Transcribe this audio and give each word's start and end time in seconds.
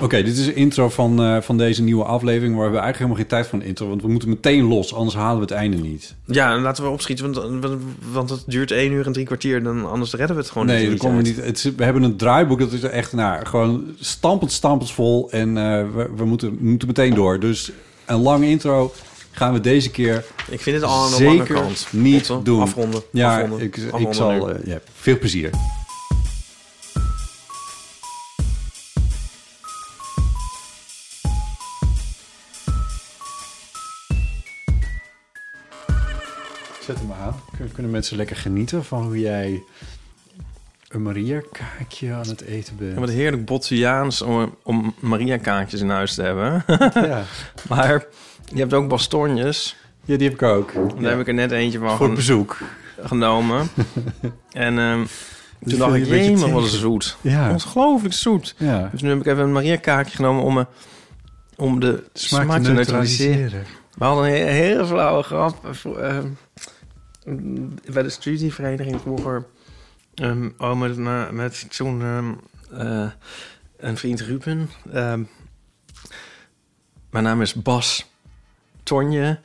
Oké, 0.00 0.22
dit 0.22 0.38
is 0.38 0.44
de 0.44 0.54
intro 0.54 0.88
van, 0.88 1.22
eh, 1.22 1.40
van 1.40 1.58
deze 1.58 1.82
nieuwe 1.82 2.04
aflevering. 2.04 2.54
Maar 2.54 2.56
we 2.56 2.62
hebben 2.62 2.80
eigenlijk 2.82 2.98
helemaal 2.98 3.16
geen 3.20 3.26
tijd 3.26 3.46
voor 3.46 3.58
een 3.58 3.64
intro. 3.66 3.88
Want 3.88 4.02
we 4.02 4.08
moeten 4.08 4.28
meteen 4.28 4.64
los, 4.64 4.94
anders 4.94 5.16
halen 5.16 5.34
we 5.36 5.40
het 5.42 5.50
einde 5.50 5.76
niet. 5.76 6.14
Ja, 6.26 6.54
en 6.54 6.60
laten 6.62 6.84
we 6.84 6.90
opschieten, 6.90 7.32
want, 7.32 7.70
want, 8.12 8.30
het 8.30 8.42
duurt 8.46 8.70
één 8.70 8.92
uur 8.92 9.06
en 9.06 9.12
drie 9.12 9.26
kwartier. 9.26 9.62
Dan, 9.62 9.90
anders 9.90 10.12
redden 10.14 10.36
we 10.36 10.42
het 10.42 10.50
gewoon 10.50 10.66
nee, 10.66 10.80
niet. 10.80 10.88
dan 10.88 10.98
komen 10.98 11.22
we 11.22 11.28
niet. 11.28 11.44
Het 11.44 11.56
is- 11.64 11.74
we 11.76 11.84
hebben 11.84 12.02
een 12.02 12.16
draaiboek, 12.16 12.58
dat 12.58 12.72
is 12.72 12.82
echt 12.82 13.12
nou, 13.12 13.46
gewoon 13.46 13.84
stampend, 14.00 14.52
stampend 14.52 14.90
vol. 14.90 15.30
En 15.30 15.56
eh, 15.56 15.84
we, 15.94 16.10
we 16.16 16.24
moeten, 16.24 16.50
we 16.50 16.64
moeten 16.68 16.88
meteen 16.88 17.14
door. 17.14 17.40
Dus 17.40 17.72
een 18.06 18.20
lange 18.22 18.46
intro 18.48 18.92
gaan 19.30 19.52
we 19.52 19.60
deze 19.60 19.90
keer 19.90 20.24
Ik 20.50 20.60
vind 20.60 20.76
het 20.76 20.84
al 20.84 20.98
lange 21.02 21.16
zeker 21.16 21.54
kant. 21.54 21.86
niet 21.90 22.30
doen. 22.42 22.60
Afronden. 22.60 23.02
Ja, 23.10 23.34
afronden, 23.34 23.60
ik, 23.66 23.76
ik 23.76 24.06
zal... 24.14 24.50
eh, 24.50 24.66
ja, 24.66 24.80
veel 24.94 25.18
plezier. 25.18 25.50
Zet 36.84 36.98
hem 36.98 37.12
aan. 37.22 37.34
Kun- 37.56 37.72
Kunnen 37.72 37.92
mensen 37.92 38.16
lekker 38.16 38.36
genieten 38.36 38.84
van 38.84 39.02
hoe 39.02 39.20
jij 39.20 39.62
een 40.88 41.02
Maria-kaakje 41.02 42.12
aan 42.12 42.28
het 42.28 42.40
eten 42.40 42.76
bent? 42.76 42.94
Ja, 42.94 43.00
wat 43.00 43.10
heerlijk 43.10 43.44
Bottiaans 43.44 44.22
om, 44.22 44.54
om 44.62 44.94
Maria-kaartjes 45.00 45.80
in 45.80 45.90
huis 45.90 46.14
te 46.14 46.22
hebben. 46.22 46.64
ja. 47.10 47.22
maar 47.68 48.04
je 48.52 48.58
hebt 48.60 48.74
ook 48.74 48.88
bastonjes. 48.88 49.76
ja, 50.04 50.16
die 50.16 50.28
heb 50.28 50.36
ik 50.36 50.42
ook. 50.42 50.72
Daar 51.00 51.10
heb 51.10 51.20
ik 51.20 51.28
er 51.28 51.34
net 51.34 51.50
eentje 51.50 51.78
van 51.78 51.96
Voor 51.96 52.12
bezoek. 52.12 52.58
genomen. 53.00 53.68
en 54.52 54.78
ehm, 54.78 55.04
toen 55.68 55.78
dacht 55.78 55.94
ik, 55.94 55.98
je 55.98 56.10
een 56.12 56.18
beetje 56.18 56.44
jee, 56.46 56.52
wat 56.52 56.64
zoet. 56.68 57.16
Ja. 57.20 57.50
Ongelooflijk 57.50 58.14
zoet. 58.14 58.54
ja. 58.58 58.88
Dus 58.92 59.02
nu 59.02 59.08
heb 59.08 59.18
ik 59.20 59.26
even 59.26 59.42
een 59.42 59.52
Maria-kaartje 59.52 60.16
genomen 60.16 60.42
om, 60.44 60.54
me, 60.54 60.66
om 61.56 61.80
de 61.80 62.04
smaak, 62.12 62.62
te 62.62 62.72
neutraliseren. 62.72 63.64
We 63.98 64.04
hadden 64.04 64.24
een 64.24 64.30
he- 64.30 64.50
hele 64.52 64.86
flauwe 64.86 65.22
grap. 65.22 65.66
eh, 65.96 66.08
eh, 66.16 66.24
bij 67.92 68.02
de 68.02 68.08
studievereniging 68.10 69.00
vroeger. 69.00 69.46
ehm 70.14 70.48
oh, 70.58 70.78
met, 70.78 70.96
na- 70.98 71.30
met 71.30 71.76
toen 71.76 72.02
ehm, 72.02 72.32
eh, 72.80 73.10
een 73.76 73.96
vriend 73.96 74.20
Ruben. 74.20 74.70
ehm, 74.92 75.22
mijn 77.10 77.24
naam 77.24 77.42
is 77.42 77.54
Bas 77.54 78.10
Tonje 78.82 79.38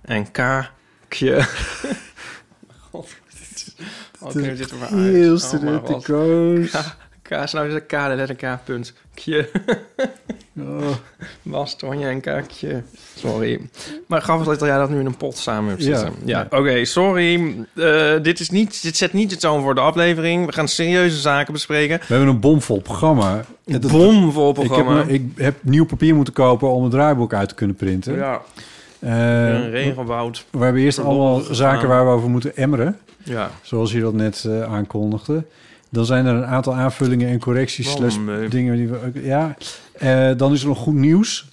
en 0.00 0.30
Kaakje. 0.30 1.42
God, 2.90 3.08
dit 3.38 3.40
is... 3.54 3.74
Wat 4.18 4.32
we 4.32 4.54
dit 4.54 4.70
er 4.70 4.76
maar 4.76 4.88
uit? 4.88 5.12
Heel 5.14 5.32
Oh, 5.32 5.38
studenticoos. 5.38 6.70
K, 6.70 6.96
K 7.22 7.30
is 7.30 7.52
nou 7.52 7.66
is 7.68 7.74
het 7.74 7.86
K, 7.86 7.90
de 7.90 8.14
letter 8.14 8.36
K, 8.36 8.64
punt. 8.64 8.92
Kje. 9.14 9.50
Oh. 10.58 10.86
Was 11.42 11.76
Tonje 11.76 12.06
en 12.06 12.20
Kaakje. 12.20 12.82
Sorry. 13.16 13.60
Maar 14.06 14.20
grappig 14.22 14.46
dat 14.46 14.60
jij 14.68 14.78
dat 14.78 14.90
nu 14.90 14.98
in 15.00 15.06
een 15.06 15.16
pot 15.16 15.36
samen 15.36 15.70
hebt 15.70 15.82
zitten. 15.82 16.12
Ja, 16.24 16.46
Ja. 16.50 16.58
oké, 16.58 16.84
sorry. 16.84 17.54
Eh, 17.76 18.12
dit, 18.22 18.40
is 18.40 18.50
niet, 18.50 18.82
dit 18.82 18.96
zet 18.96 19.12
niet 19.12 19.30
de 19.30 19.36
toon 19.36 19.62
voor 19.62 19.74
de 19.74 19.80
aflevering. 19.80 20.46
We 20.46 20.52
gaan 20.52 20.68
serieuze 20.68 21.20
zaken 21.20 21.52
bespreken. 21.52 21.98
We 21.98 22.04
hebben 22.14 22.28
een 22.28 22.40
bomvol 22.40 22.80
programma. 22.80 23.44
Een 23.66 23.80
bomvol 23.80 24.50
Ik 24.50 24.56
heb, 24.56 24.66
programma. 24.66 25.02
ik 25.02 25.22
heb 25.36 25.54
nieuw 25.60 25.86
papier 25.86 26.14
moeten 26.14 26.34
kopen 26.34 26.68
om 26.70 26.82
het 26.82 26.92
draaiboek 26.92 27.34
uit 27.34 27.48
te 27.48 27.54
kunnen 27.54 27.76
printen. 27.76 28.14
ja, 28.14 28.40
Eh, 28.98 29.10
een 29.48 29.70
regenwoud. 29.70 30.44
we 30.50 30.64
hebben 30.64 30.82
eerst 30.82 30.98
allemaal 30.98 31.40
zaken 31.50 31.88
waar 31.88 32.04
we 32.06 32.10
over 32.12 32.30
moeten 32.30 32.56
emmeren. 32.56 32.98
Ja. 33.22 33.50
Zoals 33.62 33.92
je 33.92 34.00
dat 34.00 34.12
net 34.14 34.44
eh, 34.48 34.62
aankondigde. 34.62 35.44
Dan 35.92 36.04
zijn 36.04 36.26
er 36.26 36.34
een 36.34 36.44
aantal 36.46 36.74
aanvullingen 36.74 37.28
en 37.28 37.38
correcties. 37.40 37.90
Slash 37.90 38.16
dingen 38.48 38.76
die 38.76 38.88
we 38.88 38.96
ook... 39.06 39.22
Ja. 39.24 39.56
Eh, 40.00 40.30
dan 40.36 40.52
is 40.52 40.60
er 40.62 40.68
nog 40.68 40.78
goed 40.78 40.94
nieuws. 40.94 41.48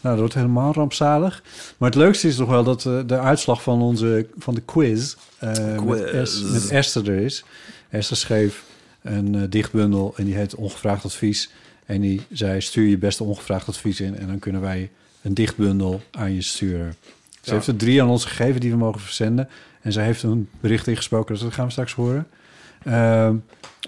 Nou, 0.00 0.14
dat 0.14 0.18
wordt 0.18 0.34
helemaal 0.34 0.72
rampzalig. 0.72 1.42
Maar 1.78 1.88
het 1.90 1.98
leukste 1.98 2.28
is 2.28 2.36
nog 2.38 2.48
wel 2.48 2.64
dat 2.64 2.86
eh, 2.86 2.98
de 3.06 3.18
uitslag 3.18 3.62
van, 3.62 3.82
onze, 3.82 4.26
van 4.38 4.54
de 4.54 4.60
quiz, 4.64 5.14
eh, 5.38 5.48
Met, 5.48 5.76
Quiz. 5.76 6.00
Es- 6.12 6.42
met 6.42 6.70
Esther 6.70 7.08
er 7.10 7.18
is. 7.18 7.44
Esther 7.88 8.16
schreef 8.16 8.64
een 9.02 9.50
dichtbundel 9.50 10.12
en 10.16 10.24
die 10.24 10.34
heet 10.34 10.54
Ongevraagd 10.54 11.04
Advies. 11.04 11.50
En 11.86 12.00
die 12.00 12.20
zei, 12.32 12.60
stuur 12.60 12.88
je 12.88 12.98
beste 12.98 13.24
ongevraagd 13.24 13.68
advies 13.68 14.00
in... 14.00 14.16
en 14.18 14.26
dan 14.26 14.38
kunnen 14.38 14.60
wij 14.60 14.90
een 15.22 15.34
dichtbundel 15.34 16.00
aan 16.10 16.34
je 16.34 16.42
sturen. 16.42 16.94
Ze 17.30 17.38
Ja. 17.42 17.52
heeft 17.52 17.66
er 17.66 17.76
drie 17.76 18.02
aan 18.02 18.08
ons 18.08 18.24
gegeven 18.24 18.60
die 18.60 18.70
we 18.70 18.76
mogen 18.76 19.00
verzenden. 19.00 19.48
En 19.80 19.92
zij 19.92 20.04
heeft 20.04 20.22
een 20.22 20.48
bericht 20.60 20.86
ingesproken, 20.86 21.34
dus 21.34 21.42
dat 21.42 21.52
gaan 21.52 21.64
we 21.66 21.70
straks 21.70 21.92
horen. 21.92 22.26
Ehm, 22.84 23.34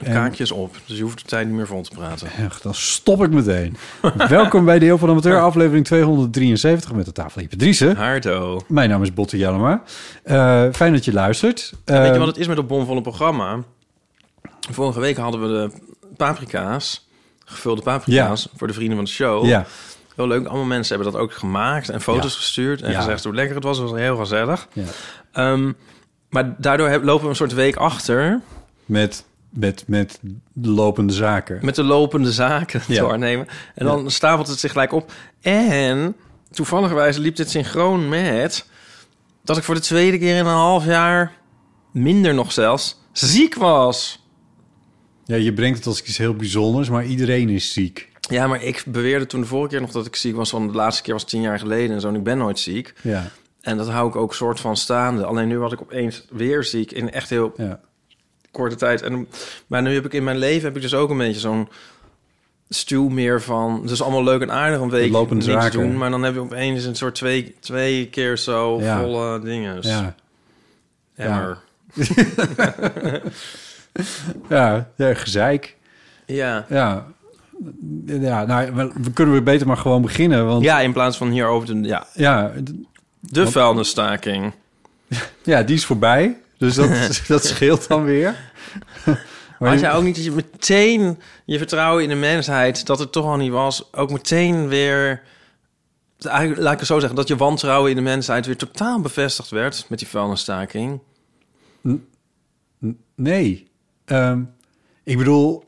en- 0.03 0.13
Kaartjes 0.13 0.51
op, 0.51 0.77
dus 0.87 0.97
je 0.97 1.03
hoeft 1.03 1.19
de 1.19 1.25
tijd 1.25 1.47
niet 1.47 1.57
meer 1.57 1.67
vol 1.67 1.83
te 1.83 1.91
praten. 1.91 2.29
Echt, 2.39 2.63
dan 2.63 2.75
stop 2.75 3.23
ik 3.25 3.31
meteen. 3.31 3.77
Welkom 4.29 4.65
bij 4.65 4.79
de 4.79 4.85
Heel 4.85 4.99
van 4.99 5.09
Amateur, 5.11 5.41
aflevering 5.41 5.85
273 5.85 6.93
met 6.93 7.05
de 7.05 7.13
tafel 7.13 7.41
hier 7.41 7.49
Patrice. 7.49 7.95
Haardo. 7.97 8.61
Mijn 8.69 8.89
naam 8.89 9.03
is 9.03 9.15
Botte 9.15 9.37
Jellema. 9.37 9.83
Eh, 10.23 10.65
fijn 10.73 10.93
dat 10.93 11.05
je 11.05 11.13
luistert. 11.13 11.73
Weet 11.85 11.97
je 12.07 12.13
Eh, 12.13 12.19
wat 12.19 12.27
het 12.27 12.37
is 12.37 12.47
met 12.47 12.57
dat 12.57 12.67
bomvolle 12.67 13.01
programma? 13.01 13.59
Vorige 14.71 15.01
week 15.01 15.17
hadden 15.17 15.41
we 15.41 15.47
de 15.49 15.71
paprika's, 16.17 17.09
gevulde 17.45 17.83
paprika's, 17.83 18.49
voor 18.57 18.67
de 18.67 18.73
vrienden 18.75 18.97
van 18.97 19.05
de 19.05 19.11
show. 19.11 19.45
Ja, 19.47 19.67
Heel 20.17 20.27
leuk. 20.27 20.47
Allemaal 20.47 20.67
mensen 20.67 20.95
hebben 20.95 21.13
dat 21.13 21.23
ook 21.23 21.33
gemaakt 21.33 21.89
en 21.89 22.01
foto's 22.01 22.33
Ja. 22.33 22.39
gestuurd 22.39 22.83
en 22.83 22.91
Ja. 22.91 22.99
gezegd 22.99 23.25
hoe 23.25 23.35
lekker 23.35 23.55
het 23.55 23.65
was. 23.65 23.79
Het 23.79 23.91
was 23.91 23.99
heel 23.99 24.17
gezellig. 24.17 24.69
ja. 24.73 24.83
Ehm, 25.33 25.73
maar 26.31 26.55
daardoor 26.59 26.89
heb- 26.89 27.05
lopen 27.05 27.23
we 27.25 27.31
een 27.31 27.37
soort 27.37 27.55
week 27.55 27.77
achter 27.77 28.41
Met, 28.87 29.25
met, 29.51 29.85
met 29.87 30.19
de 30.53 30.69
lopende 30.69 31.13
zaken. 31.13 31.59
met 31.63 31.75
de 31.75 31.83
lopende 31.83 32.33
zaken 32.33 32.83
Ja. 32.89 33.01
doornemen. 33.01 33.47
En 33.75 33.87
dan 33.87 34.11
stapelt 34.11 34.49
het 34.49 34.59
zich 34.59 34.73
gelijk 34.73 34.93
op. 34.93 35.13
En 35.41 36.17
toevallig 36.51 37.17
liep 37.17 37.37
dit 37.37 37.51
synchroon 37.51 38.09
met 38.09 38.67
dat 39.45 39.57
ik 39.57 39.63
voor 39.63 39.75
de 39.75 39.81
tweede 39.81 40.19
keer 40.19 40.37
in 40.37 40.47
een 40.47 40.53
half 40.53 40.85
jaar, 40.85 41.33
minder 41.93 42.35
nog 42.35 42.53
zelfs, 42.53 43.01
ziek 43.13 43.55
was. 43.55 44.27
Ja, 45.25 45.37
je 45.37 45.53
brengt 45.53 45.79
het 45.79 45.87
als 45.87 46.03
iets 46.03 46.19
heel 46.19 46.35
bijzonders, 46.35 46.89
maar 46.91 47.05
iedereen 47.05 47.49
is 47.49 47.73
ziek. 47.73 48.11
Ja, 48.21 48.47
maar 48.47 48.63
ik 48.63 48.85
beweerde 48.87 49.27
toen 49.27 49.41
de 49.41 49.47
vorige 49.47 49.69
keer 49.71 49.81
nog 49.81 49.91
dat 49.91 50.07
ik 50.07 50.17
ziek 50.17 50.37
was. 50.37 50.51
Van 50.51 50.67
de 50.67 50.73
laatste 50.75 51.03
keer 51.03 51.13
was 51.13 51.25
tien 51.25 51.41
jaar 51.41 51.59
geleden 51.59 51.95
en 51.95 52.01
zo. 52.01 52.09
En 52.09 52.15
ik 52.15 52.23
ben 52.23 52.39
nooit 52.39 52.59
ziek. 52.59 52.95
Ja, 53.03 53.31
En 53.61 53.77
dat 53.77 53.89
hou 53.89 54.09
ik 54.09 54.17
ook 54.17 54.35
soort 54.35 54.61
van 54.61 54.77
staande. 54.77 55.25
Alleen 55.25 55.49
nu 55.49 55.59
was 55.59 55.73
ik 55.73 55.81
opeens 55.81 56.27
weer 56.31 56.65
ziek 56.65 56.93
in 56.93 57.11
echt 57.13 57.31
heel 57.31 57.53
ja. 57.57 57.81
Korte 58.53 58.77
tijd. 58.77 59.03
En, 59.03 59.29
maar 59.67 59.83
nu 59.83 59.95
heb 59.95 60.05
ik 60.05 60.13
in 60.13 60.25
mijn 60.25 60.39
leven 60.39 60.65
heb 60.65 60.77
ik 60.77 60.83
dus 60.83 60.95
ook 60.95 61.11
een 61.11 61.19
beetje 61.19 61.41
zo'n 61.41 61.69
stuw 62.69 63.09
meer 63.09 63.43
van... 63.43 63.81
Het 63.83 63.91
is 63.91 64.03
allemaal 64.03 64.25
leuk 64.25 64.43
en 64.43 64.51
aardig 64.51 64.81
een 64.81 64.91
week 64.91 65.13
niks 65.31 65.45
zaken. 65.45 65.81
doen. 65.81 65.97
Maar 65.97 66.11
dan 66.11 66.23
heb 66.23 66.35
je 66.35 66.41
opeens 66.41 66.85
een 66.85 66.97
soort 66.97 67.15
twee, 67.15 67.55
twee 67.61 68.09
keer 68.09 68.39
zo 68.39 68.81
Ja. 68.81 69.01
volle 69.01 69.41
dingen. 69.41 69.75
Dus, 69.81 69.87
Ja, 69.87 70.15
Emmer. 71.15 71.59
ja, 74.49 74.89
ja 74.97 75.15
gezeik. 75.15 75.77
Ja. 76.27 76.67
Ja, 76.69 77.07
ja 78.07 78.45
nou, 78.45 78.73
we, 78.75 79.11
kunnen 79.13 79.35
we 79.35 79.43
beter 79.43 79.67
maar 79.67 79.77
gewoon 79.77 80.03
beginnen. 80.03 80.47
Want 80.47 80.63
ja, 80.63 80.81
in 80.81 80.93
plaats 80.93 81.17
van 81.17 81.31
hierover 81.31 81.69
te... 81.69 81.81
Ja, 81.81 82.07
ja, 82.15 82.53
de 83.21 83.47
vuilnisstaking. 83.47 84.53
ja, 85.43 85.63
die 85.63 85.77
is 85.77 85.85
voorbij. 85.85 86.41
Dus 86.63 86.75
dat, 86.75 87.21
dat 87.29 87.45
scheelt 87.45 87.89
dan 87.89 88.05
weer. 88.05 88.37
Maar 89.59 89.71
Had 89.71 89.81
je- 89.81 89.87
jij 89.87 89.95
ook 89.95 90.03
niet 90.03 90.15
dat 90.15 90.25
je 90.25 90.31
meteen 90.31 91.21
je 91.45 91.59
vertrouwen 91.59 92.03
in 92.03 92.09
de 92.09 92.15
mensheid... 92.15 92.87
dat 92.87 92.99
het 92.99 93.13
toch 93.13 93.25
al 93.25 93.37
niet 93.37 93.51
was, 93.51 93.93
ook 93.93 94.11
meteen 94.11 94.69
weer 94.69 95.23
eigenlijk, 96.19 96.61
laat 96.61 96.73
ik 96.73 96.79
het 96.79 96.89
zo 96.89 96.99
zeggen, 96.99 97.17
dat 97.17 97.29
je 97.29 97.37
wantrouwen 97.37 97.91
in 97.91 97.97
de 97.97 98.03
mensheid 98.03 98.47
weer 98.47 98.57
totaal 98.57 99.01
bevestigd 99.01 99.51
werd 99.51 99.87
met 99.89 99.99
die 99.99 100.09
vuilnisstaking. 100.09 101.01
Nee. 103.15 103.71
Ehm, 104.05 104.43
ik 105.03 105.19
bedoel, 105.19 105.65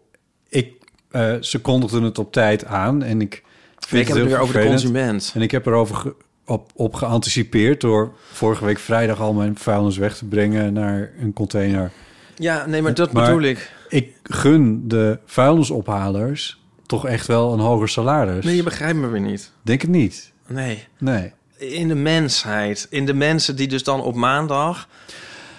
ik, 0.49 0.73
eh, 1.11 1.35
ze 1.40 1.61
kondigden 1.61 2.02
het 2.02 2.19
op 2.19 2.32
tijd 2.32 2.64
aan 2.64 3.02
en 3.02 3.20
ik 3.20 3.43
vind 3.79 4.02
ik 4.02 4.08
heb 4.08 4.17
het 4.17 4.26
weer 4.26 4.38
over 4.38 4.61
de 4.61 4.67
consument. 4.67 5.32
En 5.35 5.43
ik 5.43 5.50
heb 5.50 5.67
erover 5.67 6.14
op, 6.46 6.70
op 6.75 6.94
geanticipeerd 6.94 7.81
door 7.81 8.12
vorige 8.32 8.64
week 8.64 8.79
vrijdag 8.79 9.20
al 9.20 9.32
mijn 9.32 9.58
vuilnis 9.58 9.96
weg 9.96 10.17
te 10.17 10.25
brengen 10.25 10.73
naar 10.73 11.11
een 11.20 11.32
container. 11.32 11.91
Ja, 12.37 12.67
nee, 12.67 12.82
maar 12.82 12.94
dat 12.94 13.12
Maar- 13.12 13.25
bedoel 13.26 13.43
ik. 13.43 13.73
Ik 13.88 14.12
gun 14.23 14.88
de 14.88 15.19
vuilnisophalers 15.26 16.61
toch 16.87 17.06
echt 17.06 17.26
wel 17.26 17.52
een 17.52 17.58
hoger 17.58 17.88
salaris. 17.88 18.44
Nee, 18.44 18.56
je 18.56 18.62
begrijpt 18.62 18.99
me 18.99 19.06
weer 19.06 19.20
niet. 19.20 19.50
Denk 19.62 19.81
het 19.81 19.91
niet. 19.91 20.32
Nee. 20.46 20.85
Nee. 20.99 21.32
In 21.58 21.88
de 21.88 21.94
mensheid. 21.94 22.87
In 22.90 23.06
de 23.06 23.14
mensen 23.14 23.56
die 23.56 23.69
dus 23.69 23.82
dan 23.85 24.00
op 24.02 24.14
maandag 24.14 24.88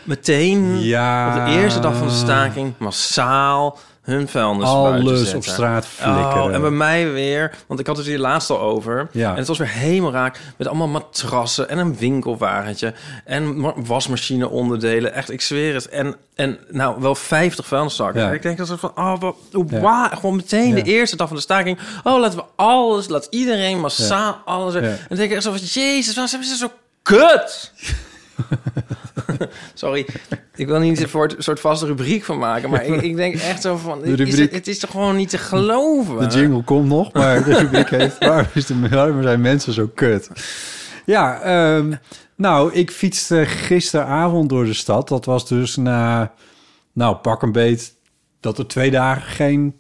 meteen 0.04 0.80
Ja. 0.84 1.28
op 1.40 1.46
de 1.46 1.62
eerste 1.62 1.80
dag 1.80 1.96
van 1.98 2.08
de 2.08 2.14
staking 2.14 2.74
massaal 2.78 3.78
hun 4.06 4.28
vuilnis 4.28 4.68
Alles 4.68 5.34
op 5.34 5.44
straat 5.44 5.86
flikkeren. 5.86 6.44
Oh, 6.44 6.54
en 6.54 6.62
bij 6.62 6.70
mij 6.70 7.12
weer, 7.12 7.52
want 7.68 7.80
ik 7.80 7.88
had 7.88 7.98
het 7.98 8.06
hier 8.06 8.20
laatst 8.20 8.50
al 8.50 8.60
over. 8.60 9.08
Ja. 9.12 9.32
En 9.32 9.38
het 9.38 9.48
was 9.48 9.58
weer 9.58 9.68
hemelraak 9.70 10.40
met 10.58 10.68
allemaal 10.68 10.88
matrassen 10.88 11.70
en 11.70 11.78
een 11.78 11.98
winkelwagentje 11.98 12.94
en 13.26 13.60
ma- 13.60 13.74
wasmachine 13.76 14.50
onderdelen. 14.50 15.14
Echt, 15.14 15.32
ik 15.32 15.42
zweer 15.42 15.74
het. 15.74 15.90
En, 15.90 16.16
en 16.36 16.58
nou, 16.72 17.02
wel 17.02 17.16
50 17.16 17.66
vuilniszakken. 17.68 18.22
Ja. 18.22 18.32
Ik 18.32 18.42
denk 18.42 18.58
dat 18.58 18.68
ze 18.68 18.78
van, 18.78 18.92
oh, 18.96 19.20
wat, 19.20 19.36
Ja. 19.70 20.08
gewoon 20.08 20.36
meteen 20.36 20.74
de 20.76 20.82
eerste 20.84 21.16
dag 21.16 21.28
van 21.28 21.36
de 21.36 21.42
staking. 21.42 21.78
Oh, 22.04 22.20
laten 22.20 22.38
we 22.38 22.46
alles, 22.56 23.08
laat 23.08 23.28
iedereen 23.30 23.80
massaal 23.80 24.42
alles. 24.46 24.74
En 24.76 24.82
dan 24.82 25.18
denk 25.18 25.30
ik 25.30 25.36
echt 25.36 25.44
zo 25.44 25.52
van, 25.52 25.60
jezus, 25.60 26.16
waarom 26.16 26.28
zijn 26.28 26.44
ze 26.44 26.56
zo 26.56 26.72
kut? 27.02 27.72
Sorry, 29.74 30.06
ik 30.56 30.68
wil 30.68 30.80
niet 30.80 31.00
het 31.00 31.36
soort 31.38 31.60
vaste 31.60 31.86
rubriek 31.86 32.24
van 32.24 32.38
maken, 32.38 32.70
maar 32.70 32.86
ik, 32.86 33.02
ik 33.02 33.16
denk 33.16 33.36
echt 33.36 33.62
zo 33.62 33.78
van, 33.78 34.04
is 34.04 34.40
het, 34.40 34.52
het 34.52 34.68
is 34.68 34.80
toch 34.80 34.92
gewoon 34.92 35.16
niet 35.16 35.30
te 35.30 35.38
geloven? 35.38 36.30
De 36.30 36.40
jingle 36.40 36.64
komt 36.64 36.88
nog, 36.88 37.14
maar 37.14 37.44
de 37.44 37.58
rubriek 37.58 37.90
heet... 37.90 38.18
Waarom, 38.26 38.46
is 38.54 38.66
de, 38.66 38.90
waarom 38.90 39.22
zijn 39.22 39.42
mensen 39.42 39.74
zo 39.74 39.92
kut? 39.96 40.30
Ja, 41.06 41.42
ehm, 41.42 41.94
nou, 42.36 42.74
ik 42.74 42.92
fietste 42.92 43.46
gisteravond 43.46 44.50
door 44.50 44.66
de 44.66 44.74
stad. 44.74 45.08
Dat 45.08 45.26
was 45.26 45.48
dus 45.48 45.76
na, 45.76 46.34
nou, 46.94 47.16
pak 47.16 47.42
een 47.42 47.52
beet... 47.52 47.96
dat 48.40 48.58
er 48.58 48.68
twee 48.68 48.92
dagen 48.92 49.22
geen... 49.22 49.76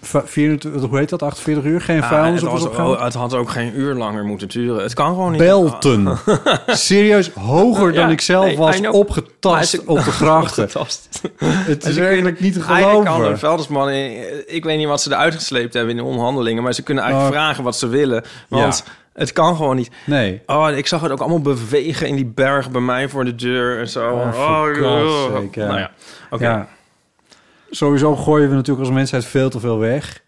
va- 0.00 0.22
24, 0.24 0.90
hoe 0.90 0.98
heet 0.98 1.08
dat? 1.08 1.22
48 1.22 1.64
uur? 1.64 1.80
Geen 1.80 2.02
Ah, 2.02 2.08
vuilnis 2.08 2.40
het, 2.40 2.50
op 2.50 2.58
was 2.58 2.76
oh, 2.76 3.04
het 3.04 3.14
had 3.14 3.34
ook 3.34 3.50
geen 3.50 3.78
uur 3.78 3.94
langer 3.94 4.24
moeten 4.24 4.48
duren. 4.48 4.82
Het 4.82 4.94
kan 4.94 5.06
gewoon 5.06 5.30
niet. 5.30 5.40
Belten. 5.40 6.18
Serieus, 6.66 7.30
hoger 7.34 7.92
dan 7.92 8.10
ik 8.10 8.20
zelf 8.20 8.44
nee, 8.44 8.56
was 8.56 8.80
opgetast 8.80 9.84
op 9.84 9.96
de 9.96 10.02
grachten. 10.10 10.62
Opgetast. 10.64 11.08
Het 11.44 11.86
is 11.86 11.96
werkelijk 11.96 12.40
niet 12.40 12.52
te 12.52 12.64
Eigenlijk 12.64 13.04
kan 13.04 13.14
een 13.14 13.20
geloven. 13.20 13.38
vuilnisman... 13.38 13.90
Ik 14.46 14.64
weet 14.64 14.78
niet 14.78 14.86
wat 14.86 15.00
ze 15.02 15.10
eruit 15.10 15.34
gesleept 15.34 15.74
hebben 15.74 15.90
in 15.90 15.96
de 15.96 16.08
onderhandelingen... 16.08 16.62
maar 16.62 16.72
ze 16.72 16.82
kunnen 16.82 17.04
eigenlijk 17.04 17.34
vragen 17.34 17.64
wat 17.64 17.76
ze 17.76 17.88
willen. 17.88 18.24
Want 18.48 18.84
het 19.12 19.32
kan 19.32 19.56
gewoon 19.56 19.76
niet. 19.76 19.90
Nee. 20.06 20.42
Oh, 20.46 20.68
ik 20.76 20.86
zag 20.86 21.00
het 21.00 21.10
ook 21.10 21.20
allemaal 21.20 21.40
bewegen 21.40 22.06
in 22.06 22.16
die 22.16 22.26
berg 22.34 22.70
bij 22.70 22.80
mij 22.80 23.08
voor 23.08 23.24
de 23.24 23.34
deur 23.34 23.78
en 23.78 23.88
zo. 23.88 24.10
Oh, 24.10 24.28
ja. 25.52 25.66
Nou 25.66 25.78
ja, 25.78 25.90
oké. 26.30 26.44
Ja. 26.44 26.68
Sowieso 27.70 28.16
gooien 28.16 28.48
we 28.48 28.54
natuurlijk 28.54 28.86
als 28.86 28.96
mensheid 28.96 29.24
veel 29.24 29.50
te 29.50 29.60
veel 29.60 29.78
weg. 29.78 30.22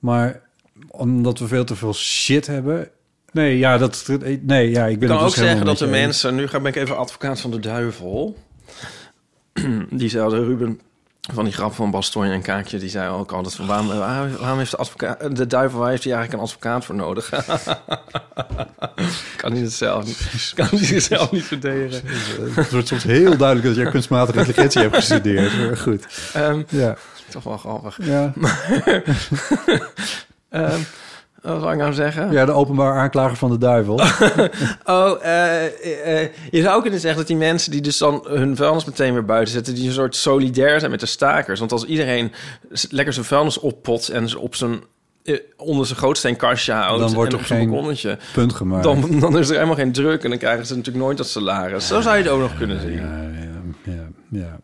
Maar 0.00 0.40
omdat 0.90 1.38
we 1.38 1.46
veel 1.46 1.64
te 1.64 1.76
veel 1.76 1.94
shit 1.94 2.46
hebben... 2.46 2.88
Nee, 3.32 3.58
ja, 3.58 3.78
dat, 3.78 4.08
nee, 4.40 4.70
ja 4.70 4.86
ik 4.86 4.98
ben 4.98 5.08
Ik 5.08 5.14
kan 5.14 5.24
ook 5.24 5.24
dus 5.24 5.34
helemaal 5.34 5.34
zeggen 5.34 5.66
dat 5.66 5.78
de 5.78 5.86
mensen... 5.86 6.34
Nu 6.34 6.48
ga- 6.48 6.60
ben 6.60 6.72
ik 6.72 6.76
even 6.76 6.96
advocaat 6.96 7.40
van 7.40 7.50
de 7.50 7.58
duivel. 7.58 8.36
Diezelfde 9.90 10.44
Ruben 10.44 10.80
van 11.30 11.44
die 11.44 11.52
grap 11.52 11.74
van 11.74 11.90
Bastogne 11.90 12.32
en 12.32 12.42
Kaakje... 12.42 12.78
die 12.78 12.88
zei 12.88 13.10
ook 13.10 13.32
altijd 13.32 13.54
van... 13.54 13.66
waarom, 13.66 13.86
waarom 14.38 14.58
heeft 14.58 14.70
de, 14.70 14.76
advocaat, 14.76 15.36
de 15.36 15.46
duivel... 15.46 15.78
waar 15.78 15.90
heeft 15.90 16.04
hij 16.04 16.12
eigenlijk 16.12 16.42
een 16.42 16.48
advocaat 16.48 16.84
voor 16.84 16.94
nodig? 16.94 17.28
kan 19.36 19.52
hij 19.52 19.60
het 19.60 19.72
zelf 19.72 20.04
niet, 20.04 20.52
kan 20.54 20.66
hij 20.66 20.78
zichzelf 20.84 21.30
niet 21.30 21.44
verdedigen. 21.44 22.02
Het 22.54 22.70
wordt 22.70 22.88
soms 22.88 23.02
heel 23.02 23.36
duidelijk 23.36 23.66
dat 23.68 23.76
jij 23.76 23.90
kunstmatige 23.90 24.38
intelligentie 24.38 24.80
hebt 24.80 24.94
gestudeerd. 24.94 25.58
Maar 25.58 25.76
goed. 25.86 26.06
Ehm, 26.32 26.62
Ja. 26.68 26.96
toch 27.28 27.44
wel 27.44 27.58
grappig. 27.58 27.98
Ja. 28.02 28.32
Ehm, 30.48 30.80
wat 31.42 31.60
zou 31.60 31.72
ik 31.72 31.78
nou 31.78 31.92
zeggen? 31.92 32.32
ja, 32.32 32.44
de 32.44 32.52
openbaar 32.52 32.94
aanklager 32.94 33.36
van 33.36 33.50
de 33.50 33.58
duivel. 33.58 34.00
Oh, 34.84 35.24
eh, 35.24 35.64
eh, 35.64 36.22
eh, 36.22 36.30
je 36.50 36.62
zou 36.62 36.82
kunnen 36.82 37.00
zeggen 37.00 37.18
dat 37.18 37.28
die 37.28 37.36
mensen 37.36 37.70
die 37.70 37.80
dus 37.80 37.98
dan 37.98 38.26
hun 38.28 38.56
vuilnis 38.56 38.84
meteen 38.84 39.12
weer 39.12 39.24
buiten 39.24 39.52
zetten, 39.52 39.74
die 39.74 39.86
een 39.86 39.92
soort 39.92 40.16
solidair 40.16 40.78
zijn 40.78 40.90
met 40.90 41.00
de 41.00 41.06
stakers. 41.06 41.58
Want 41.58 41.72
als 41.72 41.84
iedereen 41.84 42.32
lekker 42.90 43.14
zijn 43.14 43.26
vuilnis 43.26 43.58
oppot 43.58 44.08
en 44.08 44.28
ze 44.28 44.38
op 44.38 44.54
zijn 44.54 44.82
onder 45.56 45.86
zijn 45.86 45.98
grootsteenkastje 45.98 46.72
houdt 46.72 47.00
Dan 47.00 47.14
wordt 47.14 47.30
en 47.30 47.36
er 47.36 47.42
op 47.42 47.46
zijn 47.46 47.60
geen 47.60 47.70
balkonnetje, 47.70 48.18
Punt 48.32 48.54
gemaakt. 48.54 48.82
dan, 48.82 49.20
dan 49.20 49.38
is 49.38 49.48
er 49.48 49.54
helemaal 49.54 49.76
geen 49.76 49.92
druk 49.92 50.24
en 50.24 50.30
dan 50.30 50.38
krijgen 50.38 50.66
ze 50.66 50.76
natuurlijk 50.76 51.04
nooit 51.04 51.16
dat 51.16 51.28
salaris. 51.28 51.86
Zo 51.86 52.00
zou 52.00 52.16
je 52.16 52.22
het 52.22 52.32
ook 52.32 52.40
nog 52.40 52.56
kunnen 52.56 52.80
zien. 52.80 52.96
Ja, 52.96 53.30
ja, 53.84 53.92
ja, 53.92 54.08
ja. 54.30 54.60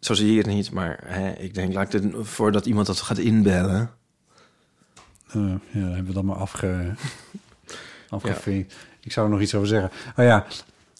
Zo 0.00 0.14
zie 0.14 0.32
je 0.32 0.38
het 0.38 0.46
niet, 0.46 0.70
maar 0.70 1.00
hè, 1.04 1.30
ik 1.30 1.54
denk, 1.54 1.74
laat 1.74 1.94
ik 1.94 2.02
dit, 2.02 2.14
voordat 2.20 2.66
iemand 2.66 2.86
dat 2.86 3.00
gaat 3.00 3.18
inbellen. 3.18 3.90
Eh, 5.36 5.42
ja, 5.70 5.80
dan 5.80 5.88
hebben 5.88 6.06
we 6.06 6.12
dat 6.12 6.22
maar 6.22 6.36
afge, 6.36 6.94
afgevinkt. 8.08 8.74
Ik 9.00 9.12
zou 9.12 9.26
er 9.26 9.32
nog 9.32 9.42
iets 9.42 9.54
over 9.54 9.68
zeggen. 9.68 9.90
Oh 10.16 10.24
ja, 10.24 10.46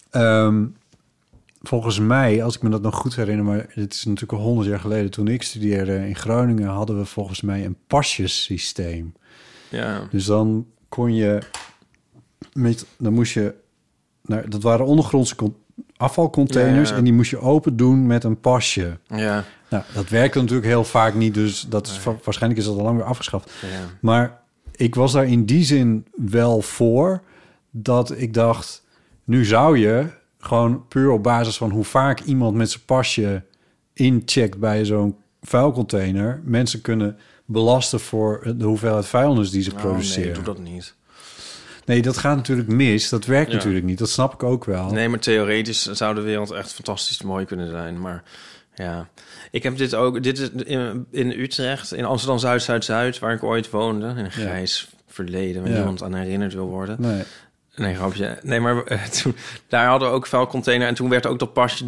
ehm, 0.09 0.65
volgens 1.61 1.99
mij, 1.99 2.43
als 2.43 2.55
ik 2.55 2.61
me 2.61 2.69
dat 2.69 2.81
nog 2.81 2.95
goed 2.95 3.15
herinner... 3.15 3.45
maar 3.45 3.65
het 3.69 3.93
is 3.93 4.05
natuurlijk 4.05 4.39
al 4.39 4.45
honderd 4.45 4.67
jaar 4.67 4.79
geleden... 4.79 5.11
toen 5.11 5.27
ik 5.27 5.43
studeerde 5.43 6.07
in 6.07 6.15
Groningen... 6.15 6.67
hadden 6.67 6.97
we 6.97 7.05
volgens 7.05 7.41
mij 7.41 7.65
een 7.65 7.77
pasjesysteem. 7.87 9.13
Ja. 9.69 10.07
Dus 10.11 10.25
dan 10.25 10.67
kon 10.89 11.15
je... 11.15 11.39
Met, 12.53 12.85
dan 12.97 13.13
moest 13.13 13.33
je... 13.33 13.55
Naar, 14.21 14.49
dat 14.49 14.61
waren 14.61 14.85
ondergrondse 14.85 15.35
con- 15.35 15.55
afvalcontainers... 15.97 16.87
Ja, 16.87 16.93
ja. 16.93 16.99
en 16.99 17.03
die 17.03 17.13
moest 17.13 17.29
je 17.29 17.39
open 17.39 17.77
doen 17.77 18.07
met 18.07 18.23
een 18.23 18.39
pasje. 18.39 18.99
Ja, 19.07 19.43
Nou, 19.69 19.83
dat 19.93 20.09
werkte 20.09 20.39
natuurlijk 20.39 20.67
heel 20.67 20.83
vaak 20.83 21.13
niet... 21.13 21.33
dus 21.33 21.61
dat 21.69 21.87
is, 21.87 21.99
waarschijnlijk 22.23 22.61
is 22.61 22.67
dat 22.67 22.77
al 22.77 22.83
lang 22.83 22.97
weer 22.97 23.05
afgeschaft. 23.05 23.51
Maar 24.01 24.41
ik 24.75 24.95
was 24.95 25.11
daar 25.11 25.25
in 25.25 25.45
die 25.45 25.63
zin 25.63 26.05
wel 26.15 26.61
voor 26.61 27.21
dat 27.71 28.11
ik 28.19 28.33
dacht, 28.33 28.83
nu 29.23 29.45
zou 29.45 29.77
je 29.77 30.05
gewoon 30.39 30.87
puur 30.87 31.09
op 31.09 31.23
basis 31.23 31.57
van 31.57 31.69
hoe 31.71 31.83
vaak 31.83 32.19
iemand 32.19 32.55
met 32.55 32.69
zijn 32.69 32.83
pasje 32.85 33.43
incheckt 33.93 34.57
bij 34.59 34.85
zo'n 34.85 35.15
vuilcontainer, 35.41 36.41
mensen 36.43 36.81
kunnen 36.81 37.17
belasten 37.45 37.99
voor 37.99 38.53
de 38.57 38.65
hoeveelheid 38.65 39.05
vuilnis 39.05 39.49
die 39.49 39.61
ze 39.61 39.71
Oh, 39.71 39.77
produceren. 39.77 40.23
nee, 40.23 40.33
doe 40.33 40.43
dat 40.43 40.59
niet. 40.59 40.95
Nee, 41.85 42.01
dat 42.01 42.17
gaat 42.17 42.35
natuurlijk 42.35 42.67
mis. 42.67 43.09
Dat 43.09 43.25
werkt 43.25 43.51
Ja. 43.51 43.57
natuurlijk 43.57 43.85
niet. 43.85 43.97
Dat 43.97 44.09
snap 44.09 44.33
ik 44.33 44.43
ook 44.43 44.65
wel. 44.65 44.91
Nee, 44.91 45.09
maar 45.09 45.19
theoretisch 45.19 45.85
zou 45.85 46.15
de 46.15 46.21
wereld 46.21 46.51
echt 46.51 46.73
fantastisch 46.73 47.21
mooi 47.21 47.45
kunnen 47.45 47.69
zijn. 47.69 48.01
Maar 48.01 48.23
ja, 48.83 49.07
ik 49.51 49.63
heb 49.63 49.77
dit 49.77 49.95
ook. 49.95 50.23
Dit 50.23 50.39
is 50.39 50.49
in, 50.51 51.05
in 51.11 51.31
Utrecht, 51.39 51.93
in 51.93 52.05
Amsterdam 52.05 52.37
Zuid, 52.39 52.63
Zuid, 52.63 52.85
Zuid, 52.85 53.19
waar 53.19 53.33
ik 53.33 53.43
ooit 53.43 53.69
woonde. 53.69 54.07
In 54.07 54.17
een 54.17 54.31
grijs 54.31 54.89
verleden, 55.07 55.61
waar 55.61 55.71
Ja. 55.71 55.77
niemand 55.77 56.03
aan 56.03 56.13
herinnerd 56.13 56.53
wil 56.53 56.67
worden. 56.67 56.95
Nee. 56.99 57.21
Nee, 57.75 57.95
grapje. 57.95 58.37
Nee, 58.43 58.59
maar 58.59 58.83
eh, 58.83 59.03
toen, 59.21 59.35
daar 59.67 59.87
hadden 59.87 60.09
we 60.09 60.13
ook 60.15 60.27
vuilcontainer. 60.27 60.87
En 60.87 60.93
toen 60.93 61.09
werd 61.09 61.25
ook 61.25 61.39
dat 61.39 61.53
pasje 61.53 61.85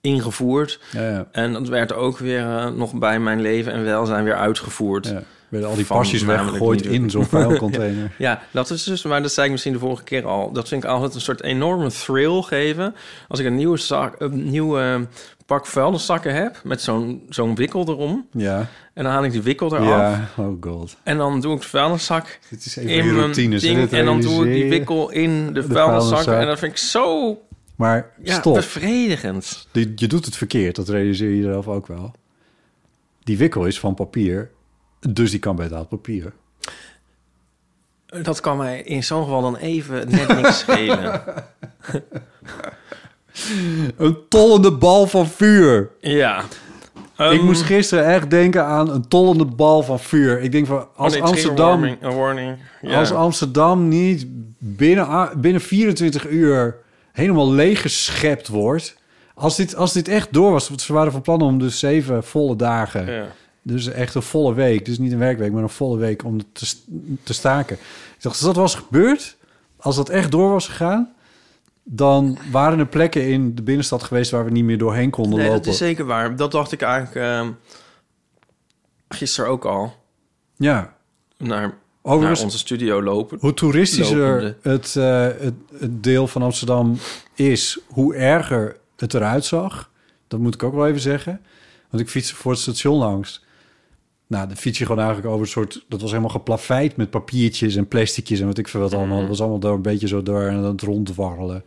ingevoerd. 0.00 0.80
Ja, 0.92 1.08
ja. 1.10 1.26
En 1.32 1.52
dat 1.52 1.68
werd 1.68 1.92
ook 1.92 2.18
weer 2.18 2.40
eh, 2.40 2.68
nog 2.70 2.94
bij 2.94 3.20
mijn 3.20 3.40
leven 3.40 3.72
en 3.72 3.84
welzijn 3.84 4.24
weer 4.24 4.36
uitgevoerd. 4.36 5.06
ja. 5.06 5.22
Werden 5.48 5.68
al 5.68 5.74
die 5.76 5.84
pasjes 5.84 6.22
weggegooid 6.22 6.82
in 6.86 7.10
zo'n 7.10 7.26
vuilcontainer. 7.36 8.10
Ja, 8.18 8.42
dat 8.50 8.70
is 8.70 8.84
dus, 8.84 9.02
maar 9.02 9.22
dat 9.22 9.32
zei 9.32 9.46
ik 9.46 9.52
misschien 9.52 9.72
de 9.72 9.78
vorige 9.78 10.02
keer 10.02 10.26
al. 10.26 10.52
Dat 10.52 10.68
vind 10.68 10.84
ik 10.84 10.90
altijd 10.90 11.14
een 11.14 11.20
soort 11.20 11.42
enorme 11.42 11.90
thrill 11.90 12.42
geven. 12.42 12.94
Als 13.28 13.38
ik 13.40 13.46
een 13.46 13.54
nieuwe, 13.54 13.76
zak, 13.76 14.14
een 14.20 14.50
nieuwe 14.50 15.06
pak 15.48 15.66
vuilniszakken 15.66 16.34
heb 16.34 16.60
met 16.64 16.80
zo'n 16.82 17.22
zo'n 17.28 17.54
wikkel 17.54 17.88
erom. 17.88 18.26
Ja, 18.32 18.66
En 18.94 19.04
dan 19.04 19.12
haal 19.12 19.24
ik 19.24 19.32
die 19.32 19.42
wikkel 19.42 19.74
eraf. 19.76 19.86
ja. 19.88 20.28
Oh 20.36 20.56
god. 20.60 20.96
En 21.02 21.16
dan 21.16 21.40
doe 21.40 21.54
ik 21.54 21.60
de 21.60 21.66
vuilniszak 21.68 22.38
Dit 22.50 22.64
is 22.64 22.76
even 22.76 22.90
in 22.90 23.04
je 23.06 23.12
mijn 23.12 23.32
ding. 23.32 23.90
En 23.90 24.04
dan 24.04 24.20
doe 24.20 24.46
ik 24.48 24.52
die 24.52 24.68
wikkel 24.70 25.10
in 25.10 25.46
de, 25.46 25.52
De 25.52 25.62
vuilniszak. 25.62 26.08
vuilniszak. 26.08 26.40
En 26.40 26.46
dat 26.46 26.58
vind 26.58 26.72
ik 26.72 26.78
zo 26.78 27.38
Maar 27.76 28.10
ja, 28.22 28.34
stop. 28.34 28.54
bevredigend. 28.54 29.68
Die- 29.72 29.92
Je 29.96 30.06
doet 30.06 30.24
het 30.24 30.36
verkeerd, 30.36 30.76
dat 30.76 30.88
realiseer 30.88 31.30
je 31.30 31.42
zelf 31.42 31.68
ook 31.68 31.86
wel. 31.86 32.12
Die 33.24 33.38
wikkel 33.38 33.64
is 33.66 33.78
van 33.80 33.94
papier, 33.94 34.50
dus 35.10 35.30
die 35.30 35.40
kan 35.40 35.56
bij 35.56 35.66
het 35.72 35.88
papier. 35.88 36.32
Dat 38.06 38.40
kan 38.40 38.56
mij 38.56 38.82
in 38.82 39.04
zo'n 39.04 39.22
geval 39.22 39.42
dan 39.42 39.56
even 39.56 40.10
net 40.10 40.28
niks 40.28 40.58
schelen. 40.68 41.22
Een 43.96 44.16
tollende 44.28 44.72
bal 44.72 45.06
van 45.06 45.26
vuur. 45.26 45.90
Ja. 46.00 46.42
Ehm, 47.16 47.32
ik 47.32 47.42
moest 47.42 47.62
gisteren 47.62 48.06
echt 48.06 48.30
denken 48.30 48.64
aan 48.64 48.90
een 48.90 49.08
tollende 49.08 49.44
bal 49.44 49.82
van 49.82 50.00
vuur. 50.00 50.40
Ik 50.40 50.52
denk 50.52 50.66
van, 50.66 50.76
als 50.76 50.86
oh 50.96 50.98
nee, 50.98 51.08
trigger 51.10 51.28
Amsterdam... 51.28 51.66
warning- 51.80 51.96
Een 52.00 52.16
warning. 52.16 52.56
Ja. 52.82 52.98
Als 52.98 53.12
Amsterdam 53.12 53.88
niet 53.88 54.26
binnen, 54.58 55.04
a- 55.08 55.32
binnen 55.36 55.60
24 55.60 56.28
uur 56.28 56.76
helemaal 57.12 57.52
leeggeschept 57.52 58.48
wordt. 58.48 58.96
Als 59.34 59.56
dit, 59.56 59.76
als 59.76 59.92
dit 59.92 60.08
echt 60.08 60.32
door 60.32 60.50
was, 60.52 60.68
want 60.68 60.80
ze 60.80 60.92
waren 60.92 61.12
van 61.12 61.20
plan 61.22 61.40
om 61.40 61.58
dus 61.58 61.78
zeven 61.78 62.24
volle 62.24 62.56
dagen. 62.56 63.06
Ja. 63.12 63.24
Dus 63.62 63.86
echt 63.86 64.14
een 64.14 64.22
volle 64.22 64.54
week. 64.54 64.84
Dus 64.84 64.98
niet 64.98 65.12
een 65.12 65.18
werkweek, 65.18 65.52
maar 65.52 65.62
een 65.62 65.68
volle 65.68 65.98
week 65.98 66.24
om 66.24 66.38
te, 66.52 66.66
st- 66.66 66.84
te 67.22 67.32
staken. 67.32 67.76
Ik 67.76 68.22
dacht, 68.22 68.34
als 68.36 68.44
dat 68.44 68.56
was 68.56 68.74
gebeurd, 68.74 69.36
als 69.80 69.96
dat 69.96 70.08
echt 70.08 70.30
door 70.30 70.50
was 70.50 70.68
gegaan, 70.68 71.12
dan 71.90 72.38
waren 72.50 72.78
er 72.78 72.86
plekken 72.86 73.28
in 73.28 73.54
de 73.54 73.62
binnenstad 73.62 74.02
geweest 74.02 74.30
waar 74.30 74.44
we 74.44 74.50
niet 74.50 74.64
meer 74.64 74.78
doorheen 74.78 75.10
konden 75.10 75.38
Nee, 75.38 75.48
lopen. 75.48 75.62
dat 75.62 75.72
is 75.72 75.78
zeker 75.78 76.04
waar. 76.04 76.36
Dat 76.36 76.52
dacht 76.52 76.72
ik 76.72 76.82
eigenlijk 76.82 77.26
ehm, 77.26 77.50
gisteren 79.08 79.50
ook 79.50 79.64
al. 79.64 79.94
Ja. 80.56 80.96
Naar, 81.36 81.74
onze 82.02 82.58
studio 82.58 83.02
lopen. 83.02 83.38
Hoe 83.40 83.54
toeristischer 83.54 84.56
het, 84.62 84.96
eh, 84.96 85.22
het, 85.22 85.54
het 85.78 86.02
deel 86.02 86.26
van 86.26 86.42
Amsterdam 86.42 86.98
is, 87.34 87.78
hoe 87.86 88.14
erger 88.14 88.76
het 88.96 89.14
eruit 89.14 89.44
zag. 89.44 89.90
Dat 90.28 90.40
moet 90.40 90.54
ik 90.54 90.62
ook 90.62 90.74
wel 90.74 90.86
even 90.86 91.00
zeggen. 91.00 91.40
Want 91.90 92.02
ik 92.02 92.08
fietste 92.08 92.34
voor 92.34 92.52
het 92.52 92.60
station 92.60 92.98
langs. 92.98 93.44
Nou, 94.28 94.46
dan 94.46 94.56
fiets 94.56 94.78
je 94.78 94.86
gewoon 94.86 95.04
eigenlijk 95.04 95.28
over 95.32 95.44
een 95.46 95.52
soort... 95.52 95.84
Dat 95.88 96.00
was 96.00 96.10
helemaal 96.10 96.30
geplaveid 96.30 96.96
met 96.96 97.10
papiertjes 97.10 97.76
en 97.76 97.88
plasticjes 97.88 98.40
en 98.40 98.46
wat 98.46 98.58
ik 98.58 98.68
veel 98.68 98.80
wat 98.80 98.94
allemaal. 98.94 99.18
Dat 99.18 99.28
was 99.28 99.40
allemaal 99.40 99.58
door 99.58 99.74
een 99.74 99.82
beetje 99.82 100.06
zo 100.08 100.22
door 100.22 100.42
en 100.42 100.54
aan 100.56 100.64
het 100.64 100.82
rondwarrelen. 100.82 101.62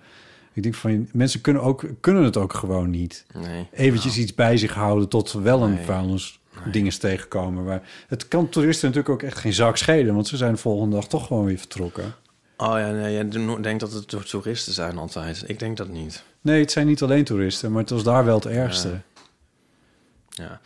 Ik 0.54 0.64
denk 0.64 0.76
van, 0.76 1.08
mensen 1.14 1.42
kunnen, 1.42 1.62
ook, 1.62 1.86
kunnen 2.00 2.24
het 2.24 2.38
ook 2.38 2.54
gewoon 2.54 2.90
niet. 2.90 3.26
Nee. 3.34 3.68
Eventjes 3.72 4.18
iets 4.18 4.36
bij 4.36 4.58
zich 4.58 4.74
houden 4.74 5.10
tot 5.10 5.32
wel 5.32 5.64
een 5.64 5.74
Nee. 5.74 5.86
vuilnis 5.86 6.40
dinges 6.72 6.98
tegenkomen. 6.98 7.64
Maar 7.64 7.82
het 8.08 8.28
kan 8.28 8.50
toeristen 8.50 8.88
natuurlijk 8.88 9.14
ook 9.24 9.30
echt 9.30 9.38
geen 9.38 9.54
zak 9.54 9.78
schelen... 9.78 10.14
want 10.14 10.28
ze 10.28 10.38
zijn 10.38 10.52
de 10.54 10.58
volgende 10.60 10.96
dag 10.96 11.08
toch 11.08 11.28
gewoon 11.28 11.46
weer 11.46 11.58
vertrokken. 11.58 12.16
Oh 12.58 12.78
ja, 12.78 12.92
nee, 12.92 13.14
je 13.18 13.58
denkt 13.62 13.80
dat 13.80 13.92
het 13.92 14.30
toeristen 14.30 14.74
zijn 14.74 14.98
altijd. 14.98 15.44
Ik 15.48 15.60
denk 15.60 15.78
dat 15.78 15.90
niet. 15.90 16.24
Nee, 16.42 16.60
het 16.62 16.72
zijn 16.72 16.88
niet 16.88 17.02
alleen 17.02 17.24
toeristen, 17.24 17.72
maar 17.72 17.82
het 17.82 17.90
was 17.90 18.04
daar 18.04 18.26
wel 18.26 18.36
het 18.36 18.46
ergste. 18.46 18.88
Ja, 18.90 20.44
Ja. 20.44 20.60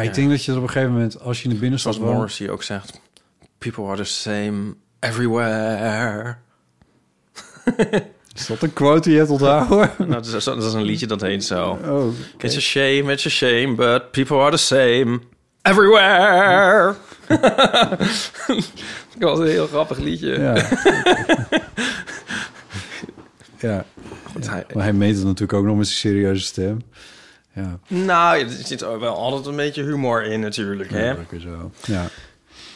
Ik 0.00 0.06
Ja. 0.08 0.12
denk 0.12 0.30
dat 0.30 0.44
je 0.44 0.50
er 0.52 0.56
op 0.58 0.62
een 0.62 0.70
gegeven 0.70 0.92
moment, 0.92 1.20
als 1.20 1.38
je 1.38 1.44
in 1.48 1.50
de 1.54 1.60
binnenstad 1.60 1.94
Zoals. 1.94 2.12
Morrissey 2.12 2.48
ook 2.50 2.62
zegt... 2.62 3.00
People 3.58 3.84
are 3.84 3.96
the 3.96 4.04
same 4.04 4.74
everywhere. 5.00 6.36
Is 8.34 8.46
dat 8.46 8.62
een 8.62 8.72
quote 8.72 9.00
die 9.00 9.12
je 9.12 9.18
hebt 9.18 9.30
onthouden? 9.30 9.90
nou, 9.98 10.10
dat, 10.10 10.26
is, 10.26 10.44
dat 10.44 10.62
is 10.64 10.72
een 10.72 10.82
liedje 10.82 11.06
dat 11.06 11.20
heet 11.20 11.44
zo. 11.44 11.78
Oh, 11.84 12.14
It's 12.38 12.56
a 12.56 12.60
shame, 12.60 13.12
it's 13.12 13.26
a 13.26 13.30
shame, 13.30 13.74
but 13.74 14.10
people 14.10 14.36
are 14.36 14.50
the 14.50 14.56
same 14.56 15.20
everywhere. 15.62 16.94
dat 19.18 19.30
was 19.30 19.38
een 19.38 19.46
heel 19.46 19.66
grappig 19.66 19.98
liedje. 19.98 20.38
ja. 20.38 20.54
ja. 23.58 23.84
Goed, 24.32 24.48
hij- 24.48 24.64
Maar 24.74 24.82
hij 24.84 24.92
meet 24.92 25.14
het 25.16 25.24
natuurlijk 25.24 25.52
ook 25.52 25.64
nog 25.64 25.76
met 25.76 25.86
zijn 25.86 25.98
serieuze 25.98 26.42
stem. 26.44 26.82
Ja, 27.54 27.78
Nou, 27.88 28.40
er 28.40 28.48
zit 28.48 28.80
wel 28.80 29.16
altijd 29.16 29.46
een 29.46 29.56
beetje 29.56 29.82
humor 29.82 30.24
in 30.24 30.40
natuurlijk, 30.40 30.90
hè? 30.90 31.10
ja. 31.10 31.16
zo. 31.40 31.70
Ja. 31.84 32.08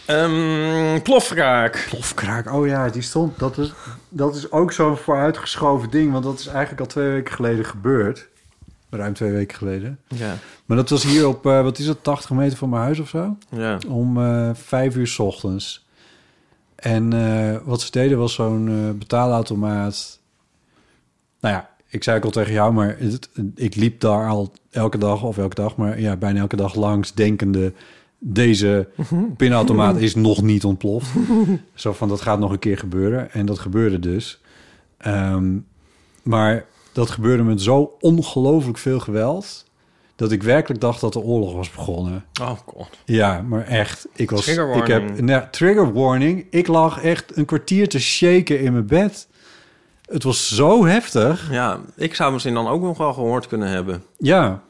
Ehm 0.06 1.00
plofkraak. 1.02 1.87
Plofkraak, 1.88 2.52
oh 2.52 2.66
ja, 2.66 2.88
die 2.88 3.02
stond... 3.02 3.38
Dat 3.38 3.59
is, 3.59 3.73
dat 4.09 4.37
is 4.37 4.50
ook 4.50 4.73
zo'n 4.73 4.97
vooruitgeschoven 4.97 5.90
ding, 5.90 6.12
want 6.12 6.25
dat 6.25 6.38
is 6.38 6.47
eigenlijk 6.47 6.80
al 6.80 6.87
twee 6.87 7.09
weken 7.09 7.35
geleden 7.35 7.64
gebeurd. 7.64 8.28
Ruim 8.90 9.14
twee 9.14 9.33
weken 9.33 9.56
geleden. 9.56 9.99
Ja, 10.09 10.37
Maar 10.64 10.76
dat 10.76 10.90
was 10.90 11.02
hier 11.02 11.28
op, 11.28 11.47
eh, 11.47 11.62
wat 11.62 11.78
is 11.78 11.87
het, 11.87 12.04
80 12.04 12.30
meter 12.30 12.59
van 12.59 12.68
mijn 12.68 12.83
huis 12.83 12.99
of 12.99 13.09
zo? 13.09 13.37
ja. 13.50 13.78
Om 13.88 14.23
eh, 14.23 14.50
vijf 14.54 14.97
uur 14.97 15.06
's 15.06 15.18
ochtends. 15.18 15.87
En 16.75 17.12
eh, 17.12 17.56
wat 17.64 17.80
ze 17.80 17.90
deden 17.90 18.18
was 18.18 18.35
zo'n 18.35 18.95
betaalautomaat. 18.99 20.18
Nou 21.40 21.54
ja, 21.54 21.71
ik 21.88 22.02
zei 22.02 22.16
ook 22.16 22.24
al 22.24 22.30
tegen 22.30 22.52
jou, 22.52 22.72
maar 22.72 22.96
het, 22.98 23.28
ik 23.54 23.74
liep 23.74 24.00
daar 24.00 24.28
al 24.28 24.52
elke 24.70 24.98
dag 24.98 25.22
of 25.22 25.38
elke 25.38 25.54
dag, 25.54 25.76
maar 25.76 26.00
ja, 26.00 26.16
bijna 26.16 26.40
elke 26.40 26.56
dag 26.56 26.74
langs, 26.74 27.14
denkende 27.14 27.72
deze 28.18 28.88
pinautomaat 29.36 29.96
is 29.96 30.14
nog 30.14 30.42
niet 30.42 30.64
ontploft. 30.64 31.10
Zo 31.74 31.92
van 31.92 32.08
dat 32.08 32.20
gaat 32.20 32.38
nog 32.38 32.50
een 32.50 32.58
keer 32.58 32.78
gebeuren. 32.78 33.32
En 33.32 33.46
dat 33.46 33.58
gebeurde 33.58 33.98
dus. 33.98 34.40
Ehm, 34.98 35.56
maar 36.22 36.64
dat 36.92 37.10
gebeurde 37.10 37.42
met 37.42 37.62
zo 37.62 37.96
ongelooflijk 38.00 38.78
veel 38.78 39.00
geweld. 39.00 39.64
Dat 40.16 40.32
ik 40.32 40.42
werkelijk 40.42 40.80
dacht 40.80 41.00
dat 41.00 41.12
de 41.12 41.20
oorlog 41.20 41.54
was 41.54 41.70
begonnen. 41.70 42.24
Oh 42.40 42.58
god. 42.66 42.88
Ja, 43.04 43.42
maar 43.42 43.64
echt. 43.64 44.06
Ik 44.14 44.30
was. 44.30 44.44
Trigger 44.44 44.76
Ik 44.76 44.86
heb, 44.86 45.02
warning. 45.02 45.26
nou, 45.26 45.44
trigger 45.50 45.92
warning. 45.92 46.46
Ik 46.50 46.66
lag 46.66 47.02
echt 47.02 47.36
een 47.36 47.44
kwartier 47.44 47.88
te 47.88 48.00
shaken 48.00 48.60
in 48.60 48.72
mijn 48.72 48.86
bed. 48.86 49.28
Het 50.06 50.22
was 50.22 50.54
zo 50.54 50.86
heftig. 50.86 51.50
Ja, 51.50 51.80
ik 51.96 52.14
zou 52.14 52.32
misschien 52.32 52.54
dan 52.54 52.68
ook 52.68 52.82
nog 52.82 52.98
wel 52.98 53.12
gehoord 53.12 53.46
kunnen 53.46 53.68
hebben. 53.68 54.04
Ja, 54.18 54.62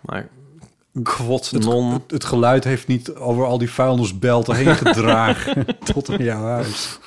Maar 0.00 0.28
kwot 1.02 1.50
het, 1.50 1.64
non. 1.64 1.92
het, 1.92 2.02
het 2.10 2.24
geluid 2.24 2.64
heeft 2.64 2.86
niet 2.86 3.14
over 3.14 3.44
al 3.44 3.58
die 3.58 3.70
vuilnisbelten 3.70 4.54
heen 4.54 4.74
gedragen 4.74 5.66
tot 5.94 6.08
in 6.08 6.24
jouw 6.24 6.42
huis. 6.42 6.98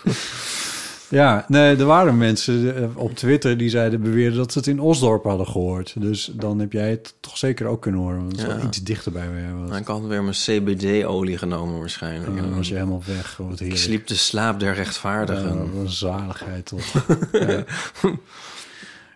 Ja, 1.09 1.45
nee, 1.47 1.75
er 1.75 1.85
waren 1.85 2.17
mensen 2.17 2.75
eh, 2.75 2.97
op 2.97 3.15
Twitter 3.15 3.57
die 3.57 3.69
zeiden 3.69 4.01
beweerden 4.01 4.37
dat 4.37 4.51
ze 4.51 4.57
het 4.57 4.67
in 4.67 4.79
Osdorp 4.79 5.23
hadden 5.23 5.47
gehoord. 5.47 5.93
Dus 5.97 6.31
dan 6.33 6.59
heb 6.59 6.71
jij 6.71 6.89
het 6.89 7.13
toch 7.19 7.37
zeker 7.37 7.67
ook 7.67 7.81
kunnen 7.81 8.01
horen. 8.01 8.17
Want 8.17 8.31
het 8.31 8.41
is 8.41 8.47
Ja. 8.47 8.55
wel 8.55 8.65
iets 8.65 8.83
dichter 8.83 9.11
bij 9.11 9.27
mij. 9.27 9.53
Was. 9.53 9.69
Nou, 9.69 9.81
ik 9.81 9.87
had 9.87 10.05
weer 10.05 10.23
mijn 10.23 10.35
CBD-olie 10.35 11.37
genomen 11.37 11.79
waarschijnlijk. 11.79 12.37
Dan 12.41 12.55
was 12.55 12.67
je 12.67 12.73
helemaal 12.73 13.01
weg. 13.05 13.37
Wat 13.37 13.59
ik 13.59 13.77
sliep 13.77 14.07
de 14.07 14.15
slaap 14.15 14.59
der 14.59 14.73
rechtvaardigen. 14.73 15.47
Ja, 15.47 15.55
wat 15.57 15.81
een 15.83 15.89
zaligheid 15.89 16.65
toch. 16.65 17.05
ja. 17.31 17.63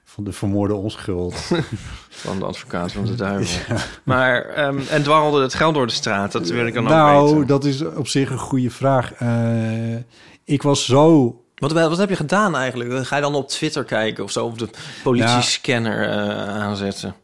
Van 0.03 0.23
de 0.23 0.31
vermoorde 0.31 0.73
onschuld. 0.75 1.35
Van 2.09 2.39
de 2.39 2.45
advocaat 2.45 2.91
van 2.91 3.05
de 3.05 3.15
duivel. 3.15 3.75
Maar, 4.03 4.41
ehm, 4.45 4.79
en 4.89 5.03
dwarrelde 5.03 5.41
het 5.41 5.53
geld 5.53 5.73
door 5.73 5.87
de 5.87 5.93
straat? 5.93 6.31
Dat 6.31 6.49
wil 6.49 6.65
ik 6.67 6.73
dan 6.73 6.83
ook 6.83 6.89
nou, 6.89 7.29
weten. 7.31 7.47
dat 7.47 7.65
is 7.65 7.81
op 7.85 8.07
zich 8.07 8.29
een 8.29 8.37
goede 8.37 8.69
vraag. 8.69 9.13
Eh, 9.13 9.95
ik 10.43 10.61
was 10.61 10.85
zo... 10.85 11.37
Wat, 11.55 11.71
wat 11.71 11.97
heb 11.97 12.09
je 12.09 12.15
gedaan 12.15 12.55
eigenlijk? 12.55 13.07
Ga 13.07 13.15
je 13.15 13.21
dan 13.21 13.35
op 13.35 13.47
Twitter 13.47 13.83
kijken 13.83 14.23
of 14.23 14.31
zo? 14.31 14.45
Of 14.45 14.53
de 14.53 14.69
politiescanner 15.03 16.09
eh, 16.09 16.47
aanzetten? 16.47 17.15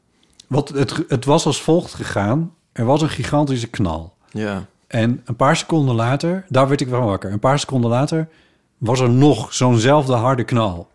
Wat, 0.48 0.70
het, 0.70 1.04
het 1.08 1.26
was 1.26 1.46
als 1.46 1.62
volgt 1.62 1.94
gegaan. 1.94 2.54
Er 2.72 2.86
was 2.86 3.02
een 3.02 3.10
gigantische 3.10 3.68
knal. 3.68 4.14
Ja. 4.32 4.66
En 4.88 5.22
een 5.26 5.36
paar 5.36 5.56
seconden 5.56 5.96
later, 5.96 6.46
daar 6.48 6.68
werd 6.68 6.82
ik 6.82 6.88
wel 6.88 7.02
wakker. 7.02 7.32
Een 7.32 7.40
paar 7.40 7.60
seconden 7.60 7.90
later 7.90 8.28
was 8.78 9.00
er 9.00 9.10
nog 9.10 9.54
zo'nzelfde 9.54 10.14
harde 10.14 10.44
knal. 10.44 10.88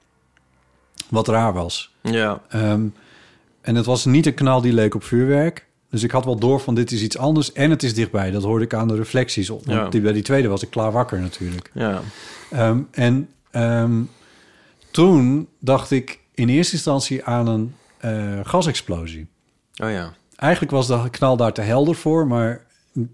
Wat 1.09 1.29
raar 1.29 1.53
was. 1.53 1.93
Ja. 2.01 2.41
Ehm, 2.49 2.87
en 3.61 3.75
het 3.75 3.87
was 3.87 4.05
niet 4.05 4.27
een 4.27 4.35
knal 4.35 4.61
die 4.61 4.73
leek 4.73 4.95
op 4.95 5.05
vuurwerk. 5.05 5.67
Dus 5.95 6.03
ik 6.03 6.11
had 6.11 6.25
wel 6.25 6.39
door 6.39 6.61
van 6.61 6.75
dit 6.75 6.93
is 6.93 7.03
iets 7.03 7.19
anders 7.19 7.53
en 7.53 7.71
het 7.71 7.83
is 7.83 7.95
dichtbij. 7.95 8.31
Dat 8.31 8.43
hoorde 8.43 8.65
ik 8.65 8.75
aan 8.75 8.89
de 8.89 8.95
reflecties 8.97 9.51
op. 9.51 9.63
Ja. 9.67 9.89
die, 9.89 10.01
bij 10.01 10.13
die 10.13 10.23
tweede 10.23 10.49
was 10.49 10.63
ik 10.63 10.71
klaar 10.71 10.93
wakker 10.93 11.21
natuurlijk. 11.21 11.71
Ja. 11.73 12.01
Ehm, 12.51 12.81
en 12.91 13.29
ehm, 13.51 14.03
toen 14.91 15.49
dacht 15.59 15.91
ik 15.91 16.21
in 16.35 16.49
eerste 16.49 16.75
instantie 16.75 17.25
aan 17.25 17.47
een 17.47 17.75
eh, 17.99 18.41
gasexplosie. 18.43 19.27
Oh 19.83 19.91
ja. 19.91 20.13
Eigenlijk 20.37 20.73
was 20.73 20.87
de 20.87 21.11
knal 21.11 21.37
daar 21.37 21.53
te 21.53 21.61
helder 21.61 21.95
voor, 21.95 22.27
maar... 22.27 22.67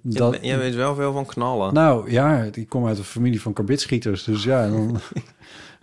Dat, 0.02 0.38
Jij 0.42 0.58
weet 0.58 0.74
wel 0.74 0.94
veel 0.94 1.12
van 1.12 1.26
knallen. 1.26 1.74
nou 1.74 2.10
ja, 2.10 2.48
ik 2.52 2.68
kom 2.68 2.86
uit 2.86 2.98
een 2.98 3.04
familie 3.04 3.40
van 3.40 3.52
karbitschieters. 3.52 4.24
Dus 4.24 4.44
ja, 4.44 4.68
dan 4.68 4.98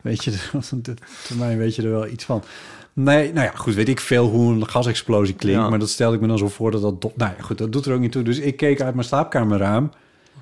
weet 0.01 0.24
je, 0.24 0.32
er- 0.32 0.98
termijn 1.27 1.58
weet 1.58 1.75
je 1.75 1.82
er 1.82 1.92
wel 1.92 2.08
iets 2.08 2.24
van. 2.24 2.44
Nee, 3.00 3.34
nou 3.34 3.46
ja, 3.46 3.51
goed, 3.56 3.74
weet 3.74 3.89
ik 3.89 4.00
veel 4.00 4.27
hoe 4.27 4.54
een 4.54 4.70
gasexplosie 4.70 5.36
klinkt. 5.36 5.62
Ja. 5.62 5.70
Maar 5.70 5.80
dat 5.80 5.89
stelde 5.89 6.16
ik 6.16 6.22
me 6.22 6.27
dan 6.27 6.38
zo 6.38 6.48
voor 6.48 6.72
dat 6.72 6.82
dat... 6.82 7.01
do- 7.01 7.12
Nou 7.16 7.32
ja, 7.38 7.44
goed, 7.44 7.58
dat 7.58 7.72
doet 7.72 7.86
er 7.86 7.94
ook 7.94 8.00
niet 8.00 8.12
toe. 8.12 8.24
Dus 8.24 8.39
ik 8.39 8.58
keek 8.58 8.82
uit 8.82 8.94
mijn 8.96 9.08
slaapkamerraam. 9.08 9.92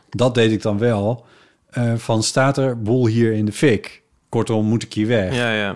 Dat 0.09 0.35
deed 0.35 0.51
ik 0.51 0.61
dan 0.61 0.77
wel. 0.77 1.25
eh, 1.69 1.93
van, 1.95 2.23
staat 2.23 2.57
er 2.57 2.81
boel 2.81 3.07
hier 3.07 3.33
in 3.33 3.45
de 3.45 3.51
fik? 3.51 4.01
Kortom, 4.29 4.65
moet 4.65 4.83
ik 4.83 4.93
hier 4.93 5.07
weg? 5.07 5.35
Ja, 5.35 5.51
ja. 5.53 5.75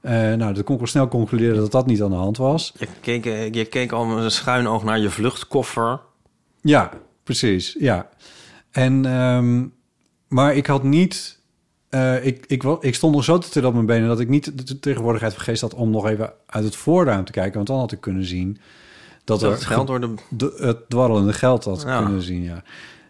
Eh, 0.00 0.12
nou, 0.36 0.54
dat 0.54 0.64
kon 0.64 0.80
ik 0.80 0.86
snel 0.86 1.08
concluderen 1.08 1.56
dat 1.56 1.72
dat 1.72 1.86
niet 1.86 2.02
aan 2.02 2.10
de 2.10 2.16
hand 2.16 2.36
was. 2.36 2.72
Je 2.78 2.86
keek, 3.00 3.26
eh, 3.26 3.52
je 3.52 3.64
keek 3.64 3.92
al 3.92 4.04
met 4.04 4.24
een 4.24 4.30
schuin 4.30 4.66
oog 4.66 4.84
naar 4.84 4.98
je 4.98 5.10
vluchtkoffer. 5.10 6.00
Ja, 6.60 6.90
precies. 7.24 7.76
Ja. 7.78 8.08
En, 8.70 9.06
ehm, 9.06 9.64
maar 10.28 10.54
ik 10.54 10.66
had 10.66 10.82
niet. 10.82 11.38
Eh, 11.90 12.26
ik, 12.26 12.44
ik, 12.46 12.62
ik 12.80 12.94
stond 12.94 13.14
nog 13.14 13.24
zo 13.24 13.38
te 13.38 13.48
trillen 13.48 13.68
op 13.68 13.74
mijn 13.74 13.86
benen 13.86 14.08
dat 14.08 14.20
ik 14.20 14.28
niet 14.28 14.66
de- 14.68 14.80
tegenwoordigheid 14.80 15.34
van 15.34 15.42
geest 15.42 15.60
had 15.60 15.74
om 15.74 15.90
nog 15.90 16.06
even 16.08 16.32
uit 16.46 16.64
het 16.64 16.76
voorraam 16.76 17.24
te 17.24 17.32
kijken. 17.32 17.54
Want 17.54 17.66
dan 17.66 17.78
had 17.78 17.92
ik 17.92 18.00
kunnen 18.00 18.24
zien 18.24 18.58
dat, 19.24 19.40
Dat 19.40 19.42
er 19.42 19.50
het 19.56 19.64
geld 19.64 19.86
door 19.86 20.00
de... 20.00 20.14
de- 20.28 20.54
het 20.60 20.88
dwarrelende 20.88 21.32
geld 21.32 21.64
had 21.64 21.82
Ja. 21.86 22.02
kunnen 22.02 22.22
zien. 22.22 22.42
Ja. 22.42 22.62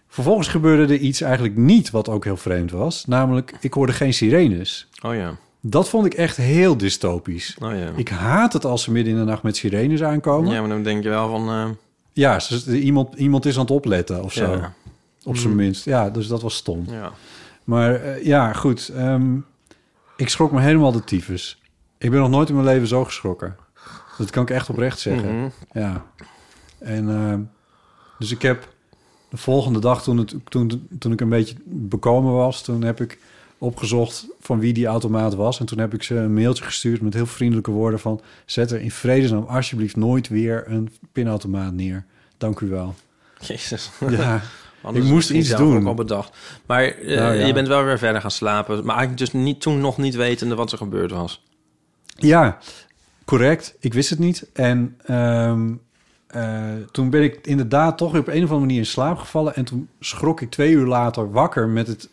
Vervolgens 0.08 0.48
gebeurde 0.48 0.94
er 0.94 1.00
iets 1.00 1.20
eigenlijk 1.20 1.56
niet 1.56 1.90
wat 1.90 2.08
ook 2.08 2.24
heel 2.24 2.36
vreemd 2.36 2.70
was. 2.70 3.04
Namelijk, 3.06 3.54
ik 3.60 3.72
hoorde 3.72 3.92
geen 3.92 4.14
sirenes. 4.14 4.88
Oh 5.02 5.14
ja. 5.14 5.36
Dat 5.60 5.88
vond 5.88 6.06
ik 6.06 6.14
echt 6.14 6.36
heel 6.36 6.76
dystopisch. 6.76 7.56
Oh 7.62 7.70
ja. 7.72 7.90
Ik 7.96 8.08
haat 8.08 8.52
het 8.52 8.64
als 8.64 8.82
ze 8.82 8.90
midden 8.92 9.12
in 9.12 9.18
de 9.18 9.24
nacht 9.24 9.42
met 9.42 9.56
sirenes 9.56 10.02
aankomen. 10.02 10.52
Ja, 10.52 10.60
maar 10.60 10.68
dan 10.68 10.82
denk 10.82 11.02
je 11.02 11.08
wel 11.08 11.28
van... 11.28 11.48
eh, 11.48 11.68
Ja, 12.12 12.40
iemand, 12.66 13.14
iemand 13.14 13.46
is 13.46 13.54
aan 13.54 13.60
het 13.60 13.70
opletten 13.70 14.24
of 14.24 14.32
zo. 14.32 14.52
Ja. 14.52 14.72
Op 15.24 15.36
zijn 15.36 15.54
minst. 15.54 15.84
Ja, 15.84 16.10
dus 16.10 16.26
dat 16.26 16.42
was 16.42 16.54
stom. 16.54 16.84
Ja. 16.90 17.12
Maar 17.70 17.94
eh, 17.94 18.24
ja, 18.24 18.52
goed. 18.52 18.88
ehm, 18.88 19.36
ik 20.16 20.28
schrok 20.28 20.52
me 20.52 20.60
helemaal 20.60 20.92
de 20.92 21.04
tyfus. 21.04 21.62
Ik 21.98 22.10
ben 22.10 22.20
nog 22.20 22.30
nooit 22.30 22.48
in 22.48 22.54
mijn 22.54 22.66
leven 22.66 22.88
zo 22.88 23.04
geschrokken. 23.04 23.56
Dat 24.18 24.30
kan 24.30 24.42
ik 24.42 24.50
echt 24.50 24.70
oprecht 24.70 24.98
zeggen. 24.98 25.36
Mhm. 25.36 25.48
Ja. 25.72 26.04
En 26.78 27.08
ehm, 27.08 27.40
dus 28.18 28.30
ik 28.30 28.42
heb 28.42 28.68
de 29.28 29.36
volgende 29.36 29.78
dag, 29.78 30.02
toen, 30.02 30.16
het, 30.16 30.34
toen, 30.44 30.88
toen 30.98 31.12
ik 31.12 31.20
een 31.20 31.28
beetje 31.28 31.54
bekomen 31.64 32.32
was, 32.32 32.62
toen 32.62 32.82
heb 32.82 33.00
ik 33.00 33.18
opgezocht 33.58 34.26
van 34.40 34.58
wie 34.58 34.72
die 34.72 34.86
automaat 34.86 35.34
was. 35.34 35.60
En 35.60 35.66
toen 35.66 35.78
heb 35.78 35.94
ik 35.94 36.02
ze 36.02 36.14
een 36.14 36.34
mailtje 36.34 36.64
gestuurd 36.64 37.00
met 37.00 37.14
heel 37.14 37.26
vriendelijke 37.26 37.70
woorden 37.70 38.00
van... 38.00 38.20
zet 38.44 38.70
er 38.70 38.80
in 38.80 38.90
vredesnaam 38.90 39.44
alsjeblieft 39.44 39.96
nooit 39.96 40.28
weer 40.28 40.64
een 40.66 40.90
pinautomaat 41.12 41.72
neer. 41.72 42.04
Dank 42.36 42.60
u 42.60 42.68
wel. 42.68 42.94
Jezus. 43.40 43.90
Ja, 44.08 44.42
Anders 44.82 45.04
Ik 45.04 45.10
moest 45.10 45.30
iets 45.30 45.56
doen. 45.56 45.76
ook 45.76 45.86
al 45.86 45.94
bedacht. 45.94 46.36
Maar 46.66 46.84
eh, 46.84 47.18
Nou 47.18 47.34
ja. 47.34 47.46
je 47.46 47.52
bent 47.52 47.68
wel 47.68 47.84
weer 47.84 47.98
verder 47.98 48.20
gaan 48.20 48.30
slapen. 48.30 48.84
Maar 48.84 48.96
eigenlijk 48.96 49.32
dus 49.32 49.42
niet, 49.42 49.60
toen 49.60 49.80
nog 49.80 49.98
niet 49.98 50.14
wetende 50.14 50.54
wat 50.54 50.72
er 50.72 50.78
gebeurd 50.78 51.10
was. 51.10 51.44
ja 52.16 52.58
correct. 53.30 53.74
Ik 53.80 53.94
wist 53.94 54.10
het 54.10 54.18
niet. 54.18 54.50
En 54.52 54.96
ehm, 55.04 55.72
eh, 56.26 56.72
toen 56.90 57.10
ben 57.10 57.22
ik 57.22 57.38
inderdaad 57.46 57.98
toch 57.98 58.16
op 58.16 58.26
een 58.26 58.34
of 58.34 58.40
andere 58.40 58.60
manier 58.60 58.78
in 58.78 58.86
slaap 58.86 59.18
gevallen. 59.18 59.54
En 59.54 59.64
toen 59.64 59.88
schrok 60.00 60.40
ik 60.40 60.50
twee 60.50 60.72
uur 60.72 60.86
later 60.86 61.30
wakker 61.30 61.68
met 61.68 61.86
het 61.86 62.08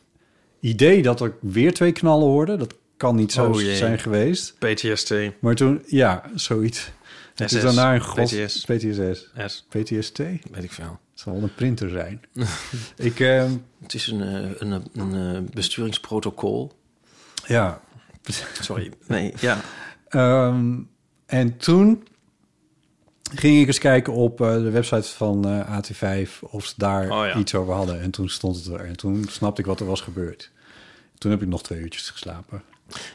idee 0.59 1.01
dat 1.01 1.21
er 1.21 1.33
weer 1.39 1.73
twee 1.73 1.91
knallen 1.91 2.27
hoorden. 2.27 2.59
Dat 2.59 2.75
kan 2.97 3.15
niet 3.15 3.31
zo 3.31 3.45
Oh 3.45 3.55
zijn 3.55 3.99
geweest. 3.99 4.55
PTSD. 4.59 5.13
Maar 5.39 5.55
toen, 5.55 5.83
ja, 5.85 6.23
zoiets. 6.35 6.91
Het 7.35 7.51
is 7.51 7.61
daarna 7.61 7.93
een 7.93 8.01
god... 8.01 8.25
PTS. 8.25 8.65
PTSS. 8.65 9.31
Het 9.33 9.63
weet 10.51 10.63
ik 10.63 10.71
veel. 10.71 10.99
Zal 11.19 11.33
wel 11.33 11.43
een 11.43 11.55
printer 11.55 11.89
zijn. 11.89 12.21
ik, 13.09 13.19
ehm, 13.19 13.51
Het 13.81 13.93
is 13.93 14.07
een, 14.07 14.21
eh, 14.21 14.51
een, 14.57 14.71
een, 14.71 14.83
een 14.93 15.35
eh, 15.45 15.51
besturingsprotocol. 15.53 16.71
ja. 17.45 17.81
Sorry. 18.61 18.91
Nee, 19.07 19.33
ja. 19.39 19.61
Ehm, 20.07 20.75
en 21.25 21.57
toen 21.57 22.07
ging 23.35 23.61
ik 23.61 23.67
eens 23.67 23.79
kijken 23.79 24.13
op 24.13 24.41
eh, 24.41 24.53
de 24.53 24.69
website 24.69 25.07
van 25.07 25.47
eh, 25.47 25.79
AT5 25.79 26.29
of 26.39 26.65
ze 26.65 26.73
daar 26.77 27.03
Oh 27.11 27.25
ja. 27.25 27.35
iets 27.35 27.55
over 27.55 27.73
hadden. 27.73 28.01
En 28.01 28.11
toen 28.11 28.29
stond 28.29 28.55
het 28.55 28.67
er. 28.67 28.85
En 28.85 28.95
toen 28.95 29.25
snapte 29.29 29.61
ik 29.61 29.67
wat 29.67 29.79
er 29.79 29.85
was 29.85 30.01
gebeurd. 30.01 30.51
Toen 31.17 31.31
heb 31.31 31.41
ik 31.41 31.47
nog 31.47 31.63
twee 31.63 31.79
uurtjes 31.79 32.09
geslapen. 32.09 32.61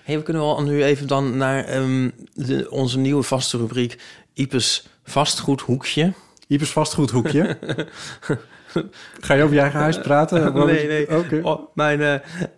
Hey, 0.02 0.16
we 0.16 0.22
kunnen 0.22 0.42
wel 0.42 0.62
nu 0.62 0.84
even 0.84 1.06
dan 1.06 1.36
naar 1.36 1.64
ehm, 1.64 2.10
de, 2.34 2.70
onze 2.70 2.98
nieuwe 2.98 3.22
vaste 3.22 3.56
rubriek... 3.56 3.98
Ipes 4.34 4.86
vastgoedhoekje. 5.04 6.12
Ipers 6.46 6.70
vastgoedhoekje. 6.70 7.58
Ga 9.20 9.34
je 9.34 9.42
over 9.42 9.54
je 9.54 9.60
eigen 9.60 9.80
huis 9.80 10.00
praten? 10.00 10.66
Nee, 10.66 10.86
nee. 10.86 11.18
Oké. 11.18 11.40
Oh, 11.42 11.60
mijn 11.74 12.00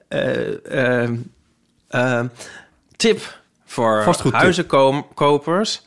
eh, 0.09 1.03
eh, 1.03 1.11
ehm, 1.89 2.27
tip 2.97 3.39
voor 3.65 4.05
huizenkopers. 4.31 5.83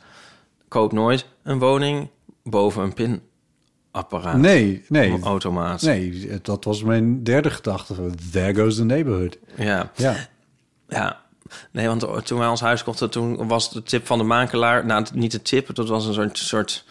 Koop 0.68 0.92
nooit 0.92 1.26
een 1.42 1.58
woning 1.58 2.08
boven 2.42 2.82
een 2.82 3.20
pinapparaat. 3.92 4.36
Nee, 4.36 4.84
nee. 4.88 5.10
Een 5.10 5.22
automaat. 5.22 5.82
Nee, 5.82 6.38
dat 6.42 6.64
was 6.64 6.82
mijn 6.82 7.22
derde 7.22 7.50
gedachte. 7.50 7.94
There 8.32 8.54
goes 8.54 8.76
the 8.76 8.84
neighborhood. 8.84 9.38
Ja. 9.56 9.90
Ja. 9.94 10.16
Ja, 10.88 11.20
nee, 11.70 11.86
want 11.86 12.26
toen 12.26 12.38
wij 12.38 12.48
ons 12.48 12.60
huis 12.60 12.84
kochten, 12.84 13.10
toen 13.10 13.48
was 13.48 13.72
de 13.72 13.82
tip 13.82 14.06
van 14.06 14.18
de 14.18 14.24
makelaar, 14.24 14.86
nou 14.86 15.06
niet 15.14 15.32
de 15.32 15.42
tip, 15.42 15.74
dat 15.74 15.88
was 15.88 16.06
een 16.06 16.14
soort, 16.14 16.38
soort 16.38 16.84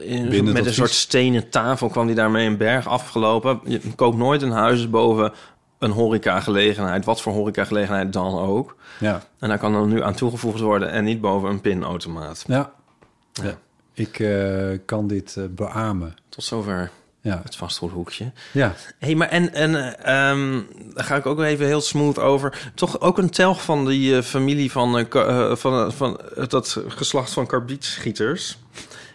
in- 0.00 0.28
Binnen 0.28 0.52
met 0.52 0.66
een 0.66 0.74
soort 0.74 0.90
stenen 0.90 1.48
tafel 1.48 1.88
kwam 1.88 2.06
die 2.06 2.14
daarmee 2.14 2.46
een 2.46 2.56
berg 2.56 2.88
afgelopen. 2.88 3.60
Je 3.64 3.80
koopt 3.96 4.16
nooit 4.16 4.42
een 4.42 4.50
huis 4.50 4.90
boven 4.90 5.32
een 5.78 5.90
horecagelegenheid, 5.90 7.04
wat 7.04 7.22
voor 7.22 7.32
horecagelegenheid 7.32 8.12
dan 8.12 8.38
ook. 8.38 8.76
Ja. 8.98 9.22
En 9.38 9.48
daar 9.48 9.58
kan 9.58 9.72
dan 9.72 9.88
nu 9.88 10.02
aan 10.02 10.14
toegevoegd 10.14 10.60
worden 10.60 10.90
en 10.90 11.04
niet 11.04 11.20
boven 11.20 11.48
een 11.50 11.60
pinautomaat. 11.60 12.44
Ja. 12.46 12.72
Ja. 13.32 13.58
Ik 13.94 14.18
eh, 14.18 14.78
kan 14.84 15.06
dit 15.06 15.36
eh, 15.36 15.44
beamen. 15.50 16.14
Tot 16.28 16.44
zover 16.44 16.90
Ja. 17.20 17.40
het 17.44 17.56
vastgoedhoekje. 17.56 18.32
Ja. 18.52 18.74
hey, 18.98 19.14
maar 19.14 19.28
en, 19.28 19.52
en 19.54 19.98
ehm, 20.04 20.60
daar 20.94 21.04
ga 21.04 21.16
ik 21.16 21.26
ook 21.26 21.40
even 21.40 21.66
heel 21.66 21.80
smooth 21.80 22.18
over. 22.18 22.70
Toch 22.74 23.00
ook 23.00 23.18
een 23.18 23.30
telg 23.30 23.62
van 23.62 23.86
die 23.86 24.16
eh, 24.16 24.22
familie 24.22 24.70
van, 24.72 25.06
van, 25.56 25.92
van 25.92 26.20
dat 26.48 26.80
geslacht 26.88 27.32
van 27.32 27.46
karbietschieters. 27.46 28.58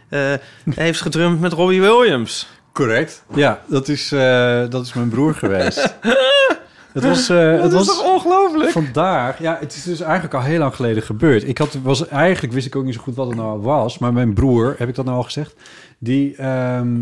Eh, 0.09 0.33
heeft 0.75 1.01
gedrumd 1.01 1.39
met 1.39 1.53
Robbie 1.53 1.81
Williams. 1.81 2.47
Correct. 2.71 3.23
Ja, 3.33 3.61
dat 3.67 3.87
is, 3.87 4.11
eh, 4.11 4.69
dat 4.69 4.85
is 4.85 4.93
mijn 4.93 5.09
broer 5.09 5.33
geweest. 5.33 5.97
het 6.93 7.03
was, 7.03 7.29
eh, 7.29 7.61
het 7.61 7.71
was 7.71 8.01
ongelooflijk? 8.03 8.69
vandaag. 8.71 9.39
Ja, 9.39 9.57
het 9.59 9.75
is 9.75 9.83
dus 9.83 10.01
eigenlijk 10.01 10.33
al 10.33 10.41
heel 10.41 10.59
lang 10.59 10.75
geleden 10.75 11.03
gebeurd. 11.03 11.47
Ik 11.47 11.57
had, 11.57 11.77
was, 11.83 12.07
eigenlijk 12.07 12.53
wist 12.53 12.65
ik 12.65 12.75
ook 12.75 12.83
niet 12.83 12.93
zo 12.93 13.01
goed 13.01 13.15
wat 13.15 13.27
het 13.27 13.35
nou 13.35 13.61
was. 13.61 13.97
Maar 13.97 14.13
mijn 14.13 14.33
broer, 14.33 14.75
heb 14.77 14.89
ik 14.89 14.95
dat 14.95 15.05
nou 15.05 15.17
al 15.17 15.23
gezegd? 15.23 15.55
Die 15.97 16.35
ehm, 16.35 17.01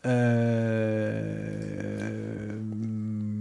eh, 0.00 0.12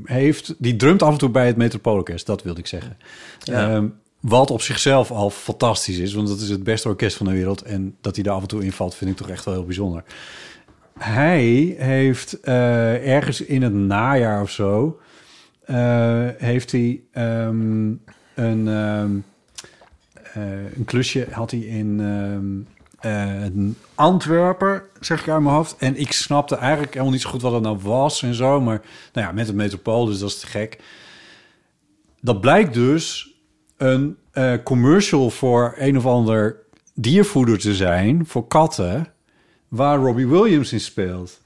heeft, 0.03 0.55
die 0.57 0.75
drumt 0.75 1.03
af 1.03 1.11
en 1.11 1.17
toe 1.17 1.29
bij 1.29 1.47
het 1.47 1.57
Metropoolorkest. 1.57 2.25
Dat 2.25 2.43
wilde 2.43 2.59
ik 2.59 2.67
zeggen. 2.67 2.97
Ja. 3.39 3.69
Ehm, 3.69 3.87
wat 4.19 4.51
op 4.51 4.61
zichzelf 4.61 5.11
al 5.11 5.29
fantastisch 5.29 5.97
is, 5.97 6.13
want 6.13 6.27
dat 6.27 6.39
is 6.39 6.49
het 6.49 6.63
beste 6.63 6.87
orkest 6.87 7.17
van 7.17 7.25
de 7.25 7.31
wereld. 7.31 7.61
En 7.61 7.95
dat 8.01 8.15
hij 8.15 8.23
daar 8.23 8.33
af 8.33 8.41
en 8.41 8.47
toe 8.47 8.63
invalt, 8.63 8.95
vind 8.95 9.11
ik 9.11 9.17
toch 9.17 9.29
echt 9.29 9.45
wel 9.45 9.53
heel 9.53 9.65
bijzonder. 9.65 10.03
Hij 10.99 11.75
heeft 11.77 12.39
eh, 12.39 13.15
ergens 13.15 13.41
in 13.41 13.61
het 13.61 13.73
najaar 13.73 14.41
of 14.41 14.51
zo... 14.51 14.99
eh, 15.65 16.27
heeft 16.37 16.71
hij 16.71 17.01
ehm, 17.11 17.93
een, 18.35 18.67
ehm, 18.67 19.11
eh, 20.33 20.77
een 20.77 20.85
klusje 20.85 21.27
had 21.31 21.51
hij 21.51 21.59
in 21.59 21.99
ehm, 21.99 22.77
eh, 22.99 23.71
Antwerpen, 23.95 24.81
zeg 24.99 25.21
ik 25.21 25.29
uit 25.29 25.41
mijn 25.41 25.55
hoofd. 25.55 25.75
En 25.77 25.95
ik 25.99 26.11
snapte 26.11 26.55
eigenlijk 26.55 26.91
helemaal 26.91 27.13
niet 27.13 27.21
zo 27.21 27.29
goed 27.29 27.41
wat 27.41 27.53
het 27.53 27.61
nou 27.61 27.77
was 27.81 28.23
en 28.23 28.33
zo. 28.33 28.61
Maar 28.61 28.81
nou 29.13 29.27
ja, 29.27 29.33
met 29.33 29.47
het 29.47 29.55
metropool, 29.55 30.05
dus 30.05 30.19
dat 30.19 30.29
is 30.29 30.39
te 30.39 30.47
gek. 30.47 30.79
Dat 32.21 32.41
blijkt 32.41 32.73
dus 32.73 33.28
een 33.79 34.17
eh, 34.31 34.53
commercial 34.63 35.29
voor 35.29 35.73
een 35.77 35.97
of 35.97 36.05
ander 36.05 36.55
diervoeder 36.93 37.59
te 37.59 37.75
zijn 37.75 38.25
voor 38.25 38.47
katten, 38.47 39.07
waar 39.67 39.97
Robbie 39.97 40.27
Williams 40.27 40.73
in 40.73 40.79
speelt. 40.79 41.41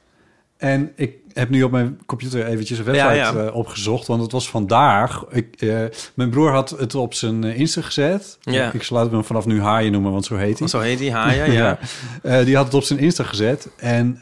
En 0.57 0.91
ik 0.95 1.15
heb 1.33 1.49
nu 1.49 1.63
op 1.63 1.71
mijn 1.71 1.99
computer 2.05 2.45
eventjes 2.45 2.77
een 2.77 2.85
website 2.85 3.07
Ja, 3.07 3.31
ja. 3.31 3.45
eh, 3.45 3.55
opgezocht, 3.55 4.07
want 4.07 4.21
het 4.21 4.31
was 4.31 4.49
vandaag. 4.49 5.25
Ik, 5.29 5.55
eh, 5.59 5.77
mijn 6.13 6.29
broer 6.29 6.51
had 6.51 6.69
het 6.69 6.95
op 6.95 7.13
zijn 7.13 7.43
Insta 7.43 7.81
gezet. 7.81 8.37
Ja. 8.41 8.71
Ik 8.73 8.83
zal 8.83 9.09
hem 9.09 9.23
vanaf 9.23 9.45
nu 9.45 9.61
Haaien 9.61 9.91
noemen, 9.91 10.11
want 10.11 10.25
zo 10.25 10.35
heet 10.35 10.59
hij. 10.59 10.67
Zo 10.67 10.79
heet 10.79 10.97
die 10.97 11.11
Haya, 11.11 11.45
ja. 11.61 11.79
Eh, 12.21 12.45
die 12.45 12.55
had 12.55 12.65
het 12.65 12.73
op 12.73 12.83
zijn 12.83 12.99
Insta 12.99 13.23
gezet. 13.23 13.69
En 13.77 14.19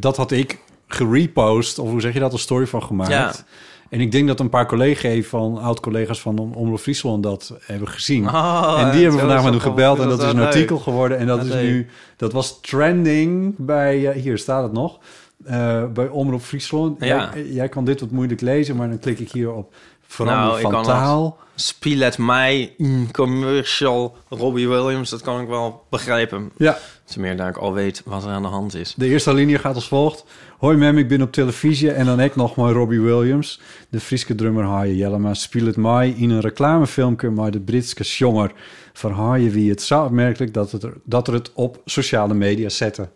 dat 0.00 0.16
had 0.16 0.30
ik 0.30 0.58
gerepost, 0.86 1.78
of 1.78 1.90
hoe 1.90 2.00
zeg 2.00 2.12
je 2.12 2.20
dat, 2.20 2.32
een 2.32 2.38
story 2.38 2.66
van 2.66 2.82
gemaakt. 2.82 3.44
En 3.90 4.00
ik 4.00 4.12
denk 4.12 4.26
dat 4.28 4.40
een 4.40 4.48
paar 4.48 4.66
collega's 4.66 5.26
van 5.26 5.58
oud-collega's 5.58 6.20
van 6.20 6.38
Om- 6.38 6.52
Omroep 6.52 6.78
Friesland 6.80 7.22
dat 7.22 7.54
hebben 7.60 7.88
gezien. 7.88 8.28
Oh, 8.28 8.76
en 8.78 8.90
die 8.90 9.00
hebben 9.02 9.20
vandaag 9.20 9.42
met 9.42 9.52
hem 9.52 9.60
gebeld 9.62 9.98
en 9.98 10.08
dat 10.08 10.22
is 10.22 10.32
een 10.32 10.40
artikel 10.40 10.78
geworden. 10.78 11.18
En 11.18 11.26
dat 11.26 11.44
is 11.44 11.48
leuk. 11.50 11.62
nu, 11.62 11.86
dat 12.16 12.32
was 12.32 12.60
trending 12.60 13.54
bij, 13.58 14.08
eh, 14.08 14.22
hier 14.22 14.38
staat 14.38 14.62
het 14.62 14.72
nog, 14.72 14.98
eh, 15.44 15.84
bij 15.84 16.08
Omroep 16.08 16.42
Friesland. 16.42 17.04
Ja. 17.04 17.30
Jij, 17.34 17.46
jij 17.46 17.68
kan 17.68 17.84
dit 17.84 18.00
wat 18.00 18.10
moeilijk 18.10 18.40
lezen, 18.40 18.76
maar 18.76 18.88
dan 18.88 18.98
klik 18.98 19.18
ik 19.18 19.30
hier 19.32 19.52
op 19.52 19.74
verander 20.06 20.46
Nou, 20.46 20.60
van 20.60 20.82
taal. 20.82 21.38
Spielet 21.54 22.18
mij, 22.18 22.74
mm, 22.76 23.10
commercial, 23.10 24.16
Robbie 24.28 24.68
Williams, 24.68 25.10
dat 25.10 25.20
kan 25.20 25.40
ik 25.40 25.48
wel 25.48 25.82
begrijpen. 25.90 26.50
Ja, 26.56 26.78
Te 27.10 27.20
meer 27.20 27.36
daar 27.36 27.48
ik 27.48 27.56
al 27.56 27.72
weet 27.72 28.02
wat 28.04 28.24
er 28.24 28.30
aan 28.30 28.42
de 28.42 28.48
hand 28.48 28.74
is. 28.74 28.94
De 28.96 29.06
eerste 29.06 29.34
linie 29.34 29.58
gaat 29.58 29.74
als 29.74 29.88
volgt. 29.88 30.24
Hoi 30.58 30.76
mem, 30.76 30.98
ik 30.98 31.08
ben 31.08 31.22
op 31.22 31.32
televisie 31.32 31.92
en 31.92 32.06
dan 32.06 32.20
ik 32.20 32.36
nog 32.36 32.56
maar 32.56 32.72
Robbie 32.72 33.00
Williams. 33.00 33.60
De 33.88 34.00
Frieske 34.00 34.34
drummer 34.34 34.64
Haaien 34.64 34.96
Jellema 34.96 35.34
speelt 35.34 35.66
het 35.66 35.76
mij 35.76 36.10
in 36.10 36.30
een 36.30 36.40
reclamefilmpje 36.40 37.30
maar 37.30 37.50
de 37.50 37.60
Britse 37.60 38.02
jonger 38.02 38.52
van 38.92 39.12
Haaien 39.12 39.50
wie 39.50 39.70
het 39.70 39.82
zo 39.82 40.04
opmerkelijk 40.04 40.54
dat, 40.54 40.72
het 40.72 40.82
er, 40.82 40.92
dat 41.04 41.28
er 41.28 41.34
het 41.34 41.52
op 41.54 41.80
sociale 41.84 42.34
media 42.34 42.68
zetten. 42.68 43.10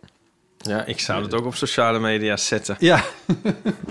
Ja, 0.58 0.84
ik 0.84 1.00
zou 1.00 1.22
het 1.22 1.34
ook 1.34 1.46
op 1.46 1.54
sociale 1.54 1.98
media 1.98 2.36
zetten. 2.36 2.76
Ja, 2.78 3.04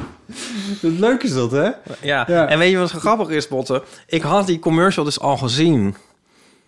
leuk 0.82 1.24
is 1.24 1.34
dat 1.34 1.52
hè? 1.52 1.70
Ja. 2.02 2.26
Ja. 2.28 2.48
en 2.48 2.58
weet 2.58 2.72
je 2.72 2.78
wat 2.78 2.92
grappig 2.92 3.30
is, 3.30 3.48
Botte? 3.48 3.84
Ik 4.08 4.22
had 4.22 4.48
die 4.48 4.60
commercial 4.60 5.06
dus 5.06 5.20
al 5.20 5.38
gezien. 5.38 5.96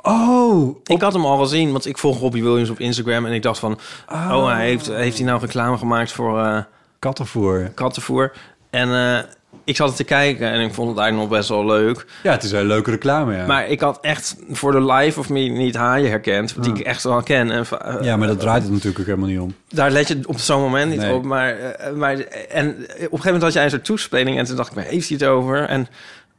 Oh, 0.08 0.76
Ik 0.84 1.02
had 1.02 1.14
hem 1.14 1.26
al 1.26 1.38
gezien, 1.38 1.72
want 1.72 1.86
ik 1.86 1.98
volg 1.98 2.20
Robbie 2.20 2.44
Williams 2.44 2.70
op 2.70 2.80
Instagram... 2.80 3.26
en 3.26 3.34
ik 3.34 3.42
dacht 3.42 3.60
van, 3.60 3.80
oh, 4.12 4.48
hij 4.48 4.66
heeft, 4.66 4.88
heeft 4.88 5.18
hij 5.18 5.26
nou 5.26 5.40
reclame 5.40 5.78
gemaakt 5.78 6.12
voor 6.12 6.40
eh, 6.40 6.58
kattenvoer. 7.00 7.72
kattenvoer? 7.74 8.32
En, 8.70 8.90
eh, 8.94 9.18
ik 9.64 9.76
zat 9.76 9.88
het 9.88 9.98
te 9.98 10.04
kijken 10.04 10.52
en 10.52 10.62
ik 10.62 10.74
vond 10.74 10.90
het 10.90 10.98
eigenlijk 11.00 11.30
nog 11.30 11.38
best 11.40 11.50
wel 11.50 11.66
leuk. 11.66 12.06
Ja, 12.24 12.32
het 12.32 12.44
is 12.44 12.52
een 12.52 12.66
leuke 12.66 12.92
reclame, 12.92 13.36
ja. 13.36 13.46
Maar 13.46 13.68
ik 13.68 13.80
had 13.80 13.98
echt 14.02 14.36
voor 14.50 14.72
de 14.72 14.82
life 14.94 15.20
of 15.20 15.30
me 15.30 15.40
niet 15.40 15.76
Haaien 15.76 16.10
herkend, 16.10 16.64
die 16.64 16.74
ik 16.74 16.80
echt 16.80 17.04
wel 17.04 17.24
ken. 17.24 17.52
En, 17.52 17.66
ja, 18.02 18.18
maar 18.18 18.28
dat 18.28 18.40
draait 18.40 18.64
het 18.64 18.72
natuurlijk 18.72 19.00
ook 19.00 19.06
helemaal 19.06 19.30
niet 19.30 19.40
om. 19.40 19.54
Daar 19.70 19.92
let 19.92 20.08
je 20.08 20.20
op 20.26 20.40
zo'n 20.40 20.62
moment 20.62 20.92
niet 20.92 21.00
Nee. 21.00 21.14
op. 21.14 21.24
Maar, 21.24 21.58
eh, 21.60 21.94
maar 21.94 22.14
en 22.50 22.68
op 22.70 22.78
een 22.80 22.88
gegeven 22.90 23.20
moment 23.24 23.42
had 23.44 23.54
jij 23.54 23.64
een 23.64 23.70
soort 23.70 23.86
toespeling 23.86 24.38
en 24.38 24.46
toen 24.46 24.56
dacht 24.56 24.70
ik, 24.70 24.76
waar 24.76 24.86
heeft 24.86 25.10
hij 25.10 25.18
het 25.20 25.28
over? 25.28 25.64
En 25.64 25.88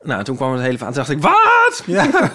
nou, 0.06 0.24
toen 0.24 0.36
kwam 0.36 0.52
het 0.52 0.60
hele 0.62 0.78
verhaal. 0.78 0.94
Toen 0.94 1.04
dacht 1.04 1.16
ik, 1.16 1.22
wat? 1.22 1.82
Ja. 1.86 2.32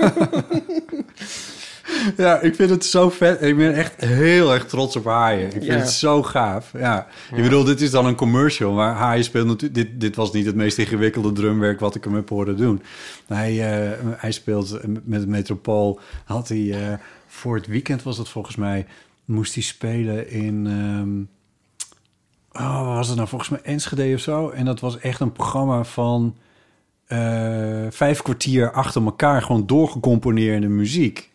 ja, 2.23 2.39
ik 2.39 2.55
vind 2.55 2.69
het 2.69 2.85
zo 2.85 3.09
vet. 3.09 3.41
Ik 3.41 3.57
ben 3.57 3.73
echt 3.73 4.01
heel 4.01 4.53
erg 4.53 4.65
trots 4.65 4.95
op 4.95 5.05
Haaien. 5.05 5.45
Ik 5.45 5.51
vind 5.51 5.65
Ja. 5.65 5.73
het 5.73 5.89
zo 5.89 6.23
gaaf. 6.23 6.71
Ja. 6.77 7.07
Ik 7.35 7.43
bedoel, 7.43 7.63
dit 7.63 7.81
is 7.81 7.91
dan 7.91 8.05
een 8.05 8.15
commercial, 8.15 8.71
maar 8.73 8.93
Haaien 8.95 9.23
speelt 9.23 9.47
natuurlijk... 9.47 9.75
Dit, 9.75 10.01
dit 10.01 10.15
was 10.15 10.31
niet 10.31 10.45
het 10.45 10.55
meest 10.55 10.77
ingewikkelde 10.77 11.31
drumwerk 11.31 11.79
wat 11.79 11.95
ik 11.95 12.03
hem 12.03 12.15
heb 12.15 12.29
horen 12.29 12.57
doen. 12.57 12.81
Hij, 13.27 13.51
eh, 13.91 13.97
hij 14.17 14.31
speelt 14.31 14.79
met 15.05 15.19
het 15.19 15.29
Metropool. 15.29 15.99
Had 16.25 16.47
hij, 16.47 16.71
eh, 16.91 16.97
voor 17.27 17.55
het 17.55 17.67
weekend 17.67 18.03
was 18.03 18.17
het 18.17 18.29
volgens 18.29 18.55
mij... 18.55 18.85
Moest 19.25 19.53
hij 19.53 19.63
spelen 19.63 20.29
in... 20.29 20.67
ehm, 20.67 22.63
oh, 22.65 22.95
was 22.95 23.07
het 23.07 23.15
nou? 23.15 23.27
Volgens 23.27 23.49
mij 23.49 23.59
Enschede 23.63 24.13
of 24.13 24.19
zo. 24.19 24.49
En 24.49 24.65
dat 24.65 24.79
was 24.79 24.99
echt 24.99 25.19
een 25.19 25.31
programma 25.31 25.83
van 25.83 26.35
eh, 27.11 27.85
vijf 27.89 28.21
kwartier 28.21 28.71
achter 28.71 29.03
elkaar 29.03 29.41
gewoon 29.41 29.65
doorgecomponeerde 29.65 30.67
muziek. 30.67 31.29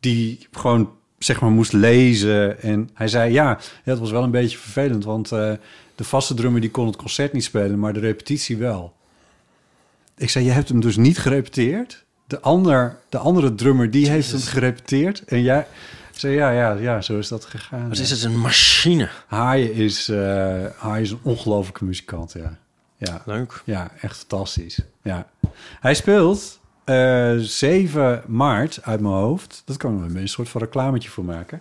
Die 0.00 0.46
gewoon 0.50 0.90
zeg 1.18 1.40
maar 1.40 1.50
moest 1.50 1.72
lezen. 1.72 2.62
En 2.62 2.90
hij 2.94 3.08
zei 3.08 3.32
ja, 3.32 3.58
het 3.82 3.98
was 3.98 4.10
wel 4.10 4.22
een 4.22 4.30
beetje 4.30 4.58
vervelend, 4.58 5.04
want 5.04 5.32
eh, 5.32 5.52
de 5.94 6.04
vaste 6.04 6.34
drummer 6.34 6.60
die 6.60 6.70
kon 6.70 6.86
het 6.86 6.96
concert 6.96 7.32
niet 7.32 7.44
spelen, 7.44 7.78
maar 7.78 7.92
de 7.92 8.00
repetitie 8.00 8.56
wel. 8.56 8.92
Ik 10.16 10.30
zei, 10.30 10.44
je 10.44 10.50
hebt 10.50 10.68
hem 10.68 10.80
dus 10.80 10.96
niet 10.96 11.18
gerepeteerd. 11.18 12.04
De, 12.26 12.40
ander, 12.40 12.98
de 13.08 13.18
andere 13.18 13.54
drummer 13.54 13.90
die 13.90 14.10
heeft 14.10 14.30
hem 14.30 14.40
gerepeteerd. 14.40 15.24
En 15.24 15.42
jij 15.42 15.66
zei 16.10 16.34
ja, 16.34 16.50
ja, 16.50 16.72
ja, 16.72 17.00
zo 17.00 17.18
is 17.18 17.28
dat 17.28 17.44
gegaan. 17.44 17.88
Wat 17.88 17.96
ja. 17.96 18.02
is 18.02 18.10
het, 18.10 18.22
een 18.22 18.38
machine? 18.38 19.08
Haaien 19.26 19.74
is, 19.74 20.08
Haaien 20.76 21.02
is 21.02 21.10
een 21.10 21.20
ongelofelijke 21.22 21.84
muzikant, 21.84 22.32
ja. 22.32 22.60
Ja, 23.04 23.22
Leuk. 23.26 23.62
ja, 23.64 23.90
echt 24.00 24.16
fantastisch. 24.16 24.78
Ja. 25.02 25.26
Hij 25.80 25.94
speelt 25.94 26.60
eh 26.84 27.34
7 27.36 28.22
maart 28.26 28.78
uit 28.82 29.00
mijn 29.00 29.14
hoofd. 29.14 29.62
Dat 29.64 29.76
kan 29.76 30.04
ik 30.04 30.10
er 30.10 30.20
een 30.20 30.28
soort 30.28 30.48
van 30.48 30.60
reclametje 30.60 31.08
voor 31.08 31.24
maken. 31.24 31.60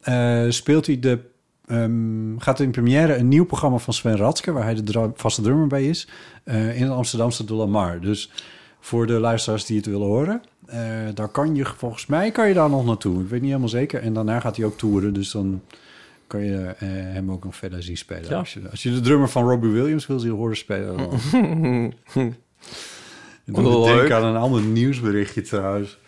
Eh, 0.00 0.44
speelt 0.48 0.86
hij 0.86 0.98
de. 1.00 1.18
ehm, 1.66 2.38
gaat 2.38 2.60
in 2.60 2.70
première 2.70 3.16
een 3.16 3.28
nieuw 3.28 3.44
programma 3.44 3.78
van 3.78 3.94
Sven 3.94 4.16
Ratske, 4.16 4.52
waar 4.52 4.64
hij 4.64 4.74
de 4.74 5.10
vaste 5.14 5.42
drummer 5.42 5.66
bij 5.66 5.84
is, 5.88 6.08
eh, 6.44 6.76
in 6.76 6.82
het 6.82 6.92
Amsterdamse 6.92 7.44
De 7.44 7.54
La 7.54 7.66
Mar. 7.66 8.00
Dus 8.00 8.30
voor 8.80 9.06
de 9.06 9.12
luisteraars 9.20 9.64
die 9.64 9.76
het 9.76 9.86
willen 9.86 10.06
horen, 10.06 10.42
daar 11.14 11.28
kan 11.28 11.54
je 11.54 11.64
volgens 11.64 12.06
mij 12.06 12.30
kan 12.30 12.48
je 12.48 12.54
daar 12.54 12.70
nog 12.70 12.84
naartoe. 12.84 13.22
Ik 13.22 13.28
weet 13.28 13.40
niet 13.40 13.48
helemaal 13.48 13.68
zeker. 13.68 14.02
En 14.02 14.12
daarna 14.12 14.40
gaat 14.40 14.56
hij 14.56 14.64
ook 14.64 14.78
toeren, 14.78 15.14
dus 15.14 15.30
dan 15.30 15.62
kan 16.30 16.44
je 16.44 16.66
eh, 16.66 16.88
hem 16.88 17.30
ook 17.30 17.44
nog 17.44 17.56
verder 17.56 17.82
zien 17.82 17.96
spelen. 17.96 18.30
Ja. 18.30 18.38
Als, 18.38 18.52
je, 18.52 18.70
als 18.70 18.82
je 18.82 18.90
de 18.90 19.00
drummer 19.00 19.28
van 19.28 19.48
Robbie 19.48 19.70
Williams 19.70 20.06
wil 20.06 20.18
zien 20.18 20.30
horen 20.30 20.56
spelen, 20.56 20.96
dan 20.96 21.12
ik 24.04 24.10
aan 24.10 24.24
een 24.24 24.36
ander 24.36 24.62
nieuwsberichtje 24.62 25.42
trouwens. 25.42 25.98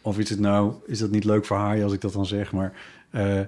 Of 0.00 0.18
is 0.18 0.30
het 0.30 0.40
nou, 0.40 0.74
is 0.86 0.98
dat 0.98 1.10
niet 1.10 1.24
leuk 1.24 1.44
voor 1.44 1.56
haar 1.56 1.82
als 1.82 1.92
ik 1.92 2.00
dat 2.00 2.12
dan 2.12 2.26
zeg, 2.26 2.52
maar 2.52 2.72
eh 3.10 3.40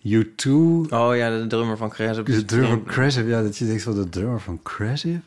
U2, 0.00 0.50
Oh 0.88 1.16
ja, 1.16 1.38
de 1.38 1.46
drummer 1.48 1.76
van 1.76 1.90
Cres. 1.90 2.16
de 2.16 2.44
drummer 2.44 2.80
van 2.86 3.26
ja, 3.26 3.42
dat 3.42 3.56
je 3.56 3.66
denkt 3.66 3.82
van 3.82 3.94
de 3.94 4.08
drummer 4.08 4.40
van 4.40 4.62
Cressive. 4.62 5.20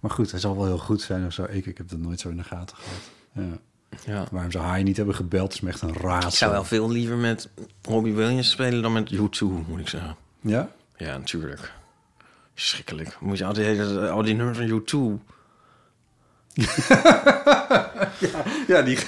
Maar 0.00 0.10
goed, 0.10 0.30
hij 0.30 0.40
zal 0.40 0.56
wel 0.56 0.66
heel 0.66 0.78
goed 0.78 1.00
zijn 1.02 1.26
of 1.26 1.32
zo. 1.32 1.44
Ik, 1.50 1.66
ik 1.66 1.76
heb 1.76 1.88
dat 1.88 1.98
nooit 1.98 2.20
zo 2.20 2.28
in 2.28 2.36
de 2.36 2.44
gaten 2.44 2.76
gehad. 2.76 3.10
Ja. 3.32 3.58
Ja. 4.06 4.26
Waarom 4.30 4.50
zou 4.50 4.64
hij 4.64 4.82
niet 4.82 4.96
hebben 4.96 5.14
gebeld, 5.14 5.52
is 5.52 5.60
me 5.60 5.68
echt 5.68 5.82
een 5.82 5.96
raadsel. 5.96 6.28
Ik 6.28 6.34
zou 6.34 6.52
wel 6.52 6.64
veel 6.64 6.90
liever 6.90 7.16
met 7.16 7.48
Robbie 7.82 8.14
Williams 8.14 8.50
spelen 8.50 8.82
dan 8.82 8.92
met 8.92 9.12
U2, 9.12 9.46
moet 9.68 9.80
ik 9.80 9.88
zeggen. 9.88 10.16
Ja? 10.40 10.70
Ja, 10.96 11.16
natuurlijk. 11.16 11.72
Schrikkelijk. 12.54 13.16
Moet 13.20 13.38
je 13.38 13.44
al 13.44 13.52
die, 13.52 13.82
al 13.82 14.22
die 14.22 14.34
nummers 14.34 14.58
van 14.58 14.82
U2... 14.82 15.22
Ja, 18.66 18.82
die, 18.82 18.98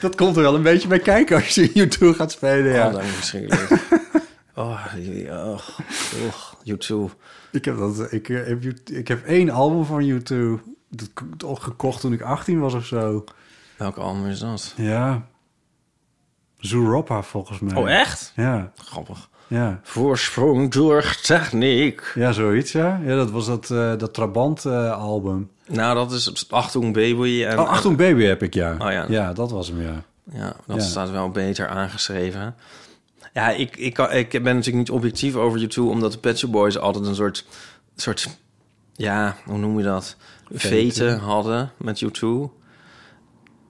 dat 0.00 0.14
komt 0.14 0.36
er 0.36 0.42
wel 0.42 0.54
een 0.54 0.62
beetje 0.62 0.88
bij 0.88 0.98
kijken 0.98 1.36
als 1.36 1.54
je 1.54 1.88
U2 1.88 2.16
gaat 2.16 2.32
spelen, 2.32 2.72
Ja. 2.72 2.74
ja. 2.74 2.86
Oh, 2.86 2.92
dat 2.92 3.02
is 3.02 3.08
verschrikkelijk. 3.08 3.70
oh, 4.54 4.94
oh, 5.28 5.58
oh, 6.26 6.52
U2. 6.64 7.14
Ik 7.50 7.64
heb, 7.64 7.78
dat, 7.78 8.12
ik, 8.12 8.28
eh, 8.28 8.46
heb, 8.46 8.64
ik 8.90 9.08
heb 9.08 9.24
één 9.26 9.50
album 9.50 9.84
van 9.84 10.20
U2 10.20 10.34
dat 10.88 11.60
gekocht 11.60 12.00
toen 12.00 12.12
ik 12.12 12.20
18 12.22 12.60
was 12.60 12.74
of 12.74 12.86
zo. 12.86 13.24
Welk 13.78 13.96
album 13.96 14.26
is 14.26 14.38
dat? 14.38 14.72
Ja. 14.76 15.26
Zooropa 16.58 17.22
volgens 17.22 17.58
mij. 17.58 17.74
Oh, 17.76 17.90
echt? 17.90 18.32
Ja, 18.36 18.72
Grappig. 18.76 19.28
ja. 19.46 19.80
Voorsprong 19.82 20.70
door 20.72 21.16
techniek. 21.22 22.12
Ja, 22.14 22.32
zoiets, 22.32 22.72
ja. 22.72 23.00
Ja, 23.04 23.16
dat 23.16 23.30
was 23.30 23.46
dat, 23.46 23.70
eh, 23.70 23.96
dat 23.96 24.14
Trabant-album. 24.14 25.50
Nou, 25.66 25.94
dat 25.94 26.12
is 26.12 26.50
Achtung 26.50 26.94
Baby. 26.94 27.44
En, 27.44 27.58
oh, 27.58 27.68
Achtung 27.68 27.96
Baby 27.96 28.22
heb 28.22 28.42
ik, 28.42 28.54
ja. 28.54 28.72
Oh, 28.78 28.92
ja. 28.92 29.04
Ja, 29.08 29.32
dat 29.32 29.50
was 29.50 29.68
hem, 29.68 29.82
ja. 29.82 30.02
Ja, 30.32 30.56
dat 30.66 30.76
Ja. 30.76 30.82
staat 30.82 31.10
wel 31.10 31.30
beter 31.30 31.68
aangeschreven. 31.68 32.54
Ja, 33.32 33.50
ik, 33.50 33.76
ik, 33.76 33.94
kan- 33.94 34.12
ik 34.12 34.30
ben 34.30 34.42
natuurlijk 34.42 34.76
niet 34.76 34.90
objectief 34.90 35.34
over 35.34 35.60
U2... 35.60 35.78
omdat 35.78 36.12
de 36.12 36.18
Pet 36.18 36.38
Shop 36.38 36.52
Boys 36.52 36.78
altijd 36.78 37.06
een 37.06 37.14
soort... 37.14 37.44
soort 37.96 38.28
ja, 38.94 39.36
hoe 39.44 39.58
noem 39.58 39.78
je 39.78 39.84
dat? 39.84 40.16
Veten 40.52 41.18
hadden 41.18 41.70
met 41.76 42.04
U2. 42.04 42.26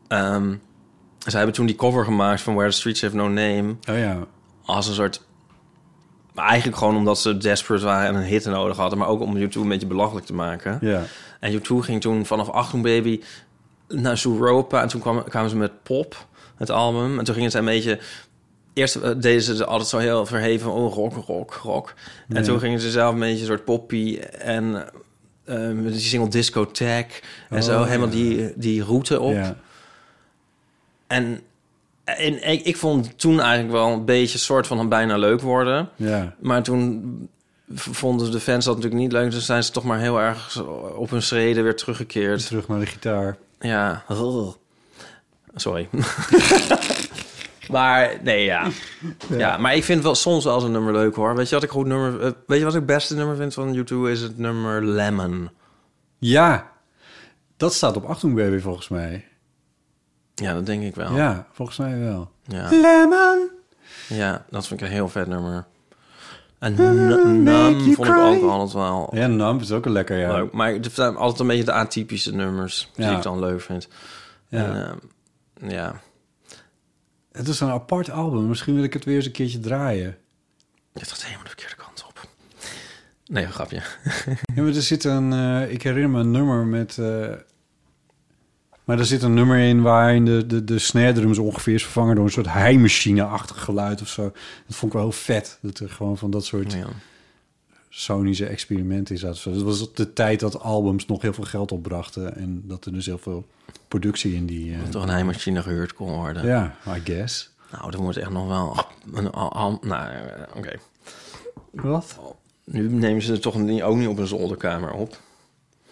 Ehm 0.08 0.54
ze 1.26 1.36
hebben 1.36 1.54
toen 1.54 1.66
die 1.66 1.76
cover 1.76 2.04
gemaakt 2.04 2.40
van 2.40 2.54
Where 2.54 2.70
the 2.70 2.76
Streets 2.76 3.02
Have 3.02 3.16
No 3.16 3.28
Name... 3.28 3.76
Oh 3.90 3.98
ja. 3.98 4.18
als 4.64 4.88
een 4.88 4.94
soort... 4.94 5.26
Maar 6.34 6.46
eigenlijk 6.46 6.78
gewoon 6.78 6.96
omdat 6.96 7.18
ze 7.18 7.36
desperate 7.36 7.84
waren 7.84 8.08
en 8.08 8.14
een 8.14 8.26
hit 8.28 8.44
nodig 8.44 8.76
hadden... 8.76 8.98
maar 8.98 9.08
ook 9.08 9.20
om 9.20 9.36
U2 9.36 9.40
een 9.52 9.68
beetje 9.68 9.86
belachelijk 9.86 10.26
te 10.26 10.34
maken. 10.34 10.78
Ja. 10.80 11.02
En 11.40 11.58
U2 11.58 11.62
ging 11.80 12.00
toen 12.00 12.26
vanaf 12.26 12.48
Achtung 12.50 12.82
Baby 12.82 13.20
naar 13.88 14.18
Zooropa. 14.18 14.82
En 14.82 14.88
toen 14.88 15.00
kwam, 15.00 15.24
kwamen 15.24 15.50
ze 15.50 15.56
met 15.56 15.82
Pop, 15.82 16.26
het 16.56 16.70
album. 16.70 17.18
En 17.18 17.24
toen 17.24 17.34
gingen 17.34 17.50
ze 17.50 17.58
een 17.58 17.64
beetje... 17.64 17.98
Eerst 18.72 18.96
eh, 18.96 19.10
deden 19.20 19.42
ze 19.42 19.64
altijd 19.64 19.88
zo 19.88 19.98
heel 19.98 20.26
verheven... 20.26 20.72
oh, 20.72 20.94
rock, 20.94 21.12
rock, 21.26 21.54
rock. 21.62 21.94
En 22.28 22.36
Ja. 22.36 22.42
toen 22.42 22.58
gingen 22.58 22.80
ze 22.80 22.90
zelf 22.90 23.12
een 23.12 23.18
beetje 23.20 23.40
een 23.40 23.46
soort 23.46 23.64
poppy... 23.64 24.18
en 24.38 24.70
met 25.44 25.92
die 25.92 26.00
single 26.00 26.28
Discotheque... 26.30 27.20
en 27.48 27.56
Oh, 27.58 27.62
zo 27.64 27.82
helemaal 27.84 28.06
ja. 28.08 28.12
die, 28.14 28.52
die 28.56 28.84
route 28.84 29.20
op. 29.20 29.32
Ja. 29.34 29.56
En, 31.08 31.40
en 32.04 32.50
ik, 32.50 32.64
ik 32.64 32.76
vond 32.76 33.18
toen 33.18 33.40
eigenlijk 33.40 33.72
wel 33.72 33.88
een 33.88 34.04
beetje... 34.04 34.38
soort 34.38 34.66
van 34.66 34.88
bijna 34.88 35.16
leuk 35.16 35.40
worden... 35.40 35.88
Ja. 35.96 36.34
Maar 36.40 36.62
toen 36.62 37.28
vonden 37.74 38.30
de 38.30 38.40
fans 38.40 38.64
dat 38.64 38.74
natuurlijk 38.74 39.02
niet 39.02 39.12
leuk. 39.12 39.30
Dus 39.30 39.46
zijn 39.46 39.64
ze 39.64 39.70
toch 39.70 39.84
maar 39.84 39.98
heel 39.98 40.20
erg 40.20 40.62
op 40.96 41.10
hun 41.10 41.22
schreden 41.22 41.62
weer 41.62 41.76
teruggekeerd. 41.76 42.46
Terug 42.46 42.68
naar 42.68 42.80
de 42.80 42.86
gitaar. 42.86 43.36
Ja. 43.60 44.04
Sorry. 45.54 45.88
maar 47.70 48.18
nee, 48.22 48.44
ja. 48.44 48.66
ja. 49.28 49.56
maar 49.56 49.76
ik 49.76 49.84
vind 49.84 50.02
wel 50.02 50.14
soms 50.14 50.44
wel 50.44 50.54
eens 50.54 50.64
een 50.64 50.72
nummer 50.72 50.92
leuk 50.92 51.14
hoor. 51.14 51.36
Weet 51.36 51.48
je 51.48 51.54
wat 51.54 51.64
ik 51.64 51.70
goed 51.70 51.86
nummer... 51.86 52.20
eh, 52.20 52.30
weet 52.46 52.58
je 52.58 52.64
wat 52.64 52.74
ik 52.74 52.80
het 52.80 52.86
beste 52.86 53.14
nummer 53.14 53.36
vind 53.36 53.54
van 53.54 53.76
U2? 53.76 54.10
Is 54.10 54.20
het 54.20 54.38
nummer 54.38 54.84
Lemon. 54.84 55.50
Ja. 56.18 56.70
Dat 57.56 57.74
staat 57.74 57.96
op 57.96 58.04
Achtung 58.04 58.34
Baby 58.34 58.58
volgens 58.58 58.88
mij. 58.88 59.24
Ja, 60.40 60.54
dat 60.54 60.66
denk 60.66 60.82
ik 60.82 60.94
wel. 60.94 61.14
Ja, 61.16 61.46
volgens 61.52 61.78
mij 61.78 61.98
wel. 61.98 62.30
Ja, 62.44 62.68
Lemon. 62.70 63.48
ja 64.08 64.44
dat 64.50 64.66
vind 64.66 64.80
ik 64.80 64.86
een 64.86 64.92
heel 64.92 65.08
vet 65.08 65.26
nummer. 65.26 65.66
En 66.58 66.72
N- 66.74 67.42
Numb 67.42 67.80
vond 67.94 68.08
ik 68.08 68.14
ook 68.14 68.42
altijd 68.50 68.72
wel 68.72 69.08
Ja, 69.12 69.26
Numb 69.26 69.60
is 69.60 69.72
ook 69.72 69.86
een 69.86 69.92
lekker, 69.92 70.18
ja. 70.18 70.32
leuk. 70.32 70.52
Maar 70.52 70.72
het 70.72 70.92
zijn 70.92 71.16
altijd 71.16 71.40
een 71.40 71.46
beetje 71.46 71.64
de 71.64 71.72
atypische 71.72 72.34
nummers 72.34 72.90
die 72.94 73.04
Ja. 73.04 73.16
ik 73.16 73.22
dan 73.22 73.38
leuk 73.38 73.60
vind. 73.60 73.88
Ja. 74.48 74.64
En, 74.64 74.84
ehm, 75.60 75.70
ja. 75.70 76.00
Het 77.32 77.48
is 77.48 77.60
een 77.60 77.68
apart 77.70 78.10
album. 78.10 78.46
Misschien 78.48 78.74
wil 78.74 78.82
ik 78.84 78.92
het 78.92 79.04
weer 79.04 79.16
eens 79.16 79.26
een 79.26 79.32
keertje 79.32 79.60
draaien. 79.60 80.16
Je 80.92 81.04
gaat 81.04 81.22
helemaal 81.24 81.42
de 81.44 81.48
verkeerde 81.48 81.74
kant 81.76 82.04
op. 82.08 82.28
Nee, 83.26 83.44
een 83.44 83.52
grapje. 83.52 83.82
Ja, 84.54 84.62
maar 84.62 84.66
er 84.74 84.82
zit 84.82 85.04
een... 85.04 85.32
eh, 85.32 85.70
ik 85.72 85.82
herinner 85.82 86.10
me 86.10 86.18
een 86.20 86.30
nummer 86.30 86.64
met... 86.66 86.98
eh, 86.98 87.26
maar 88.88 88.98
er 88.98 89.06
zit 89.06 89.22
een 89.22 89.34
nummer 89.34 89.58
in 89.58 89.82
waarin 89.82 90.24
de, 90.24 90.46
de, 90.46 90.64
de 90.64 90.78
snare 90.78 91.12
drums 91.12 91.38
ongeveer 91.38 91.74
is 91.74 91.82
vervangen 91.82 92.14
door 92.14 92.24
een 92.24 92.30
soort 92.30 92.52
heimachine-achtig 92.52 93.60
geluid 93.64 94.00
of 94.00 94.08
zo. 94.08 94.22
Dat 94.66 94.76
vond 94.76 94.92
ik 94.92 94.98
wel 94.98 95.02
heel 95.08 95.18
vet. 95.18 95.58
Dat 95.62 95.78
er 95.78 95.88
gewoon 95.90 96.18
van 96.18 96.30
dat 96.30 96.44
soort 96.44 96.72
Ja. 96.72 96.86
sonische 97.88 98.46
experimenten 98.46 99.14
is. 99.14 99.20
Dat 99.20 99.42
was 99.42 99.82
op 99.82 99.96
de 99.96 100.12
tijd 100.12 100.40
dat 100.40 100.60
albums 100.60 101.06
nog 101.06 101.22
heel 101.22 101.32
veel 101.32 101.44
geld 101.44 101.72
opbrachten. 101.72 102.36
En 102.36 102.62
dat 102.64 102.84
er 102.84 102.92
dus 102.92 103.06
heel 103.06 103.18
veel 103.18 103.46
productie 103.88 104.34
in 104.34 104.46
die... 104.46 104.72
eh, 104.74 104.80
Dat 104.82 104.90
toch 104.92 105.02
een 105.02 105.08
heimachine 105.08 105.62
gehuurd 105.62 105.92
kon 105.94 106.12
worden. 106.12 106.46
ja, 106.46 106.74
I 106.96 107.00
guess. 107.04 107.50
Nou, 107.72 107.90
dat 107.90 108.00
moet 108.00 108.16
echt 108.16 108.30
nog 108.30 108.46
wel... 108.48 108.76
Een, 109.12 109.30
nou, 109.88 110.10
eh, 110.12 110.56
oké. 110.56 110.72
Wat? 111.70 112.18
Nu 112.64 112.88
nemen 112.92 113.22
ze 113.22 113.32
het 113.32 113.42
toch 113.42 113.58
niet, 113.58 113.82
ook 113.82 113.96
niet 113.96 114.08
op 114.08 114.18
een 114.18 114.26
zolderkamer 114.26 114.90
op. 114.92 115.20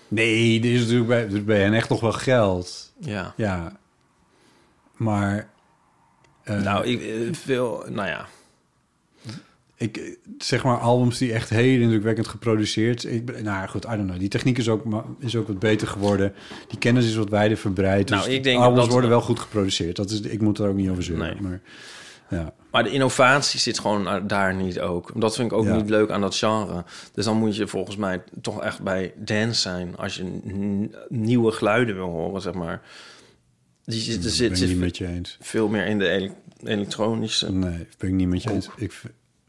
Nee, 0.08 0.60
dit 0.60 0.72
is 0.72 0.80
natuurlijk 0.80 1.08
bij, 1.08 1.28
dus 1.28 1.44
bij 1.44 1.60
hen 1.62 1.72
echt 1.74 1.88
nog 1.88 2.00
wel 2.00 2.12
geld. 2.12 2.92
Ja. 3.00 3.32
Ja. 3.36 3.78
Maar... 4.96 5.48
eh, 6.42 6.60
nou, 6.62 6.86
ik 6.86 7.00
eh, 7.02 7.34
veel... 7.34 7.84
Nou 7.88 8.08
ja. 8.08 8.26
ik, 9.76 10.18
zeg 10.38 10.64
maar 10.64 10.78
albums 10.78 11.18
die 11.18 11.32
echt 11.32 11.50
heel 11.50 11.80
indrukwekkend 11.80 12.28
geproduceerd. 12.28 13.04
Ik, 13.04 13.42
nou 13.42 13.68
goed, 13.68 13.84
I 13.84 13.88
don't 13.88 14.04
know. 14.06 14.18
Die 14.18 14.28
techniek 14.28 14.58
is 14.58 14.68
ook, 14.68 15.04
is 15.18 15.36
ook 15.36 15.46
wat 15.46 15.58
beter 15.58 15.88
geworden. 15.88 16.32
Die 16.68 16.78
kennis 16.78 17.06
is 17.06 17.16
wat 17.16 17.28
wijder 17.28 17.56
verbreid. 17.56 18.08
Nou, 18.08 18.24
dus 18.24 18.34
ik 18.34 18.42
denk 18.42 18.60
albums 18.60 18.80
dat- 18.82 18.90
worden 18.92 19.10
wel 19.10 19.20
goed 19.20 19.40
geproduceerd. 19.40 19.96
Dat 19.96 20.10
is, 20.10 20.20
ik 20.20 20.40
moet 20.40 20.58
er 20.58 20.68
ook 20.68 20.76
niet 20.76 20.88
over 20.90 21.02
zeuren. 21.02 21.26
Nee. 21.26 21.40
Maar, 21.42 21.60
ja. 22.30 22.52
Maar 22.76 22.84
de 22.84 22.90
innovatie 22.90 23.60
zit 23.60 23.78
gewoon 23.78 24.26
daar 24.26 24.54
niet 24.54 24.80
ook. 24.80 25.10
Dat 25.20 25.34
vind 25.34 25.50
ik 25.52 25.56
ook 25.58 25.64
Ja. 25.64 25.76
niet 25.76 25.88
leuk 25.90 26.10
aan 26.10 26.20
dat 26.20 26.36
genre. 26.36 26.84
Dus 27.12 27.24
dan 27.24 27.36
moet 27.36 27.56
je 27.56 27.66
volgens 27.66 27.96
mij 27.96 28.22
toch 28.40 28.62
echt 28.62 28.82
bij 28.82 29.12
dance 29.16 29.60
zijn... 29.60 29.96
als 29.96 30.14
je 30.16 30.40
nieuwe 31.08 31.52
geluiden 31.52 31.94
wil 31.94 32.06
horen, 32.08 32.40
zeg 32.42 32.54
maar. 32.54 32.82
Die 33.84 34.00
zit, 34.00 34.24
er 34.24 34.30
zit, 34.30 34.58
zit 34.58 34.78
met 34.78 34.96
je 34.96 35.06
eens. 35.06 35.36
veel 35.40 35.68
meer 35.68 35.86
in 35.86 35.98
de 35.98 36.08
ele- 36.08 36.34
elektronische... 36.64 37.52
Nee, 37.52 37.86
ben 37.98 38.08
ik 38.08 38.14
niet 38.14 38.28
met 38.28 38.42
je 38.42 38.50
eens. 38.50 38.68
Ik, 38.76 39.02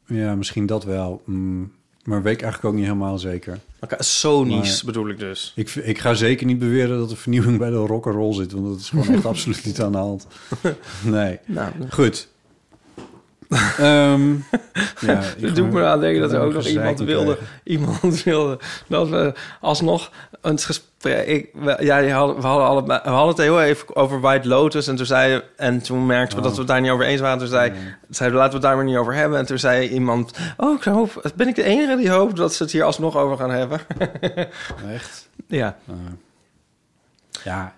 ja, 0.06 0.36
misschien 0.36 0.66
dat 0.66 0.84
wel. 0.84 1.22
Mm, 1.26 1.72
maar 2.04 2.22
weet 2.24 2.34
ik 2.34 2.42
eigenlijk 2.42 2.74
ook 2.74 2.80
niet 2.80 2.90
helemaal 2.90 3.20
zeker. 3.20 3.60
Elkaar- 3.80 4.04
Sony's 4.04 4.84
Maar- 4.84 4.94
bedoel 4.94 5.10
ik 5.10 5.20
dus. 5.20 5.52
Ik, 5.56 5.70
ik 5.76 5.98
ga 6.00 6.14
zeker 6.14 6.46
niet 6.46 6.60
beweren 6.60 6.98
dat 6.98 7.12
er 7.12 7.18
vernieuwing 7.18 7.58
bij 7.58 7.70
de 7.70 7.76
rock 7.76 8.06
and 8.06 8.16
roll 8.16 8.34
zit. 8.34 8.52
Want 8.52 8.66
dat 8.66 8.80
is 8.80 8.90
gewoon 8.90 9.08
echt 9.10 9.26
absoluut 9.36 9.66
niet 9.66 9.82
aan 9.82 9.92
de 9.92 9.98
hand. 9.98 10.28
Nee. 11.04 11.40
Nou, 11.46 11.72
Goed. 11.90 12.28
Ehm 13.78 14.32
ja, 15.00 15.20
ik 15.38 15.42
Het 15.46 15.56
doet 15.56 15.72
me 15.72 15.84
aan 15.86 16.00
denken 16.00 16.22
dat 16.22 16.32
er 16.32 16.40
ook 16.42 16.54
nog 16.54 16.66
iemand 16.66 17.00
wilde, 17.00 17.36
krijgen. 17.36 17.56
iemand 17.64 18.24
wilde 18.24 18.60
dat 18.88 19.10
we 19.10 19.34
alsnog 19.62 20.12
een 20.42 20.60
gesprek. 20.60 21.28
Ik, 21.28 21.50
we- 21.54 21.78
ja, 21.80 22.08
hadden, 22.10 22.36
we, 22.36 22.48
hadden 22.48 22.86
we 22.86 22.94
hadden 23.10 23.28
het 23.28 23.38
heel 23.38 23.62
even 23.62 23.96
over 23.96 24.20
White 24.22 24.48
Lotus. 24.48 24.88
En 24.88 24.96
toen, 24.96 25.06
zei, 25.06 25.42
en 25.56 25.82
toen 25.82 26.06
merkten 26.06 26.38
we 26.38 26.44
dat 26.44 26.52
we 26.52 26.58
het 26.60 26.68
daar 26.68 26.82
niet 26.82 26.92
over 26.92 27.06
eens 27.06 27.22
waren. 27.22 27.38
Toen 27.38 27.48
zei, 27.48 27.72
zeiden 28.10 28.38
we, 28.38 28.44
laten 28.44 28.50
we 28.50 28.54
het 28.54 28.62
daar 28.62 28.76
maar 28.76 28.86
niet 28.86 28.98
over 28.98 29.14
hebben. 29.14 29.40
En 29.40 29.46
toen 29.46 29.60
zei 29.60 29.88
iemand: 29.90 30.38
Oh, 30.58 30.76
ik 30.76 30.84
hoop, 30.84 31.32
ben 31.36 31.48
ik 31.48 31.56
de 31.56 31.64
enige 31.64 31.96
die 31.98 32.10
hoopt 32.10 32.36
dat 32.36 32.54
ze 32.54 32.64
het 32.64 32.72
hier 32.72 32.84
alsnog 32.84 33.18
over 33.18 33.38
gaan 33.38 33.52
hebben? 33.52 33.80
Echt? 34.94 35.30
ja, 35.48 35.78
Uh, 35.90 35.96
ja, 37.48 37.74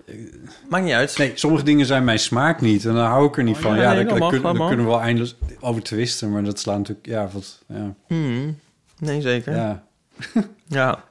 maakt 0.69 0.84
niet 0.84 0.93
uit. 0.93 1.17
nee, 1.17 1.32
sommige 1.36 1.63
dingen 1.63 1.86
zijn 1.86 2.03
mijn 2.03 2.19
smaak 2.19 2.62
niet. 2.62 2.86
En 2.86 2.93
daar 2.93 3.08
hou 3.10 3.27
ik 3.27 3.38
er 3.38 3.43
niet 3.43 3.58
van. 3.58 3.75
ja, 3.75 3.82
Ja, 3.82 3.88
nee, 3.93 3.95
daar, 3.95 4.05
dat 4.08 4.19
mag, 4.19 4.19
daar 4.19 4.29
kun- 4.29 4.41
dat 4.41 4.51
daar 4.51 4.60
mag. 4.62 4.67
kunnen 4.67 4.86
we 4.86 4.91
wel 4.91 5.01
eindeloos 5.01 5.36
over 5.60 5.84
twisten. 5.84 6.32
Maar 6.32 6.43
dat 6.43 6.60
slaat 6.60 6.77
natuurlijk... 6.77 7.08
Ja, 7.08 7.29
wat... 7.34 7.60
Ja. 7.67 7.93
Hmm, 8.08 8.60
nee, 8.99 9.21
zeker. 9.21 9.55
Ja. 9.55 9.84
ja. 10.67 11.03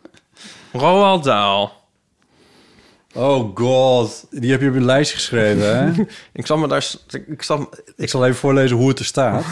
Roald 0.72 1.24
Dahl. 1.24 1.68
Oh 3.14 3.56
god, 3.56 4.26
die 4.30 4.50
heb 4.50 4.60
je 4.60 4.68
op 4.68 4.74
een 4.74 4.84
lijst 4.84 5.12
geschreven, 5.12 5.76
hè? 5.94 6.02
Ik 6.32 6.46
zal 6.46 6.58
me 6.58 6.68
daar. 6.68 6.82
s- 6.82 7.04
Ik 7.26 7.42
zal, 7.42 7.68
ik 7.96 8.08
zal 8.08 8.24
even 8.24 8.36
voorlezen 8.36 8.76
hoe 8.76 8.88
het 8.88 8.98
er 8.98 9.04
staat. 9.04 9.44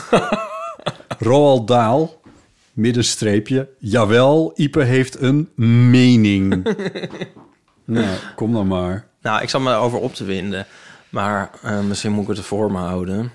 Roald 1.18 1.68
Dahl, 1.68 2.04
middenstreepje. 2.72 3.68
Jawel, 3.78 4.52
Ipe 4.54 4.82
heeft 4.82 5.20
een 5.20 5.48
mening. 5.90 6.74
Nou, 7.86 8.16
kom 8.36 8.52
dan 8.52 8.66
maar. 8.66 9.06
Nou, 9.20 9.42
ik 9.42 9.48
zal 9.48 9.60
me 9.60 9.74
over 9.74 9.98
op 9.98 10.14
te 10.14 10.24
winden. 10.24 10.66
Maar 11.08 11.50
eh, 11.62 11.80
misschien 11.80 12.12
moet 12.12 12.28
ik 12.28 12.36
het 12.36 12.46
voor 12.46 12.72
me 12.72 12.78
houden. 12.78 13.30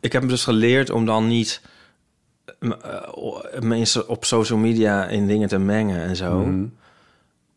Ik 0.00 0.12
heb 0.12 0.28
dus 0.28 0.44
geleerd 0.44 0.90
om 0.90 1.06
dan 1.06 1.26
niet 1.26 1.60
eh, 2.60 2.70
eh, 2.82 3.60
mensen 3.60 4.08
op 4.08 4.24
social 4.24 4.58
media 4.58 5.06
in 5.06 5.26
dingen 5.26 5.48
te 5.48 5.58
mengen 5.58 6.00
en 6.02 6.16
zo. 6.16 6.38
Mhm. 6.38 6.66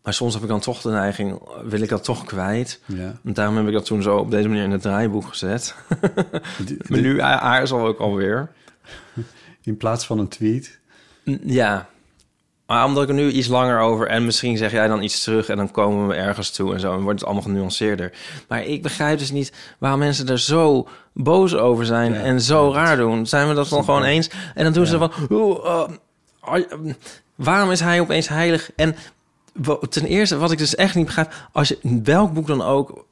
Maar 0.03 0.13
soms 0.13 0.33
heb 0.33 0.43
ik 0.43 0.49
dan 0.49 0.59
toch 0.59 0.81
de 0.81 0.89
neiging, 0.89 1.41
wil 1.63 1.81
ik 1.81 1.89
dat 1.89 2.03
toch 2.03 2.25
kwijt. 2.25 2.79
Ja. 2.85 3.19
En 3.25 3.33
daarom 3.33 3.55
heb 3.57 3.67
ik 3.67 3.73
dat 3.73 3.85
toen 3.85 4.01
zo 4.01 4.17
op 4.17 4.31
deze 4.31 4.47
manier 4.47 4.63
in 4.63 4.71
het 4.71 4.81
draaiboek 4.81 5.27
gezet. 5.27 5.75
Die- 6.65 6.77
Maar 6.87 6.99
nu 7.01 7.19
aarzel 7.21 7.89
ik 7.89 7.97
alweer. 7.99 8.51
In 9.63 9.77
plaats 9.77 10.05
van 10.05 10.19
een 10.19 10.27
tweet. 10.27 10.79
Ja. 11.45 11.89
Maar 12.71 12.85
omdat 12.85 13.03
ik 13.03 13.09
er 13.09 13.15
nu 13.15 13.31
iets 13.31 13.47
langer 13.47 13.79
over... 13.79 14.07
en 14.07 14.25
misschien 14.25 14.57
zeg 14.57 14.71
jij 14.71 14.87
dan 14.87 15.01
iets 15.01 15.23
terug... 15.23 15.49
en 15.49 15.57
dan 15.57 15.71
komen 15.71 16.07
we 16.07 16.13
ergens 16.13 16.51
toe 16.51 16.73
en 16.73 16.79
zo... 16.79 16.93
en 16.93 17.01
wordt 17.01 17.19
het 17.19 17.23
allemaal 17.29 17.43
genuanceerder. 17.43 18.11
Maar 18.47 18.65
ik 18.65 18.81
begrijp 18.81 19.19
dus 19.19 19.31
niet 19.31 19.53
waarom 19.77 19.99
mensen 19.99 20.27
er 20.27 20.39
zo 20.39 20.87
boos 21.13 21.55
over 21.55 21.85
zijn... 21.85 22.13
Ja, 22.13 22.19
en 22.19 22.41
zo 22.41 22.71
raar 22.73 22.97
doen. 22.97 23.25
Zijn 23.25 23.47
we 23.47 23.53
dat 23.53 23.69
dan 23.69 23.83
gewoon 23.83 24.03
eens? 24.03 24.29
En 24.55 24.63
dan 24.63 24.73
doen 24.73 24.85
ze 24.85 24.97
van... 24.97 25.11
"Oeh, 25.29 25.65
eh, 25.65 25.83
ah, 26.39 26.57
eh, 26.57 26.93
waarom 27.35 27.71
is 27.71 27.79
hij 27.79 27.99
opeens 27.99 28.27
heilig? 28.27 28.71
En 28.75 28.95
ten 29.89 30.05
eerste, 30.05 30.37
wat 30.37 30.51
ik 30.51 30.57
dus 30.57 30.75
echt 30.75 30.95
niet 30.95 31.05
begrijp... 31.05 31.33
als 31.51 31.67
je 31.67 31.99
welk 32.03 32.33
boek 32.33 32.47
dan 32.47 32.61
ook... 32.61 33.05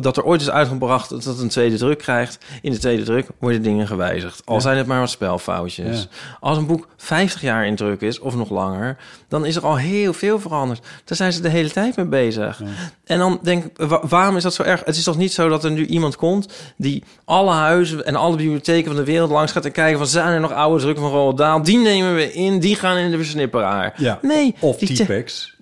dat 0.00 0.16
er 0.16 0.24
ooit 0.24 0.40
is 0.40 0.50
uitgebracht 0.50 1.08
dat 1.08 1.24
het 1.24 1.38
een 1.38 1.48
tweede 1.48 1.76
druk 1.76 1.98
krijgt. 1.98 2.38
In 2.62 2.72
de 2.72 2.78
tweede 2.78 3.02
druk 3.02 3.26
worden 3.38 3.62
dingen 3.62 3.86
gewijzigd. 3.86 4.42
Al 4.44 4.54
Ja. 4.54 4.60
zijn 4.60 4.76
het 4.76 4.86
maar 4.86 5.00
wat 5.00 5.10
spelfoutjes. 5.10 6.00
Ja. 6.00 6.06
Als 6.40 6.58
een 6.58 6.66
boek 6.66 6.88
50 6.96 7.40
jaar 7.40 7.66
in 7.66 7.76
druk 7.76 8.00
is, 8.00 8.18
of 8.18 8.34
nog 8.36 8.50
langer... 8.50 8.96
dan 9.28 9.44
is 9.46 9.56
er 9.56 9.66
al 9.66 9.76
heel 9.76 10.12
veel 10.12 10.40
veranderd. 10.40 10.80
Daar 11.04 11.16
zijn 11.16 11.32
ze 11.32 11.40
de 11.40 11.48
hele 11.48 11.70
tijd 11.70 11.96
mee 11.96 12.06
bezig. 12.06 12.58
Ja. 12.58 12.66
En 13.04 13.18
dan 13.18 13.38
denk 13.42 13.64
ik, 13.64 13.70
wa- 13.88 14.06
waarom 14.08 14.36
is 14.36 14.42
dat 14.42 14.54
zo 14.54 14.62
erg? 14.62 14.82
Het 14.84 14.96
is 14.96 15.04
toch 15.04 15.16
niet 15.16 15.32
zo 15.32 15.48
dat 15.48 15.64
er 15.64 15.70
nu 15.70 15.86
iemand 15.86 16.16
komt... 16.16 16.52
die 16.76 17.04
alle 17.24 17.50
huizen 17.52 18.06
en 18.06 18.16
alle 18.16 18.36
bibliotheken 18.36 18.86
van 18.86 18.96
de 18.96 19.04
wereld 19.04 19.30
langs 19.30 19.52
gaat... 19.52 19.64
en 19.64 19.72
kijken 19.72 19.98
van, 19.98 20.06
zijn 20.06 20.28
er 20.32 20.40
nog 20.40 20.52
oude 20.52 20.80
drukken 20.82 21.02
van 21.02 21.12
Roald 21.12 21.36
Dahl? 21.38 21.62
Die 21.62 21.78
nemen 21.78 22.14
we 22.14 22.32
in, 22.32 22.60
die 22.60 22.74
gaan 22.76 22.96
in 22.96 23.10
de 23.10 23.16
versnipperaar. 23.16 23.94
Ja. 23.96 24.18
Nee, 24.22 24.54
Of 24.60 24.76
T-Pex. 24.76 25.56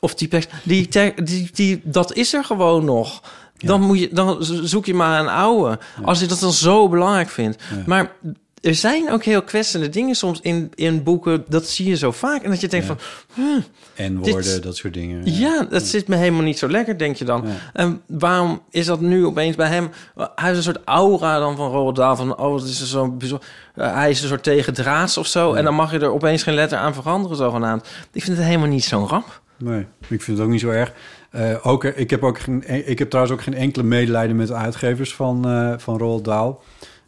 of 0.00 0.14
die 0.14 0.28
tekst, 0.28 0.50
die, 0.62 0.88
die, 1.24 1.50
die, 1.52 1.80
dat 1.84 2.12
is 2.14 2.32
er 2.34 2.44
gewoon 2.44 2.84
nog. 2.84 3.22
Dan, 3.62 3.80
moet 3.80 3.98
je, 3.98 4.08
dan 4.12 4.36
zoek 4.44 4.86
je 4.86 4.94
maar 4.94 5.20
een 5.20 5.28
oude. 5.28 5.78
Als 6.04 6.20
je 6.20 6.26
dat 6.26 6.40
dan 6.40 6.52
zo 6.52 6.88
belangrijk 6.88 7.28
vindt. 7.28 7.62
Maar 7.86 8.12
er 8.60 8.74
zijn 8.74 9.10
ook 9.10 9.24
heel 9.24 9.42
kwetsende 9.42 9.88
dingen 9.88 10.14
soms 10.14 10.40
in, 10.40 10.70
in 10.74 11.02
boeken. 11.02 11.44
Dat 11.48 11.66
zie 11.66 11.88
je 11.88 11.96
zo 11.96 12.10
vaak. 12.10 12.42
En 12.42 12.50
dat 12.50 12.60
je 12.60 12.68
denkt 12.68 12.86
Ja. 12.86 12.94
van... 13.34 13.62
En 13.94 14.20
Dit- 14.20 14.32
woorden, 14.32 14.62
dat 14.62 14.76
soort 14.76 14.94
dingen. 14.94 15.34
Ja, 15.34 15.66
dat 15.70 15.82
zit 15.82 16.08
me 16.08 16.16
helemaal 16.16 16.42
niet 16.42 16.58
zo 16.58 16.68
lekker, 16.68 16.98
denk 16.98 17.16
je 17.16 17.24
dan. 17.24 17.44
En 17.72 18.00
waarom 18.06 18.62
is 18.70 18.86
dat 18.86 19.00
nu 19.00 19.24
opeens 19.26 19.56
bij 19.56 19.68
hem? 19.68 19.90
Hij 20.16 20.28
heeft 20.34 20.56
een 20.56 20.62
soort 20.62 20.80
aura 20.84 21.38
dan 21.38 21.56
van 21.56 21.70
Roald 21.70 21.96
Dahl. 21.96 22.16
Van, 22.16 22.36
oh, 22.38 22.54
het 22.54 22.64
is 22.68 22.80
er 22.80 22.86
zo 22.86 23.10
bijzonder. 23.10 23.46
Eh, 23.74 23.94
hij 23.94 24.10
is 24.10 24.22
een 24.22 24.28
soort 24.28 24.42
tegendraads 24.42 25.16
of 25.16 25.26
zo. 25.26 25.52
En 25.54 25.64
dan 25.64 25.74
mag 25.74 25.92
je 25.92 25.98
er 25.98 26.12
opeens 26.12 26.42
geen 26.42 26.54
letter 26.54 26.78
aan 26.78 26.94
veranderen, 26.94 27.36
zogenaamd. 27.36 27.88
Ik 28.12 28.22
vind 28.22 28.36
het 28.36 28.46
helemaal 28.46 28.68
niet 28.68 28.84
zo'n 28.84 29.06
ramp. 29.08 29.40
Nee, 29.58 29.86
ik 30.08 30.22
vind 30.22 30.26
het 30.38 30.46
ook 30.46 30.52
niet 30.52 30.60
zo 30.60 30.68
erg. 30.68 30.92
Eh, 31.32 31.66
ook, 31.66 31.84
ik, 31.84 32.10
heb 32.10 32.22
ook 32.22 32.38
geen, 32.38 32.88
ik 32.88 32.98
heb 32.98 33.10
trouwens 33.10 33.36
ook 33.36 33.42
geen 33.42 33.54
enkele 33.54 33.84
medelijden 33.84 34.36
met 34.36 34.46
de 34.46 34.54
uitgevers 34.54 35.14
van, 35.14 35.48
eh 35.48 35.74
van 35.76 35.98
Roald 35.98 36.24
Dahl. 36.24 36.60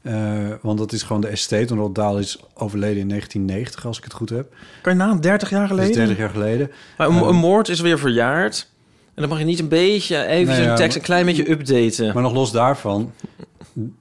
Eh, 0.03 0.15
want 0.63 0.79
dat 0.79 0.93
is 0.93 1.03
gewoon 1.03 1.21
de 1.21 1.29
estate. 1.29 1.67
En 1.67 1.77
Roald 1.77 1.95
Dahl 1.95 2.19
is 2.19 2.39
overleden 2.55 3.01
in 3.01 3.09
1990, 3.09 3.87
als 3.87 3.99
ik 3.99 4.05
het 4.05 4.13
goed 4.13 4.31
heb. 4.31 4.55
Kan 4.83 4.93
je 4.93 4.99
na 4.99 5.15
30 5.15 5.51
jaar 5.51 5.69
Dat 5.69 5.71
is 5.71 5.77
geleden? 5.77 5.97
30 5.97 6.17
jaar 6.17 6.31
geleden. 6.31 6.71
Maar 6.97 7.09
een, 7.09 7.23
een 7.23 7.37
moord 7.37 7.69
is 7.69 7.81
weer 7.81 7.99
verjaard. 7.99 8.69
En 9.15 9.23
dan 9.23 9.29
mag 9.29 9.39
je 9.39 9.45
niet 9.45 9.59
een 9.59 9.69
beetje 9.69 10.27
even 10.27 10.53
Nee, 10.53 10.63
een 10.63 10.69
ja, 10.69 10.75
tekst 10.75 10.97
een 10.97 11.03
klein 11.03 11.27
beetje 11.27 11.51
updaten. 11.51 12.15
Maar 12.15 12.23
nog 12.23 12.33
los 12.33 12.53
daarvan, 12.53 13.13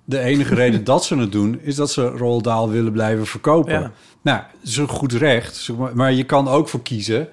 de 0.04 0.20
enige 0.20 0.56
reden 0.56 0.84
dat 0.94 1.06
ze 1.06 1.18
het 1.18 1.32
doen... 1.32 1.60
is 1.62 1.76
dat 1.76 1.92
ze 1.92 2.06
Roald 2.06 2.44
Dahl 2.44 2.70
willen 2.70 2.92
blijven 2.92 3.26
verkopen. 3.26 3.74
Ja. 3.74 3.92
Nou, 4.22 4.42
dat 4.60 4.70
is 4.70 4.78
een 4.78 4.88
goed 4.88 5.14
recht. 5.14 5.70
Maar 5.94 6.14
je 6.14 6.24
kan 6.24 6.48
ook 6.48 6.70
voor 6.70 6.82
kiezen 6.82 7.28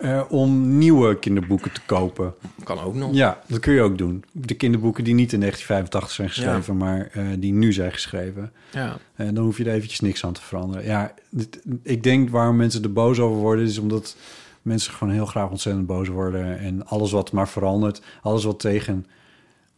eh, 0.00 0.22
om 0.28 0.78
nieuwe 0.78 1.18
kinderboeken 1.18 1.72
te 1.72 1.80
kopen. 1.86 2.34
kan 2.64 2.80
ook 2.80 2.94
nog. 2.94 3.14
Ja, 3.14 3.40
dat 3.46 3.58
kun 3.58 3.72
je 3.72 3.80
ook 3.80 3.98
doen. 3.98 4.24
De 4.32 4.54
kinderboeken 4.54 5.04
die 5.04 5.14
niet 5.14 5.32
in 5.32 5.38
1985 5.40 6.10
zijn 6.14 6.28
geschreven... 6.28 6.76
maar 6.76 7.08
eh, 7.12 7.24
die 7.38 7.52
nu 7.52 7.72
zijn 7.72 7.92
geschreven. 7.92 8.52
Ja. 8.72 8.96
En 9.14 9.34
dan 9.34 9.44
hoef 9.44 9.58
je 9.58 9.64
er 9.64 9.72
eventjes 9.74 10.00
niks 10.00 10.24
aan 10.24 10.32
te 10.32 10.42
veranderen. 10.42 10.84
Ja, 10.84 11.14
dit- 11.30 11.60
ik 11.82 12.02
denk 12.02 12.30
waarom 12.30 12.56
mensen 12.56 12.82
er 12.82 12.92
boos 12.92 13.18
over 13.18 13.40
worden... 13.40 13.64
is 13.64 13.78
omdat 13.78 14.16
mensen 14.62 14.92
gewoon 14.92 15.12
heel 15.14 15.26
graag 15.26 15.50
ontzettend 15.50 15.86
boos 15.86 16.08
worden. 16.08 16.58
En 16.58 16.86
alles 16.86 17.10
wat 17.10 17.32
maar 17.32 17.48
verandert, 17.48 18.02
alles 18.22 18.44
wat 18.44 18.60
tegen... 18.60 19.06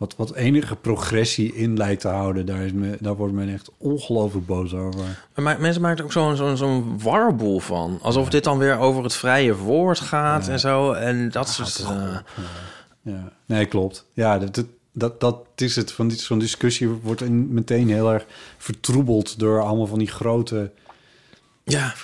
wat, 0.02 0.16
wat 0.16 0.34
enige 0.34 0.76
progressie 0.76 1.54
in 1.54 1.76
leidt 1.76 2.00
te 2.00 2.08
houden... 2.08 2.46
daar, 2.46 2.60
is 2.62 2.72
me, 2.72 2.96
daar 3.00 3.14
wordt 3.16 3.34
men 3.34 3.48
echt 3.52 3.70
ongelooflijk 3.76 4.46
boos 4.46 4.74
over. 4.74 5.24
Maar 5.34 5.60
mensen 5.60 5.82
maken 5.82 5.98
er 5.98 6.04
ook 6.04 6.12
zo'n 6.12 6.36
zo'n 6.36 6.56
zo'n 6.56 7.00
warboel 7.02 7.58
van. 7.60 7.98
Alsof 8.02 8.28
dit 8.28 8.44
dan 8.44 8.58
weer 8.58 8.78
over 8.78 9.02
het 9.02 9.14
vrije 9.14 9.56
woord 9.56 10.00
gaat 10.00 10.48
en 10.48 10.60
zo. 10.60 10.92
En 10.92 11.30
dat 11.30 11.48
soort... 11.48 11.78
eh, 11.78 12.16
Ja, 13.02 13.32
nee, 13.46 13.66
klopt. 13.66 14.06
Ja, 14.12 14.38
dat, 14.38 14.64
dat, 14.92 15.20
dat, 15.20 15.36
is 15.56 15.76
het. 15.76 15.92
Van 15.92 16.08
dit- 16.08 16.20
Zo'n 16.20 16.38
discussie 16.38 16.88
wordt 16.88 17.20
in- 17.22 17.52
meteen 17.52 17.88
heel 17.88 18.12
erg 18.12 18.26
vertroebeld... 18.58 19.38
door 19.38 19.60
allemaal 19.62 19.86
van 19.86 19.98
die 19.98 20.08
grote... 20.10 20.70
ja. 21.64 21.94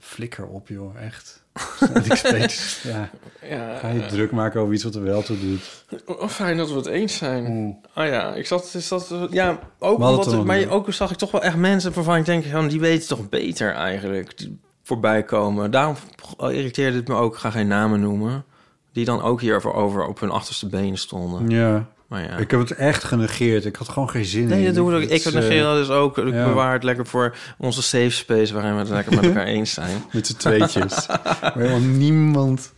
Flikker 0.00 0.46
op, 0.46 0.68
joh, 0.68 1.00
echt. 1.00 1.44
ik 2.04 2.80
ja, 2.82 3.10
ja. 3.42 3.76
ga 3.78 3.88
je 3.88 4.06
druk 4.06 4.30
maken 4.30 4.60
over 4.60 4.74
iets 4.74 4.84
wat 4.84 4.94
er 4.94 5.02
wel 5.02 5.22
toe 5.22 5.38
doet. 5.40 5.84
Oh, 6.06 6.28
fijn 6.28 6.56
dat 6.56 6.70
we 6.70 6.76
het 6.76 6.86
eens 6.86 7.16
zijn. 7.16 7.44
Mm. 7.44 7.78
Oh 7.94 8.06
ja, 8.06 8.34
ik 8.34 8.46
zat... 8.46 8.74
Is 8.74 8.88
dat, 8.88 9.14
ja, 9.30 9.58
ook 9.78 9.98
omdat... 9.98 10.26
nog 10.26 10.44
maar 10.44 10.68
ook 10.68 10.92
zag 10.92 11.10
ik 11.10 11.16
toch 11.16 11.30
wel 11.30 11.42
echt 11.42 11.56
mensen 11.56 11.92
waarvan 11.92 12.16
ik 12.16 12.24
denk... 12.24 12.44
Van, 12.44 12.68
die 12.68 12.80
weten 12.80 13.08
toch 13.08 13.28
beter 13.28 13.72
eigenlijk. 13.72 14.38
Die 14.38 14.60
voorbij 14.82 15.22
komen. 15.22 15.70
Daarom 15.70 15.96
irriteerde 16.38 16.96
het 16.96 17.08
me 17.08 17.14
ook. 17.14 17.34
Ik 17.34 17.40
ga 17.40 17.50
geen 17.50 17.68
namen 17.68 18.00
noemen. 18.00 18.44
die 18.92 19.04
dan 19.04 19.22
ook 19.22 19.40
hierover 19.40 19.72
over 19.72 20.06
op 20.06 20.20
hun 20.20 20.30
achterste 20.30 20.68
benen 20.68 20.98
stonden. 20.98 21.50
Ja. 21.50 21.86
Maar 22.08 22.22
ja. 22.22 22.36
Ik 22.36 22.50
heb 22.50 22.60
het 22.60 22.74
echt 22.74 23.04
genegeerd. 23.04 23.64
Ik 23.64 23.76
had 23.76 23.88
gewoon 23.88 24.10
geen 24.10 24.24
zin 24.24 24.42
in. 24.42 24.48
Nee, 24.48 24.72
dat 24.72 24.94
ook. 24.94 25.00
Ik 25.00 25.10
is, 25.10 25.24
heb 25.24 25.34
eh, 25.34 25.40
negeer 25.40 25.62
dat 25.62 25.76
dus 25.76 25.88
ook. 25.88 26.18
Ik 26.18 26.32
ja. 26.32 26.44
bewaar 26.44 26.72
het 26.72 26.82
lekker 26.82 27.06
voor 27.06 27.36
onze 27.58 27.82
safe 27.82 28.10
space... 28.10 28.54
waarin 28.54 28.72
we 28.72 28.78
het 28.78 28.88
lekker 28.88 29.14
met 29.14 29.24
elkaar 29.24 29.46
eens 29.46 29.72
zijn. 29.72 30.04
Met 30.12 30.26
z'n 30.26 30.36
tweetjes. 30.36 31.06
Waar 31.06 31.52
helemaal 31.54 31.80
niemand... 31.80 32.74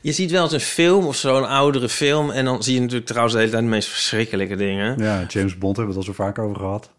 Je 0.00 0.12
ziet 0.12 0.30
wel 0.30 0.42
eens 0.42 0.52
een 0.52 0.60
film 0.60 1.06
of 1.06 1.16
zo, 1.16 1.36
een 1.36 1.44
oudere 1.44 1.88
film... 1.88 2.30
en 2.30 2.44
dan 2.44 2.62
zie 2.62 2.74
je 2.74 2.80
natuurlijk 2.80 3.06
trouwens 3.06 3.34
de 3.34 3.40
hele 3.40 3.52
tijd 3.52 3.64
de 3.64 3.70
meest 3.70 3.88
verschrikkelijke 3.88 4.56
dingen. 4.56 4.98
Ja, 4.98 5.24
James 5.28 5.58
Bond 5.58 5.76
hebben 5.76 5.94
we 5.94 6.00
het 6.00 6.08
al 6.08 6.14
zo 6.14 6.22
vaak 6.24 6.38
over 6.38 6.56
gehad. 6.56 6.90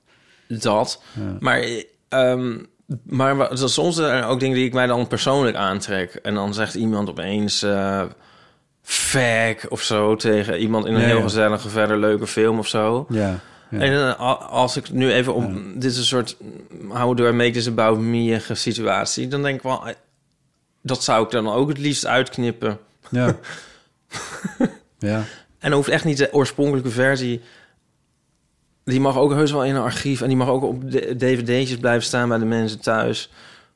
Dat. 0.47 1.01
Ja. 1.13 1.37
Maar, 1.39 1.65
ehm, 2.09 2.57
maar 3.03 3.49
soms 3.53 3.95
zijn 3.95 4.23
er 4.23 4.29
ook 4.29 4.39
dingen 4.39 4.55
die 4.55 4.65
ik 4.65 4.73
mij 4.73 4.87
dan 4.87 5.07
persoonlijk 5.07 5.55
aantrek. 5.55 6.13
En 6.13 6.33
dan 6.33 6.53
zegt 6.53 6.75
iemand 6.75 7.09
opeens... 7.09 7.63
eh 7.63 8.03
fag 8.83 9.67
of 9.69 9.81
zo 9.81 10.15
tegen 10.15 10.59
iemand 10.59 10.85
in 10.85 10.93
een 10.93 10.99
Ja, 11.01 11.05
heel 11.07 11.15
ja. 11.17 11.21
gezellige, 11.23 11.69
verder 11.69 11.97
leuke 11.97 12.27
film 12.27 12.59
of 12.59 12.67
zo. 12.67 13.05
Ja. 13.09 13.39
ja. 13.69 13.79
En 13.79 13.93
eh, 13.93 14.49
als 14.49 14.77
ik 14.77 14.91
nu 14.91 15.11
even 15.11 15.33
op... 15.33 15.51
Dit 15.75 15.91
is 15.91 15.97
een 15.97 16.03
soort... 16.03 16.37
How 16.89 17.17
do 17.17 17.27
I 17.27 17.31
make 17.31 17.51
this 17.51 17.67
about 17.67 17.99
me 17.99 18.41
situatie. 18.53 19.27
Dan 19.27 19.41
denk 19.43 19.55
ik 19.55 19.61
wel... 19.63 19.87
eh, 19.87 19.93
Dat 20.81 21.03
zou 21.03 21.23
ik 21.25 21.31
dan 21.31 21.49
ook 21.49 21.67
het 21.69 21.77
liefst 21.77 22.05
uitknippen. 22.05 22.79
Ja. 23.09 23.35
ja. 24.99 25.15
En 25.59 25.69
dan 25.69 25.71
hoeft 25.73 25.89
echt 25.89 26.05
niet 26.05 26.17
de 26.17 26.33
oorspronkelijke 26.33 26.89
versie... 26.89 27.41
Die 28.85 28.99
mag 28.99 29.17
ook 29.17 29.31
heus 29.33 29.51
wel 29.51 29.63
in 29.65 29.75
een 29.75 29.81
archief... 29.81 30.21
en 30.21 30.27
die 30.27 30.37
mag 30.37 30.47
ook 30.47 30.63
op 30.63 30.91
de- 30.91 31.15
dvd'tjes 31.15 31.77
blijven 31.77 32.03
staan 32.03 32.29
bij 32.29 32.37
de 32.37 32.45
mensen 32.45 32.79
thuis. 32.79 33.31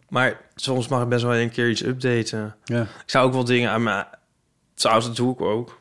Maar 0.09 0.39
soms 0.55 0.87
mag 0.87 1.01
ik 1.03 1.09
best 1.09 1.23
wel 1.23 1.35
een 1.35 1.49
keer 1.51 1.69
iets 1.69 1.83
updaten. 1.83 2.55
Ja. 2.65 2.81
Ik 2.81 2.87
zou 3.05 3.27
ook 3.27 3.33
wel 3.33 3.43
dingen 3.43 3.69
aan 3.69 3.83
mijn... 3.83 4.05
Trouwens, 4.77 5.07
dat 5.07 5.15
doe 5.15 5.33
ik 5.33 5.41
ook. 5.41 5.79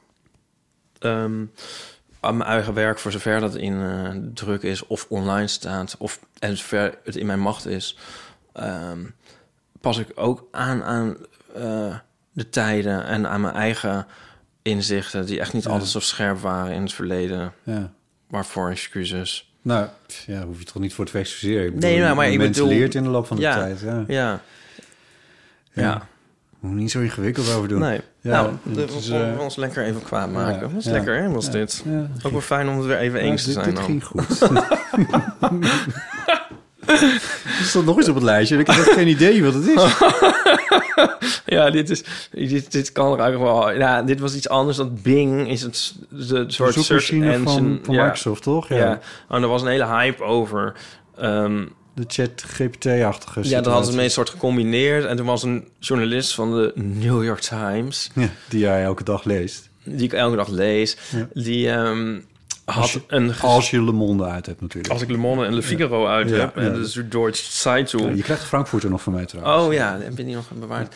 Ehm, 0.99 1.45
aan 2.21 2.37
mijn 2.37 2.51
eigen 2.51 2.75
werk, 2.75 2.99
voor 2.99 3.13
zover 3.13 3.41
dat 3.41 3.55
in 3.55 3.81
eh, 3.83 4.11
druk 4.35 4.63
is... 4.63 4.87
of 4.87 5.07
online 5.09 5.47
staat, 5.47 5.95
of 5.99 6.21
en 6.39 6.57
zover 6.57 6.99
het 7.05 7.17
in 7.17 7.27
mijn 7.27 7.41
macht 7.41 7.67
is... 7.67 7.99
ehm, 8.53 8.99
pas 9.81 9.99
ik 9.99 10.09
ook 10.15 10.49
aan 10.51 10.83
aan 10.83 11.17
eh, 11.55 11.97
de 12.33 12.49
tijden 12.49 13.05
en 13.05 13.29
aan 13.29 13.41
mijn 13.41 13.55
eigen 13.55 14.07
inzichten... 14.63 15.27
die 15.27 15.41
echt 15.41 15.53
niet 15.53 15.65
Ja. 15.65 15.71
altijd 15.71 15.91
zo 15.91 16.01
scherp 16.01 16.39
waren 16.39 16.75
in 16.75 16.83
het 16.83 16.93
verleden. 16.93 17.53
ja. 17.63 17.93
Waarvoor 18.29 18.71
excuses. 18.71 19.51
Nou, 19.63 19.89
ja, 20.27 20.45
hoef 20.45 20.59
je 20.59 20.65
toch 20.65 20.83
niet 20.83 20.95
voor 20.95 21.07
te 21.07 21.19
excuseren. 21.19 21.79
Nee, 21.79 21.99
nou, 22.01 22.15
maar 22.17 22.29
ik 22.29 22.39
bedoel- 22.39 22.69
leert 22.69 22.95
in 22.95 23.03
de 23.03 23.09
loop 23.09 23.27
van 23.27 23.37
de 23.37 23.43
Ja. 23.43 23.55
tijd. 23.55 23.81
Ja. 23.81 24.05
Ja, 24.07 24.41
Ja. 25.73 26.09
Moet 26.67 26.77
niet 26.77 26.91
zo 26.91 27.01
ingewikkeld 27.01 27.55
over 27.55 27.69
doen. 27.69 27.81
Nee. 27.81 28.01
Ja, 28.21 28.31
nou, 28.31 28.53
dat 28.63 29.07
we 29.07 29.17
eh, 29.17 29.41
ons 29.41 29.57
lekker 29.57 29.85
even 29.85 30.03
kwaad 30.03 30.33
maken. 30.33 30.55
ja, 30.55 30.61
dat 30.61 30.71
is 30.79 30.85
ja. 30.85 30.91
lekker, 30.91 31.23
hè, 31.23 31.31
was 31.31 31.51
dit. 31.51 31.85
Ook 32.23 32.33
wel 32.33 32.41
fijn 32.41 32.69
om 32.69 32.77
het 32.77 32.87
weer 32.87 32.99
even 32.99 33.21
eens 33.21 33.43
te 33.43 33.47
dit, 33.47 33.55
zijn 33.55 33.67
dit 33.67 33.77
dan. 33.77 33.85
ging 33.85 34.05
goed. 34.05 34.41
Er 37.59 37.65
stond 37.65 37.87
nog 37.87 37.97
eens 37.97 38.09
op 38.09 38.15
het 38.15 38.25
lijstje 38.25 38.55
en 38.55 38.61
ik 38.61 38.67
heb 38.67 38.85
geen 38.85 39.09
idee 39.09 39.45
wat 39.45 39.55
het 39.55 39.67
is. 39.67 39.83
Ja, 41.47 41.71
dit, 41.71 41.91
is, 41.91 42.05
dit, 42.31 42.73
dit 42.73 42.93
kan 42.93 43.13
er 43.13 43.19
eigenlijk 43.19 43.53
wel... 43.53 43.73
Ja, 43.73 44.03
dit 44.03 44.21
was 44.21 44.35
iets 44.35 44.49
anders 44.49 44.77
dan 44.77 44.99
Bing. 45.03 45.49
Is 45.49 45.63
het 45.63 45.95
de 46.09 46.45
soort 46.47 46.75
search 46.75 47.11
engine. 47.11 47.39
van, 47.39 47.79
van. 47.83 47.95
Microsoft, 47.95 48.43
toch? 48.43 48.69
Ja. 48.69 48.77
Ja. 48.77 49.01
Oh, 49.29 49.43
er 49.43 49.49
was 49.49 49.63
een 49.63 49.69
hele 49.69 49.87
hype 49.87 50.23
over. 50.23 50.75
Ehm, 51.17 51.65
De 51.97 52.05
chat 52.07 52.43
GPT-achtige 52.47 53.49
ja, 53.49 53.61
dat 53.61 53.73
hadden 53.73 53.91
ze 53.91 53.97
mee 53.97 54.09
soort 54.09 54.31
gecombineerd. 54.31 55.05
En 55.05 55.17
toen 55.17 55.27
was 55.27 55.43
een 55.43 55.69
journalist 55.79 56.35
van 56.35 56.51
de 56.51 56.73
New 56.75 57.25
York 57.25 57.41
Times... 57.41 58.11
Ja, 58.15 58.29
die 58.49 58.61
jij 58.61 58.83
elke 58.85 59.05
dag 59.05 59.25
leest. 59.25 59.69
die 59.85 60.05
ik 60.05 60.13
elke 60.13 60.37
dag 60.37 60.49
lees... 60.49 60.97
Ja. 61.11 61.29
die 61.33 61.71
ehm, 61.71 62.19
had 62.65 62.77
Als 62.83 62.93
je- 62.93 63.01
een... 63.07 63.33
Als 63.41 63.71
je 63.71 63.83
Le 63.85 63.93
Monde 63.93 64.25
uit 64.25 64.47
hebt 64.47 64.61
natuurlijk. 64.61 64.93
als 64.93 65.03
ik 65.03 65.11
Le 65.11 65.17
Monde 65.17 65.45
en 65.45 65.55
Le 65.55 65.63
Figaro 65.63 66.07
uit 66.07 66.29
Ja, 66.29 66.37
heb... 66.37 66.57
ja. 66.57 66.63
en 66.63 66.75
dus 66.75 66.93
de 66.93 67.09
Deutsche 67.09 67.53
Zeitung... 67.53 68.03
Ja, 68.03 68.11
je 68.15 68.23
krijgt 68.23 68.45
Frankfurter 68.45 68.91
nog 68.91 69.03
van 69.03 69.13
mij 69.13 69.25
trouwens. 69.27 69.65
Oh 69.67 69.73
ja, 69.73 69.99
heb 70.01 70.17
je 70.19 70.25
die 70.25 70.35
nog 70.35 70.51
bewaard? 70.51 70.95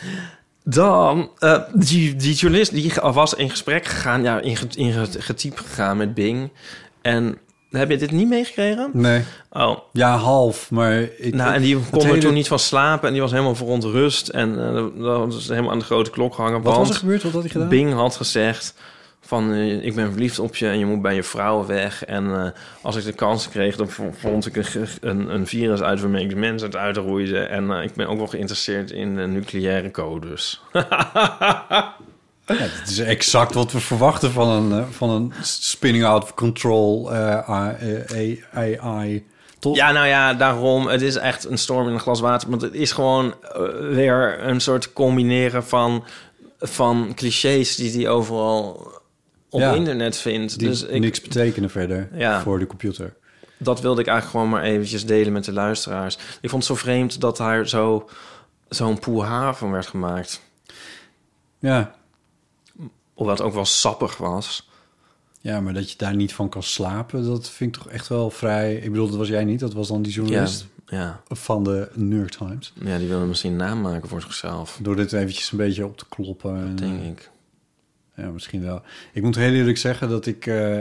Dan, 0.63 1.31
eh, 1.39 1.59
die, 1.73 2.15
die 2.15 2.33
journalist 2.35 2.71
die 2.71 2.93
was 3.01 3.33
in 3.33 3.49
gesprek 3.49 3.85
gegaan, 3.85 4.23
ja, 4.23 4.39
in, 4.39 4.57
in 4.75 4.91
ge- 4.91 5.21
getypt 5.21 5.59
gegaan 5.59 5.97
met 5.97 6.13
Bing. 6.13 6.51
En 7.01 7.37
heb 7.79 7.89
je 7.89 7.97
dit 7.97 8.11
niet 8.11 8.27
meegekregen? 8.27 8.89
Nee, 8.93 9.23
Oh, 9.53 9.77
ja, 9.91 10.17
half, 10.17 10.71
maar... 10.71 11.01
Ik, 11.17 11.33
nou, 11.33 11.53
en 11.53 11.61
die 11.61 11.77
kon 11.91 12.05
er 12.05 12.19
toen 12.19 12.33
niet 12.33 12.47
van 12.47 12.59
slapen 12.59 13.07
en 13.07 13.13
die 13.13 13.21
was 13.21 13.31
helemaal 13.31 13.55
verontrust. 13.55 14.27
En 14.27 14.67
eh, 14.67 15.03
dat 15.03 15.33
was 15.33 15.47
helemaal 15.47 15.71
aan 15.71 15.79
de 15.79 15.85
grote 15.85 16.09
klok 16.09 16.35
gehangen. 16.35 16.61
Wat 16.61 16.77
was 16.77 16.89
er 16.89 16.95
gebeurd? 16.95 17.23
Wat 17.23 17.31
had 17.31 17.41
hij 17.41 17.51
gedaan? 17.51 17.69
Bing 17.69 17.93
had 17.93 18.15
gezegd 18.15 18.73
van 19.21 19.53
eh, 19.53 19.85
ik 19.85 19.95
ben 19.95 20.11
verliefd 20.11 20.39
op 20.39 20.55
je 20.55 20.67
en 20.67 20.79
je 20.79 20.85
moet 20.85 21.01
bij 21.01 21.15
je 21.15 21.23
vrouw 21.23 21.65
weg. 21.65 22.05
En 22.05 22.33
eh, 22.33 22.49
als 22.81 22.95
ik 22.95 23.03
de 23.03 23.13
kans 23.13 23.49
kreeg, 23.49 23.75
dan 23.75 23.89
vond 24.17 24.45
ik 24.45 24.55
een, 24.55 24.87
een, 25.01 25.33
een 25.33 25.47
virus 25.47 25.81
uit 25.81 26.01
waarmee 26.01 26.23
ik 26.23 26.29
de 26.29 26.35
mens 26.35 26.61
het 26.61 26.75
uitroeide. 26.75 27.39
En 27.39 27.69
ik 27.69 27.93
ben 27.93 28.07
ook 28.07 28.17
wel 28.17 28.27
geïnteresseerd 28.27 28.91
in 28.91 29.33
nucleaire 29.33 29.91
codes. 29.91 30.61
Ja, 32.57 32.63
het 32.63 32.89
is 32.89 32.99
exact 32.99 33.53
wat 33.53 33.71
we 33.71 33.79
verwachten 33.79 34.31
van 34.31 34.47
een, 34.49 34.79
eh, 34.79 34.89
van 34.89 35.09
een 35.09 35.33
spinning 35.41 36.03
out 36.03 36.23
of 36.23 36.33
control 36.33 37.13
eh, 37.13 37.49
AI. 38.53 39.25
Ja, 39.73 39.91
nou 39.91 40.07
ja, 40.07 40.33
daarom. 40.33 40.87
Het 40.87 41.01
is 41.01 41.15
echt 41.15 41.45
een 41.45 41.57
storm 41.57 41.87
in 41.87 41.93
een 41.93 41.99
glas 41.99 42.19
water. 42.19 42.49
Want 42.49 42.61
het 42.61 42.73
is 42.73 42.91
gewoon 42.91 43.33
eh, 43.41 43.61
weer 43.93 44.43
een 44.43 44.61
soort 44.61 44.93
combineren 44.93 45.63
van, 45.63 46.03
van 46.59 47.11
clichés 47.15 47.75
die 47.75 47.91
hij 47.91 48.09
overal 48.09 48.91
op 49.49 49.59
Ja. 49.59 49.73
internet 49.73 50.17
vindt. 50.17 50.59
Die 50.59 50.67
dus 50.67 50.83
ik, 50.83 50.99
niks 50.99 51.21
betekenen 51.21 51.69
verder 51.69 52.09
Ja. 52.13 52.41
voor 52.41 52.59
de 52.59 52.67
computer. 52.67 53.13
dat 53.57 53.81
wilde 53.81 54.01
ik 54.01 54.07
eigenlijk 54.07 54.37
gewoon 54.37 54.61
maar 54.61 54.71
eventjes 54.71 55.05
delen 55.05 55.33
met 55.33 55.45
de 55.45 55.53
luisteraars. 55.53 56.17
Ik 56.41 56.49
vond 56.49 56.67
het 56.67 56.77
zo 56.77 56.83
vreemd 56.83 57.21
dat 57.21 57.37
daar 57.37 57.67
zo, 57.67 58.09
zo'n 58.69 58.99
poeha 58.99 59.53
van 59.53 59.71
werd 59.71 59.87
gemaakt. 59.87 60.41
Ja. 61.59 61.95
Hoewel 63.21 63.39
het 63.39 63.45
ook 63.47 63.53
wel 63.53 63.65
sappig 63.65 64.17
was. 64.17 64.69
ja, 65.41 65.61
maar 65.61 65.73
dat 65.73 65.91
je 65.91 65.97
daar 65.97 66.15
niet 66.15 66.33
van 66.33 66.49
kan 66.49 66.63
slapen, 66.63 67.25
dat 67.25 67.49
vind 67.49 67.75
ik 67.75 67.81
toch 67.81 67.91
echt 67.91 68.07
wel 68.07 68.29
vrij... 68.29 68.75
Ik 68.75 68.91
bedoel, 68.91 69.07
dat 69.07 69.17
was 69.17 69.27
jij 69.27 69.43
niet, 69.43 69.59
dat 69.59 69.73
was 69.73 69.87
dan 69.87 70.01
die 70.01 70.13
journalist 70.13 70.67
ja, 70.87 71.21
van 71.27 71.63
de 71.63 71.89
New 71.93 72.17
York 72.17 72.31
Times. 72.31 72.73
ja, 72.83 72.97
die 72.97 73.07
wilde 73.07 73.25
misschien 73.25 73.51
een 73.51 73.57
naam 73.57 73.81
maken 73.81 74.09
voor 74.09 74.21
zichzelf. 74.21 74.79
Door 74.81 74.95
dit 74.95 75.13
eventjes 75.13 75.51
een 75.51 75.57
beetje 75.57 75.85
op 75.85 75.97
te 75.97 76.05
kloppen. 76.09 76.55
en, 76.55 76.75
Denk 76.75 76.99
eh, 76.99 77.07
ik. 77.07 77.31
Ja, 78.15 78.29
misschien 78.29 78.63
wel. 78.63 78.81
Ik 79.13 79.23
moet 79.23 79.35
heel 79.35 79.53
eerlijk 79.53 79.77
zeggen 79.77 80.09
dat 80.09 80.25
ik... 80.25 80.45
eh, 80.45 80.79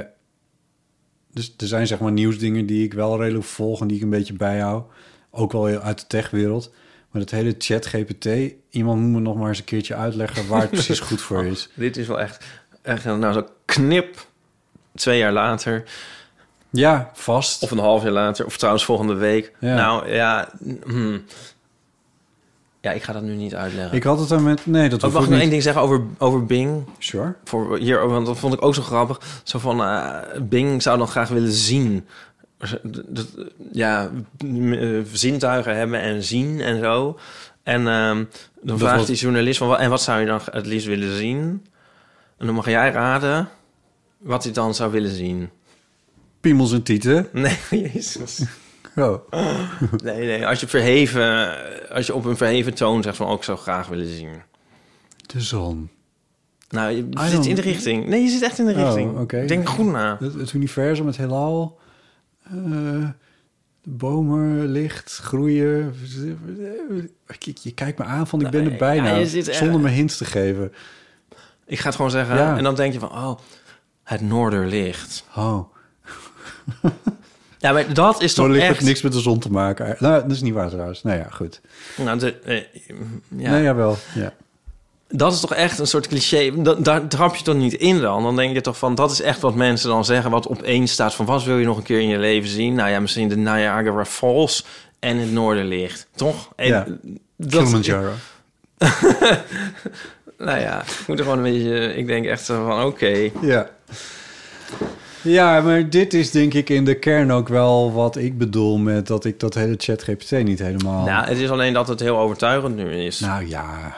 dus 1.33 1.55
er 1.57 1.67
zijn 1.67 1.87
zeg 1.87 1.99
maar 1.99 2.13
nieuwsdingen 2.13 2.67
die 2.67 2.85
ik 2.85 2.95
wel 2.95 3.21
redelijk 3.21 3.45
volg... 3.45 3.81
en 3.81 3.87
die 3.87 3.97
ik 3.97 4.03
een 4.03 4.11
beetje 4.11 4.35
bijhoud. 4.35 4.87
Ook 5.31 5.53
wel 5.53 5.67
uit 5.67 6.01
de 6.01 6.07
techwereld. 6.07 6.73
Maar 7.11 7.23
dat 7.23 7.31
hele 7.31 7.55
chat 7.59 7.87
GPT... 7.87 8.27
iemand 8.71 9.01
moet 9.01 9.11
me 9.11 9.21
nog 9.21 9.37
maar 9.37 9.49
eens 9.49 9.59
een 9.59 9.65
keertje 9.65 9.95
uitleggen... 9.95 10.49
waar 10.49 10.61
het 10.61 10.71
precies 10.71 11.01
goed 11.01 11.21
voor 11.21 11.45
is. 11.45 11.69
Dit 11.75 11.97
is 11.97 12.07
wel 12.07 12.21
echt, 12.21 12.45
echt 12.83 13.05
nou 13.05 13.33
zo 13.33 13.47
knip. 13.65 14.27
Twee 14.95 15.19
jaar 15.19 15.33
later. 15.33 15.85
Ja, 16.71 17.11
vast. 17.15 17.63
Of 17.63 17.71
een 17.71 17.79
half 17.79 18.03
jaar 18.03 18.13
later, 18.13 18.47
of 18.47 18.57
trouwens 18.57 18.85
volgende 18.85 19.15
week. 19.15 19.53
Ja. 19.61 19.75
Nou 19.75 20.13
ja, 20.13 20.49
hmm. 20.85 21.25
ja, 22.81 22.91
ik 22.91 23.03
ga 23.03 23.13
dat 23.13 23.23
nu 23.23 23.35
niet 23.35 23.55
uitleggen. 23.55 23.97
Ik 23.97 24.03
had 24.03 24.19
het 24.19 24.31
er 24.31 24.43
met... 24.43 24.67
Nee, 24.67 24.89
dat 24.89 25.05
Oh, 25.05 25.13
mag 25.13 25.25
ik 25.25 25.29
nog 25.29 25.41
één 25.41 25.51
ding 25.51 25.63
zeggen 25.63 25.83
over, 25.83 26.03
over 26.19 26.47
Bing? 26.47 26.87
Sure. 26.99 27.35
Voor 27.45 27.79
hier, 27.79 28.09
want 28.09 28.27
dat 28.27 28.39
vond 28.39 28.55
ik 28.55 28.63
ook 28.63 28.75
zo 28.75 28.83
grappig. 28.83 29.21
Zo 29.43 29.59
van, 29.59 29.83
eh, 29.83 30.17
Bing 30.43 30.83
zou 30.83 30.99
dan 30.99 31.09
graag 31.09 31.29
willen 31.29 31.53
zien. 31.53 32.07
Ja, 33.73 34.11
eh, 34.39 34.99
zintuigen 35.13 35.77
hebben 35.77 36.01
en 36.01 36.23
zien 36.23 36.61
en 36.61 36.79
zo. 36.83 37.19
En 37.63 37.89
ehm, 37.89 38.25
dan 38.63 38.79
vraagt 38.79 38.97
was- 38.97 39.07
die 39.07 39.17
journalist 39.17 39.59
van, 39.59 39.69
wat- 39.69 39.79
en 39.79 39.91
wat 39.91 40.03
zou 40.03 40.21
je 40.21 40.27
dan 40.27 40.41
het 40.51 40.67
liefst 40.67 40.87
willen 40.87 41.17
zien? 41.17 41.67
En 42.39 42.47
dan 42.47 42.55
mag 42.55 42.69
jij 42.69 42.91
raden 42.91 43.49
wat 44.19 44.45
hij 44.45 44.53
dan 44.53 44.75
zou 44.75 44.93
willen 44.93 45.11
zien. 45.15 45.51
Piemels 46.41 46.73
en 46.73 46.83
tieten. 46.83 47.27
Nee, 47.33 47.59
jezus. 47.71 48.43
Oh. 48.97 49.17
Nee, 50.05 50.27
nee. 50.27 50.47
Als 50.47 50.61
je 50.61 50.67
verheven, 50.69 51.57
als 51.91 52.07
je 52.07 52.15
op 52.15 52.25
een 52.25 52.37
verheven 52.37 52.75
toon 52.75 53.03
zegt 53.03 53.17
van, 53.17 53.27
ook 53.27 53.45
zou 53.45 53.59
graag 53.59 53.89
willen 53.89 54.07
zien. 54.17 54.31
De 55.27 55.41
zon. 55.41 55.91
Nou, 56.69 56.91
je 56.93 57.09
zit 57.29 57.47
in 57.47 57.55
de 57.55 57.61
richting. 57.61 58.07
Nee, 58.07 58.23
je 58.23 58.29
zit 58.31 58.43
echt 58.43 58.59
in 58.59 58.67
de 58.67 58.73
Oh, 58.75 58.79
richting. 58.95 59.29
Denk 59.49 59.69
goed 59.69 59.87
na. 59.93 60.17
Het, 60.21 60.35
het 60.35 60.53
universum, 60.53 61.07
het 61.07 61.17
heelal. 61.17 61.79
Eh, 62.51 63.09
de 63.83 63.91
bomen, 63.91 64.67
licht, 64.67 65.17
groeien. 65.17 65.95
Je, 67.39 67.53
je 67.63 67.73
kijkt 67.75 67.99
me 67.99 68.05
aan 68.05 68.27
van 68.27 68.41
ik 68.41 68.51
ben 68.51 68.73
er 68.73 68.77
bijna. 68.79 69.09
ja, 69.09 69.17
je 69.17 69.27
zit 69.27 69.49
er- 69.49 69.55
zonder 69.55 69.81
me 69.81 69.89
hints 69.89 70.17
te 70.17 70.25
geven. 70.25 70.73
Ik 71.67 71.79
ga 71.79 71.87
het 71.87 71.95
gewoon 71.97 72.11
zeggen. 72.11 72.37
Ja. 72.37 72.57
En 72.57 72.63
dan 72.63 72.75
denk 72.75 72.93
je 72.93 72.99
van, 72.99 73.11
oh, 73.11 73.39
het 74.03 74.21
noorderlicht. 74.21 75.25
Oh, 75.37 75.61
Ja, 77.59 77.73
maar 77.73 77.95
dat 77.95 78.23
is 78.23 78.35
toch 78.35 78.49
ligt 78.49 78.67
echt... 78.67 78.81
niks 78.83 79.03
met 79.03 79.13
de 79.13 79.21
zon 79.21 79.39
te 79.39 79.51
maken. 79.51 79.97
Nou, 79.99 80.23
dat 80.23 80.31
is 80.31 80.41
niet 80.43 80.55
waar 80.55 80.69
trouwens. 80.69 81.03
Nou 81.03 81.19
ja, 81.19 81.29
goed. 81.31 81.61
Nou, 81.97 82.19
de, 82.19 82.39
eh, 82.39 82.63
ja. 83.29 83.51
Nee, 83.51 83.63
jawel. 83.63 83.97
Ja. 84.15 84.33
Dat 85.11 85.33
is 85.33 85.41
toch 85.41 85.55
echt 85.55 85.79
een 85.79 85.87
soort 85.87 86.07
cliché. 86.09 86.63
Da- 86.63 86.75
daar 86.75 87.09
trap 87.09 87.35
je 87.35 87.45
toch 87.45 87.55
niet 87.57 87.73
in 87.75 88.01
dan? 88.01 88.23
Dan 88.23 88.37
denk 88.37 88.55
je 88.55 88.61
toch 88.61 88.79
van, 88.79 88.95
dat 88.95 89.11
is 89.11 89.21
echt 89.21 89.41
wat 89.41 89.55
mensen 89.55 89.89
dan 89.89 90.05
zeggen... 90.05 90.31
wat 90.31 90.49
opeens 90.49 90.93
staat 90.93 91.15
van, 91.15 91.27
wat 91.27 91.45
wil 91.45 91.59
je 91.59 91.67
nog 91.67 91.77
een 91.77 91.83
keer 91.83 92.01
in 92.01 92.09
je 92.09 92.19
leven 92.19 92.49
zien? 92.51 92.75
Nou 92.75 92.91
ja, 92.91 93.01
misschien 93.01 93.29
de 93.29 93.37
Niagara 93.37 94.05
Falls 94.05 94.65
en 94.99 95.17
het 95.17 95.33
Noorderlicht. 95.33 96.07
Toch? 96.15 96.49
En 96.57 96.67
Ja. 96.67 96.87
dat- 97.37 97.51
Kilimanjaro. 97.51 98.11
Nou 100.39 100.61
ja, 100.61 100.81
ik 100.83 101.05
moet 101.07 101.19
er 101.19 101.25
gewoon 101.25 101.45
een 101.45 101.53
beetje... 101.53 101.95
Ik 101.97 102.07
denk 102.07 102.25
echt 102.27 102.43
van, 102.47 102.83
oké. 102.85 103.31
Ja. 103.41 103.69
Ja, 105.23 105.61
maar 105.61 105.91
dit 105.91 106.15
is 106.15 106.31
denk 106.31 106.55
ik 106.55 106.69
in 106.69 106.85
de 106.85 106.95
kern 106.99 107.33
ook 107.33 107.49
wel 107.49 107.93
wat 107.93 108.17
ik 108.17 108.39
bedoel 108.39 108.79
met 108.79 109.07
dat 109.07 109.25
ik 109.25 109.41
dat 109.41 109.55
hele 109.55 109.75
ChatGPT 109.79 110.31
niet 110.45 110.59
helemaal. 110.59 111.05
Nou, 111.05 111.27
het 111.27 111.39
is 111.39 111.51
alleen 111.51 111.73
dat 111.73 111.89
het 111.89 112.01
heel 112.01 112.19
overtuigend 112.19 112.77
nu 112.77 112.93
is. 113.05 113.21
Nou 113.21 113.49
ja, 113.49 113.95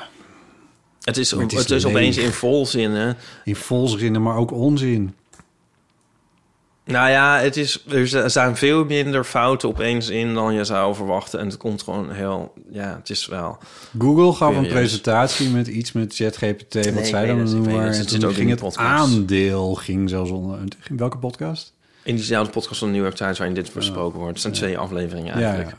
het 1.05 1.17
is, 1.17 1.31
het 1.31 1.41
het 1.41 1.53
is, 1.53 1.71
is 1.71 1.85
opeens 1.85 2.17
in 2.17 2.33
volzinnen. 2.33 3.17
in 3.45 3.57
volzinnen, 3.57 4.23
maar 4.23 4.37
ook 4.37 4.53
onzin. 4.53 5.15
Nou 6.85 7.11
ja, 7.11 7.39
het 7.39 7.57
is, 7.57 7.85
er 7.89 8.31
staan 8.31 8.57
veel 8.57 8.85
minder 8.85 9.25
fouten 9.25 9.69
opeens 9.69 10.09
in 10.09 10.35
dan 10.35 10.55
je 10.55 10.65
zou 10.65 10.95
verwachten. 10.95 11.39
En 11.39 11.47
het 11.47 11.57
komt 11.57 11.83
gewoon 11.83 12.11
heel... 12.11 12.53
Ja, 12.71 12.97
het 12.99 13.11
is 13.11 13.27
wel... 13.27 13.59
Google 13.99 14.33
gaf 14.33 14.57
een 14.57 14.69
presentatie 14.69 15.49
met 15.49 15.67
iets 15.67 15.93
met 15.93 16.15
ChatGPT, 16.15 16.93
wat 16.95 17.07
zij 17.07 17.27
dan 17.27 17.39
het, 17.39 17.51
noemen. 17.51 17.81
het. 17.81 17.97
En 17.97 18.01
toen 18.01 18.09
zit 18.09 18.25
ook 18.25 18.31
in 18.31 18.37
ging 18.37 18.51
het 18.51 18.61
podcast. 18.61 18.87
aandeel 18.87 19.75
ging 19.75 20.09
zelfs 20.09 20.31
onder. 20.31 20.59
In 20.89 20.97
welke 20.97 21.19
podcast? 21.19 21.73
In 22.03 22.17
diezelfde 22.17 22.53
podcast 22.53 22.79
van 22.79 22.89
de 22.89 22.95
New 22.95 23.03
York 23.03 23.17
Times 23.17 23.39
waarin 23.39 23.57
dit 23.57 23.73
besproken 23.73 24.19
wordt. 24.19 24.33
Het 24.33 24.43
zijn 24.43 24.55
twee 24.55 24.79
afleveringen 24.79 25.39
Ja, 25.39 25.45
eigenlijk. 25.45 25.71
ja. 25.71 25.77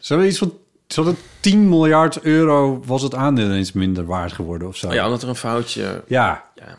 Ze 0.00 0.12
hadden 0.12 0.30
iets 0.30 0.38
van 0.38 0.52
hadden 0.86 1.16
10 1.40 1.68
miljard 1.68 2.20
euro 2.22 2.82
was 2.86 3.02
het 3.02 3.14
aandeel 3.14 3.44
ineens 3.46 3.72
minder 3.72 4.04
waard 4.04 4.32
geworden 4.32 4.68
of 4.68 4.76
zo. 4.76 4.92
Ja, 4.92 5.04
omdat 5.04 5.22
er 5.22 5.28
een 5.28 5.36
foutje... 5.36 6.02
ja. 6.06 6.44
Ja. 6.54 6.76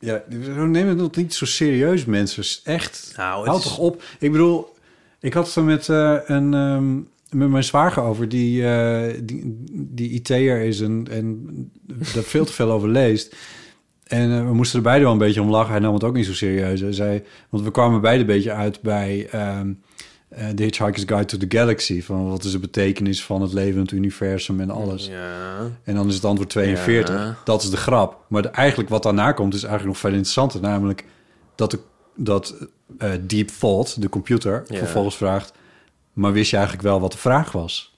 Ja, 0.00 0.22
neem 0.66 0.88
het 0.88 0.96
nog 0.96 1.14
niet 1.16 1.34
zo 1.34 1.44
serieus, 1.44 2.04
mensen. 2.04 2.44
Echt. 2.64 3.12
Nou, 3.16 3.38
het 3.38 3.48
Houd 3.48 3.58
is- 3.60 3.64
toch 3.68 3.78
op. 3.78 4.02
Ik 4.18 4.32
bedoel, 4.32 4.74
ik 5.20 5.32
had 5.34 5.46
het 5.46 5.56
er 5.56 5.62
met, 5.64 5.88
eh, 5.88 6.16
een, 6.24 6.54
ehm, 6.54 6.94
met 7.38 7.48
mijn 7.48 7.64
zwager 7.64 8.02
over, 8.02 8.28
die, 8.28 8.66
eh, 8.68 9.14
die, 9.22 9.42
die 9.70 10.10
IT'er 10.10 10.60
is 10.60 10.80
en, 10.80 11.06
en 11.10 11.46
daar 12.14 12.22
veel 12.22 12.44
te 12.44 12.52
veel 12.52 12.70
over 12.70 12.88
leest. 12.88 13.36
En 14.04 14.30
eh, 14.32 14.44
we 14.46 14.54
moesten 14.54 14.76
er 14.78 14.84
beide 14.84 15.04
wel 15.04 15.12
een 15.12 15.18
beetje 15.18 15.42
om 15.42 15.50
lachen. 15.50 15.70
Hij 15.70 15.80
nam 15.80 15.94
het 15.94 16.04
ook 16.04 16.14
niet 16.14 16.26
zo 16.26 16.34
serieus. 16.34 16.80
Hij 16.80 16.92
zei, 16.92 17.22
want 17.48 17.64
we 17.64 17.70
kwamen 17.70 18.00
beide 18.00 18.20
een 18.20 18.26
beetje 18.26 18.52
uit 18.52 18.80
bij 18.82 19.28
ehm 19.30 19.72
eh, 20.28 20.48
The 20.48 20.62
Hitchhiker's 20.62 21.04
Guide 21.06 21.24
to 21.24 21.36
the 21.38 21.46
Galaxy. 21.56 22.02
Van 22.02 22.28
wat 22.30 22.44
is 22.44 22.52
de 22.52 22.58
betekenis 22.58 23.24
van 23.24 23.42
het 23.42 23.52
leven, 23.52 23.80
het 23.80 23.90
universum 23.90 24.60
en 24.60 24.70
alles. 24.70 25.06
Ja. 25.06 25.58
En 25.84 25.94
dan 25.94 26.08
is 26.08 26.14
het 26.14 26.24
antwoord 26.24 26.50
42. 26.50 27.14
Ja. 27.14 27.36
Dat 27.44 27.62
is 27.62 27.70
de 27.70 27.76
grap. 27.76 28.24
Maar 28.28 28.42
de- 28.42 28.48
eigenlijk 28.48 28.88
wat 28.88 29.02
daarna 29.02 29.32
komt 29.32 29.54
is 29.54 29.62
eigenlijk 29.62 29.92
nog 29.92 30.00
veel 30.02 30.10
interessanter. 30.10 30.60
Namelijk 30.60 31.04
dat, 31.54 31.70
de, 31.70 31.78
dat 32.14 32.54
eh, 32.98 33.10
Deep 33.20 33.48
Thought, 33.48 34.00
de 34.02 34.08
computer, 34.08 34.64
Ja. 34.68 34.76
vervolgens 34.78 35.16
vraagt... 35.16 35.52
maar 36.12 36.32
wist 36.32 36.50
je 36.50 36.56
eigenlijk 36.56 36.86
wel 36.86 37.00
wat 37.00 37.12
de 37.12 37.18
vraag 37.18 37.52
was? 37.52 37.94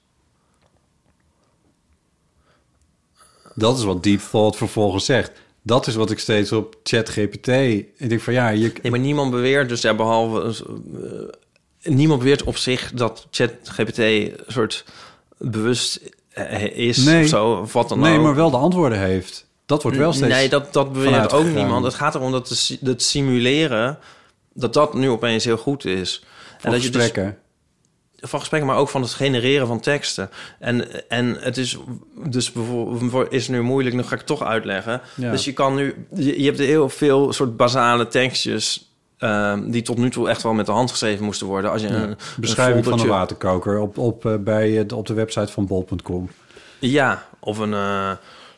Dat 3.54 3.78
is 3.78 3.84
wat 3.84 4.02
Deep 4.02 4.20
Thought 4.30 4.56
vervolgens 4.56 5.04
zegt. 5.04 5.32
Dat 5.62 5.86
is 5.86 5.94
wat 5.94 6.10
ik 6.10 6.18
steeds 6.18 6.52
op 6.52 6.76
ChatGPT... 6.82 7.48
Ik 7.48 8.08
denk 8.08 8.20
van 8.20 8.32
ja, 8.32 8.48
je, 8.48 8.72
Nee, 8.82 8.90
maar 8.90 9.00
niemand 9.00 9.30
beweert 9.30 9.68
dus, 9.68 9.80
ja, 9.80 9.94
behalve... 9.94 10.64
eh, 10.66 11.36
niemand 11.82 12.18
beweert 12.20 12.42
op 12.42 12.56
zich 12.56 12.92
dat 12.94 13.26
ChatGPT 13.30 13.98
een 13.98 14.34
soort 14.46 14.84
bewust 15.38 16.00
eh, 16.28 16.62
is 16.76 16.96
Nee. 16.96 17.22
of 17.22 17.28
zo, 17.28 17.50
of 17.52 17.72
wat 17.72 17.88
dan 17.88 17.98
nee, 17.98 18.16
ook. 18.16 18.22
maar 18.22 18.34
wel 18.34 18.50
de 18.50 18.56
antwoorden 18.56 18.98
heeft. 18.98 19.46
Dat 19.66 19.82
wordt 19.82 19.98
wel 19.98 20.12
steeds... 20.12 20.32
Nee, 20.32 20.48
dat, 20.48 20.72
dat 20.72 20.92
beweert 20.92 21.32
ook 21.32 21.46
niemand. 21.46 21.84
Het 21.84 21.94
gaat 21.94 22.14
erom 22.14 22.32
dat 22.32 22.48
si- 22.48 22.78
het 22.84 23.02
simuleren... 23.02 23.98
dat 24.52 24.72
dat 24.72 24.94
nu 24.94 25.10
opeens 25.10 25.44
heel 25.44 25.56
goed 25.56 25.84
is. 25.84 26.24
van 26.58 26.70
dat 26.70 26.82
je 26.82 26.90
dus 26.90 27.02
gesprekken. 27.02 27.38
van 28.16 28.38
gesprekken, 28.38 28.68
maar 28.70 28.78
ook 28.78 28.88
van 28.88 29.02
het 29.02 29.10
genereren 29.10 29.66
van 29.66 29.80
teksten. 29.80 30.30
En, 30.58 31.08
en 31.08 31.36
het 31.40 31.56
is 31.56 31.76
dus 32.28 32.52
bijvoorbeeld 32.52 33.32
is 33.32 33.48
nu 33.48 33.62
moeilijk, 33.62 33.94
nu 33.96 34.02
ga 34.02 34.12
ik 34.12 34.18
het 34.18 34.26
toch 34.26 34.42
uitleggen. 34.42 35.00
Ja. 35.14 35.30
Dus 35.30 35.44
je 35.44 35.52
kan 35.52 35.74
nu, 35.74 36.06
je, 36.14 36.40
je 36.40 36.46
hebt 36.46 36.58
heel 36.58 36.88
veel 36.88 37.32
soort 37.32 37.56
basale 37.56 38.08
tekstjes. 38.08 38.87
Ehm, 39.18 39.70
die 39.70 39.82
tot 39.82 39.96
nu 39.98 40.10
toe 40.10 40.28
echt 40.28 40.42
wel 40.42 40.52
met 40.52 40.66
de 40.66 40.72
hand 40.72 40.90
geschreven 40.90 41.24
moesten 41.24 41.46
worden. 41.46 41.70
Als 41.70 41.82
je 41.82 41.88
een, 41.88 42.16
Beschrijving 42.40 42.84
van 42.84 43.00
een 43.00 43.06
waterkoker 43.06 43.78
op, 43.78 43.98
op, 43.98 44.26
eh, 44.26 44.34
bij, 44.36 44.86
eh, 44.86 44.96
op 44.96 45.06
de 45.06 45.14
website 45.14 45.52
van 45.52 45.66
bol.com. 45.66 46.30
Ja, 46.78 47.26
of 47.40 47.58
een, 47.58 47.74
eh 47.74 48.10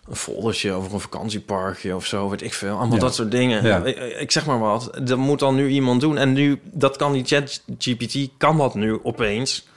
een 0.08 0.16
foldertje 0.16 0.72
over 0.72 0.94
een 0.94 1.00
vakantieparkje 1.00 1.96
of 1.96 2.06
zo, 2.06 2.28
weet 2.28 2.42
ik 2.42 2.54
veel. 2.54 2.76
Allemaal 2.76 2.94
Ja. 2.94 3.00
dat 3.02 3.14
soort 3.14 3.30
dingen. 3.30 3.64
Ja. 3.64 3.84
Ik, 3.84 3.96
ik 3.98 4.30
zeg 4.30 4.46
maar 4.46 4.58
wat. 4.58 4.90
Dat 5.02 5.18
moet 5.18 5.38
dan 5.38 5.54
nu 5.54 5.68
iemand 5.68 6.00
doen. 6.00 6.18
En 6.18 6.32
nu, 6.32 6.60
dat 6.64 6.96
kan 6.96 7.12
die 7.12 7.24
chat 7.24 7.62
GPT, 7.78 8.28
kan 8.36 8.56
dat 8.58 8.74
nu 8.74 8.98
opeens. 9.02 9.68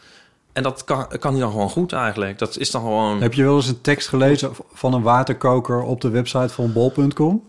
En 0.54 0.64
dat 0.64 0.84
kan, 0.84 1.08
kan 1.20 1.32
hij 1.32 1.42
dan 1.42 1.52
gewoon 1.52 1.70
goed 1.70 1.94
eigenlijk. 1.94 2.40
Dat 2.40 2.58
is 2.58 2.72
dan 2.72 2.82
gewoon... 2.82 3.22
Heb 3.22 3.34
je 3.34 3.44
wel 3.44 3.56
eens 3.56 3.68
een 3.68 3.82
tekst 3.82 4.08
gelezen 4.08 4.52
van 4.74 4.94
een 4.94 5.02
waterkoker 5.02 5.82
op 5.82 6.02
de 6.02 6.10
website 6.10 6.50
van 6.54 6.74
bol.com? 6.74 7.44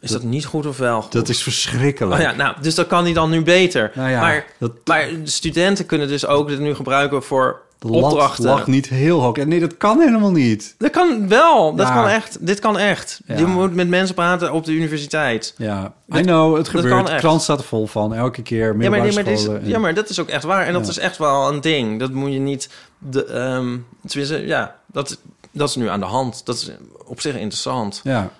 Is 0.00 0.10
dat 0.10 0.22
niet 0.22 0.44
goed 0.44 0.66
of 0.66 0.78
wel? 0.78 1.02
goed? 1.02 1.12
Dat 1.12 1.28
is 1.28 1.42
verschrikkelijk. 1.42 2.14
Oh 2.20 2.20
ja, 2.30 2.32
nou, 2.32 2.54
dus 2.60 2.74
dat 2.74 2.86
kan 2.86 3.04
hij 3.04 3.12
dan 3.12 3.30
nu 3.30 3.42
beter. 3.42 3.90
Nou 3.94 4.10
ja, 4.10 4.20
maar, 4.20 4.46
dat- 4.58 4.72
maar 4.84 5.08
studenten 5.24 5.86
kunnen 5.86 6.08
dus 6.08 6.26
ook 6.26 6.48
dit 6.48 6.58
nu 6.58 6.74
gebruiken 6.74 7.22
voor 7.22 7.60
de 7.78 7.88
opdrachten. 7.88 8.44
lag 8.44 8.66
niet 8.66 8.88
heel 8.88 9.20
hoog. 9.20 9.36
Nee, 9.36 9.60
dat 9.60 9.76
kan 9.76 10.00
helemaal 10.00 10.30
niet. 10.30 10.74
Dat 10.78 10.90
kan 10.90 11.28
wel. 11.28 11.74
Dat 11.74 11.86
Ja. 11.88 11.94
kan 11.94 12.08
echt. 12.08 12.46
Dit 12.46 12.58
kan 12.58 12.78
echt. 12.78 13.20
Ja. 13.26 13.36
Je 13.36 13.46
moet 13.46 13.74
met 13.74 13.88
mensen 13.88 14.14
praten 14.14 14.52
op 14.52 14.64
de 14.64 14.72
universiteit. 14.72 15.54
Ja, 15.56 15.92
Dat- 16.06 16.18
I 16.20 16.22
know, 16.22 16.56
het 16.56 16.64
dat 16.64 16.74
gebeurt. 16.74 17.06
De 17.06 17.14
krant 17.16 17.42
staat 17.42 17.58
er 17.58 17.64
vol 17.64 17.86
van. 17.86 18.14
Elke 18.14 18.42
keer 18.42 18.58
Ja 18.58 18.64
maar, 18.66 18.76
middelbare 18.76 19.04
nee, 19.06 19.14
maar, 19.14 19.24
dit 19.24 19.32
is, 19.32 19.42
scholen 19.42 19.62
en- 19.62 19.68
ja, 19.68 19.78
maar 19.78 19.94
dat 19.94 20.08
is 20.08 20.20
ook 20.20 20.28
echt 20.28 20.44
waar. 20.44 20.66
En 20.66 20.72
dat 20.72 20.88
is 20.88 20.98
echt 20.98 21.16
wel 21.18 21.48
een 21.52 21.60
ding. 21.60 21.98
Dat 22.00 22.10
moet 22.12 22.32
je 22.32 22.38
niet... 22.38 22.68
De, 22.98 23.24
ehm, 23.24 24.46
ja, 24.46 24.74
dat, 24.86 25.18
dat 25.52 25.68
is 25.68 25.74
nu 25.76 25.88
aan 25.88 26.00
de 26.00 26.06
hand. 26.06 26.46
Dat 26.46 26.54
is 26.56 26.70
op 27.04 27.20
zich 27.20 27.34
interessant. 27.34 28.00
Ja, 28.04 28.30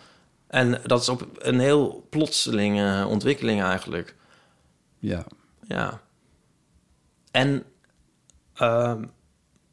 En 0.49 0.81
dat 0.85 1.01
is 1.01 1.09
op 1.09 1.29
een 1.39 1.59
heel 1.59 2.07
plotselinge 2.11 3.07
ontwikkeling 3.07 3.63
eigenlijk. 3.63 4.15
ja. 4.99 5.25
Ja. 5.63 6.01
En... 7.31 7.65
ehm 8.55 9.05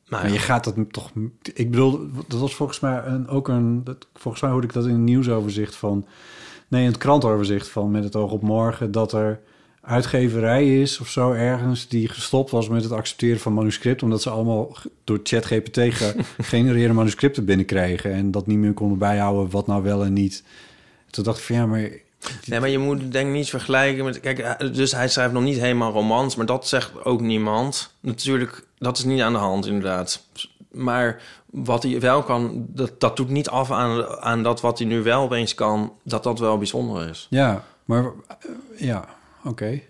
Maar 0.07 0.32
je 0.32 0.39
gaat 0.39 0.63
dat 0.63 0.76
toch... 0.91 1.11
Ik 1.53 1.71
bedoel, 1.71 2.09
dat 2.28 2.39
was 2.39 2.55
volgens 2.55 2.80
mij 2.80 3.03
een, 3.03 3.28
ook 3.28 3.47
een... 3.47 3.84
Dat, 3.84 4.07
volgens 4.13 4.43
mij 4.43 4.51
hoorde 4.51 4.67
ik 4.67 4.73
dat 4.73 4.86
in 4.86 4.93
een 4.93 5.03
nieuwsoverzicht 5.03 5.76
van... 5.76 6.05
Nee, 6.67 6.82
in 6.82 6.88
het 6.88 6.97
krantoverzicht 6.97 7.67
van 7.67 7.91
Met 7.91 8.03
het 8.03 8.15
oog 8.15 8.32
op 8.32 8.41
morgen... 8.41 8.91
dat 8.91 9.11
er 9.11 9.41
uitgeverij 9.86 10.81
is 10.81 10.99
of 10.99 11.09
zo 11.09 11.31
ergens... 11.31 11.88
die 11.88 12.07
gestopt 12.09 12.51
was 12.51 12.69
met 12.69 12.83
het 12.83 12.91
accepteren 12.91 13.39
van 13.39 13.53
manuscripten... 13.53 14.05
omdat 14.05 14.21
ze 14.21 14.29
allemaal 14.29 14.77
door 15.03 15.19
ChatGPT 15.23 15.79
gegenereerde 16.38 16.93
manuscripten 17.03 17.45
binnenkregen... 17.45 18.13
en 18.13 18.31
dat 18.31 18.47
niet 18.47 18.57
meer 18.57 18.73
konden 18.73 18.97
bijhouden 18.97 19.51
wat 19.51 19.67
nou 19.67 19.83
wel 19.83 20.03
en 20.03 20.13
niet. 20.13 20.43
Toen 21.09 21.23
dacht 21.23 21.38
ik 21.38 21.43
van 21.43 21.55
ja, 21.55 21.65
maar... 21.65 21.89
Nee, 22.45 22.59
maar 22.59 22.69
je 22.69 22.77
moet 22.77 23.11
denk 23.11 23.27
ik 23.27 23.33
niet 23.33 23.49
vergelijken 23.49 24.05
met... 24.05 24.19
Kijk, 24.19 24.39
eh, 24.39 24.73
dus 24.73 24.91
hij 24.91 25.07
schrijft 25.07 25.33
nog 25.33 25.43
niet 25.43 25.59
helemaal 25.59 25.91
romans, 25.91 26.36
maar 26.36 26.45
dat 26.45 26.67
zegt 26.67 27.05
ook 27.05 27.21
niemand. 27.21 27.93
Natuurlijk, 27.99 28.67
dat 28.77 28.97
is 28.97 29.03
niet 29.03 29.21
aan 29.21 29.33
de 29.33 29.39
hand 29.39 29.65
inderdaad. 29.65 30.23
Maar 30.71 31.21
wat 31.45 31.83
hij 31.83 31.99
wel 31.99 32.23
kan, 32.23 32.65
dat, 32.67 32.99
dat 32.99 33.17
doet 33.17 33.29
niet 33.29 33.49
af 33.49 33.71
aan, 33.71 34.07
aan 34.07 34.43
dat 34.43 34.61
wat 34.61 34.77
hij 34.77 34.88
nu 34.88 35.03
wel 35.03 35.21
opeens 35.21 35.55
kan... 35.55 35.93
dat 36.03 36.23
dat 36.23 36.39
wel 36.39 36.57
bijzonder 36.57 37.09
is. 37.09 37.27
Ja, 37.29 37.63
maar... 37.86 38.03
eh, 38.03 38.36
ja, 38.77 39.05
oké. 39.45 39.81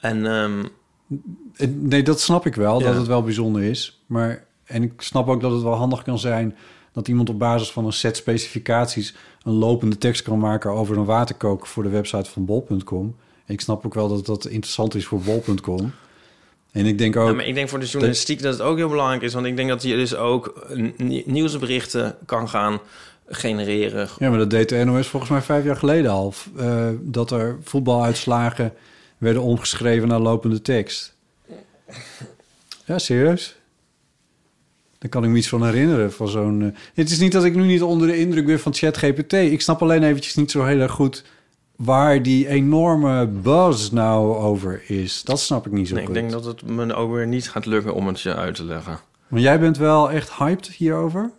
En 0.00 0.26
ehm, 0.26 0.64
Eh, 1.56 1.68
Nee, 1.68 2.02
dat 2.02 2.20
snap 2.20 2.46
ik 2.46 2.54
wel, 2.54 2.80
Ja. 2.80 2.86
dat 2.86 2.96
het 2.96 3.06
wel 3.06 3.22
bijzonder 3.22 3.62
is. 3.62 4.00
Maar, 4.06 4.44
en 4.64 4.82
ik 4.82 4.92
snap 4.96 5.28
ook 5.28 5.40
dat 5.40 5.52
het 5.52 5.62
wel 5.62 5.74
handig 5.74 6.02
kan 6.02 6.18
zijn... 6.18 6.56
dat 6.92 7.08
iemand 7.08 7.28
op 7.28 7.38
basis 7.38 7.70
van 7.70 7.84
een 7.86 7.92
set 7.92 8.16
specificaties... 8.16 9.14
een 9.42 9.52
lopende 9.52 9.98
tekst 9.98 10.22
kan 10.22 10.38
maken 10.38 10.70
over 10.70 10.96
een 10.96 11.04
waterkoker... 11.04 11.66
voor 11.66 11.82
de 11.82 11.88
website 11.88 12.30
van 12.30 12.44
bol.com. 12.44 13.16
En 13.46 13.54
ik 13.54 13.60
snap 13.60 13.86
ook 13.86 13.94
wel 13.94 14.08
dat 14.08 14.26
dat 14.26 14.46
interessant 14.46 14.94
is 14.94 15.06
voor 15.06 15.20
bol.com. 15.20 15.92
En 16.72 16.86
ik 16.86 16.98
denk 16.98 17.16
ook... 17.16 17.28
ja, 17.28 17.34
maar 17.34 17.46
ik 17.46 17.54
denk 17.54 17.68
voor 17.68 17.80
de 17.80 17.86
journalistiek 17.86 18.42
dat 18.42 18.52
het 18.52 18.62
ook 18.62 18.76
heel 18.76 18.88
belangrijk 18.88 19.22
is... 19.22 19.34
want 19.34 19.46
ik 19.46 19.56
denk 19.56 19.68
dat 19.68 19.82
je 19.82 19.96
dus 19.96 20.14
ook 20.14 20.68
nieuwsberichten 21.24 22.16
kan 22.26 22.48
gaan 22.48 22.80
genereren. 23.30 24.08
Ja, 24.18 24.28
maar 24.28 24.38
dat 24.38 24.50
deed 24.50 24.68
de 24.68 24.84
NOS 24.84 25.06
volgens 25.06 25.30
mij 25.30 25.42
vijf 25.42 25.64
jaar 25.64 25.76
geleden 25.76 26.10
al. 26.10 26.34
eh, 26.56 26.88
dat 27.00 27.30
er 27.30 27.56
voetbaluitslagen 27.62 28.72
werden 29.18 29.42
omgeschreven 29.42 30.08
naar 30.08 30.20
lopende 30.20 30.62
tekst. 30.62 31.14
Ja, 32.84 32.98
serieus? 32.98 33.58
Daar 34.98 35.10
kan 35.10 35.24
ik 35.24 35.30
me 35.30 35.36
iets 35.36 35.48
van 35.48 35.64
herinneren. 35.64 36.12
Van 36.12 36.28
zo'n, 36.28 36.62
eh, 36.62 36.68
Het 36.94 37.10
is 37.10 37.18
niet 37.18 37.32
dat 37.32 37.44
ik 37.44 37.54
nu 37.54 37.66
niet 37.66 37.82
onder 37.82 38.08
de 38.08 38.18
indruk 38.18 38.46
ben 38.46 38.60
van 38.60 38.74
ChatGPT. 38.74 39.32
Ik 39.32 39.60
snap 39.60 39.82
alleen 39.82 40.02
eventjes 40.02 40.34
niet 40.34 40.50
zo 40.50 40.64
heel 40.64 40.80
erg 40.80 40.92
goed 40.92 41.24
waar 41.76 42.22
die 42.22 42.48
enorme 42.48 43.26
buzz 43.26 43.90
nou 43.90 44.36
over 44.36 44.82
is. 44.86 45.22
Dat 45.22 45.40
snap 45.40 45.66
ik 45.66 45.72
niet 45.72 45.88
zo 45.88 45.92
Nee, 45.94 46.02
ik 46.02 46.08
goed. 46.08 46.16
denk 46.18 46.30
dat 46.30 46.44
het 46.44 46.62
me 46.66 46.94
ook 46.94 47.12
weer 47.12 47.26
niet 47.26 47.50
gaat 47.50 47.66
lukken 47.66 47.94
om 47.94 48.06
het 48.06 48.20
je 48.20 48.34
uit 48.34 48.54
te 48.54 48.64
leggen. 48.64 49.00
Maar 49.28 49.40
jij 49.40 49.60
bent 49.60 49.76
wel 49.76 50.10
echt 50.10 50.32
hyped 50.32 50.66
hierover? 50.66 51.30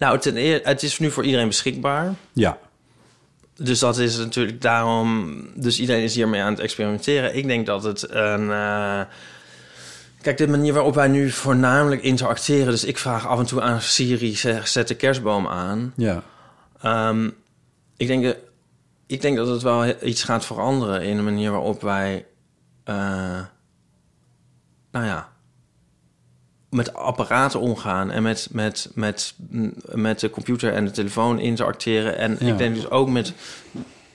Nou, 0.00 0.18
ten 0.18 0.36
eer, 0.36 0.60
het 0.62 0.82
is 0.82 0.98
nu 0.98 1.10
voor 1.10 1.24
iedereen 1.24 1.46
beschikbaar. 1.46 2.14
Ja. 2.32 2.58
Dus 3.56 3.78
dat 3.78 3.98
is 3.98 4.16
natuurlijk 4.16 4.60
daarom... 4.60 5.40
Dus 5.54 5.80
iedereen 5.80 6.02
is 6.02 6.14
hiermee 6.14 6.42
aan 6.42 6.50
het 6.52 6.60
experimenteren. 6.60 7.36
Ik 7.36 7.46
denk 7.46 7.66
dat 7.66 7.82
het 7.82 8.10
een... 8.10 8.50
eh, 8.50 9.00
kijk, 10.22 10.36
de 10.38 10.48
manier 10.48 10.72
waarop 10.72 10.94
wij 10.94 11.08
nu 11.08 11.30
voornamelijk 11.30 12.02
interacteren... 12.02 12.70
Dus 12.70 12.84
ik 12.84 12.98
vraag 12.98 13.26
af 13.26 13.38
en 13.38 13.46
toe 13.46 13.60
aan 13.60 13.80
Siri, 13.80 14.36
zeg, 14.36 14.68
zet 14.68 14.88
de 14.88 14.94
kerstboom 14.94 15.46
aan. 15.46 15.92
Ja. 15.96 16.22
Ehm, 16.82 17.30
ik, 17.96 18.06
denk, 18.06 18.24
dat- 18.24 18.36
ik 19.06 19.20
denk 19.20 19.36
dat 19.36 19.48
het 19.48 19.62
wel 19.62 20.04
iets 20.04 20.22
gaat 20.24 20.44
veranderen... 20.46 21.02
in 21.02 21.16
de 21.16 21.22
manier 21.22 21.50
waarop 21.50 21.80
wij... 21.82 22.26
eh, 22.84 22.94
nou 24.92 25.06
ja... 25.06 25.28
met 26.70 26.94
apparaten 26.94 27.60
omgaan 27.60 28.10
en 28.10 28.22
met, 28.22 28.48
met, 28.50 28.90
met, 28.94 29.34
met 29.92 30.20
de 30.20 30.30
computer 30.30 30.72
en 30.72 30.84
de 30.84 30.90
telefoon 30.90 31.38
interacteren. 31.38 32.16
En 32.16 32.36
Ja. 32.40 32.46
ik 32.52 32.58
denk 32.58 32.74
dus 32.74 32.90
ook 32.90 33.08
met 33.08 33.32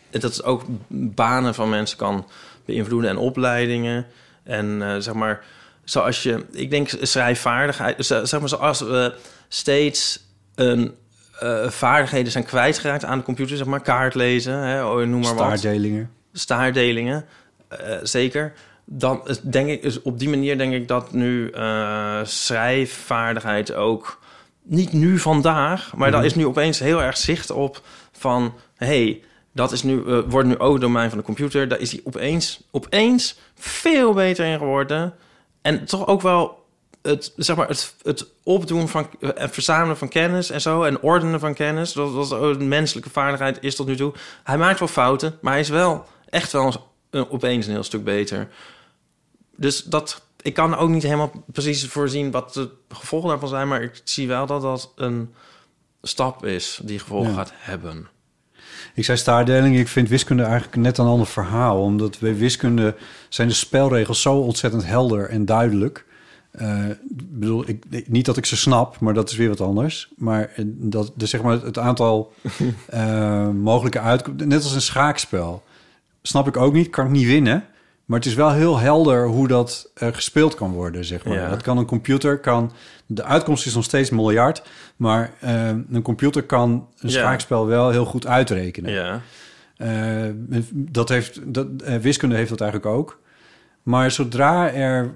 dat 0.09 0.21
het 0.35 0.43
ook 0.43 0.63
banen 0.87 1.53
van 1.53 1.69
mensen 1.69 1.97
kan 1.97 2.27
beïnvloeden 2.65 3.09
en 3.09 3.17
opleidingen. 3.17 4.05
En 4.43 4.81
eh, 4.81 4.95
zeg 4.99 5.13
maar, 5.13 5.43
zoals 5.83 6.23
je, 6.23 6.45
ik 6.51 6.69
denk 6.69 6.89
schrijfvaardigheid, 7.01 8.05
zeg 8.05 8.39
maar, 8.39 8.49
zoals 8.49 8.79
we 8.79 9.13
steeds 9.47 10.23
een 10.55 10.95
eh, 11.39 11.69
vaardigheden 11.69 12.31
zijn 12.31 12.45
kwijtgeraakt 12.45 13.03
aan 13.05 13.17
de 13.17 13.23
computer, 13.23 13.57
zeg 13.57 13.65
maar, 13.65 13.81
kaart 13.81 14.15
lezen, 14.15 14.53
hè, 14.53 14.83
oh, 14.85 14.95
noem 14.95 15.09
maar 15.21 15.35
wat 15.35 15.59
Staardelingen. 15.59 16.11
staardelingen, 16.33 17.25
eh, 17.67 17.97
zeker. 18.03 18.53
Dan 18.85 19.27
denk 19.41 19.67
ik, 19.69 19.81
dus 19.81 20.01
op 20.01 20.19
die 20.19 20.29
manier 20.29 20.57
denk 20.57 20.73
ik 20.73 20.87
dat 20.87 21.11
nu 21.11 21.49
eh, 21.49 22.19
schrijfvaardigheid 22.23 23.73
ook 23.73 24.19
niet 24.63 24.93
nu 24.93 25.19
vandaag, 25.19 25.95
maar 25.95 26.07
Mhm. 26.07 26.17
daar 26.17 26.25
is 26.25 26.35
nu 26.35 26.45
opeens 26.45 26.79
heel 26.79 27.01
erg 27.01 27.17
zicht 27.17 27.51
op 27.51 27.81
van 28.11 28.53
hey, 28.75 29.21
dat 29.51 29.71
is 29.71 29.83
nu, 29.83 30.03
eh, 30.07 30.19
wordt 30.27 30.47
nu 30.47 30.57
ook 30.57 30.79
domein 30.81 31.09
van 31.09 31.17
de 31.17 31.23
computer. 31.23 31.67
Daar 31.67 31.79
is 31.79 31.91
hij 31.91 32.01
opeens, 32.03 32.63
opeens 32.71 33.39
veel 33.55 34.13
beter 34.13 34.45
in 34.45 34.57
geworden. 34.57 35.13
En 35.61 35.85
toch 35.85 36.07
ook 36.07 36.21
wel 36.21 36.63
het, 37.01 37.33
zeg 37.35 37.55
maar, 37.55 37.67
het, 37.67 37.95
het 38.03 38.27
opdoen 38.43 38.87
van 38.87 39.07
en 39.35 39.49
verzamelen 39.49 39.97
van 39.97 40.07
kennis 40.09 40.49
en 40.49 40.61
zo. 40.61 40.83
En 40.83 41.01
ordenen 41.01 41.39
van 41.39 41.53
kennis. 41.53 41.93
Dat 41.93 42.11
was 42.11 42.31
een 42.31 42.67
menselijke 42.67 43.09
vaardigheid 43.09 43.57
is 43.61 43.75
tot 43.75 43.87
nu 43.87 43.95
toe. 43.95 44.13
Hij 44.43 44.57
maakt 44.57 44.79
wel 44.79 44.87
fouten, 44.87 45.37
maar 45.41 45.51
hij 45.51 45.61
is 45.61 45.69
wel 45.69 46.05
echt 46.29 46.51
wel 46.51 46.65
eens, 46.65 46.77
opeens 47.29 47.65
een 47.65 47.71
heel 47.73 47.83
stuk 47.83 48.03
beter. 48.03 48.47
Dus 49.55 49.83
dat, 49.83 50.21
ik 50.41 50.53
kan 50.53 50.75
ook 50.75 50.89
niet 50.89 51.03
helemaal 51.03 51.31
precies 51.45 51.85
voorzien 51.87 52.31
wat 52.31 52.53
de 52.53 52.69
gevolgen 52.89 53.29
daarvan 53.29 53.49
zijn. 53.49 53.67
Maar 53.67 53.81
ik 53.81 54.01
zie 54.03 54.27
wel 54.27 54.45
dat 54.45 54.61
dat 54.61 54.91
een 54.95 55.33
stap 56.01 56.45
is 56.45 56.79
die 56.83 56.99
gevolgen 56.99 57.29
Ja. 57.29 57.35
gaat 57.35 57.51
hebben. 57.55 58.07
Ik 58.93 59.05
zei 59.05 59.17
staardeling, 59.17 59.77
ik 59.77 59.87
vind 59.87 60.09
wiskunde 60.09 60.43
eigenlijk 60.43 60.75
net 60.75 60.97
een 60.97 61.05
ander 61.05 61.27
verhaal. 61.27 61.81
Omdat 61.81 62.19
bij 62.19 62.37
wiskunde 62.37 62.95
zijn 63.29 63.47
de 63.47 63.53
spelregels 63.53 64.21
zo 64.21 64.35
ontzettend 64.37 64.85
helder 64.85 65.29
en 65.29 65.45
duidelijk. 65.45 66.05
Ik 66.57 67.39
bedoel, 67.39 67.69
ik, 67.69 68.07
niet 68.07 68.25
dat 68.25 68.37
ik 68.37 68.45
ze 68.45 68.57
snap, 68.57 68.99
maar 68.99 69.13
dat 69.13 69.29
is 69.29 69.35
weer 69.35 69.49
wat 69.49 69.61
anders. 69.61 70.09
Maar 70.17 70.51
eh, 70.55 70.65
dat, 70.67 71.11
dus 71.15 71.29
zeg 71.29 71.41
maar 71.41 71.61
het 71.61 71.77
aantal 71.77 72.33
eh, 72.87 73.49
mogelijke 73.49 73.99
uitkomsten, 73.99 74.47
net 74.47 74.63
als 74.63 74.73
een 74.75 74.81
schaakspel, 74.81 75.63
snap 76.21 76.47
ik 76.47 76.57
ook 76.57 76.73
niet, 76.73 76.89
kan 76.89 77.05
ik 77.05 77.11
niet 77.11 77.25
winnen. 77.27 77.65
Maar 78.05 78.17
het 78.19 78.27
is 78.27 78.33
wel 78.33 78.51
heel 78.51 78.77
helder 78.79 79.27
hoe 79.27 79.47
dat 79.47 79.91
eh, 79.93 80.07
gespeeld 80.11 80.55
kan 80.55 80.71
worden, 80.71 81.05
zeg 81.05 81.25
maar. 81.25 81.33
Ja. 81.33 81.49
Dat 81.49 81.61
kan 81.61 81.77
een 81.77 81.85
computer, 81.85 82.39
kan... 82.39 82.71
De 83.05 83.23
uitkomst 83.23 83.65
is 83.65 83.75
nog 83.75 83.83
steeds 83.83 84.09
miljard, 84.09 84.63
maar 84.95 85.33
eh, 85.39 85.67
een 85.67 86.01
computer 86.01 86.43
kan 86.43 86.69
een 86.71 87.09
Ja. 87.09 87.19
schaakspel 87.19 87.65
wel 87.67 87.89
heel 87.89 88.05
goed 88.05 88.27
uitrekenen. 88.27 88.91
Ja. 88.91 89.21
Eh, 89.77 90.29
dat 90.71 91.09
heeft, 91.09 91.39
dat, 91.53 91.67
wiskunde 92.01 92.35
heeft 92.35 92.49
dat 92.49 92.61
eigenlijk 92.61 92.91
ook. 92.91 93.19
Maar 93.83 94.11
zodra 94.11 94.71
er, 94.71 95.15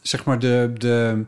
zeg 0.00 0.24
maar, 0.24 0.38
de. 0.38 0.70
de 0.78 1.24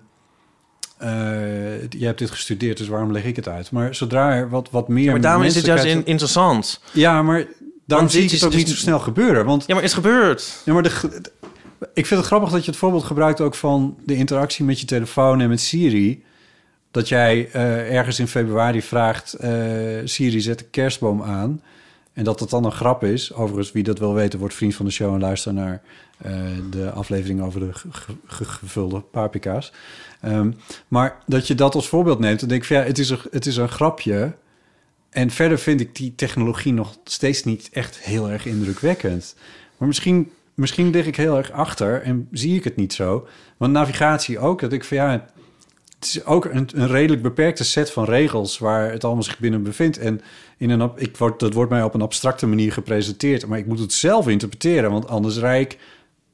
jij 1.89 2.07
hebt 2.07 2.19
dit 2.19 2.31
gestudeerd, 2.31 2.77
dus 2.79 2.89
waarom 2.89 3.13
leg 3.13 3.25
ik 3.25 3.37
het 3.37 3.49
uit? 3.49 3.71
Maar 3.71 3.95
zodra 3.95 4.35
er 4.35 4.49
wat, 4.49 4.71
wat 4.71 4.89
meer. 4.89 5.11
Maar 5.11 5.21
daarom 5.21 5.43
is 5.43 5.55
het 5.55 5.65
juist 5.65 5.85
in- 5.85 6.07
interessant. 6.07 6.81
Ja, 6.93 7.23
maar 7.23 7.45
Want 7.87 8.11
zie 8.13 8.23
ik 8.23 8.31
het 8.31 8.45
ook 8.45 8.51
dus- 8.51 8.59
niet 8.61 8.69
zo 8.69 8.75
snel 8.77 8.99
gebeuren. 8.99 9.45
Want 9.45 9.61
Ja, 9.67 9.75
maar 9.75 9.83
het 9.83 9.91
is 9.91 9.97
gebeurd. 9.97 10.61
ja, 10.65 10.73
maar 10.73 10.83
de, 10.83 11.21
ik 11.95 12.07
vind 12.07 12.21
het 12.21 12.29
grappig 12.29 12.51
dat 12.51 12.65
je 12.65 12.71
het 12.71 12.81
voorbeeld 12.81 13.05
gebruikt 13.05 13.41
ook 13.41 13.55
van 13.55 13.97
de 14.05 14.15
interactie 14.15 14.65
met 14.65 14.81
je 14.81 14.87
telefoon 14.87 15.41
en 15.41 15.49
met 15.49 15.61
Siri. 15.61 16.25
Dat 16.91 17.09
jij 17.09 17.49
eh, 17.53 17.95
ergens 17.97 18.19
in 18.19 18.29
februari 18.29 18.83
vraagt, 18.83 19.33
eh, 19.33 19.51
Siri 20.05 20.41
zet 20.41 20.59
de 20.59 20.65
kerstboom 20.65 21.23
aan. 21.23 21.63
En 22.13 22.25
dat 22.25 22.39
dat 22.39 22.51
dan 22.51 22.65
een 22.65 22.73
grap 22.73 23.05
is. 23.05 23.33
Overigens, 23.33 23.73
wie 23.73 23.83
dat 23.83 23.99
wil 23.99 24.15
weten, 24.15 24.39
wordt 24.39 24.55
vriend 24.55 24.75
van 24.75 24.85
de 24.87 24.93
show 24.93 25.15
en 25.15 25.21
luister 25.21 25.55
naar 25.55 25.83
eh, 26.19 26.33
de 26.71 26.91
aflevering 26.91 27.43
over 27.43 27.61
de 27.61 27.73
ge- 27.73 27.89
ge- 28.27 28.45
gevulde 28.45 29.01
paprika's. 29.01 29.73
Ehm, 30.21 30.51
maar 30.89 31.17
dat 31.27 31.47
je 31.47 31.55
dat 31.55 31.75
als 31.75 31.89
voorbeeld 31.89 32.19
neemt, 32.19 32.41
dan 32.41 32.49
denk 32.49 32.61
ik 32.61 32.67
van 32.67 32.77
ja, 32.77 32.83
het 32.83 32.99
is 32.99 33.11
een, 33.11 33.19
het 33.31 33.47
is 33.47 33.57
een 33.57 33.69
grapje. 33.69 34.33
En 35.17 35.31
verder 35.31 35.59
vind 35.59 35.81
ik 35.81 35.95
die 35.95 36.15
technologie 36.15 36.73
nog 36.73 36.97
steeds 37.05 37.45
niet 37.45 37.69
echt 37.73 37.99
heel 37.99 38.31
erg 38.31 38.47
indrukwekkend. 38.47 39.35
Maar 39.77 39.89
misschien, 39.89 40.31
misschien 40.55 40.91
lig 40.91 41.07
ik 41.07 41.17
heel 41.17 41.37
erg 41.37 41.51
achter 41.51 42.03
en 42.03 42.29
zie 42.31 42.57
ik 42.57 42.65
het 42.65 42.77
niet 42.77 42.93
zo. 42.93 43.27
Want 43.57 43.73
navigatie 43.73 44.39
ook, 44.39 44.61
dat 44.61 44.73
ik 44.73 44.85
van 44.85 44.97
ja, 44.97 45.27
het 45.99 46.09
is 46.09 46.25
ook 46.25 46.45
een, 46.45 46.69
een 46.75 46.89
redelijk 46.89 47.23
beperkte 47.23 47.65
set 47.65 47.91
van 47.91 48.05
regels 48.05 48.59
waar 48.59 48.93
het 48.93 49.05
allemaal 49.05 49.23
zich 49.23 49.39
binnen 49.39 49.63
bevindt. 49.63 49.99
En 49.99 50.21
in 50.57 50.71
een, 50.71 50.91
ik 50.97 51.17
word, 51.17 51.41
dat 51.41 51.53
wordt 51.53 51.71
mij 51.71 51.83
op 51.83 51.95
een 51.95 52.03
abstracte 52.03 52.47
manier 52.47 52.73
gepresenteerd, 52.73 53.47
maar 53.47 53.59
ik 53.59 53.67
moet 53.67 53.79
het 53.79 53.93
zelf 53.93 54.29
interpreteren, 54.29 54.91
want 54.91 55.09
anders 55.09 55.39
rijd 55.39 55.73
ik 55.73 55.79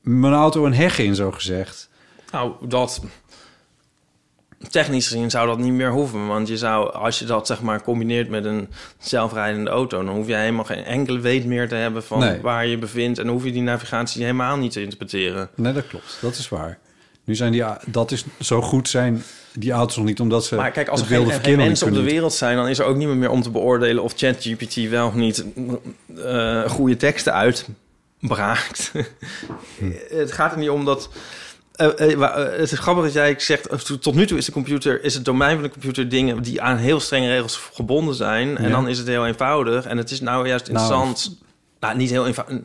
mijn 0.01 0.35
auto 0.35 0.67
een 0.67 0.75
heg 0.75 0.99
in, 0.99 1.15
zo 1.15 1.31
gezegd. 1.31 1.91
Nou, 2.33 2.69
dat... 2.69 3.03
Technisch 4.71 5.07
gezien 5.07 5.31
zou 5.31 5.47
dat 5.47 5.59
niet 5.59 5.73
meer 5.73 5.91
hoeven. 5.91 6.27
Want 6.27 6.49
je 6.49 6.57
zou, 6.57 6.93
als 6.93 7.19
je 7.19 7.25
dat 7.25 7.47
zeg 7.47 7.63
maar 7.63 7.83
combineert 7.83 8.29
met 8.29 8.45
een 8.45 8.69
zelfrijdende 8.99 9.71
auto... 9.71 10.05
dan 10.05 10.15
hoef 10.15 10.27
je 10.27 10.35
helemaal 10.35 10.65
geen 10.65 10.85
enkele 10.85 11.21
weet 11.21 11.45
meer 11.45 11.69
te 11.69 11.75
hebben 11.75 12.05
van 12.05 12.19
Nee. 12.19 12.41
waar 12.41 12.67
je 12.67 12.79
bevindt... 12.79 13.19
en 13.19 13.25
dan 13.25 13.35
hoef 13.35 13.45
je 13.45 13.53
die 13.53 13.63
navigatie 13.63 14.23
helemaal 14.23 14.57
niet 14.57 14.73
te 14.73 14.83
interpreteren. 14.83 15.49
Nee, 15.55 15.73
dat 15.73 15.87
klopt. 15.87 16.19
Dat 16.21 16.37
is 16.37 16.49
waar. 16.49 16.79
Nu 17.25 17.35
zijn 17.35 17.53
die, 17.53 17.65
dat 17.87 18.11
is 18.11 18.25
zo 18.41 18.63
goed 18.63 18.89
zijn 18.89 19.23
die 19.55 19.73
auto's 19.73 19.97
nog 19.97 20.07
niet, 20.07 20.21
omdat 20.21 20.45
ze 20.45 20.55
Maar 20.55 20.71
kijk, 20.71 20.89
als 20.89 21.01
er 21.01 21.07
geen, 21.07 21.27
niet 21.27 21.57
mensen 21.57 21.89
op 21.89 21.95
de 21.95 22.03
wereld 22.03 22.33
zijn... 22.33 22.57
dan 22.57 22.69
is 22.69 22.79
er 22.79 22.85
ook 22.85 22.97
niemand 22.97 23.19
meer 23.19 23.31
om 23.31 23.43
te 23.43 23.51
beoordelen 23.51 24.03
of 24.03 24.13
ChatGPT 24.17 24.89
wel 24.89 25.07
of 25.07 25.15
niet 25.15 25.45
eh, 26.17 26.69
goede 26.71 26.97
teksten 26.97 27.33
uitbraakt. 27.33 28.93
het 30.09 30.33
gaat 30.33 30.53
er 30.53 30.59
niet 30.59 30.71
om 30.71 30.85
dat... 30.85 31.09
eh, 31.87 32.13
eh, 32.13 32.23
eh, 32.23 32.59
het 32.61 32.73
is 32.73 32.79
grappig 32.79 33.05
dat 33.05 33.13
jij 33.13 33.35
zegt, 33.39 33.87
to- 33.87 33.99
tot 33.99 34.15
nu 34.15 34.27
toe 34.27 34.39
is 34.39 34.45
de 34.45 34.53
computer, 34.53 35.05
is 35.05 35.15
het 35.15 35.25
domein 35.25 35.55
van 35.55 35.63
de 35.63 35.71
computer 35.71 36.09
dingen 36.09 36.43
die 36.43 36.61
aan 36.63 36.77
heel 36.77 37.01
strenge 37.01 37.29
regels 37.29 37.57
gebonden 37.57 38.15
zijn. 38.15 38.57
En 38.57 38.65
Ja. 38.65 38.71
dan 38.71 38.89
is 38.89 38.99
het 38.99 39.07
heel 39.07 39.27
eenvoudig. 39.27 39.85
En 39.87 39.97
het 39.97 40.11
is 40.11 40.21
nou 40.21 40.47
juist 40.49 40.71
Nou, 40.71 40.79
interessant. 40.79 41.39
Nou, 41.81 41.97
niet 41.97 42.11
heel 42.11 42.27
eenvoudig. 42.27 42.59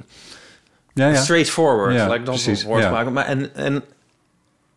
Ja, 0.93 1.07
ja. 1.07 1.15
Straightforward, 1.21 1.93
Ja, 1.93 2.07
laat 2.07 2.15
ik 2.15 2.23
precies, 2.23 2.47
als 2.47 2.63
woord 2.63 2.83
gebruiken. 2.83 3.13
Maar 3.13 3.25
en, 3.25 3.55
en 3.55 3.83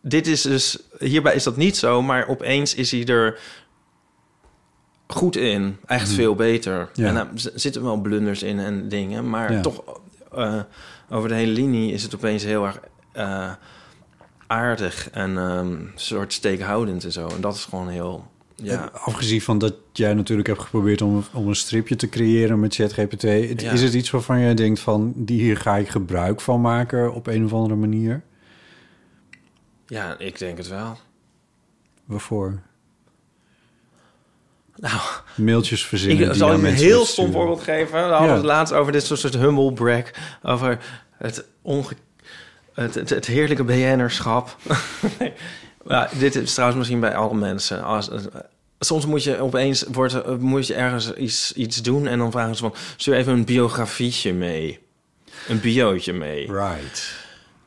dit 0.01 0.27
is 0.27 0.41
dus... 0.41 0.77
Hierbij 0.99 1.35
is 1.35 1.43
dat 1.43 1.55
niet 1.57 1.77
zo, 1.77 2.01
maar 2.01 2.27
opeens 2.27 2.75
is 2.75 2.91
hij 2.91 3.05
er 3.05 3.39
goed 5.07 5.35
in. 5.35 5.77
Echt 5.85 6.09
veel 6.09 6.35
beter. 6.35 6.89
Ja. 6.93 7.07
En 7.07 7.15
er 7.15 7.27
z- 7.35 7.47
zitten 7.55 7.83
wel 7.83 7.97
blunders 7.97 8.43
in 8.43 8.59
en 8.59 8.89
dingen. 8.89 9.29
Maar 9.29 9.61
toch, 9.61 9.81
over 11.09 11.29
de 11.29 11.35
hele 11.35 11.51
linie 11.51 11.93
is 11.93 12.03
het 12.03 12.15
opeens 12.15 12.43
heel 12.43 12.65
erg 12.65 12.79
aardig. 14.51 15.09
En 15.09 15.35
een 15.35 15.91
soort 15.95 16.33
steekhoudend 16.33 17.03
en 17.03 17.11
zo. 17.11 17.27
En 17.27 17.41
dat 17.41 17.55
is 17.55 17.65
gewoon 17.65 17.89
heel... 17.89 18.29
Ja, 18.55 18.81
En 18.81 18.93
Afgezien 18.93 19.41
van 19.41 19.57
dat 19.57 19.73
jij 19.93 20.13
natuurlijk 20.13 20.47
hebt 20.47 20.61
geprobeerd 20.61 21.01
om, 21.01 21.23
om 21.33 21.47
een 21.47 21.55
stripje 21.55 21.95
te 21.95 22.09
creëren 22.09 22.59
met 22.59 22.75
ChatGPT, 22.75 23.21
Ja. 23.61 23.71
is 23.71 23.81
het 23.81 23.93
iets 23.93 24.09
waarvan 24.09 24.39
jij 24.39 24.53
denkt 24.55 24.79
van 24.79 25.13
die 25.15 25.41
hier 25.41 25.57
ga 25.57 25.75
ik 25.77 25.89
gebruik 25.89 26.41
van 26.41 26.61
maken 26.61 27.13
op 27.13 27.27
een 27.27 27.45
of 27.45 27.53
andere 27.53 27.75
manier? 27.75 28.21
ja, 29.85 30.15
ik 30.17 30.39
denk 30.39 30.57
het 30.57 30.67
wel. 30.67 30.97
Waarvoor? 32.05 32.61
Nou, 34.75 34.99
Mailtjes 35.35 35.85
verzinnen. 35.85 36.29
Ik 36.29 36.33
zal 36.35 36.51
je 36.51 36.67
een 36.67 36.73
heel 36.73 37.05
stom 37.05 37.31
voorbeeld 37.31 37.61
geven. 37.61 37.93
We 38.07 38.13
hadden 38.13 38.27
Ja. 38.29 38.35
het 38.35 38.43
laatst 38.45 38.73
over 38.73 38.91
dit 38.91 39.03
soort, 39.03 39.19
soort 39.19 39.33
humble 39.37 39.73
brag. 39.73 40.03
Over 40.43 40.79
het, 41.17 41.45
onge 41.61 41.93
het, 42.81 42.95
het, 42.95 43.09
het 43.09 43.25
heerlijke 43.25 43.63
BN'erschap. 43.63 44.57
nee. 45.19 45.33
ja, 45.87 46.09
dit 46.19 46.35
is 46.35 46.51
trouwens 46.51 46.79
misschien 46.79 46.99
bij 46.99 47.15
alle 47.15 47.35
mensen. 47.35 47.83
Als, 47.83 48.09
eh, 48.09 48.17
soms 48.79 49.05
moet 49.05 49.23
je 49.23 49.39
opeens 49.39 49.83
wordt, 49.91 50.13
er- 50.13 50.39
moet 50.39 50.67
je 50.67 50.73
ergens 50.73 51.13
iets, 51.13 51.53
iets 51.53 51.81
doen... 51.81 52.07
en 52.07 52.17
dan 52.17 52.31
vragen 52.31 52.55
ze 52.55 52.61
van... 52.61 52.73
stuur 52.95 53.15
even 53.15 53.33
een 53.33 53.45
biografietje 53.45 54.33
mee. 54.33 54.79
Een 55.47 55.59
biootje 55.59 56.13
mee. 56.13 56.51
Right. 56.51 57.19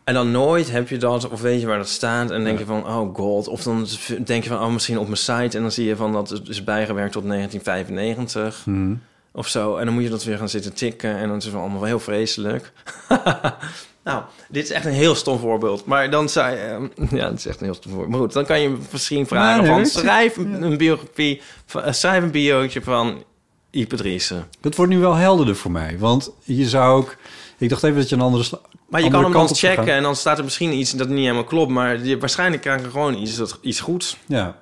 En 0.04 0.14
dan 0.14 0.30
nooit 0.30 0.70
heb 0.70 0.88
je 0.88 0.96
dat, 0.96 1.28
of 1.28 1.40
weet 1.40 1.60
je 1.60 1.66
waar 1.66 1.78
dat 1.78 1.88
staat... 1.88 2.30
en 2.30 2.44
denk 2.44 2.58
je 2.58 2.64
van, 2.64 2.86
oh 2.86 3.14
god. 3.14 3.48
Of 3.48 3.62
dan 3.62 3.86
denk 4.24 4.42
je 4.42 4.48
van, 4.48 4.60
oh, 4.60 4.72
misschien 4.72 4.98
op 4.98 5.06
mijn 5.06 5.16
site... 5.16 5.56
en 5.56 5.62
dan 5.62 5.72
zie 5.72 5.86
je 5.86 5.96
van, 5.96 6.12
dat 6.12 6.40
is 6.48 6.64
bijgewerkt 6.64 7.12
tot 7.12 7.28
1995... 7.28 8.64
Hmm. 8.64 9.02
of 9.32 9.48
zo. 9.48 9.76
En 9.76 9.84
dan 9.84 9.94
moet 9.94 10.02
je 10.02 10.10
dat 10.10 10.24
weer 10.24 10.38
gaan 10.38 10.48
zitten 10.48 10.74
tikken... 10.74 11.16
en 11.16 11.28
dan 11.28 11.36
is 11.36 11.44
het 11.44 11.54
allemaal 11.54 11.78
wel 11.78 11.88
heel 11.88 12.00
vreselijk. 12.00 12.72
nou, 14.04 14.22
dit 14.48 14.64
is 14.64 14.70
echt 14.70 14.84
een 14.84 14.92
heel 14.92 15.14
stom 15.14 15.38
voorbeeld. 15.38 15.84
Maar 15.86 16.10
dan 16.10 16.28
zei... 16.28 16.56
eh, 16.56 17.10
ja, 17.18 17.28
het 17.28 17.38
is 17.38 17.46
echt 17.46 17.58
een 17.58 17.64
heel 17.64 17.74
stom 17.74 17.90
voorbeeld. 17.92 18.10
Maar 18.10 18.20
goed, 18.20 18.32
dan 18.32 18.44
kan 18.44 18.60
je 18.60 18.76
misschien 18.90 19.26
vragen 19.26 19.66
van... 19.66 19.86
schrijf 19.86 20.36
een 20.36 20.76
biografie... 20.76 21.42
van- 21.66 21.82
eh, 21.82 21.92
schrijf 21.92 22.22
een 22.22 22.30
biootje 22.30 22.82
van 22.82 23.22
Ipe 23.70 23.96
Driessen. 23.96 24.46
Dat 24.60 24.74
wordt 24.74 24.92
nu 24.92 24.98
wel 24.98 25.14
helderder 25.14 25.56
voor 25.56 25.70
mij. 25.70 25.98
Want 25.98 26.30
je 26.42 26.68
zou 26.68 26.98
ook... 26.98 27.16
Ik 27.58 27.68
dacht 27.68 27.82
even 27.82 27.96
dat 27.96 28.08
je 28.08 28.14
een 28.14 28.20
andere... 28.20 28.44
Maar 28.88 29.00
je 29.00 29.06
andere 29.06 29.22
kan 29.22 29.40
hem 29.40 29.46
dan 29.46 29.56
checken 29.56 29.94
en 29.94 30.02
dan 30.02 30.16
staat 30.16 30.38
er 30.38 30.44
misschien 30.44 30.72
iets 30.72 30.92
dat 30.92 31.08
niet 31.08 31.18
helemaal 31.18 31.44
klopt. 31.44 31.70
Maar 31.70 32.04
je, 32.04 32.18
waarschijnlijk 32.18 32.62
krijg 32.62 32.82
je 32.82 32.90
gewoon 32.90 33.14
iets, 33.14 33.36
dat, 33.36 33.58
iets 33.62 33.80
goeds. 33.80 34.16
Ja. 34.26 34.56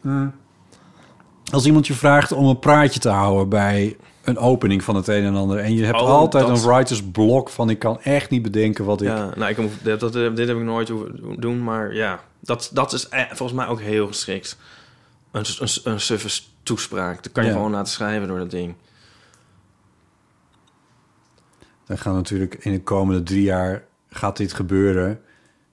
Hmm. 0.00 0.34
Als 1.52 1.66
iemand 1.66 1.86
je 1.86 1.94
vraagt 1.94 2.32
om 2.32 2.46
een 2.46 2.58
praatje 2.58 3.00
te 3.00 3.08
houden 3.08 3.48
bij 3.48 3.96
een 4.28 4.38
opening 4.38 4.82
van 4.84 4.94
het 4.96 5.08
een 5.08 5.24
en 5.24 5.34
ander... 5.36 5.58
en 5.58 5.74
je 5.74 5.84
hebt 5.84 6.00
Oh, 6.00 6.08
altijd 6.08 6.46
dat- 6.46 6.58
een 6.64 6.70
writer's 6.70 7.02
block 7.12 7.48
van... 7.48 7.70
ik 7.70 7.78
kan 7.78 8.00
echt 8.00 8.30
niet 8.30 8.42
bedenken 8.42 8.84
wat 8.84 9.00
ik... 9.00 9.08
Ja, 9.08 9.32
nou, 9.36 9.50
ik 9.50 9.56
heb, 9.56 9.70
dat, 9.82 10.00
dat, 10.00 10.12
dit 10.12 10.48
heb 10.48 10.56
ik 10.56 10.62
nooit 10.62 10.88
hoeven 10.88 11.36
doen. 11.40 11.64
Maar 11.64 11.94
ja, 11.94 12.20
dat, 12.40 12.70
dat 12.72 12.92
is 12.92 13.08
eh, 13.08 13.22
volgens 13.26 13.52
mij 13.58 13.66
ook 13.66 13.80
heel 13.80 14.06
geschikt. 14.06 14.58
Een, 15.32 15.44
een, 15.58 15.68
een 15.92 16.00
suffe 16.00 16.40
toespraak. 16.62 17.22
Dat 17.22 17.32
kan 17.32 17.42
je 17.44 17.48
Ja. 17.50 17.54
gewoon 17.56 17.70
laten 17.70 17.92
schrijven 17.92 18.28
door 18.28 18.38
dat 18.38 18.50
ding. 18.50 18.74
Dan 21.86 21.98
gaan 21.98 22.14
natuurlijk 22.14 22.54
in 22.60 22.72
de 22.72 22.82
komende 22.82 23.22
drie 23.22 23.42
jaar 23.42 23.84
gaat 24.10 24.36
dit 24.36 24.52
gebeuren. 24.52 25.20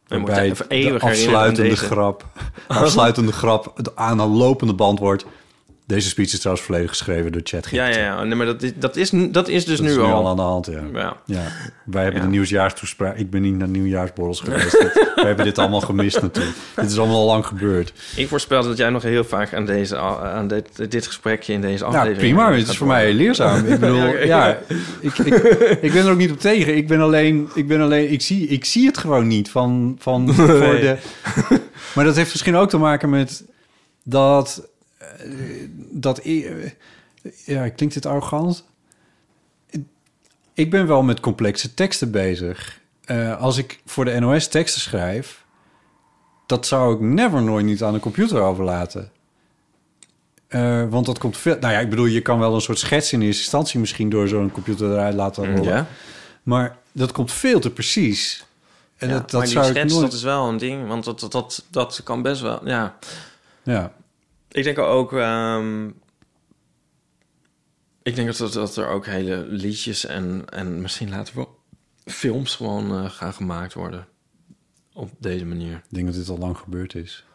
Waarbij 0.07 0.53
de 0.67 0.97
afsluitende 0.99 1.75
grap, 1.75 2.25
afsluitende 2.67 3.31
grap 3.31 3.71
de- 3.83 3.95
aan 3.95 4.19
een 4.19 4.29
lopende 4.29 4.73
band 4.73 4.99
wordt. 4.99 5.25
Deze 5.87 6.09
speech 6.09 6.33
is 6.33 6.39
trouwens 6.39 6.65
volledig 6.65 6.89
geschreven 6.89 7.31
door 7.31 7.41
ChatGPT. 7.43 7.75
Ja, 7.75 7.87
ja, 7.87 7.97
ja. 7.97 8.23
Nee, 8.23 8.35
maar 8.35 8.45
dat 8.45 8.61
is, 8.63 8.71
dat 8.75 8.95
is, 8.95 9.09
dat 9.09 9.47
is 9.47 9.65
dus 9.65 9.77
Dat 9.77 9.85
nu, 9.85 9.91
is 9.91 9.97
nu 9.97 10.03
al. 10.03 10.13
al 10.13 10.27
aan 10.27 10.35
de 10.35 10.41
hand, 10.41 10.65
ja. 10.65 10.81
Ja. 10.93 11.17
ja. 11.25 11.41
Wij 11.85 12.03
hebben 12.03 12.21
Ja. 12.21 12.27
de 12.27 12.31
nieuwsjaarstoespraak. 12.33 13.17
Ik 13.17 13.29
ben 13.29 13.41
niet 13.41 13.57
naar 13.57 13.67
nieuwjaarsborrels 13.67 14.39
geweest. 14.39 14.77
Wij 15.15 15.25
hebben 15.25 15.45
dit 15.45 15.57
allemaal 15.57 15.81
gemist 15.81 16.21
natuurlijk. 16.21 16.55
Dit 16.75 16.89
is 16.91 16.97
allemaal 16.97 17.15
al 17.19 17.25
lang 17.25 17.45
gebeurd. 17.45 17.93
Ik 18.15 18.27
voorspel 18.27 18.63
dat 18.63 18.77
jij 18.77 18.89
nog 18.89 19.03
heel 19.03 19.23
vaak 19.23 19.53
aan, 19.53 19.65
deze, 19.65 19.97
aan 19.97 20.47
dit, 20.47 20.91
dit 20.91 21.07
gesprekje 21.07 21.53
in 21.53 21.61
deze 21.61 21.83
Nou, 21.83 21.95
aflevering... 21.95 22.33
prima. 22.33 22.49
gaat 22.49 22.59
Het 22.59 22.67
is 22.69 22.77
voor 22.77 22.87
worden. 22.87 23.05
mij 23.05 23.13
leerzaam. 23.13 23.65
Ik 23.65 23.79
bedoel, 23.79 24.07
Ja, 24.33 24.57
ik, 24.99 25.17
ik, 25.17 25.33
ik 25.81 25.93
ben 25.93 26.05
er 26.05 26.11
ook 26.11 26.17
niet 26.17 26.31
op 26.31 26.39
tegen. 26.39 26.75
Ik 26.77 26.87
ben 26.87 27.01
alleen, 27.01 27.49
ik 27.55 27.67
ben 27.67 27.81
alleen, 27.81 28.11
ik 28.11 28.21
zie, 28.21 28.47
ik 28.47 28.65
zie 28.65 28.85
het 28.87 28.97
gewoon 28.97 29.27
niet 29.27 29.49
van, 29.49 29.95
van 29.99 30.33
voor 30.33 30.79
de. 30.79 30.97
Maar 31.95 32.05
dat 32.05 32.15
heeft 32.15 32.31
misschien 32.31 32.55
ook 32.55 32.69
te 32.69 32.77
maken 32.77 33.09
met 33.09 33.43
dat, 34.03 34.67
dat, 35.91 36.21
ja, 37.45 37.69
klinkt 37.69 37.93
dit 37.93 38.05
arrogant? 38.05 38.65
Ik 40.53 40.69
ben 40.69 40.87
wel 40.87 41.03
met 41.03 41.19
complexe 41.19 41.73
teksten 41.73 42.11
bezig. 42.11 42.79
Eh, 43.05 43.41
als 43.41 43.57
ik 43.57 43.81
voor 43.85 44.05
de 44.05 44.19
NOS 44.19 44.47
teksten 44.47 44.81
schrijf, 44.81 45.45
dat 46.45 46.67
zou 46.67 46.93
ik 46.93 46.99
never 46.99 47.41
nooit 47.43 47.65
niet 47.65 47.83
aan 47.83 47.93
de 47.93 47.99
computer 47.99 48.41
overlaten. 48.41 49.11
Eh, 50.47 50.83
want 50.89 51.05
dat 51.05 51.17
komt 51.17 51.37
veel... 51.37 51.57
Nou 51.59 51.73
ja, 51.73 51.79
ik 51.79 51.89
bedoel, 51.89 52.05
je 52.05 52.21
kan 52.21 52.39
wel 52.39 52.55
een 52.55 52.61
soort 52.61 52.79
schets 52.79 53.13
in 53.13 53.21
eerste 53.21 53.41
instantie... 53.41 53.79
misschien 53.79 54.09
door 54.09 54.27
zo'n 54.27 54.51
computer 54.51 54.91
eruit 54.91 55.15
laten 55.15 55.55
rollen. 55.55 55.73
Ja, 55.73 55.87
Maar 56.43 56.77
dat 56.91 57.11
komt 57.11 57.31
veel 57.31 57.59
te 57.59 57.71
precies. 57.71 58.45
En 58.97 59.07
ja, 59.07 59.13
dat, 59.13 59.21
dat 59.21 59.31
maar 59.31 59.43
die 59.43 59.53
zou 59.53 59.65
ik 59.65 59.75
schets, 59.75 59.93
nooit... 59.93 60.05
dat 60.05 60.13
is 60.13 60.23
wel 60.23 60.47
een 60.47 60.57
ding. 60.57 60.87
Want 60.87 61.03
dat, 61.03 61.19
dat, 61.19 61.31
dat, 61.31 61.65
dat 61.69 62.01
kan 62.03 62.21
best 62.21 62.41
wel, 62.41 62.67
ja... 62.67 62.95
Ja, 63.63 63.93
Ik 64.55 64.63
denk 64.63 64.77
ook... 64.77 65.13
ehm, 65.13 65.87
ik 68.03 68.15
denk 68.15 68.37
dat, 68.37 68.53
dat 68.53 68.75
er 68.75 68.87
ook 68.87 69.05
hele 69.05 69.45
liedjes 69.47 70.05
en, 70.05 70.45
en 70.49 70.81
misschien 70.81 71.09
later 71.09 71.35
wel 71.35 71.59
films 72.05 72.55
gewoon 72.55 72.91
eh, 72.91 73.09
gaan 73.09 73.33
gemaakt 73.33 73.73
worden. 73.73 74.07
Op 74.93 75.11
deze 75.17 75.45
manier. 75.45 75.75
ik 75.75 75.83
denk 75.89 76.05
dat 76.05 76.15
dit 76.15 76.29
al 76.29 76.37
lang 76.37 76.57
gebeurd 76.57 76.95
is. 76.95 77.25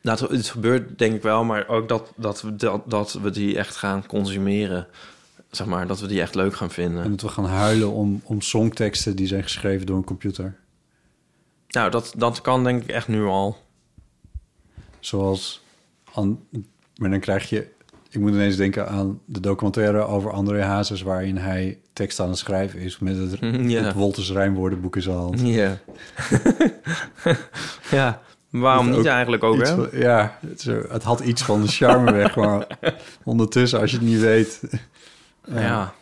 Nou, 0.00 0.20
het, 0.20 0.30
het 0.30 0.48
gebeurt 0.48 0.98
denk 0.98 1.14
ik 1.14 1.22
wel, 1.22 1.44
maar 1.44 1.68
ook 1.68 1.88
dat, 1.88 2.12
dat, 2.16 2.42
we, 2.42 2.56
dat, 2.56 2.90
dat 2.90 3.12
we 3.12 3.30
die 3.30 3.58
echt 3.58 3.76
gaan 3.76 4.06
consumeren. 4.06 4.86
Zeg 5.50 5.66
maar, 5.66 5.86
dat 5.86 6.00
we 6.00 6.06
die 6.06 6.20
echt 6.20 6.34
leuk 6.34 6.54
gaan 6.54 6.70
vinden. 6.70 7.04
En 7.04 7.10
dat 7.10 7.20
we 7.20 7.28
gaan 7.28 7.44
huilen 7.44 7.92
om, 7.92 8.20
om 8.24 8.40
songteksten 8.40 9.16
die 9.16 9.26
zijn 9.26 9.42
geschreven 9.42 9.86
door 9.86 9.96
een 9.96 10.04
computer. 10.04 10.58
Nou, 11.68 11.90
dat, 11.90 12.14
dat 12.16 12.40
kan 12.40 12.64
denk 12.64 12.82
ik 12.82 12.88
echt 12.88 13.08
nu 13.08 13.24
al. 13.24 13.56
Zoals... 15.00 15.61
Maar 16.96 17.10
dan 17.10 17.20
krijg 17.20 17.48
je... 17.48 17.70
Ik 18.10 18.20
moet 18.20 18.30
ineens 18.32 18.56
denken 18.56 18.88
aan 18.88 19.20
de 19.24 19.40
documentaire 19.40 20.00
over 20.02 20.30
André 20.32 20.62
Hazes... 20.62 21.02
waarin 21.02 21.36
hij 21.36 21.78
tekst 21.92 22.20
aan 22.20 22.28
het 22.28 22.38
schrijven 22.38 22.78
is... 22.80 22.98
met 22.98 23.16
het, 23.16 23.38
Ja. 23.40 23.82
het 23.82 23.94
Wolters 23.94 24.30
Rijnwoordenboek 24.32 24.96
in 24.96 25.02
zijn 25.02 25.16
hand. 25.16 25.40
Ja. 25.40 25.78
ja, 27.90 28.20
waarom 28.50 28.90
niet 28.90 29.06
eigenlijk 29.06 29.44
ook, 29.44 29.66
hè? 29.66 29.74
van- 29.74 29.88
ja, 29.92 30.38
het, 30.46 30.60
zo- 30.60 30.84
het 30.88 31.02
had 31.02 31.20
iets 31.20 31.42
van 31.42 31.60
de 31.60 31.66
charme 31.68 32.12
weg, 32.12 32.36
maar 32.46 32.78
ondertussen, 33.24 33.80
als 33.80 33.90
je 33.90 33.96
het 33.96 34.06
niet 34.06 34.20
weet... 34.20 34.60
Ja. 35.48 35.92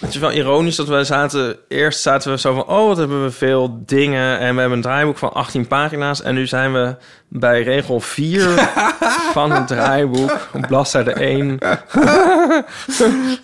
Het 0.00 0.08
is 0.14 0.16
wel 0.16 0.32
ironisch 0.32 0.76
dat 0.76 0.88
wij 0.88 1.04
zaten... 1.04 1.56
Eerst 1.68 2.00
zaten 2.00 2.30
we 2.32 2.38
zo 2.38 2.54
van... 2.54 2.66
Oh, 2.66 2.86
wat 2.86 2.96
hebben 2.96 3.22
we 3.24 3.30
veel 3.30 3.82
dingen. 3.86 4.38
En 4.38 4.54
we 4.54 4.60
hebben 4.60 4.78
een 4.78 4.82
draaiboek 4.84 5.18
van 5.18 5.32
18 5.32 5.66
pagina's. 5.66 6.22
En 6.22 6.34
nu 6.34 6.46
zijn 6.46 6.72
we 6.72 6.96
bij 7.28 7.62
regel 7.62 8.00
4 8.00 8.48
van 9.32 9.52
het 9.52 9.66
draaiboek. 9.66 10.48
Op 10.52 10.60
bladzijde 10.66 11.12
1. 11.12 11.58
we 11.58 12.64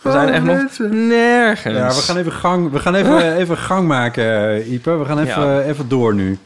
zijn 0.02 0.28
echt 0.28 0.44
nog 0.44 0.78
nergens. 0.90 1.76
Ja, 1.76 1.86
we 1.88 1.92
gaan 2.02 2.16
even 2.16 2.32
gang, 2.32 2.70
we 2.70 2.78
gaan 2.78 2.94
even, 2.94 3.36
even 3.40 3.56
gang 3.56 3.86
maken, 3.88 4.72
Ipe. 4.72 4.96
We 4.96 5.04
gaan 5.04 5.18
even, 5.18 5.42
Ja. 5.46 5.60
even 5.62 5.88
door 5.88 6.14
nu. 6.14 6.38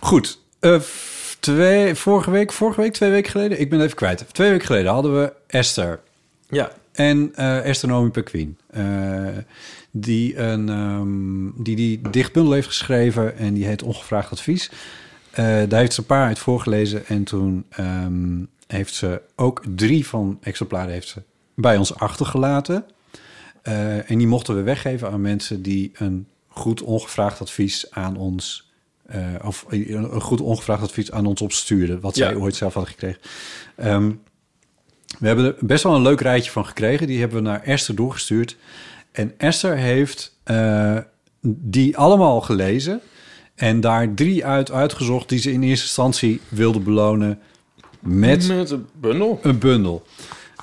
Goed. 0.00 0.38
eh, 0.60 0.80
twee, 1.40 1.94
vorige 1.94 2.30
week, 2.30 2.52
vorige 2.52 2.80
week, 2.80 2.92
twee 2.92 3.10
weken 3.10 3.30
geleden, 3.30 3.60
ik 3.60 3.70
ben 3.70 3.80
even 3.80 3.96
kwijt. 3.96 4.24
Twee 4.32 4.50
weken 4.50 4.66
geleden 4.66 4.92
hadden 4.92 5.20
we 5.20 5.32
Esther. 5.46 6.00
Ja, 6.48 6.70
En 6.96 7.32
eh 7.34 7.64
Esther 7.68 7.88
Nomi 7.88 8.10
Pequien. 8.10 8.58
eh, 8.70 9.26
die, 9.90 10.38
een, 10.38 10.68
ehm, 10.68 11.62
die 11.62 11.76
die 11.76 12.00
dichtbundel 12.10 12.52
heeft 12.52 12.66
geschreven 12.66 13.36
en 13.36 13.54
die 13.54 13.66
heet 13.66 13.82
Ongevraagd 13.82 14.30
Advies. 14.32 14.70
Eh, 15.30 15.44
daar 15.44 15.80
heeft 15.80 15.92
ze 15.92 16.00
een 16.00 16.06
paar 16.06 16.26
uit 16.26 16.38
voorgelezen 16.38 17.06
en 17.06 17.24
toen 17.24 17.64
ehm, 17.70 18.44
heeft 18.66 18.94
ze 18.94 19.22
ook 19.36 19.62
drie 19.74 20.06
van 20.06 20.38
exemplaren 20.42 20.92
heeft 20.92 21.08
ze 21.08 21.22
bij 21.54 21.76
ons 21.76 21.94
achtergelaten. 21.94 22.84
Eh, 23.62 24.10
en 24.10 24.18
die 24.18 24.26
mochten 24.26 24.56
we 24.56 24.62
weggeven 24.62 25.10
aan 25.10 25.20
mensen 25.20 25.62
die 25.62 25.90
een 25.94 26.26
goed 26.48 26.82
ongevraagd 26.82 27.40
advies 27.40 27.90
aan 27.90 28.16
ons... 28.16 28.70
eh, 29.06 29.20
of 29.44 29.64
een 29.68 30.20
goed 30.20 30.40
ongevraagd 30.40 30.82
advies 30.82 31.10
aan 31.10 31.26
ons 31.26 31.40
opstuurden... 31.40 32.00
wat 32.00 32.16
zij 32.16 32.30
Ja. 32.32 32.38
ooit 32.38 32.54
zelf 32.56 32.74
hadden 32.74 32.92
gekregen. 32.92 33.20
Ehm, 33.76 34.12
we 35.18 35.26
hebben 35.26 35.44
er 35.44 35.54
best 35.60 35.82
wel 35.82 35.94
een 35.94 36.02
leuk 36.02 36.20
rijtje 36.20 36.50
van 36.50 36.66
gekregen. 36.66 37.06
Die 37.06 37.20
hebben 37.20 37.42
we 37.42 37.48
naar 37.48 37.62
Esther 37.62 37.94
doorgestuurd. 37.94 38.56
En 39.12 39.34
Esther 39.38 39.76
heeft 39.76 40.36
eh, 40.44 40.96
die 41.40 41.96
allemaal 41.96 42.40
gelezen... 42.40 43.00
en 43.54 43.80
daar 43.80 44.14
drie 44.14 44.46
uit 44.46 44.70
uitgezocht... 44.70 45.28
die 45.28 45.38
ze 45.38 45.52
in 45.52 45.62
eerste 45.62 45.84
instantie 45.84 46.40
wilde 46.48 46.80
belonen 46.80 47.38
met 48.00 48.48
met 48.48 48.70
een 48.70 48.86
bundel. 49.00 49.38
een 49.42 49.58
bundel. 49.58 50.02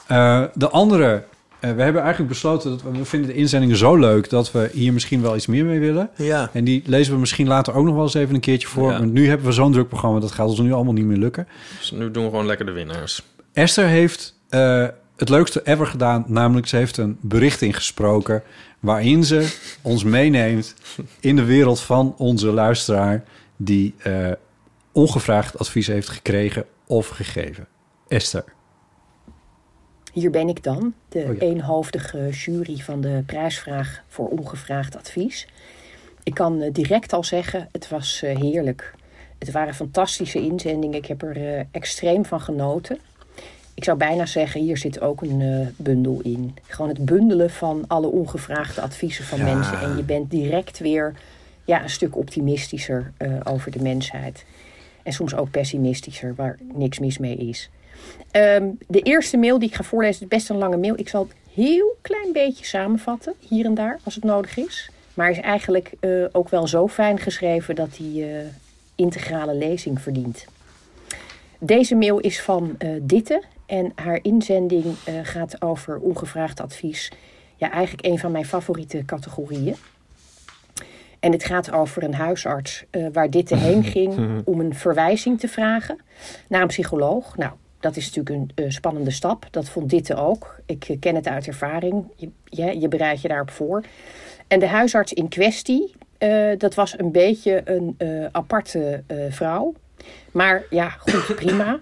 Eh, 0.08 0.44
de 0.54 0.70
andere, 0.70 1.24
eh, 1.60 1.72
we 1.72 1.82
hebben 1.82 2.02
eigenlijk 2.02 2.32
besloten 2.32 2.70
dat 2.70 2.82
we, 2.82 2.92
we 2.92 3.06
vinden 3.06 3.30
de 3.30 3.36
inzendingen 3.36 3.78
zo 3.78 3.96
leuk 3.96 4.30
dat 4.30 4.52
we 4.52 4.70
hier 4.74 4.94
misschien 4.94 5.22
wel 5.22 5.36
iets 5.36 5.48
meer 5.48 5.66
mee 5.66 5.80
willen. 5.80 6.10
Ja. 6.16 6.50
En 6.54 6.64
die 6.64 6.84
lezen 6.86 7.14
we 7.14 7.20
misschien 7.20 7.48
later 7.48 7.74
ook 7.74 7.86
nog 7.86 7.94
wel 7.94 8.04
eens 8.04 8.14
even 8.14 8.36
een 8.36 8.42
keertje 8.42 8.68
voor. 8.68 8.92
Ja. 8.92 9.00
Want 9.00 9.14
nu 9.14 9.28
hebben 9.28 9.46
we 9.46 9.54
zo'n 9.54 9.72
druk 9.72 9.88
programma, 9.88 10.20
dat 10.20 10.32
gaat 10.32 10.48
ons 10.48 10.60
nu 10.60 10.74
allemaal 10.74 10.94
niet 10.94 11.06
meer 11.06 11.18
lukken. 11.18 11.48
Dus 11.80 11.92
nu 11.92 12.12
doen 12.12 12.24
we 12.24 12.30
gewoon 12.30 12.46
lekker 12.46 12.66
de 12.66 12.72
winnaars. 12.72 13.24
Esther 13.54 13.88
heeft 13.88 14.40
eh, 14.50 14.88
het 15.16 15.30
leukste 15.30 15.62
ever 15.64 15.88
gedaan, 15.88 16.26
namelijk 16.28 16.68
ze 16.68 16.76
heeft 16.76 16.98
een 16.98 17.18
bericht 17.22 17.62
ingesproken 17.62 18.44
waarin 18.80 19.24
ze 19.24 19.58
ons 19.82 20.04
meeneemt 20.04 20.76
in 21.20 21.36
de 21.36 21.44
wereld 21.44 21.80
van 21.80 22.16
onze 22.18 22.48
luisteraar 22.48 23.24
die 23.58 23.96
eh, 23.98 24.32
ongevraagd 24.92 25.60
advies 25.60 25.88
heeft 25.88 26.10
gekregen 26.10 26.66
of 26.88 27.08
gegeven. 27.08 27.68
Esther. 28.08 28.44
Hier 30.14 30.32
ben 30.32 30.48
ik 30.48 30.64
dan, 30.64 30.94
de 31.10 31.26
Oh 31.30 31.34
ja. 31.34 31.40
eenhoofdige 31.40 32.30
jury 32.30 32.78
van 32.78 33.02
de 33.02 33.24
prijsvraag 33.26 34.04
voor 34.08 34.28
ongevraagd 34.28 34.98
advies. 34.98 35.48
Ik 36.24 36.34
kan 36.34 36.62
eh, 36.62 36.74
direct 36.74 37.14
al 37.14 37.24
zeggen, 37.24 37.70
het 37.72 37.90
was 37.90 38.22
heerlijk. 38.22 38.94
Het 39.40 39.52
waren 39.52 39.74
fantastische 39.74 40.40
inzendingen. 40.40 40.98
Ik 40.98 41.06
heb 41.06 41.22
er 41.22 41.66
extreem 41.72 42.26
van 42.26 42.42
genoten. 42.42 43.00
Ik 43.74 43.84
zou 43.84 43.98
bijna 43.98 44.26
zeggen, 44.26 44.62
hier 44.62 44.78
zit 44.78 45.02
ook 45.02 45.22
een 45.22 45.40
uh, 45.40 45.68
bundel 45.76 46.20
in. 46.24 46.56
Gewoon 46.68 46.90
het 46.90 47.06
bundelen 47.06 47.50
van 47.50 47.84
alle 47.88 48.08
ongevraagde 48.08 48.82
adviezen 48.82 49.26
van 49.26 49.44
mensen. 49.44 49.80
En 49.80 49.96
je 49.96 50.04
bent 50.04 50.32
direct 50.32 50.80
weer 50.80 51.14
ja, 51.66 51.84
een 51.84 51.90
stuk 51.90 52.16
optimistischer 52.16 53.12
uh, 53.18 53.40
over 53.44 53.72
de 53.72 53.82
mensheid. 53.82 54.46
En 55.04 55.14
soms 55.14 55.36
ook 55.36 55.52
pessimistischer, 55.52 56.36
waar 56.36 56.58
niks 56.74 57.00
mis 57.00 57.18
mee 57.18 57.36
is. 57.38 57.70
Um, 58.32 58.78
de 58.88 59.02
eerste 59.02 59.38
mail 59.38 59.60
die 59.60 59.70
ik 59.70 59.76
ga 59.76 59.84
voorlezen 59.84 60.22
is 60.22 60.28
best 60.28 60.50
een 60.50 60.58
lange 60.58 60.78
mail. 60.78 61.00
Ik 61.00 61.10
zal 61.10 61.24
het 61.24 61.36
heel 61.54 61.98
klein 62.02 62.32
beetje 62.34 62.66
samenvatten, 62.66 63.34
hier 63.40 63.66
en 63.66 63.74
daar, 63.74 64.00
als 64.04 64.16
het 64.16 64.24
nodig 64.24 64.58
is. 64.58 64.90
Maar 65.14 65.30
is 65.30 65.40
eigenlijk 65.40 65.92
uh, 66.00 66.26
ook 66.32 66.50
wel 66.50 66.68
zo 66.68 66.88
fijn 66.88 67.20
geschreven 67.20 67.76
dat 67.76 67.98
hij 67.98 68.46
integrale 68.96 69.56
lezing 69.56 70.02
verdient. 70.02 70.46
Deze 71.66 71.96
mail 71.96 72.20
is 72.20 72.42
van 72.42 72.78
Ditte 73.02 73.44
en 73.66 73.92
haar 73.96 74.20
inzending 74.22 74.84
uh, 74.84 74.94
gaat 75.24 75.62
over 75.62 76.00
ongevraagd 76.00 76.62
advies. 76.62 77.12
Ja, 77.56 77.72
eigenlijk 77.72 78.06
een 78.06 78.20
van 78.20 78.32
mijn 78.32 78.46
favoriete 78.46 79.06
categorieën. 79.06 79.76
En 81.20 81.32
het 81.32 81.44
gaat 81.44 81.72
over 81.72 82.04
een 82.04 82.14
huisarts 82.14 82.84
uh, 82.92 83.08
waar 83.14 83.30
dit 83.30 83.50
heen 83.50 83.84
ging 83.94 84.42
om 84.46 84.60
een 84.60 84.76
verwijzing 84.76 85.40
te 85.40 85.48
vragen 85.48 85.98
naar 86.48 86.62
een 86.62 86.68
psycholoog. 86.68 87.38
Nou, 87.38 87.52
dat 87.80 87.96
is 87.96 88.12
natuurlijk 88.12 88.52
een 88.56 88.72
spannende 88.72 89.12
stap. 89.12 89.48
Dat 89.52 89.70
vond 89.70 89.90
Ditte 89.90 90.16
ook. 90.16 90.60
Ik 90.66 90.98
ken 91.00 91.16
het 91.16 91.28
uit 91.28 91.48
ervaring. 91.48 92.06
Je, 92.16 92.30
je, 92.46 92.80
je 92.80 92.88
bereidt 92.88 93.22
je 93.22 93.28
daarop 93.28 93.52
voor. 93.52 93.84
En 94.48 94.60
de 94.60 94.68
huisarts 94.68 95.14
in 95.14 95.28
kwestie, 95.28 95.96
dat 96.58 96.76
was 96.76 97.00
een 97.00 97.12
beetje 97.12 97.62
een 97.66 97.96
aparte 98.32 99.04
vrouw. 99.30 99.74
Maar 100.32 100.64
ja, 100.70 100.90
goed, 100.90 101.36
prima. 101.36 101.80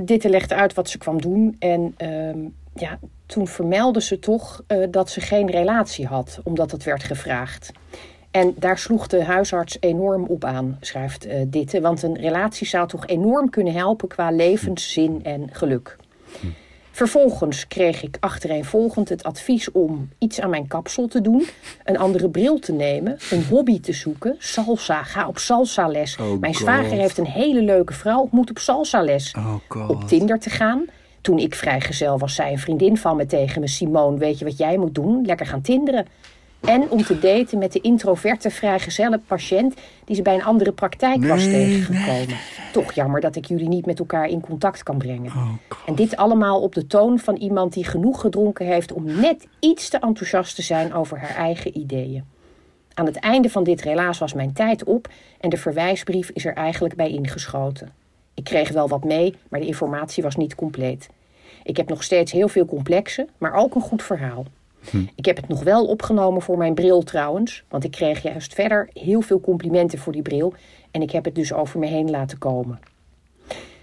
Dit 0.00 0.24
legde 0.24 0.54
uit 0.54 0.74
wat 0.74 0.88
ze 0.88 0.98
kwam 0.98 1.20
doen. 1.20 1.56
En 1.58 1.94
uh, 1.98 2.46
ja, 2.74 2.98
toen 3.26 3.46
vermeldde 3.46 4.00
ze 4.00 4.18
toch 4.18 4.62
uh, 4.68 4.86
dat 4.90 5.10
ze 5.10 5.20
geen 5.20 5.50
relatie 5.50 6.06
had, 6.06 6.40
omdat 6.44 6.70
het 6.70 6.84
werd 6.84 7.02
gevraagd. 7.02 7.72
En 8.30 8.54
daar 8.56 8.78
sloeg 8.78 9.06
de 9.06 9.24
huisarts 9.24 9.76
enorm 9.80 10.24
op 10.24 10.44
aan, 10.44 10.76
schrijft 10.80 11.26
uh, 11.26 11.34
Ditte. 11.46 11.80
Want 11.80 12.02
een 12.02 12.16
relatie 12.16 12.66
zou 12.66 12.88
toch 12.88 13.06
enorm 13.06 13.50
kunnen 13.50 13.72
helpen 13.72 14.08
qua 14.08 14.30
levenszin 14.30 15.20
en 15.24 15.48
geluk. 15.52 15.96
Hm. 16.40 16.46
Vervolgens 16.98 17.66
kreeg 17.66 18.02
ik 18.02 18.16
achtereenvolgend 18.20 19.08
het 19.08 19.22
advies 19.22 19.72
om 19.72 20.08
iets 20.18 20.40
aan 20.40 20.50
mijn 20.50 20.66
kapsel 20.66 21.06
te 21.06 21.20
doen, 21.20 21.46
een 21.84 21.98
andere 21.98 22.30
bril 22.30 22.58
te 22.58 22.72
nemen, 22.72 23.16
een 23.30 23.44
hobby 23.44 23.80
te 23.80 23.92
zoeken, 23.92 24.36
salsa, 24.38 25.02
ga 25.02 25.28
op 25.28 25.38
salsa 25.38 25.88
les. 25.88 26.16
Oh 26.16 26.40
mijn 26.40 26.54
zwager 26.54 26.98
heeft 26.98 27.18
een 27.18 27.26
hele 27.26 27.62
leuke 27.62 27.92
vrouw, 27.92 28.28
moet 28.30 28.50
op 28.50 28.58
salsa 28.58 29.02
les. 29.02 29.34
Oh 29.36 29.90
op 29.90 30.04
Tinder 30.04 30.38
te 30.38 30.50
gaan. 30.50 30.84
Toen 31.20 31.38
ik 31.38 31.54
vrijgezel 31.54 32.18
was, 32.18 32.34
zei 32.34 32.52
een 32.52 32.58
vriendin 32.58 32.96
van 32.96 33.16
me 33.16 33.26
tegen 33.26 33.60
me, 33.60 33.68
Simone, 33.68 34.18
weet 34.18 34.38
je 34.38 34.44
wat 34.44 34.58
jij 34.58 34.76
moet 34.76 34.94
doen? 34.94 35.26
Lekker 35.26 35.46
gaan 35.46 35.60
tinderen. 35.60 36.06
En 36.60 36.90
om 36.90 37.02
te 37.02 37.18
daten 37.18 37.58
met 37.58 37.72
de 37.72 37.80
introverte 37.80 38.50
vrijgezelle 38.50 39.20
patiënt 39.26 39.74
die 40.04 40.16
ze 40.16 40.22
bij 40.22 40.34
een 40.34 40.44
andere 40.44 40.72
praktijk 40.72 41.24
was 41.24 41.44
tegengekomen. 41.44 42.36
Toch 42.72 42.92
jammer 42.92 43.20
dat 43.20 43.36
ik 43.36 43.44
jullie 43.44 43.68
niet 43.68 43.86
met 43.86 43.98
elkaar 43.98 44.28
in 44.28 44.40
contact 44.40 44.82
kan 44.82 44.98
brengen. 44.98 45.32
Oh, 45.32 45.52
en 45.86 45.94
dit 45.94 46.16
allemaal 46.16 46.60
op 46.60 46.74
de 46.74 46.86
toon 46.86 47.18
van 47.18 47.36
iemand 47.36 47.72
die 47.72 47.84
genoeg 47.84 48.20
gedronken 48.20 48.66
heeft 48.66 48.92
om 48.92 49.04
net 49.04 49.46
iets 49.60 49.88
te 49.88 49.98
enthousiast 49.98 50.54
te 50.54 50.62
zijn 50.62 50.94
over 50.94 51.18
haar 51.18 51.36
eigen 51.36 51.78
ideeën. 51.78 52.24
Aan 52.94 53.06
het 53.06 53.16
einde 53.16 53.50
van 53.50 53.64
dit 53.64 53.82
relaas 53.82 54.18
was 54.18 54.32
mijn 54.32 54.52
tijd 54.52 54.84
op 54.84 55.08
en 55.40 55.50
de 55.50 55.56
verwijsbrief 55.56 56.30
is 56.30 56.44
er 56.44 56.54
eigenlijk 56.54 56.94
bij 56.94 57.10
ingeschoten. 57.10 57.92
Ik 58.34 58.44
kreeg 58.44 58.70
wel 58.70 58.88
wat 58.88 59.04
mee, 59.04 59.34
maar 59.48 59.60
de 59.60 59.66
informatie 59.66 60.22
was 60.22 60.36
niet 60.36 60.54
compleet. 60.54 61.08
Ik 61.62 61.76
heb 61.76 61.88
nog 61.88 62.02
steeds 62.02 62.32
heel 62.32 62.48
veel 62.48 62.64
complexen, 62.64 63.28
maar 63.38 63.54
ook 63.54 63.74
een 63.74 63.80
goed 63.80 64.02
verhaal. 64.02 64.44
Hm. 64.90 65.02
Ik 65.14 65.24
heb 65.24 65.36
het 65.36 65.48
nog 65.48 65.62
wel 65.62 65.86
opgenomen 65.86 66.42
voor 66.42 66.58
mijn 66.58 66.74
bril 66.74 67.02
trouwens. 67.02 67.64
Want 67.68 67.84
ik 67.84 67.90
kreeg 67.90 68.22
juist 68.22 68.54
verder 68.54 68.88
heel 68.92 69.20
veel 69.20 69.40
complimenten 69.40 69.98
voor 69.98 70.12
die 70.12 70.22
bril. 70.22 70.54
En 70.90 71.02
ik 71.02 71.10
heb 71.10 71.24
het 71.24 71.34
dus 71.34 71.52
over 71.52 71.78
me 71.78 71.86
heen 71.86 72.10
laten 72.10 72.38
komen. 72.38 72.80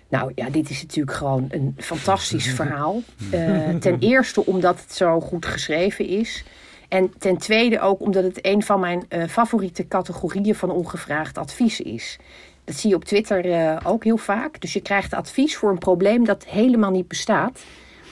Nou 0.07 0.31
ja, 0.35 0.49
dit 0.49 0.69
is 0.69 0.81
natuurlijk 0.81 1.17
gewoon 1.17 1.45
een 1.49 1.73
fantastisch 1.77 2.47
verhaal. 2.59 3.01
Uh, 3.33 3.69
ten 3.69 3.99
eerste 3.99 4.45
omdat 4.45 4.81
het 4.81 4.93
zo 4.93 5.19
goed 5.19 5.45
geschreven 5.45 6.07
is. 6.07 6.43
En 6.89 7.13
ten 7.17 7.37
tweede 7.37 7.79
ook 7.79 8.01
omdat 8.01 8.23
het 8.23 8.45
een 8.45 8.63
van 8.63 8.79
mijn 8.79 9.05
uh, 9.09 9.23
favoriete 9.23 9.87
categorieën 9.87 10.55
van 10.55 10.71
ongevraagd 10.71 11.37
advies 11.37 11.81
is. 11.81 12.17
Dat 12.63 12.75
zie 12.75 12.89
je 12.89 12.95
op 12.95 13.05
Twitter 13.05 13.45
uh, 13.45 13.77
ook 13.83 14.03
heel 14.03 14.17
vaak. 14.17 14.61
Dus 14.61 14.73
je 14.73 14.81
krijgt 14.81 15.13
advies 15.13 15.55
voor 15.55 15.69
een 15.69 15.77
probleem 15.77 16.25
dat 16.25 16.45
helemaal 16.45 16.91
niet 16.91 17.07
bestaat. 17.07 17.63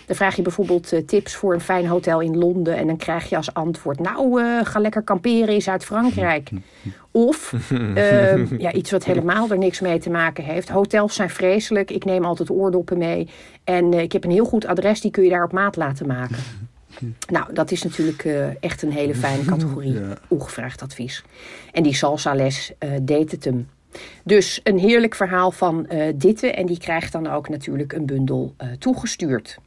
Dan 0.06 0.16
vraag 0.16 0.36
je 0.36 0.42
bijvoorbeeld 0.42 0.94
uh, 0.94 1.00
tips 1.00 1.36
voor 1.36 1.54
een 1.54 1.62
fijn 1.62 1.88
hotel 1.88 2.22
in 2.22 2.38
Londen. 2.38 2.78
En 2.78 2.88
dan 2.88 2.98
krijg 2.98 3.30
je 3.30 3.36
als 3.36 3.54
antwoord: 3.54 4.00
Nou, 4.00 4.42
uh, 4.42 4.60
ga 4.64 4.80
lekker 4.80 5.02
kamperen 5.02 5.54
in 5.54 5.62
Zuid-Frankrijk. 5.62 6.50
Of 7.12 7.54
uh, 7.72 8.52
ja, 8.66 8.72
iets 8.72 8.92
wat 8.92 9.04
helemaal 9.04 9.50
er 9.50 9.58
niks 9.58 9.80
mee 9.80 10.00
te 10.00 10.10
maken 10.10 10.44
heeft. 10.44 10.70
Hotels 10.70 11.16
zijn 11.16 11.30
vreselijk. 11.30 11.92
Ik 11.92 12.06
neem 12.06 12.26
altijd 12.26 12.50
oordoppen 12.50 12.98
mee. 12.98 13.30
En 13.64 13.94
ik 13.94 14.12
heb 14.12 14.24
een 14.24 14.32
heel 14.32 14.46
goed 14.46 14.66
adres, 14.66 15.02
die 15.02 15.12
kun 15.12 15.24
je 15.24 15.30
daar 15.30 15.44
op 15.44 15.52
maat 15.52 15.76
laten 15.76 16.08
maken. 16.08 16.38
Nou, 17.28 17.54
dat 17.54 17.72
is 17.72 17.84
natuurlijk 17.84 18.28
echt 18.60 18.82
een 18.82 18.92
hele 18.92 19.16
fijne 19.16 19.46
categorie. 19.46 19.94
Ja. 20.02 20.18
Ongevraagd 20.28 20.82
advies. 20.82 21.24
En 21.72 21.84
die 21.84 21.94
salsa-les 21.94 22.72
deed 23.02 23.32
het 23.32 23.46
hem. 23.46 23.68
Dus 24.24 24.60
een 24.64 24.80
heerlijk 24.80 25.16
verhaal 25.16 25.52
van 25.52 25.88
Ditte. 26.16 26.52
En 26.52 26.66
die 26.66 26.78
krijgt 26.78 27.12
dan 27.12 27.28
ook 27.28 27.50
natuurlijk 27.50 27.94
een 27.94 28.06
bundel 28.06 28.56
toegestuurd. 28.80 29.60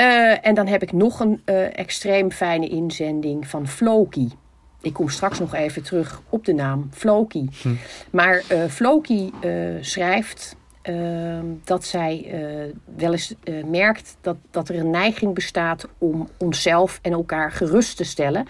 Uh, 0.00 0.46
en 0.46 0.54
dan 0.54 0.66
heb 0.66 0.82
ik 0.82 0.92
nog 0.92 1.20
een 1.20 1.42
uh, 1.44 1.78
extreem 1.78 2.30
fijne 2.30 2.68
inzending 2.68 3.48
van 3.48 3.68
Floki. 3.68 4.28
Ik 4.80 4.92
kom 4.92 5.08
straks 5.08 5.38
nog 5.38 5.54
even 5.54 5.82
terug 5.82 6.22
op 6.28 6.44
de 6.44 6.52
naam 6.52 6.88
Floki. 6.92 7.48
Hm. 7.62 7.74
Maar 8.10 8.42
uh, 8.52 8.64
Floki 8.64 9.32
schrijft 9.80 10.56
ehm, 10.82 11.44
dat 11.64 11.84
zij 11.84 12.34
wel 12.96 13.12
eens 13.12 13.34
merkt 13.66 14.16
dat, 14.20 14.36
dat 14.50 14.68
er 14.68 14.78
een 14.78 14.90
neiging 14.90 15.34
bestaat 15.34 15.88
om 15.98 16.28
onszelf 16.38 16.98
en 17.02 17.12
elkaar 17.12 17.52
gerust 17.52 17.96
te 17.96 18.04
stellen 18.04 18.46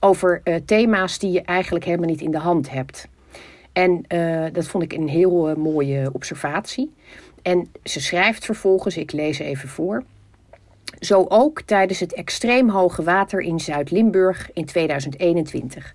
over 0.00 0.42
thema's 0.64 1.18
die 1.18 1.30
je 1.30 1.42
eigenlijk 1.42 1.84
helemaal 1.84 2.08
niet 2.08 2.20
in 2.20 2.30
de 2.30 2.38
hand 2.38 2.70
hebt. 2.70 3.08
En 3.72 4.04
dat 4.52 4.66
vond 4.66 4.84
ik 4.84 4.92
een 4.92 5.08
heel 5.08 5.56
mooie 5.56 6.10
observatie. 6.12 6.94
En 7.42 7.68
ze 7.84 8.00
schrijft 8.00 8.44
vervolgens, 8.44 8.96
ik 8.96 9.12
lees 9.12 9.38
even 9.38 9.68
voor. 9.68 10.04
Zo 11.00 11.24
ook 11.28 11.60
tijdens 11.62 12.00
het 12.00 12.14
extreem 12.14 12.68
hoge 12.68 13.02
water 13.02 13.40
in 13.40 13.60
Zuid-Limburg 13.60 14.50
in 14.52 14.64
2021. 14.64 15.94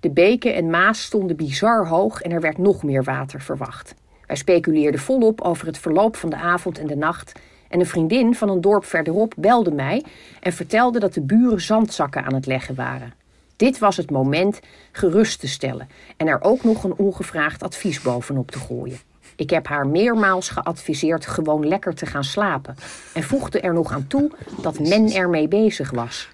De 0.00 0.10
beken 0.10 0.54
en 0.54 0.70
Maas 0.70 1.02
stonden 1.02 1.36
bizar 1.36 1.86
hoog 1.86 2.22
en 2.22 2.30
er 2.30 2.40
werd 2.40 2.58
nog 2.58 2.82
meer 2.82 3.04
water 3.04 3.40
verwacht. 3.40 3.94
Wij 4.26 4.36
speculeerden 4.36 5.00
volop 5.00 5.40
over 5.40 5.66
het 5.66 5.78
verloop 5.78 6.16
van 6.16 6.30
de 6.30 6.36
avond 6.36 6.78
en 6.78 6.86
de 6.86 6.96
nacht. 6.96 7.32
En 7.68 7.80
een 7.80 7.86
vriendin 7.86 8.34
van 8.34 8.48
een 8.48 8.60
dorp 8.60 8.84
verderop 8.84 9.34
belde 9.36 9.70
mij 9.70 10.04
en 10.40 10.52
vertelde 10.52 10.98
dat 10.98 11.14
de 11.14 11.20
buren 11.20 11.60
zandzakken 11.60 12.24
aan 12.24 12.34
het 12.34 12.46
leggen 12.46 12.74
waren. 12.74 13.14
Dit 13.56 13.78
was 13.78 13.96
het 13.96 14.10
moment 14.10 14.60
gerust 14.92 15.40
te 15.40 15.48
stellen 15.48 15.88
en 16.16 16.26
er 16.26 16.42
ook 16.42 16.64
nog 16.64 16.84
een 16.84 16.96
ongevraagd 16.96 17.62
advies 17.62 18.00
bovenop 18.00 18.50
te 18.50 18.58
gooien. 18.58 18.98
Ik 19.36 19.50
heb 19.50 19.66
haar 19.66 19.86
meermaals 19.86 20.48
geadviseerd 20.48 21.26
gewoon 21.26 21.68
lekker 21.68 21.94
te 21.94 22.06
gaan 22.06 22.24
slapen. 22.24 22.76
En 23.14 23.22
voegde 23.22 23.60
er 23.60 23.72
nog 23.72 23.92
aan 23.92 24.06
toe 24.06 24.30
dat 24.62 24.78
men 24.78 25.12
ermee 25.12 25.48
bezig 25.48 25.90
was. 25.90 26.28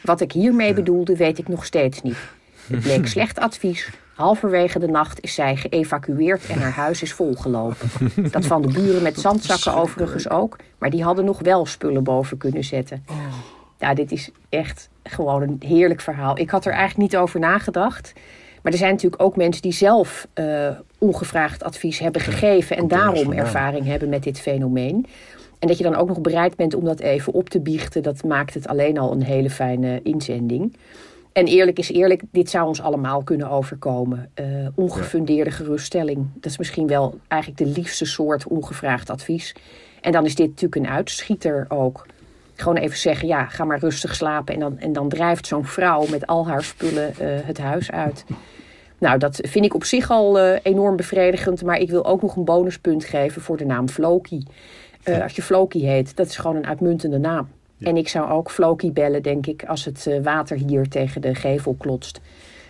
Wat 0.00 0.20
ik 0.20 0.32
hiermee 0.32 0.74
bedoelde, 0.74 1.16
weet 1.16 1.38
ik 1.38 1.48
nog 1.48 1.64
steeds 1.64 2.02
niet. 2.02 2.18
Het 2.66 2.80
bleek 2.80 3.06
slecht 3.06 3.38
advies. 3.38 3.90
Halverwege 4.14 4.78
de 4.78 4.86
nacht 4.86 5.20
is 5.20 5.34
zij 5.34 5.56
geëvacueerd 5.56 6.46
en 6.46 6.58
haar 6.60 6.72
huis 6.72 7.02
is 7.02 7.12
volgelopen. 7.12 7.90
Dat 8.30 8.46
van 8.46 8.62
de 8.62 8.72
buren 8.72 9.02
met 9.02 9.20
zandzakken 9.20 9.74
overigens 9.74 10.30
ook. 10.30 10.56
Maar 10.78 10.90
die 10.90 11.02
hadden 11.02 11.24
nog 11.24 11.40
wel 11.40 11.66
spullen 11.66 12.04
boven 12.04 12.36
kunnen 12.36 12.64
zetten. 12.64 13.04
Ja, 13.78 13.94
dit 13.94 14.12
is 14.12 14.30
echt 14.48 14.88
gewoon 15.02 15.42
een 15.42 15.56
heerlijk 15.66 16.00
verhaal. 16.00 16.38
Ik 16.38 16.50
had 16.50 16.64
er 16.64 16.72
eigenlijk 16.72 17.12
niet 17.12 17.20
over 17.20 17.40
nagedacht. 17.40 18.12
Maar 18.62 18.72
er 18.72 18.78
zijn 18.78 18.92
natuurlijk 18.92 19.22
ook 19.22 19.36
mensen 19.36 19.62
die 19.62 19.72
zelf 19.72 20.28
uh, 20.34 20.68
ongevraagd 20.98 21.64
advies 21.64 21.98
hebben 21.98 22.20
gegeven 22.20 22.76
en 22.76 22.88
daarom 22.88 23.32
ervaring 23.32 23.86
hebben 23.86 24.08
met 24.08 24.22
dit 24.22 24.40
fenomeen. 24.40 25.06
En 25.58 25.68
dat 25.68 25.78
je 25.78 25.84
dan 25.84 25.94
ook 25.94 26.08
nog 26.08 26.20
bereid 26.20 26.56
bent 26.56 26.74
om 26.74 26.84
dat 26.84 27.00
even 27.00 27.32
op 27.32 27.48
te 27.48 27.60
biechten, 27.60 28.02
dat 28.02 28.24
maakt 28.24 28.54
het 28.54 28.68
alleen 28.68 28.98
al 28.98 29.12
een 29.12 29.22
hele 29.22 29.50
fijne 29.50 30.00
inzending. 30.02 30.76
En 31.32 31.46
eerlijk 31.46 31.78
is 31.78 31.90
eerlijk, 31.90 32.22
dit 32.30 32.50
zou 32.50 32.66
ons 32.66 32.80
allemaal 32.80 33.22
kunnen 33.22 33.50
overkomen. 33.50 34.30
Uh, 34.40 34.46
ongefundeerde 34.74 35.50
geruststelling. 35.50 36.26
Dat 36.34 36.50
is 36.50 36.58
misschien 36.58 36.86
wel 36.86 37.18
eigenlijk 37.28 37.64
de 37.64 37.80
liefste 37.80 38.04
soort 38.04 38.46
ongevraagd 38.46 39.10
advies. 39.10 39.54
En 40.00 40.12
dan 40.12 40.24
is 40.24 40.34
dit 40.34 40.46
natuurlijk 40.46 40.86
een 40.86 40.92
uitschieter 40.92 41.66
ook. 41.68 42.06
Gewoon 42.54 42.76
even 42.76 42.98
zeggen, 42.98 43.28
ja, 43.28 43.44
ga 43.44 43.64
maar 43.64 43.78
rustig 43.78 44.14
slapen. 44.14 44.54
En 44.54 44.60
dan, 44.60 44.78
en 44.78 44.92
dan 44.92 45.08
drijft 45.08 45.46
zo'n 45.46 45.64
vrouw 45.64 46.06
met 46.06 46.26
al 46.26 46.46
haar 46.46 46.62
spullen 46.62 47.14
uh, 47.20 47.28
het 47.42 47.58
huis 47.58 47.90
uit. 47.90 48.24
Nou, 48.98 49.18
dat 49.18 49.38
vind 49.42 49.64
ik 49.64 49.74
op 49.74 49.84
zich 49.84 50.10
al 50.10 50.38
uh, 50.38 50.58
enorm 50.62 50.96
bevredigend. 50.96 51.64
Maar 51.64 51.78
ik 51.78 51.90
wil 51.90 52.04
ook 52.04 52.22
nog 52.22 52.36
een 52.36 52.44
bonuspunt 52.44 53.04
geven 53.04 53.42
voor 53.42 53.56
de 53.56 53.64
naam 53.64 53.88
Floki. 53.88 54.42
Eh, 55.02 55.22
als 55.22 55.36
je 55.36 55.42
Floki 55.42 55.86
heet, 55.86 56.16
dat 56.16 56.26
is 56.26 56.36
gewoon 56.36 56.56
een 56.56 56.66
uitmuntende 56.66 57.18
naam. 57.18 57.48
En 57.80 57.96
ik 57.96 58.08
zou 58.08 58.30
ook 58.30 58.50
Floki 58.50 58.92
bellen, 58.92 59.22
denk 59.22 59.46
ik, 59.46 59.64
als 59.64 59.84
het 59.84 60.06
eh, 60.06 60.22
water 60.22 60.56
hier 60.56 60.88
tegen 60.88 61.20
de 61.20 61.34
gevel 61.34 61.74
klotst. 61.78 62.20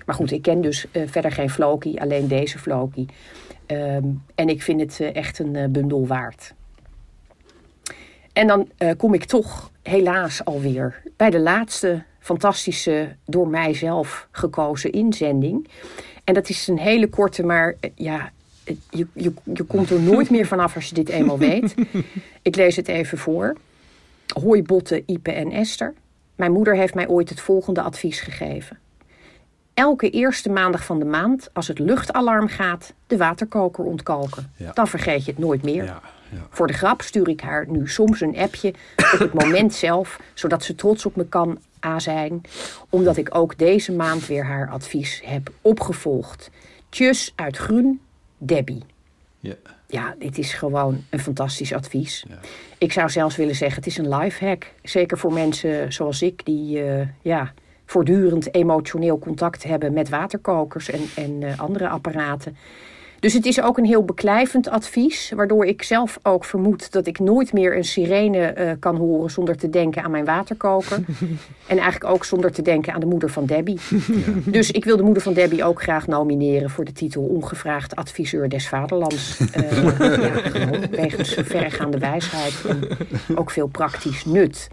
Maar 0.06 0.14
goed, 0.14 0.30
ik 0.30 0.42
ken 0.42 0.60
dus 0.60 0.86
eh, 0.90 1.02
verder 1.06 1.32
geen 1.32 1.50
Floki, 1.50 1.98
alleen 1.98 2.28
deze 2.28 2.58
Floki. 2.58 3.06
Ehm, 3.66 4.04
en 4.34 4.48
ik 4.48 4.62
vind 4.62 4.80
het 4.80 5.00
eh, 5.00 5.14
echt 5.14 5.38
een 5.38 5.56
eh, 5.56 5.68
bundel 5.68 6.06
waard. 6.06 6.54
En 8.32 8.46
dan 8.46 8.68
eh, 8.76 8.90
kom 8.96 9.14
ik 9.14 9.24
toch 9.24 9.70
helaas 9.82 10.44
alweer 10.44 11.02
bij 11.16 11.30
de 11.30 11.40
laatste 11.40 12.02
fantastische, 12.18 13.16
door 13.26 13.48
mijzelf 13.48 14.28
gekozen 14.30 14.92
inzending. 14.92 15.68
En 16.24 16.34
dat 16.34 16.48
is 16.48 16.68
een 16.68 16.78
hele 16.78 17.08
korte, 17.08 17.42
maar 17.42 17.74
eh, 17.80 17.90
ja, 17.94 18.32
eh, 18.64 18.76
je, 18.90 19.06
je, 19.12 19.32
je 19.54 19.62
komt 19.62 19.90
er 19.90 20.00
nooit 20.00 20.30
meer 20.30 20.46
vanaf 20.46 20.74
als 20.74 20.88
je 20.88 20.94
dit 20.94 21.08
eenmaal 21.08 21.38
weet. 21.38 21.74
Ik 22.42 22.56
lees 22.56 22.76
het 22.76 22.88
even 22.88 23.18
voor. 23.18 23.56
Hoi 24.42 24.62
Botte, 24.62 25.02
Ipe 25.06 25.32
en 25.32 25.50
Esther. 25.50 25.94
Mijn 26.36 26.52
moeder 26.52 26.76
heeft 26.76 26.94
mij 26.94 27.08
ooit 27.08 27.28
het 27.28 27.40
volgende 27.40 27.82
advies 27.82 28.20
gegeven. 28.20 28.78
Elke 29.74 30.10
eerste 30.10 30.50
maandag 30.50 30.84
van 30.84 30.98
de 30.98 31.04
maand, 31.04 31.48
als 31.52 31.68
het 31.68 31.78
luchtalarm 31.78 32.48
gaat, 32.48 32.92
de 33.06 33.16
waterkoker 33.16 33.84
ontkalken. 33.84 34.52
Ja. 34.56 34.72
Dan 34.72 34.88
vergeet 34.88 35.24
je 35.24 35.30
het 35.30 35.40
nooit 35.40 35.62
meer. 35.62 35.84
Ja, 35.84 36.00
ja. 36.28 36.46
Voor 36.50 36.66
de 36.66 36.72
grap 36.72 37.02
stuur 37.02 37.28
ik 37.28 37.40
haar 37.40 37.66
nu 37.68 37.88
soms 37.88 38.20
een 38.20 38.36
appje 38.36 38.74
op 39.12 39.18
het 39.18 39.32
moment 39.32 39.74
zelf, 39.74 40.20
zodat 40.34 40.62
ze 40.62 40.74
trots 40.74 41.06
op 41.06 41.16
me 41.16 41.26
kan 41.26 41.58
a 41.84 41.98
zijn, 41.98 42.40
omdat 42.88 43.16
ik 43.16 43.34
ook 43.34 43.58
deze 43.58 43.92
maand 43.92 44.26
weer 44.26 44.44
haar 44.44 44.70
advies 44.70 45.22
heb 45.24 45.52
opgevolgd. 45.60 46.50
Tjus 46.88 47.32
uit 47.36 47.56
Groen, 47.56 48.00
Debbie. 48.38 48.82
Ja. 49.40 49.54
Ja, 49.86 50.14
dit 50.18 50.38
is 50.38 50.52
gewoon 50.52 51.04
een 51.10 51.20
fantastisch 51.20 51.72
advies. 51.72 52.24
Ik 52.78 52.92
zou 52.92 53.10
zelfs 53.10 53.36
willen 53.36 53.54
zeggen, 53.54 53.76
het 53.76 53.86
is 53.86 53.98
een 53.98 54.16
lifehack. 54.16 54.72
Zeker 54.82 55.18
voor 55.18 55.32
mensen 55.32 55.92
zoals 55.92 56.22
ik, 56.22 56.44
die 56.44 56.84
eh, 56.84 57.06
ja, 57.22 57.52
voortdurend 57.92 58.54
emotioneel 58.54 59.18
contact 59.18 59.62
hebben 59.62 59.92
met 59.92 60.08
waterkokers 60.08 60.90
en, 60.90 61.00
en 61.16 61.42
eh, 61.42 61.60
andere 61.60 61.88
apparaten. 61.88 62.56
Dus 63.20 63.32
het 63.32 63.46
is 63.46 63.60
ook 63.60 63.78
een 63.78 63.84
heel 63.84 64.04
beklijvend 64.04 64.68
advies, 64.68 65.32
waardoor 65.36 65.66
ik 65.66 65.82
zelf 65.82 66.18
ook 66.22 66.44
vermoed 66.44 66.92
dat 66.92 67.06
ik 67.06 67.18
nooit 67.18 67.52
meer 67.52 67.76
een 67.76 67.84
sirene 67.84 68.38
eh, 68.38 68.70
kan 68.78 68.96
horen 68.96 69.30
zonder 69.30 69.56
te 69.56 69.70
denken 69.70 70.02
aan 70.02 70.10
mijn 70.10 70.24
waterkoker. 70.24 70.96
en 71.66 71.78
eigenlijk 71.78 72.14
ook 72.14 72.24
zonder 72.24 72.52
te 72.52 72.62
denken 72.62 72.92
aan 72.92 73.00
de 73.00 73.06
moeder 73.06 73.30
van 73.30 73.46
Debbie. 73.46 73.78
Dus 74.44 74.70
ik 74.70 74.84
wil 74.84 74.96
de 74.96 75.02
moeder 75.02 75.22
van 75.22 75.32
Debbie 75.32 75.64
ook 75.64 75.82
graag 75.82 76.06
nomineren 76.06 76.70
voor 76.70 76.84
de 76.84 76.92
titel 76.92 77.22
Ongevraagd 77.22 77.96
Adviseur 77.96 78.48
des 78.48 78.68
Vaderlands. 78.68 79.20
Eh, 79.52 79.82
ja, 80.52 80.88
wegens 80.90 81.34
verregaande 81.34 81.98
wijsheid 81.98 82.64
en 82.64 83.38
ook 83.38 83.50
veel 83.50 83.66
praktisch 83.66 84.24
nut. 84.24 84.68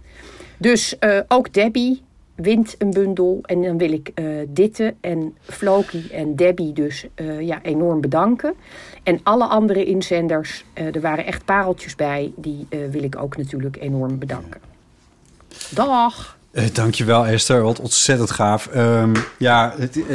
Dus 0.57 0.97
ook 1.27 1.53
Debbie 1.53 2.01
wint 2.41 2.75
een 2.77 2.91
bundel. 2.91 3.39
En 3.45 3.61
dan 3.61 3.77
wil 3.77 3.91
ik 3.91 4.11
eh 4.15 4.25
Ditte 4.49 4.93
en 5.01 5.35
Floki 5.41 6.07
en 6.11 6.35
Debbie 6.35 6.73
dus 6.73 7.05
eh, 7.15 7.41
ja, 7.41 7.59
enorm 7.61 8.01
bedanken. 8.01 8.53
En 9.03 9.19
alle 9.23 9.45
andere 9.45 9.85
inzenders, 9.85 10.63
eh, 10.73 10.95
er 10.95 11.01
waren 11.01 11.25
echt 11.25 11.45
pareltjes 11.45 11.95
bij, 11.95 12.31
die 12.35 12.65
eh, 12.69 12.79
wil 12.91 13.03
ik 13.03 13.21
ook 13.21 13.37
natuurlijk 13.37 13.77
enorm 13.79 14.19
bedanken. 14.19 14.59
Dag! 15.69 16.37
Eh, 16.51 16.63
dankjewel 16.73 17.25
Esther, 17.25 17.61
wat 17.61 17.79
ontzettend 17.79 18.31
gaaf. 18.31 18.67
Ehm, 18.67 19.15
ja, 19.37 19.73
het, 19.77 19.95
eh, 19.97 20.07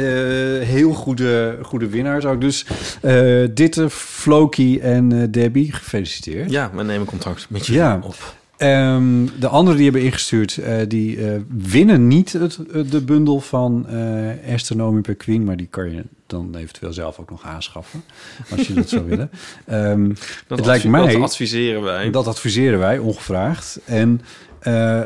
heel 0.67 0.93
goede, 0.93 1.57
goede 1.61 1.89
winnaars 1.89 2.25
ook. 2.25 2.41
Dus 2.41 2.65
eh 3.01 3.43
Ditte, 3.53 3.89
Floki 3.89 4.79
en 4.79 5.11
eh, 5.21 5.27
Debbie, 5.29 5.73
gefeliciteerd. 5.73 6.51
Ja, 6.51 6.71
we 6.73 6.83
nemen 6.83 7.07
contact 7.07 7.45
met 7.49 7.65
je 7.65 7.73
Ja. 7.73 7.99
op. 8.03 8.15
Ehm, 8.57 9.25
de 9.39 9.47
anderen 9.47 9.75
die 9.75 9.83
hebben 9.83 10.03
ingestuurd, 10.03 10.57
eh, 10.57 10.75
die 10.87 11.25
eh, 11.27 11.39
winnen 11.57 12.07
niet 12.07 12.33
het, 12.33 12.59
het- 12.71 12.91
de 12.91 13.01
bundel 13.01 13.39
van 13.39 13.85
eh 13.87 14.57
Nomi 14.75 15.01
per 15.01 15.15
Queen, 15.15 15.43
maar 15.43 15.57
die 15.57 15.67
kan 15.69 15.91
je 15.91 16.03
dan 16.27 16.55
eventueel 16.55 16.93
zelf 16.93 17.19
ook 17.19 17.29
nog 17.29 17.43
aanschaffen, 17.43 18.03
als 18.51 18.67
je 18.67 18.73
dat 18.73 18.89
zou 18.89 19.05
willen. 19.05 19.29
Ehm, 19.65 20.07
Dat 20.47 20.57
het 20.57 20.65
lijkt 20.67 20.85
mij, 20.87 21.13
Dat 21.13 21.21
adviseren 21.21 21.81
wij. 21.81 22.09
dat 22.09 22.27
adviseren 22.27 22.79
wij, 22.79 22.97
ongevraagd. 22.97 23.79
En 23.85 24.21
eh, 24.59 25.01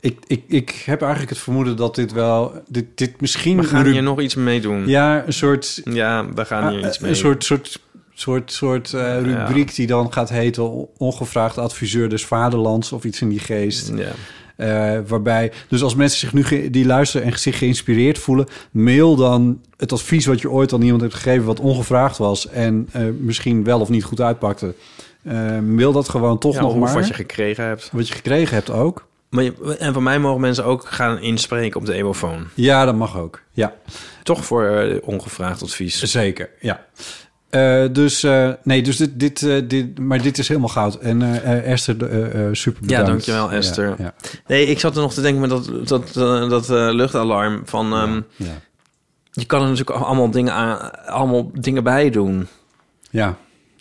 ik, 0.00 0.18
ik, 0.26 0.42
ik 0.46 0.82
heb 0.86 1.00
eigenlijk 1.00 1.30
het 1.30 1.40
vermoeden 1.40 1.76
dat 1.76 1.94
dit 1.94 2.12
wel, 2.12 2.62
dit, 2.68 2.84
dit 2.94 3.20
misschien... 3.20 3.56
we 3.56 3.64
gaan 3.64 3.86
hier 3.86 4.02
nog 4.02 4.20
iets 4.20 4.34
mee 4.34 4.60
doen. 4.60 4.88
Ja, 4.88 5.26
een 5.26 5.32
soort 5.32 5.80
Ja, 5.84 6.32
we 6.34 6.44
gaan 6.44 6.72
hier 6.72 6.80
Ah, 6.82 6.86
iets 6.88 6.98
mee 6.98 7.10
Een 7.10 7.16
soort, 7.16 7.44
soort, 7.44 7.80
soort, 8.18 8.52
soort 8.52 8.92
eh, 8.94 9.20
rubriek 9.22 9.74
die 9.74 9.86
dan 9.86 10.12
gaat 10.12 10.28
heten... 10.28 10.88
ongevraagd 10.98 11.58
adviseur 11.58 12.08
des 12.08 12.24
vaderlands 12.26 12.92
of 12.92 13.04
iets 13.04 13.20
in 13.20 13.28
die 13.28 13.38
geest. 13.38 13.92
Ja. 13.94 14.10
Eh, 14.56 15.00
waarbij, 15.06 15.52
dus 15.68 15.82
als 15.82 15.94
mensen 15.94 16.18
zich 16.18 16.32
nu 16.32 16.70
die 16.70 16.86
luisteren 16.86 17.26
en 17.32 17.38
zich 17.38 17.58
geïnspireerd 17.58 18.18
voelen... 18.18 18.46
mail 18.70 19.16
dan 19.16 19.60
het 19.76 19.92
advies 19.92 20.26
wat 20.26 20.40
je 20.40 20.50
ooit 20.50 20.72
aan 20.72 20.82
iemand 20.82 21.00
hebt 21.00 21.14
gegeven... 21.14 21.44
wat 21.46 21.60
ongevraagd 21.60 22.18
was 22.18 22.48
en 22.48 22.88
eh, 22.92 23.02
misschien 23.20 23.64
wel 23.64 23.80
of 23.80 23.88
niet 23.88 24.04
goed 24.04 24.20
uitpakte. 24.20 24.74
Eh, 25.22 25.58
mail 25.58 25.92
dat 25.92 26.08
gewoon 26.08 26.38
toch 26.38 26.54
Ja, 26.54 26.60
nog 26.60 26.76
maar. 26.78 26.94
wat 26.94 27.06
je 27.08 27.14
gekregen 27.14 27.64
hebt. 27.64 27.90
wat 27.92 28.08
je 28.08 28.14
gekregen 28.14 28.54
hebt 28.54 28.70
ook. 28.70 29.06
Maar 29.30 29.44
je- 29.44 29.76
en 29.78 29.92
van 29.92 30.02
mij 30.02 30.18
mogen 30.18 30.40
mensen 30.40 30.64
ook 30.64 30.84
gaan 30.86 31.18
inspreken 31.20 31.80
op 31.80 31.86
de 31.86 31.92
emofoon. 31.92 32.46
Ja, 32.54 32.84
dat 32.84 32.94
mag 32.96 33.18
ook. 33.18 33.42
Ja, 33.52 33.74
Toch 34.22 34.44
voor 34.44 35.00
ongevraagd 35.04 35.62
advies. 35.62 36.02
zeker. 36.02 36.50
Ja. 36.60 36.84
Eh, 37.50 37.84
dus 37.92 38.22
eh, 38.22 38.50
nee, 38.62 38.82
dus 38.82 38.96
dit, 38.96 39.20
dit, 39.20 39.42
eh, 39.42 39.62
dit, 39.68 39.98
maar 39.98 40.22
dit 40.22 40.38
is 40.38 40.48
helemaal 40.48 40.68
goud. 40.68 40.94
En 40.98 41.42
Esther, 41.64 41.96
super 42.56 42.80
Ja, 42.80 42.86
bedankt. 42.86 43.06
dankjewel, 43.06 43.52
Esther. 43.52 43.88
Ja, 43.88 43.96
ja, 43.98 44.14
Nee, 44.46 44.66
ik 44.66 44.80
zat 44.80 44.96
er 44.96 45.02
nog 45.02 45.14
te 45.14 45.20
denken 45.20 45.40
met 45.40 45.50
dat, 45.50 45.88
dat, 45.88 46.12
dat 46.50 46.68
luchtalarm 46.68 47.62
van... 47.64 47.92
ehm, 47.92 48.20
ja. 48.36 48.60
Je 49.30 49.44
kan 49.44 49.62
er 49.62 49.68
natuurlijk 49.68 49.98
allemaal 49.98 50.30
dingen, 50.30 50.52
aan, 50.52 51.06
allemaal 51.06 51.50
dingen 51.54 51.84
bij 51.84 52.10
doen. 52.10 52.46
Ja, 53.10 53.36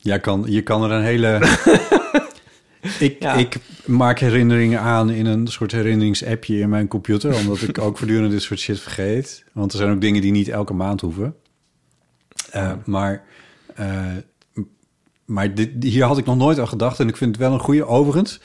Jij 0.05 0.19
kan, 0.19 0.43
je 0.47 0.61
kan 0.61 0.83
er 0.83 0.91
een 0.91 1.03
hele... 1.03 1.39
ik, 2.99 3.15
Ja. 3.19 3.33
ik 3.33 3.57
maak 3.85 4.19
herinneringen 4.19 4.79
aan 4.79 5.09
in 5.09 5.25
een 5.25 5.47
soort 5.47 5.71
herinneringsappje 5.71 6.59
in 6.59 6.69
mijn 6.69 6.87
computer... 6.87 7.35
omdat 7.35 7.61
ik 7.61 7.79
ook 7.79 7.97
voortdurend 7.97 8.31
dit 8.31 8.41
soort 8.41 8.59
shit 8.59 8.79
vergeet. 8.79 9.43
Want 9.53 9.71
er 9.71 9.77
zijn 9.77 9.91
ook 9.91 10.01
dingen 10.01 10.21
die 10.21 10.31
niet 10.31 10.47
elke 10.49 10.73
maand 10.73 11.01
hoeven. 11.01 11.35
Maar 12.85 13.23
maar 15.25 15.53
dit, 15.53 15.69
hier 15.79 16.03
had 16.03 16.17
ik 16.17 16.25
nog 16.25 16.37
nooit 16.37 16.59
aan 16.59 16.67
gedacht. 16.67 16.99
En 16.99 17.07
ik 17.07 17.17
vind 17.17 17.31
het 17.35 17.39
wel 17.39 17.53
een 17.53 17.59
goede. 17.59 17.85
Overigens, 17.85 18.39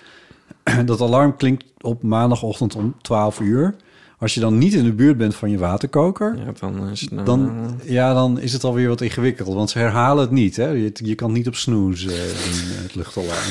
dat 0.84 1.00
alarm 1.00 1.36
klinkt 1.36 1.64
op 1.80 2.02
maandagochtend 2.02 2.74
om 2.74 2.94
12 3.00 3.40
uur. 3.40 3.74
Als 4.18 4.34
je 4.34 4.40
dan 4.40 4.58
niet 4.58 4.74
in 4.74 4.84
de 4.84 4.92
buurt 4.92 5.16
bent 5.16 5.34
van 5.34 5.50
je 5.50 5.58
waterkoker... 5.58 6.36
Ja, 6.36 6.52
dan 6.60 6.88
is 6.88 7.00
het... 7.00 7.10
nou, 7.10 7.24
Dan, 7.24 7.70
ja, 7.84 8.14
dan 8.14 8.40
is 8.40 8.52
het 8.52 8.64
alweer 8.64 8.88
wat 8.88 9.00
ingewikkeld. 9.00 9.54
Want 9.54 9.70
ze 9.70 9.78
herhalen 9.78 10.22
het 10.22 10.30
niet. 10.30 10.56
Hè? 10.56 10.68
Je, 10.68 10.92
je 10.94 11.14
kan 11.14 11.32
niet 11.32 11.46
op 11.46 11.54
snoes 11.54 12.06
eh, 12.06 12.10
doen, 12.10 12.82
het 12.82 12.94
luchtalarm. 12.94 13.48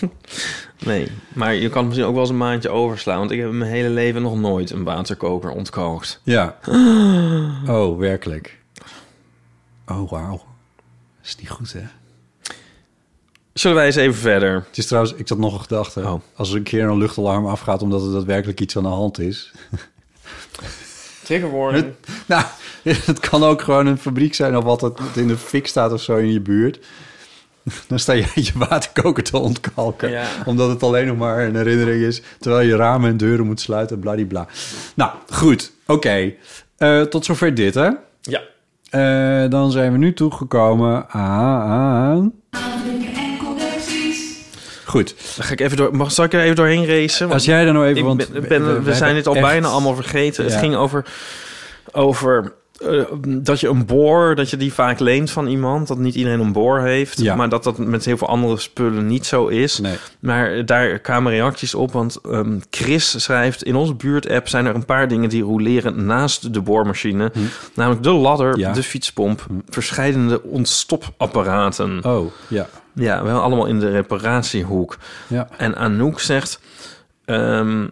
Nee, 0.84 1.08
maar 1.34 1.54
je 1.54 1.68
kan 1.68 1.84
misschien 1.84 2.06
ook 2.06 2.12
wel 2.12 2.20
eens 2.20 2.30
een 2.30 2.36
maandje 2.36 2.68
overslaan. 2.68 3.18
Want 3.18 3.30
ik 3.30 3.38
heb 3.38 3.48
in 3.48 3.58
mijn 3.58 3.70
hele 3.70 3.88
leven 3.88 4.22
nog 4.22 4.40
nooit 4.40 4.70
een 4.70 4.84
waterkoker 4.84 5.50
ontkookt. 5.50 6.20
Ja. 6.22 6.58
Oh, 7.68 7.98
werkelijk. 7.98 8.58
Oh, 9.86 10.10
wauw. 10.10 10.47
Dat 11.28 11.36
is 11.36 11.42
niet 11.42 11.56
goed, 11.58 11.72
hè? 11.72 11.88
Zullen 13.52 13.76
wij 13.76 13.86
eens 13.86 13.96
even 13.96 14.20
verder? 14.20 14.64
Het 14.68 14.78
is 14.78 14.86
trouwens, 14.86 15.14
ik 15.14 15.28
had 15.28 15.38
nog 15.38 15.54
een 15.54 15.60
gedachte. 15.60 16.00
Oh. 16.00 16.20
Als 16.34 16.50
er 16.50 16.56
een 16.56 16.62
keer 16.62 16.84
een 16.84 16.98
luchtalarm 16.98 17.46
afgaat 17.46 17.82
omdat 17.82 18.02
er 18.02 18.12
daadwerkelijk 18.12 18.60
iets 18.60 18.76
aan 18.76 18.82
de 18.82 18.88
hand 18.88 19.18
is. 19.18 19.52
Trigger 21.24 21.50
warning. 21.50 21.92
Nou, 22.26 22.44
het 22.82 23.20
kan 23.20 23.44
ook 23.44 23.62
gewoon 23.62 23.86
een 23.86 23.98
fabriek 23.98 24.34
zijn 24.34 24.56
of 24.56 24.64
wat 24.64 24.80
het 24.80 24.98
in 25.14 25.28
de 25.28 25.36
fik 25.36 25.66
staat 25.66 25.92
of 25.92 26.02
zo 26.02 26.16
in 26.16 26.32
je 26.32 26.40
buurt. 26.40 26.86
Dan 27.88 27.98
sta 27.98 28.12
je 28.12 28.26
je 28.34 28.52
waterkoker 28.54 29.22
te 29.22 29.38
ontkalken. 29.38 30.10
Ja. 30.10 30.26
Omdat 30.44 30.68
het 30.68 30.82
alleen 30.82 31.06
nog 31.06 31.16
maar 31.16 31.46
een 31.46 31.56
herinnering 31.56 32.02
is. 32.02 32.22
Terwijl 32.38 32.68
je 32.68 32.76
ramen 32.76 33.10
en 33.10 33.16
deuren 33.16 33.46
moet 33.46 33.60
sluiten, 33.60 33.98
bladibla. 33.98 34.46
Nou, 34.94 35.12
goed. 35.28 35.72
Oké. 35.86 36.34
Eh, 36.76 37.02
tot 37.02 37.24
zover 37.24 37.54
dit, 37.54 37.74
hè? 37.74 37.90
Eh, 38.90 39.44
dan 39.48 39.70
zijn 39.70 39.92
we 39.92 39.98
nu 39.98 40.12
toegekomen 40.12 41.08
aan... 41.10 42.32
Goed. 44.84 45.14
Dan 45.36 45.44
ga 45.44 45.52
ik 45.52 45.60
even 45.60 45.76
door. 45.76 45.96
Mag, 45.96 46.12
zal 46.12 46.24
ik 46.24 46.32
er 46.32 46.40
even 46.40 46.56
doorheen 46.56 46.86
racen? 46.86 47.20
Want 47.20 47.32
Als 47.32 47.44
jij 47.44 47.66
er 47.66 47.72
nou 47.72 47.84
even... 47.86 47.98
ik 47.98 48.04
want 48.04 48.48
ben, 48.48 48.84
we, 48.84 48.94
zijn 48.94 49.16
het 49.16 49.26
al 49.26 49.34
bijna 49.34 49.68
allemaal 49.68 49.94
vergeten. 49.94 50.44
Ja. 50.44 50.50
Het 50.50 50.58
ging 50.58 50.74
over, 50.74 51.04
over 51.92 52.52
eh, 52.78 53.04
dat 53.22 53.60
je 53.60 53.68
een 53.68 53.86
boor, 53.86 54.34
dat 54.34 54.50
je 54.50 54.56
die 54.56 54.72
vaak 54.72 54.98
leent 54.98 55.30
van 55.30 55.46
iemand. 55.46 55.88
Dat 55.88 55.98
niet 55.98 56.14
iedereen 56.14 56.40
een 56.40 56.52
boor 56.52 56.80
heeft. 56.80 57.20
Ja. 57.20 57.34
Maar 57.34 57.48
dat 57.48 57.64
dat 57.64 57.78
met 57.78 58.04
heel 58.04 58.16
veel 58.16 58.28
andere 58.28 58.58
spullen 58.58 59.06
niet 59.06 59.26
zo 59.26 59.46
is. 59.46 59.78
Nee. 59.78 59.96
Maar 60.20 60.64
daar 60.66 60.98
kwamen 60.98 61.32
reacties 61.32 61.74
op, 61.74 61.92
want 61.92 62.16
ehm, 62.30 62.58
Chris 62.70 63.22
schrijft... 63.22 63.62
in 63.62 63.76
onze 63.76 63.94
buurt-app 63.94 64.48
zijn 64.48 64.66
er 64.66 64.74
een 64.74 64.84
paar 64.84 65.08
dingen 65.08 65.28
die 65.28 65.42
roleren 65.42 66.06
naast 66.06 66.54
de 66.54 66.60
boormachine. 66.60 67.32
Namelijk 67.74 68.02
de 68.02 68.10
ladder, 68.12 68.52
Hm. 68.52 68.60
Ja. 68.60 68.68
Hm. 68.68 68.74
de 68.74 68.82
fietspomp, 68.82 69.46
verscheidene 69.68 70.42
ontstopapparaten. 70.42 72.04
Oh, 72.04 72.32
ja. 72.48 72.68
Ja, 72.94 73.22
wel 73.24 73.40
allemaal 73.40 73.66
in 73.66 73.80
de 73.80 73.90
reparatiehoek. 73.90 74.96
Ja. 75.26 75.48
En 75.56 75.76
Anouk 75.76 76.20
zegt... 76.20 76.60
ehm, 77.24 77.86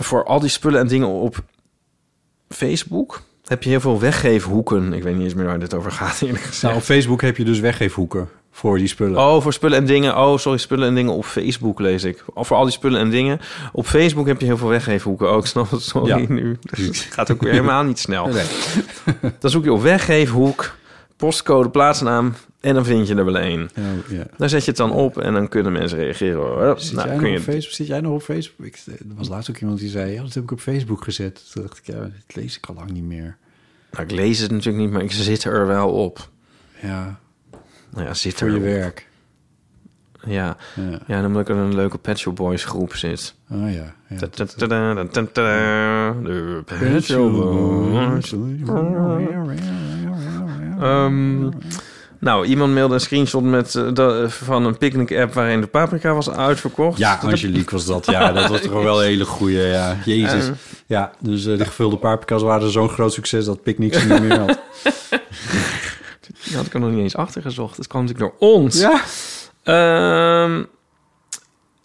voor 0.00 0.24
al 0.24 0.40
die 0.40 0.50
spullen 0.50 0.80
en 0.80 0.88
dingen 0.88 1.08
op 1.08 1.42
Facebook... 2.48 3.26
heb 3.48 3.62
je 3.62 3.70
heel 3.70 3.80
veel 3.80 4.00
weggeefhoeken. 4.00 4.92
Ik 4.92 5.02
weet 5.02 5.14
niet 5.14 5.24
eens 5.24 5.34
meer 5.34 5.44
waar 5.46 5.58
dit 5.58 5.74
over 5.74 5.92
gaat, 5.92 6.20
eerlijk 6.22 6.42
gezegd. 6.42 6.62
Nou, 6.62 6.74
op 6.76 6.82
Facebook 6.82 7.20
heb 7.22 7.36
je 7.36 7.44
dus 7.44 7.60
weggeefhoeken 7.60 8.28
voor 8.50 8.78
die 8.78 8.86
spullen. 8.86 9.18
Oh, 9.18 9.42
voor 9.42 9.52
spullen 9.52 9.78
en 9.78 9.86
dingen. 9.86 10.16
Oh, 10.18 10.38
sorry, 10.38 10.58
spullen 10.58 10.88
en 10.88 10.94
dingen 10.94 11.12
op 11.12 11.24
Facebook 11.24 11.80
lees 11.80 12.04
ik. 12.04 12.24
Of 12.34 12.46
voor 12.46 12.56
al 12.56 12.62
die 12.64 12.72
spullen 12.72 13.00
en 13.00 13.10
dingen. 13.10 13.40
Op 13.72 13.86
Facebook 13.86 14.26
heb 14.26 14.40
je 14.40 14.46
heel 14.46 14.56
veel 14.56 14.68
weggeefhoeken. 14.68 15.30
Oh, 15.32 15.38
ik 15.38 15.46
snap 15.54 15.70
het. 15.70 15.82
Sorry, 15.82 16.08
Ja. 16.08 16.24
nu. 16.28 16.58
Het 16.70 17.06
gaat 17.10 17.32
ook 17.32 17.42
weer 17.42 17.52
helemaal 17.52 17.82
niet 17.82 17.98
snel. 17.98 18.26
Nee. 18.26 18.44
Dan 19.38 19.50
zoek 19.50 19.64
je 19.64 19.72
op 19.72 19.82
weggeefhoek, 19.82 20.74
postcode, 21.16 21.68
plaatsnaam... 21.68 22.34
en 22.60 22.74
dan 22.74 22.84
vind 22.84 23.08
je 23.08 23.14
er 23.14 23.24
wel 23.24 23.38
één. 23.38 23.68
Oh, 23.78 24.10
ja. 24.10 24.26
Daar 24.36 24.48
zet 24.48 24.60
je 24.64 24.68
het 24.68 24.76
dan 24.76 24.92
op 24.92 25.18
en 25.18 25.32
dan 25.32 25.48
kunnen 25.48 25.72
mensen 25.72 25.98
reageren. 25.98 26.36
hoor. 26.40 26.80
Zit, 26.80 26.94
Nou, 26.94 27.08
jij 27.08 27.16
kun 27.16 27.24
nog 27.26 27.32
je 27.32 27.38
op 27.38 27.44
Facebook? 27.54 27.74
Zit 27.74 27.86
jij 27.86 28.00
nog 28.00 28.12
op 28.12 28.22
Facebook? 28.22 28.66
Ik, 28.66 28.82
er 28.86 29.14
was 29.16 29.28
laatst 29.28 29.50
ook 29.50 29.56
iemand 29.58 29.78
die 29.78 29.88
zei, 29.88 30.12
ja, 30.12 30.22
dat 30.22 30.34
heb 30.34 30.42
ik 30.42 30.50
op 30.50 30.60
Facebook 30.60 31.04
gezet. 31.04 31.50
Toen 31.52 31.62
dacht 31.62 31.78
ik, 31.78 31.86
ja, 31.86 31.98
dat 32.00 32.34
lees 32.36 32.56
ik 32.56 32.66
al 32.66 32.74
lang 32.74 32.90
niet 32.90 33.04
meer. 33.04 33.36
Nou, 33.90 34.04
ik 34.04 34.10
lees 34.10 34.38
het 34.38 34.50
natuurlijk 34.50 34.84
niet, 34.84 34.92
maar 34.92 35.02
ik 35.02 35.12
zit 35.12 35.44
er 35.44 35.66
wel 35.66 35.88
op. 35.90 36.28
Ja, 36.82 37.18
Nou 37.90 38.06
ja, 38.06 38.14
zit 38.14 38.34
voor 38.34 38.46
er 38.46 38.52
je 38.52 38.58
op. 38.58 38.64
werk. 38.64 39.06
Ja. 40.26 40.56
Ja. 40.76 41.00
ja, 41.06 41.16
dan 41.16 41.24
omdat 41.26 41.48
ik 41.48 41.48
in 41.48 41.56
een 41.62 41.74
leuke 41.74 41.98
Pet 41.98 42.18
Shop 42.18 42.36
Boys 42.36 42.64
groep 42.64 42.94
zit. 42.94 43.34
Oh 43.50 43.72
ja. 43.72 43.94
ja. 44.08 44.16
De 44.16 44.28
Pet 46.66 47.04
Shop 47.04 47.32
Boys. 47.32 48.34
Ehm, 50.80 51.50
nou, 52.20 52.46
iemand 52.46 52.74
mailde 52.74 52.94
een 52.94 53.00
screenshot 53.00 53.42
met, 53.42 53.74
eh, 53.74 53.82
dat- 53.92 54.32
van 54.32 54.64
een 54.64 54.78
picknick-app 54.78 55.34
waarin 55.34 55.60
de 55.60 55.66
paprika 55.66 56.14
was 56.14 56.30
uitverkocht. 56.30 56.98
Ja, 56.98 57.18
Angelique 57.22 57.70
was 57.70 57.84
dat. 57.86 58.06
Ja, 58.06 58.32
dat 58.32 58.48
was 58.48 58.60
toch 58.60 58.82
wel 58.82 59.00
een 59.02 59.06
hele 59.08 59.24
goeie. 59.24 59.58
Ja, 59.60 59.96
jezus. 60.04 60.50
Ja, 60.86 61.12
dus 61.20 61.46
eh, 61.46 61.58
de 61.58 61.64
gevulde 61.64 61.96
paprika's 61.96 62.42
waren 62.42 62.70
zo'n 62.70 62.88
groot 62.88 63.12
succes 63.12 63.44
dat 63.44 63.62
Picnic 63.62 63.94
ze 63.94 64.06
niet 64.06 64.22
meer 64.22 64.38
had. 64.38 64.58
Die 66.44 66.56
had 66.56 66.66
ik 66.66 66.74
er 66.74 66.80
nog 66.80 66.90
niet 66.90 66.98
eens 66.98 67.16
achter 67.16 67.42
gezocht. 67.42 67.76
Het 67.76 67.86
kwam 67.86 68.04
natuurlijk 68.04 68.32
door 68.40 68.48
ons. 68.50 68.80
Ja. 68.80 69.00
Ehm 69.62 70.62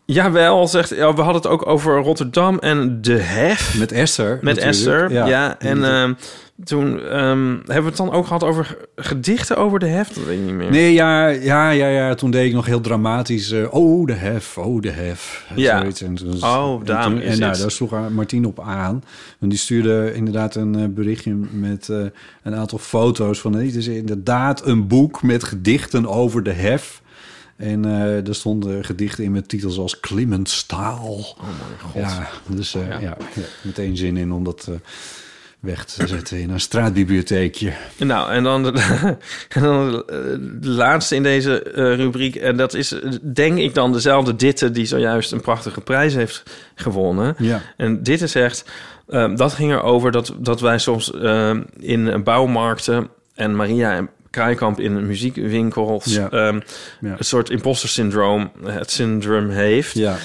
jawel, 0.05 0.67
zegt... 0.67 0.89
Ja, 0.89 1.13
we 1.13 1.21
hadden 1.21 1.41
het 1.41 1.51
ook 1.51 1.67
over 1.67 1.97
Rotterdam 2.01 2.59
en 2.59 3.01
de 3.01 3.13
hef. 3.17 3.77
Met 3.77 3.91
Esther. 3.91 4.29
Met 4.41 4.55
natuurlijk. 4.55 4.73
Esther, 4.75 5.11
ja. 5.27 5.59
En 5.59 6.17
toen 6.63 6.99
ehm, 7.03 7.49
hebben 7.55 7.81
we 7.83 7.87
het 7.87 7.97
dan 7.97 8.11
ook 8.11 8.25
gehad 8.27 8.43
over 8.43 8.65
ge- 8.65 8.87
gedichten 8.95 9.57
over 9.57 9.79
de 9.79 9.85
hef. 9.85 10.07
Dat 10.09 10.23
weet 10.25 10.39
ik 10.39 10.45
niet 10.45 10.53
meer. 10.53 10.69
Nee, 10.71 10.93
ja, 10.93 11.27
ja, 11.27 11.69
ja, 11.69 11.87
ja. 11.87 12.15
Toen 12.15 12.31
deed 12.31 12.47
ik 12.47 12.53
nog 12.53 12.65
heel 12.65 12.81
dramatisch. 12.81 13.51
eh, 13.51 13.73
oh, 13.73 14.07
de 14.07 14.13
hef, 14.13 14.57
oh, 14.57 14.81
de 14.81 14.89
hef. 14.91 15.45
Ja. 15.55 15.79
Zoiets. 15.79 16.01
En, 16.01 16.15
toen- 16.15 16.43
Oh, 16.43 16.81
en 16.85 17.21
is 17.21 17.33
En 17.33 17.39
nou, 17.39 17.57
daar 17.57 17.71
sloeg 17.71 18.09
Martien 18.09 18.45
op 18.45 18.59
aan. 18.59 19.03
En 19.39 19.49
die 19.49 19.57
stuurde 19.57 20.13
inderdaad 20.13 20.55
een 20.55 20.75
eh, 20.75 20.85
berichtje 20.89 21.33
met 21.51 21.89
eh, 21.89 21.97
een 22.43 22.55
aantal 22.55 22.77
foto's 22.77 23.39
van... 23.39 23.53
Het 23.53 23.75
is 23.75 23.87
inderdaad 23.87 24.65
een 24.65 24.87
boek 24.87 25.21
met 25.23 25.43
gedichten 25.43 26.05
over 26.07 26.43
de 26.43 26.51
hef. 26.51 27.01
En 27.55 27.85
eh 27.85 28.27
er 28.27 28.35
stonden 28.35 28.83
gedichten 28.85 29.23
in 29.23 29.31
met 29.31 29.49
titels 29.49 29.77
als 29.77 29.99
Clement 29.99 30.49
Staal. 30.49 31.07
Oh 31.17 31.37
mijn 31.41 31.79
god. 31.81 31.93
Ja, 32.01 32.29
dus 32.47 32.75
eh, 32.75 32.87
Ja. 32.87 32.99
ja. 32.99 33.17
Ja, 33.35 33.41
meteen 33.61 33.97
zin 33.97 34.17
in 34.17 34.31
om 34.31 34.43
dat 34.43 34.67
eh, 34.69 34.75
weg 35.63 35.85
te 35.85 36.07
zetten 36.07 36.39
in 36.39 36.49
een 36.49 36.59
straatbibliotheekje. 36.59 37.73
Nou, 37.97 38.31
en 38.31 38.43
dan 38.43 38.63
de, 38.63 38.69
en 39.49 39.61
dan 39.61 39.91
de, 39.91 40.57
de 40.59 40.69
laatste 40.69 41.15
in 41.15 41.23
deze 41.23 41.63
eh, 41.63 41.95
rubriek. 41.95 42.35
En 42.35 42.57
dat 42.57 42.73
is, 42.73 42.91
eh, 42.91 43.11
denk 43.21 43.57
ik 43.57 43.73
dan, 43.73 43.91
dezelfde 43.93 44.35
Ditte... 44.35 44.71
die 44.71 44.85
zojuist 44.85 45.31
een 45.31 45.41
prachtige 45.41 45.81
prijs 45.81 46.13
heeft 46.13 46.43
gewonnen. 46.75 47.35
Ja. 47.37 47.61
En 47.77 48.03
Ditte 48.03 48.27
zegt... 48.27 48.65
ehm, 49.07 49.35
dat 49.35 49.53
ging 49.53 49.71
erover 49.71 50.11
dat, 50.11 50.33
dat 50.37 50.61
wij 50.61 50.77
soms 50.77 51.13
ehm, 51.13 51.61
in 51.79 52.23
bouwmarkten... 52.23 53.09
en 53.35 53.55
Maria 53.55 53.95
en 53.95 54.09
Kraaikamp 54.29 54.79
in 54.79 55.07
muziekwinkels... 55.07 56.05
Ja. 56.05 56.29
ehm, 56.29 56.59
Ja. 56.99 57.15
een 57.17 57.25
soort 57.25 57.49
imposter 57.49 57.89
syndroom, 57.89 58.51
het 58.65 58.91
syndroom 58.91 59.49
heeft. 59.49 59.93
Ja. 59.93 60.17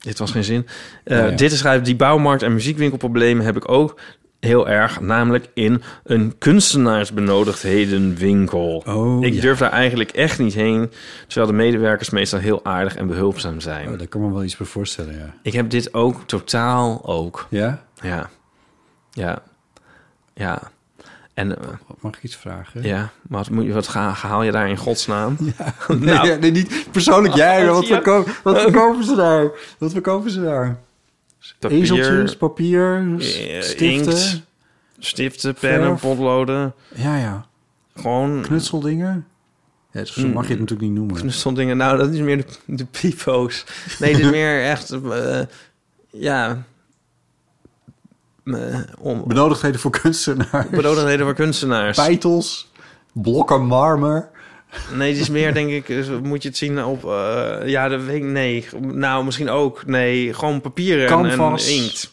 Dit 0.00 0.18
was 0.18 0.30
geen 0.30 0.44
zin. 0.44 0.66
Eh, 1.04 1.18
Ja, 1.18 1.24
ja. 1.26 1.36
Dit 1.36 1.52
schrijft 1.52 1.84
die 1.84 1.96
bouwmarkt- 1.96 2.42
en 2.42 2.52
muziekwinkelproblemen 2.52 3.44
heb 3.44 3.56
ik 3.56 3.68
ook 3.70 4.00
heel 4.40 4.68
erg, 4.68 5.00
namelijk 5.00 5.48
in 5.54 5.82
een 6.04 6.38
kunstenaarsbenodigdhedenwinkel. 6.38 8.82
Oh, 8.86 9.24
ik 9.24 9.34
ja. 9.34 9.40
durf 9.40 9.58
daar 9.58 9.70
eigenlijk 9.70 10.10
echt 10.10 10.38
niet 10.38 10.54
heen, 10.54 10.90
terwijl 11.26 11.46
de 11.50 11.56
medewerkers 11.56 12.10
meestal 12.10 12.38
heel 12.38 12.64
aardig 12.64 12.96
en 12.96 13.06
behulpzaam 13.06 13.60
zijn. 13.60 13.88
Oh, 13.88 13.98
daar 13.98 14.06
kan 14.06 14.20
me 14.20 14.32
wel 14.32 14.44
iets 14.44 14.56
bij 14.56 14.66
voorstellen, 14.66 15.14
ja. 15.18 15.34
Ik 15.42 15.52
heb 15.52 15.70
dit 15.70 15.94
ook 15.94 16.22
totaal 16.26 17.00
ook. 17.06 17.46
Ja? 17.50 17.84
Ja, 18.02 18.30
ja, 19.10 19.42
ja. 20.34 20.70
En 21.34 21.58
eh, 21.58 21.68
Mag 22.00 22.16
ik 22.16 22.22
iets 22.22 22.36
vragen? 22.36 22.82
ja, 22.82 23.10
wat, 23.22 23.50
moet 23.50 23.64
je, 23.64 23.72
wat 23.72 23.88
ga, 23.88 24.08
haal 24.10 24.42
je 24.42 24.50
daar 24.52 24.68
in 24.68 24.76
godsnaam? 24.76 25.36
Nee, 25.88 25.98
Nou. 25.98 26.28
ja, 26.28 26.34
nee, 26.36 26.50
niet 26.50 26.86
persoonlijk 26.90 27.34
jij. 27.44 27.64
maar 27.64 27.72
Wat, 27.74 27.86
Ja. 27.86 27.94
verko 27.94 28.24
wat 28.42 28.60
verkopen 28.60 29.04
ze 29.04 29.14
daar? 29.14 29.50
Wat 29.78 29.92
verkopen 29.92 30.30
ze 30.30 30.42
daar? 30.42 30.78
Papier, 31.58 31.78
Ezeltjes, 31.80 32.36
papier, 32.36 32.96
eh, 33.18 33.60
stiften? 33.60 33.86
inkt, 33.86 34.42
stiften, 34.98 35.54
pennen, 35.54 35.88
Verf. 35.88 36.00
potloden. 36.00 36.74
Ja, 36.94 37.16
ja. 37.16 37.46
Gewoon 37.96 38.40
Knutseldingen? 38.42 39.26
Ja, 39.92 40.04
zo 40.04 40.26
mag 40.28 40.44
je 40.44 40.50
het 40.50 40.58
natuurlijk 40.60 40.88
niet 40.88 40.98
noemen. 40.98 41.16
knutseldingen. 41.16 41.76
Nou, 41.76 41.98
dat 41.98 42.10
is 42.12 42.18
meer 42.18 42.36
de, 42.36 42.44
de 42.64 42.84
pipo's. 42.84 43.64
Nee, 43.98 44.12
dit 44.16 44.24
is 44.24 44.30
meer 44.30 44.62
echt... 44.64 44.90
eh, 44.90 45.40
ja... 46.10 46.62
om, 48.98 49.24
Benodigdheden 49.26 49.80
voor 49.80 49.90
kunstenaars. 49.90 50.68
benodigdheden 50.70 51.26
voor 51.26 51.34
kunstenaars. 51.34 51.96
Peitels. 51.96 52.70
Blokken 53.12 53.66
marmer. 53.66 54.28
Nee, 54.94 55.12
dit 55.12 55.20
is 55.22 55.28
meer, 55.28 55.54
denk 55.54 55.70
ik... 55.70 55.88
eh, 55.88 56.18
Moet 56.22 56.42
je 56.42 56.48
het 56.48 56.56
zien 56.56 56.84
op... 56.84 57.04
eh, 57.04 57.56
ja, 57.64 57.88
dat 57.88 58.02
weet 58.02 58.16
ik... 58.16 58.22
Nee. 58.22 58.66
Nou, 58.80 59.24
misschien 59.24 59.48
ook. 59.50 59.86
Nee, 59.86 60.34
gewoon 60.34 60.60
papieren 60.60 61.02
en- 61.02 61.08
Canvas. 61.08 61.66
en 61.68 61.74
inkt. 61.74 62.12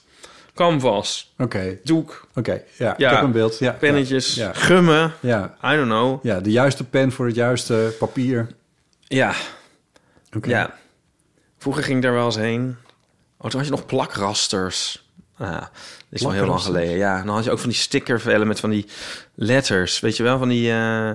Canvas. 0.56 1.34
Oké, 1.38 1.80
Doek. 1.84 2.28
oké. 2.36 2.62
Ja, 2.78 2.94
Ja. 2.98 3.10
ik 3.10 3.16
heb 3.16 3.24
een 3.24 3.32
beeld. 3.32 3.60
Ja, 3.60 3.72
Pennetjes. 3.72 4.36
Ja, 4.36 4.54
Gummen. 4.54 5.14
ja. 5.20 5.56
I 5.64 5.76
don't 5.76 5.86
know. 5.88 6.20
ja, 6.26 6.40
de 6.40 6.52
juiste 6.52 6.84
pen 6.84 7.12
voor 7.12 7.26
het 7.26 7.36
juiste 7.36 7.96
papier. 8.00 8.48
Ja. 9.02 9.34
Oké. 10.36 10.50
Ja. 10.50 10.74
Vroeger 11.58 11.84
ging 11.84 11.98
ik 11.98 12.04
daar 12.04 12.14
wel 12.14 12.26
eens 12.26 12.36
heen. 12.36 12.76
Oh, 13.38 13.50
toen 13.50 13.60
had 13.60 13.70
je 13.70 13.76
nog 13.76 13.86
plakrasters. 13.86 15.06
Ah, 15.38 15.64
is 16.10 16.22
wel 16.22 16.32
heel 16.32 16.46
lang 16.46 16.62
geleden. 16.62 16.98
Ja, 16.98 17.24
dan 17.24 17.36
had 17.36 17.44
je 17.44 17.52
ook 17.52 17.60
van 17.60 17.70
die 17.70 17.78
stickervellen 17.78 18.48
met 18.48 18.60
van 18.60 18.70
die 18.70 18.86
letters. 19.36 20.00
Weet 20.00 20.18
je 20.18 20.24
wel, 20.24 20.38
van 20.38 20.50
die... 20.50 20.72
eh, 20.72 21.12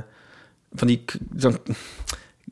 van 0.74 0.86
die 0.86 1.04
dan, 1.18 1.58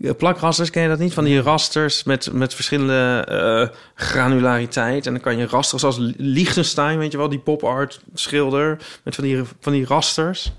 eh, 0.01 0.11
plakrasters, 0.16 0.70
ken 0.70 0.82
je 0.82 0.88
dat 0.88 0.99
niet? 0.99 1.14
Van 1.14 1.24
die 1.24 1.41
rasters 1.41 2.05
met, 2.05 2.32
met 2.32 2.55
verschillende 2.55 3.24
eh, 3.28 3.76
granulariteit. 3.95 5.07
En 5.07 5.12
dan 5.12 5.22
kan 5.22 5.36
je 5.36 5.47
rasters 5.47 5.84
als 5.84 5.97
Liechtenstein, 6.16 6.99
weet 6.99 7.12
je 7.12 7.18
wel, 7.18 7.28
die 7.28 7.38
pop 7.38 7.64
art 7.64 8.01
schilder. 8.14 8.78
Met 9.03 9.14
van 9.14 9.24
die, 9.24 9.43
van 9.61 9.72
die 9.72 9.86
rasters. 9.86 10.53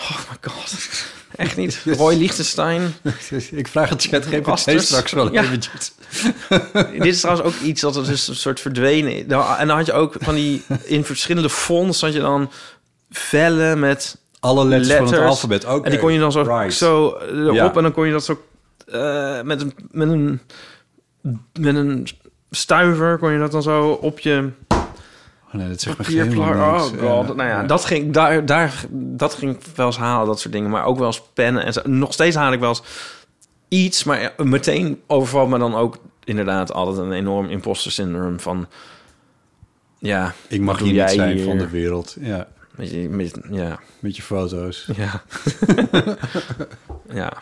Oh 0.00 0.18
my 0.30 0.36
god. 0.40 0.74
Echt 1.36 1.56
niet. 1.56 1.82
Roy 1.84 2.14
Liechtenstein. 2.14 2.94
ik 3.50 3.68
vraag 3.68 3.88
het 3.88 4.02
ChatGPT 4.02 4.46
Rasters. 4.46 4.86
straks 4.86 5.12
wel 5.12 5.32
Ja. 5.32 5.42
eventjes. 5.42 5.92
Dit 6.92 7.04
is 7.06 7.20
trouwens 7.20 7.46
ook 7.48 7.54
iets 7.62 7.80
dat 7.80 7.96
er 7.96 8.04
dus 8.06 8.28
een 8.28 8.36
soort 8.36 8.60
verdwenen. 8.60 9.26
Nou, 9.26 9.58
En 9.58 9.66
dan 9.66 9.76
had 9.76 9.86
je 9.86 9.92
ook 9.92 10.14
van 10.18 10.34
die... 10.34 10.62
In 10.84 11.04
verschillende 11.04 11.50
fonts 11.50 12.00
had 12.00 12.12
je 12.12 12.20
dan 12.20 12.50
vellen 13.10 13.78
met 13.78 14.16
Alle 14.40 14.64
letters, 14.64 14.96
van 14.96 15.06
het 15.12 15.18
alfabet. 15.22 15.64
Oké. 15.64 15.84
En 15.84 15.90
die 15.90 16.00
kon 16.00 16.12
je 16.12 16.18
dan 16.18 16.32
zo, 16.32 16.40
Right. 16.42 16.74
zo 16.74 17.16
erop 17.18 17.54
Ja. 17.54 17.72
en 17.74 17.82
dan 17.82 17.92
kon 17.92 18.06
je 18.06 18.12
dat 18.12 18.24
zo... 18.24 18.44
eh, 18.86 19.40
met, 19.42 19.60
een, 19.60 19.74
met, 19.90 20.08
een, 20.08 20.40
met 21.60 21.74
een 21.74 22.08
stuiver 22.50 23.18
kon 23.18 23.32
je 23.32 23.38
dat 23.38 23.52
dan 23.52 23.62
zo 23.62 23.90
op 23.90 24.18
je 24.18 24.48
Oh, 25.48 25.54
nee, 25.54 25.68
dat 25.68 25.80
zegt. 25.80 25.98
Oh 26.36 26.80
god. 26.80 27.36
Nou 27.36 27.48
ja. 27.48 27.62
Dat, 27.62 27.84
ging, 27.84 28.12
daar, 28.12 28.46
daar, 28.46 28.84
dat 28.90 29.34
ging 29.34 29.56
ik 29.56 29.60
wel 29.74 29.86
eens 29.86 29.96
halen, 29.96 30.26
dat 30.26 30.40
soort 30.40 30.52
dingen. 30.52 30.70
Maar 30.70 30.84
ook 30.84 30.98
wel 30.98 31.06
eens 31.06 31.22
pennen. 31.34 31.64
En 31.64 31.72
zo. 31.72 31.80
nog 31.84 32.12
steeds 32.12 32.36
haal 32.36 32.52
ik 32.52 32.60
wel 32.60 32.68
eens 32.68 32.82
iets. 33.68 34.04
Maar 34.04 34.34
meteen 34.36 35.00
overvalt 35.06 35.48
me 35.48 35.58
dan 35.58 35.74
ook 35.74 35.98
inderdaad 36.24 36.72
altijd 36.72 36.96
een 36.96 37.12
enorm 37.12 37.48
imposter 37.48 37.92
syndroom 37.92 38.40
van... 38.40 38.66
Ja, 39.98 40.34
Ik 40.48 40.60
mag 40.60 40.78
hier 40.78 40.92
niet 40.92 41.10
zijn 41.10 41.36
hier? 41.36 41.44
van 41.44 41.58
de 41.58 41.68
wereld. 41.68 42.16
Ja, 42.20 42.46
Met 42.78 42.90
je, 42.90 43.08
met, 43.08 43.38
ja, 43.50 43.78
met 43.98 44.16
je 44.16 44.22
foto's. 44.22 44.88
ja. 44.96 45.22
ja. 47.20 47.32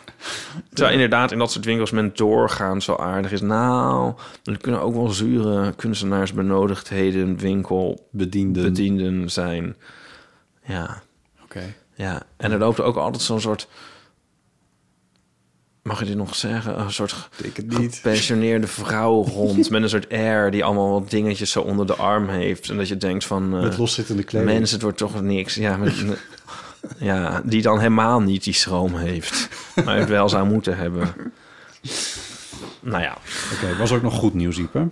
Terwijl 0.69 0.93
inderdaad 0.93 1.31
in 1.31 1.37
dat 1.37 1.51
soort 1.51 1.65
winkels 1.65 1.91
men 1.91 2.11
doorgaan 2.15 2.81
zo 2.81 2.95
aardig 2.95 3.31
is. 3.31 3.41
Nou, 3.41 4.13
er 4.43 4.57
kunnen 4.57 4.81
ook 4.81 4.93
wel 4.93 5.09
zure 5.09 5.73
kunstenaars 5.75 6.33
benodigdheden 6.33 7.37
winkel 7.37 8.07
Bedienden. 8.11 8.63
bedienden 8.63 9.29
zijn. 9.31 9.75
Ja, 10.65 11.01
Oké. 11.43 11.73
ja. 11.95 12.21
En 12.37 12.51
er 12.51 12.59
loopt 12.59 12.81
ook 12.81 12.95
altijd 12.95 13.23
zo'n 13.23 13.41
soort... 13.41 13.67
Mag 15.87 15.99
je 15.99 16.05
dit 16.05 16.15
nog 16.15 16.35
zeggen? 16.35 16.79
Een 16.79 16.91
soort 16.91 17.15
gepensioneerde 17.31 18.67
vrouwhond 18.67 19.69
met 19.69 19.81
een 19.81 19.89
soort 19.89 20.09
air 20.11 20.51
die 20.51 20.63
allemaal 20.63 20.91
wat 20.91 21.09
dingetjes 21.09 21.51
zo 21.51 21.61
onder 21.61 21.85
de 21.85 21.95
arm 21.95 22.29
heeft. 22.29 22.69
En 22.69 22.77
dat 22.77 22.87
je 22.87 22.97
denkt 22.97 23.25
van... 23.25 23.55
eh, 23.55 23.61
Met 23.61 23.77
loszittende 23.77 24.23
kleding. 24.23 24.51
Mensen, 24.51 24.73
het 24.75 24.83
wordt 24.83 24.97
toch 24.97 25.21
niks. 25.21 25.55
Ja, 25.55 25.77
met, 25.77 25.93
ja, 26.97 27.41
die 27.45 27.61
dan 27.61 27.77
helemaal 27.77 28.19
niet 28.21 28.43
die 28.43 28.53
schroom 28.53 28.95
heeft. 28.95 29.47
Maar 29.85 29.97
het 29.97 30.09
wel 30.09 30.29
zou 30.29 30.47
moeten 30.47 30.77
hebben. 30.77 31.13
Nou 32.79 33.01
ja. 33.03 33.17
Oké, 33.53 33.75
was 33.77 33.91
ook 33.91 34.01
nog 34.01 34.13
goed 34.13 34.33
nieuws, 34.33 34.57
Ieper. 34.57 34.89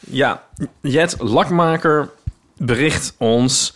Ja, 0.00 0.42
Jet 0.80 1.16
Lakmaker 1.18 2.10
bericht 2.56 3.14
ons... 3.16 3.72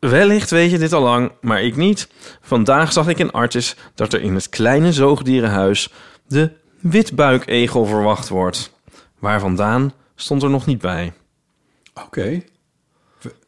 Wellicht 0.00 0.50
weet 0.50 0.70
je 0.70 0.78
dit 0.78 0.92
al 0.92 1.02
lang, 1.02 1.32
maar 1.40 1.62
ik 1.62 1.76
niet. 1.76 2.08
Vandaag 2.40 2.92
zag 2.92 3.08
ik 3.08 3.18
in 3.18 3.30
Artis 3.30 3.76
dat 3.94 4.12
er 4.12 4.20
in 4.22 4.34
het 4.34 4.48
kleine 4.48 4.92
zoogdierenhuis... 4.92 5.88
de 6.26 6.50
witbuikegel 6.78 7.84
verwacht 7.86 8.28
wordt. 8.28 8.72
Waar 9.18 9.40
vandaan 9.40 9.92
stond 10.14 10.42
er 10.42 10.50
nog 10.50 10.66
niet 10.66 10.80
bij. 10.80 11.12
Oké. 12.04 12.42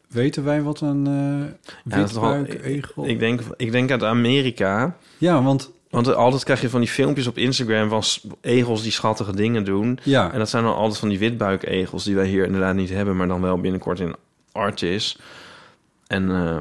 Weten 0.08 0.44
wij 0.44 0.62
wat 0.62 0.80
een 0.80 1.04
Ja, 1.04 1.50
wel- 1.84 2.02
witbuikegel... 2.42 3.08
Ik 3.08 3.18
denk, 3.18 3.40
ik 3.56 3.72
denk 3.72 3.90
uit 3.90 4.02
Amerika... 4.02 4.96
Ja, 5.18 5.42
want... 5.42 5.70
Want 5.90 6.14
altijd 6.14 6.44
krijg 6.44 6.60
je 6.60 6.68
van 6.70 6.80
die 6.80 6.88
filmpjes 6.88 7.26
op 7.26 7.38
Instagram 7.38 7.88
van 7.88 8.02
egels 8.40 8.82
die 8.82 8.92
schattige 8.92 9.36
dingen 9.36 9.64
doen. 9.64 9.98
Ja, 10.02 10.32
En 10.32 10.38
dat 10.38 10.48
zijn 10.48 10.64
dan 10.64 10.74
altijd 10.74 10.98
van 10.98 11.08
die 11.08 11.18
witbuikegels 11.18 12.04
die 12.04 12.14
wij 12.14 12.26
hier 12.26 12.44
inderdaad 12.44 12.74
niet 12.74 12.90
hebben, 12.90 13.16
maar 13.16 13.28
dan 13.28 13.40
wel 13.40 13.60
binnenkort 13.60 14.00
in 14.00 14.14
Artis. 14.52 15.18
En 16.12 16.30
eh 16.30 16.58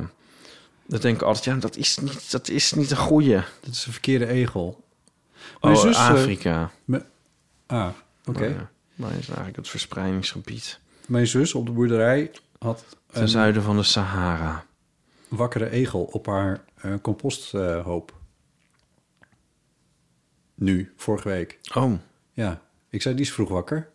dat 0.85 1.01
denk 1.01 1.15
ik 1.15 1.21
altijd, 1.21 1.45
ja, 1.45 1.55
dat 1.55 1.75
is 1.75 1.97
niet, 1.97 2.31
dat 2.31 2.47
is 2.49 2.73
niet 2.73 2.91
een 2.91 2.97
goeie. 2.97 3.35
dat 3.35 3.71
is 3.71 3.85
een 3.85 3.91
verkeerde 3.91 4.27
egel. 4.27 4.83
Mijn 5.61 5.75
Oh, 5.75 5.81
zus, 5.81 5.95
eh, 5.95 6.09
Afrika. 6.09 6.71
Ah, 7.65 7.89
oké. 8.25 8.39
Maar, 8.39 8.49
ja, 8.49 8.69
maar 8.95 9.09
is 9.11 9.27
eigenlijk 9.27 9.55
het 9.55 9.69
verspreidingsgebied. 9.69 10.79
Mijn 11.07 11.27
zus 11.27 11.53
op 11.53 11.65
de 11.65 11.71
boerderij 11.71 12.31
had 12.59 12.83
Ten 13.11 13.21
een 13.21 13.27
zuiden 13.27 13.63
van 13.63 13.77
de 13.77 13.83
Sahara. 13.83 14.65
wakkere 15.27 15.69
egel 15.69 16.03
op 16.03 16.25
haar 16.25 16.63
eh, 16.75 16.93
composthoop. 17.01 18.13
nu, 20.55 20.93
vorige 20.97 21.27
week. 21.27 21.59
Oh, 21.73 21.93
Ja, 22.33 22.61
ik 22.89 23.01
zei 23.01 23.15
die 23.15 23.25
is 23.25 23.33
vroeg 23.33 23.49
wakker. 23.49 23.89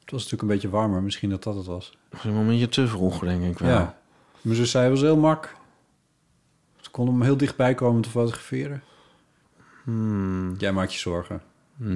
Het 0.00 0.10
was 0.10 0.22
natuurlijk 0.22 0.42
een 0.42 0.54
beetje 0.54 0.68
warmer, 0.76 1.02
misschien 1.02 1.30
dat 1.30 1.42
dat 1.42 1.54
het 1.54 1.66
was. 1.66 1.98
een 2.22 2.34
momentje 2.34 2.68
te 2.68 2.88
vroeg, 2.88 3.18
denk 3.18 3.42
ik 3.44 3.58
wel. 3.58 3.70
Ja. 3.70 3.98
Mijn 4.40 4.56
zus 4.56 4.70
zei, 4.70 4.90
was 4.90 5.00
heel 5.00 5.16
mak. 5.16 5.54
Ze 6.80 6.90
kon 6.90 7.06
hem 7.06 7.22
heel 7.22 7.36
dichtbij 7.36 7.74
komen 7.74 8.02
te 8.02 8.08
fotograferen. 8.10 8.82
Hmm, 9.84 10.54
Jij 10.58 10.72
maakt 10.72 10.92
je 10.92 10.98
zorgen. 10.98 11.42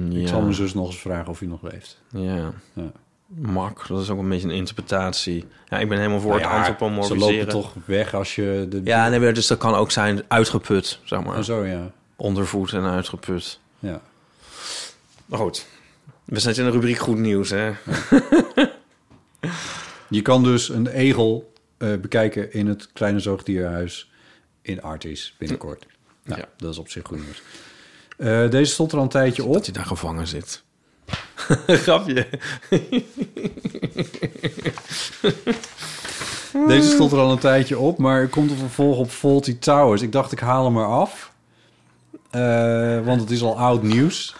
ja. 0.09 0.19
Ik 0.19 0.27
zal 0.27 0.41
mijn 0.41 0.53
zus 0.53 0.73
nog 0.73 0.85
eens 0.87 0.99
vragen 0.99 1.27
of 1.27 1.39
hij 1.39 1.47
nog 1.47 1.61
leeft. 1.61 2.01
Ja. 2.09 2.51
Ja. 2.73 2.91
Mak, 3.27 3.87
dat 3.87 4.01
is 4.01 4.09
ook 4.09 4.19
een 4.19 4.29
beetje 4.29 4.47
een 4.47 4.53
interpretatie. 4.53 5.45
Ja, 5.69 5.79
ik 5.79 5.89
ben 5.89 5.97
helemaal 5.97 6.19
voor 6.19 6.29
Nou 6.29 6.41
het 6.41 6.51
ja, 6.51 6.63
Ze 6.63 6.69
antropomorfiseren. 6.69 7.35
lopen 7.37 7.49
toch 7.49 7.73
weg 7.85 8.13
als 8.13 8.35
je... 8.35 8.65
De... 8.69 8.81
Ja, 8.83 9.09
nee, 9.09 9.31
dus 9.33 9.47
dat 9.47 9.57
kan 9.57 9.73
ook 9.75 9.91
zijn 9.91 10.21
uitgeput, 10.27 10.99
zeg 11.03 11.23
maar. 11.23 11.37
Oh, 11.37 11.43
zo, 11.43 11.63
ja. 11.65 11.91
Ondervoed 12.15 12.73
en 12.73 12.83
uitgeput. 12.83 13.59
ja. 13.79 14.01
Maar 15.25 15.39
goed, 15.39 15.65
we 16.25 16.39
zijn 16.39 16.55
in 16.55 16.63
de 16.63 16.69
rubriek 16.71 16.97
goed 16.97 17.17
nieuws, 17.17 17.49
hè? 17.49 17.71
Je 20.09 20.21
kan 20.21 20.43
dus 20.43 20.69
een 20.69 20.87
egel 20.87 21.52
eh, 21.91 21.99
bekijken 21.99 22.53
in 22.53 22.67
het 22.67 22.89
kleine 22.93 23.19
zoogdierhuis 23.19 24.11
in 24.61 24.81
Artis 24.81 25.35
binnenkort. 25.37 25.85
Nou, 26.23 26.39
Ja. 26.39 26.47
dat 26.57 26.71
is 26.71 26.77
op 26.77 26.89
zich 26.89 27.03
goed 27.05 27.19
nieuws. 27.23 27.41
Eh, 28.17 28.49
deze 28.49 28.71
stond 28.73 28.91
er 28.91 28.97
al 28.97 29.03
een 29.03 29.09
tijdje 29.09 29.43
op. 29.43 29.53
Dat 29.53 29.65
hij 29.65 29.73
daar 29.73 29.85
gevangen 29.85 30.27
zit. 30.27 30.63
Grapje. 31.67 32.27
Deze 36.67 36.89
stond 36.89 37.11
er 37.11 37.19
al 37.19 37.31
een 37.31 37.37
tijdje 37.39 37.77
op, 37.79 37.97
maar 37.97 38.21
er 38.21 38.27
komt 38.27 38.51
een 38.51 38.57
vervolg 38.57 38.97
op 38.97 39.09
Faulty 39.09 39.57
Towers. 39.59 40.01
Ik 40.01 40.11
dacht, 40.11 40.31
ik 40.31 40.39
haal 40.39 40.65
hem 40.65 40.77
eraf. 40.77 41.31
Eh, 42.29 43.05
want 43.05 43.21
het 43.21 43.31
is 43.31 43.41
al 43.41 43.57
oud 43.57 43.83
nieuws. 43.83 44.35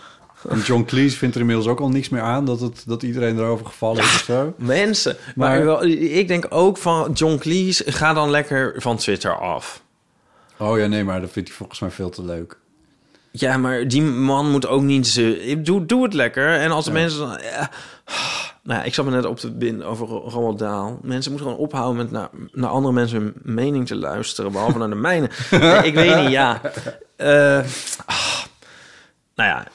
En 0.50 0.60
John 0.60 0.84
Cleese 0.84 1.18
vindt 1.18 1.36
er 1.36 1.42
inmiddels 1.42 1.68
ook 1.68 1.80
al 1.80 1.90
niks 1.90 2.10
meer 2.10 2.22
aan... 2.22 2.46
dat, 2.46 2.60
het, 2.60 2.84
dat 2.86 3.04
iedereen 3.04 3.38
erover 3.38 3.66
gevallen 3.66 4.04
is 4.04 4.14
of 4.14 4.24
zo. 4.26 4.54
Mensen, 4.58 5.16
maar, 5.36 5.84
ik 5.88 6.28
denk 6.28 6.46
ook 6.50 6.78
van 6.78 7.12
John 7.14 7.38
Cleese, 7.38 7.92
ga 7.92 8.14
dan 8.14 8.30
lekker 8.30 8.74
van 8.78 8.98
Twitter 8.98 9.40
af. 9.40 9.82
Oh 10.58 10.78
ja, 10.78 10.86
nee, 10.86 11.04
maar 11.04 11.22
dat 11.22 11.32
vindt 11.32 11.48
hij 11.48 11.58
volgens 11.58 11.80
mij 11.80 11.90
veel 11.92 12.10
te 12.10 12.24
leuk. 12.26 12.58
Ja, 13.32 13.58
maar 13.58 13.88
die 13.88 14.02
man 14.02 14.52
moet 14.52 14.68
ook 14.68 14.82
niet 14.82 15.08
ze. 15.08 15.60
Doe, 15.64 15.86
doe 15.86 16.04
het 16.04 16.14
lekker. 16.14 16.60
En 16.60 16.72
als 16.72 16.86
de 16.86 16.92
Ja. 16.92 16.98
mensen 16.98 17.20
dan. 17.20 17.30
Ja, 17.42 17.70
nou, 18.64 18.80
ja, 18.80 18.86
ik 18.86 18.94
zat 18.94 19.06
me 19.06 19.12
net 19.12 19.26
op 19.26 19.38
te 19.40 19.52
binden 19.52 19.88
over 19.88 20.08
Roald 20.08 20.60
Dahl. 20.60 20.98
Mensen 21.02 21.32
moeten 21.32 21.50
gewoon 21.50 21.66
ophouden 21.66 21.96
met 22.04 22.12
naar, 22.12 22.30
naar 22.52 22.70
andere 22.70 22.94
mensen 22.94 23.22
hun 23.22 23.34
mening 23.56 23.88
te 23.88 23.96
luisteren, 23.96 24.52
behalve 24.52 24.78
naar 24.78 24.90
de 24.90 24.96
mijne. 24.96 25.30
Nee, 25.52 25.84
ik 25.84 25.94
weet 25.94 26.16
niet, 26.22 26.30
ja. 26.32 26.62
Ah, 27.18 27.66
nou 29.36 29.50
ja, 29.50 29.68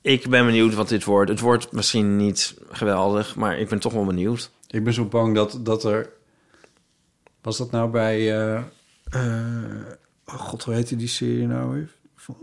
ik 0.00 0.28
ben 0.28 0.46
benieuwd 0.46 0.74
wat 0.74 0.88
dit 0.88 1.04
wordt. 1.04 1.30
Het 1.30 1.40
wordt 1.40 1.72
misschien 1.72 2.16
niet 2.16 2.54
geweldig, 2.70 3.36
maar 3.36 3.58
ik 3.58 3.68
ben 3.68 3.78
toch 3.78 3.92
wel 3.92 4.04
benieuwd. 4.04 4.50
Ik 4.68 4.84
ben 4.84 4.92
zo 4.92 5.04
bang 5.04 5.34
dat, 5.34 5.58
dat 5.62 5.84
er... 5.84 6.10
Was 7.42 7.56
dat 7.56 7.70
nou 7.70 7.90
bij... 7.90 8.18
eh, 8.40 8.56
eh, 9.10 9.86
oh 10.26 10.34
god, 10.34 10.62
hoe 10.64 10.74
heette 10.74 10.96
die 10.96 11.08
serie 11.08 11.46
nou 11.46 11.72
weer? 11.72 11.94
Van, 12.16 12.36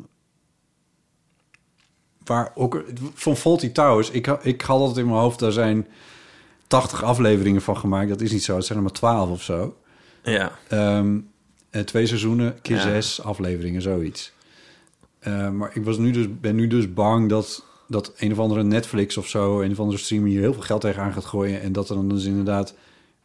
waar 2.24 2.52
ook... 2.56 2.84
Van 3.14 3.38
Faulty 3.38 3.72
Towers. 3.72 4.10
Ik, 4.10 4.28
ik 4.28 4.62
had 4.62 4.80
altijd 4.80 4.98
in 4.98 5.06
mijn 5.06 5.18
hoofd... 5.20 5.40
daar 5.40 5.52
zijn 5.52 5.88
80 6.68 7.04
afleveringen 7.04 7.62
van 7.62 7.78
gemaakt. 7.78 8.10
Dat 8.10 8.22
is 8.22 8.32
niet 8.32 8.44
zo. 8.44 8.56
Het 8.56 8.66
zijn 8.66 8.78
er 8.78 8.84
maar 8.84 8.94
12 8.94 9.30
of 9.30 9.42
zo. 9.44 9.78
Ja, 10.24 10.52
eh, 10.68 11.82
twee 11.82 12.06
seizoenen, 12.06 12.62
keer 12.62 12.76
Ja. 12.76 12.82
zes 12.82 13.22
afleveringen, 13.22 13.82
zoiets. 13.82 14.34
Eh, 15.26 15.50
maar 15.50 15.72
ik 15.74 15.84
was 15.84 15.98
nu 15.98 16.12
dus, 16.12 16.40
ben 16.40 16.56
nu 16.56 16.68
dus 16.68 16.94
bang 16.94 17.30
dat, 17.30 17.66
dat 17.88 18.14
een 18.18 18.32
of 18.32 18.40
andere 18.40 18.64
Netflix 18.64 19.18
of 19.18 19.28
zo... 19.28 19.62
een 19.62 19.72
of 19.72 19.80
andere 19.80 19.98
streamer 19.98 20.30
hier 20.30 20.40
heel 20.40 20.54
veel 20.54 20.62
geld 20.62 20.82
tegenaan 20.82 21.14
gaat 21.14 21.26
gooien... 21.26 21.62
en 21.62 21.72
dat 21.72 21.90
er 21.90 21.96
dan 21.96 22.10
dus 22.10 22.26
inderdaad 22.26 22.74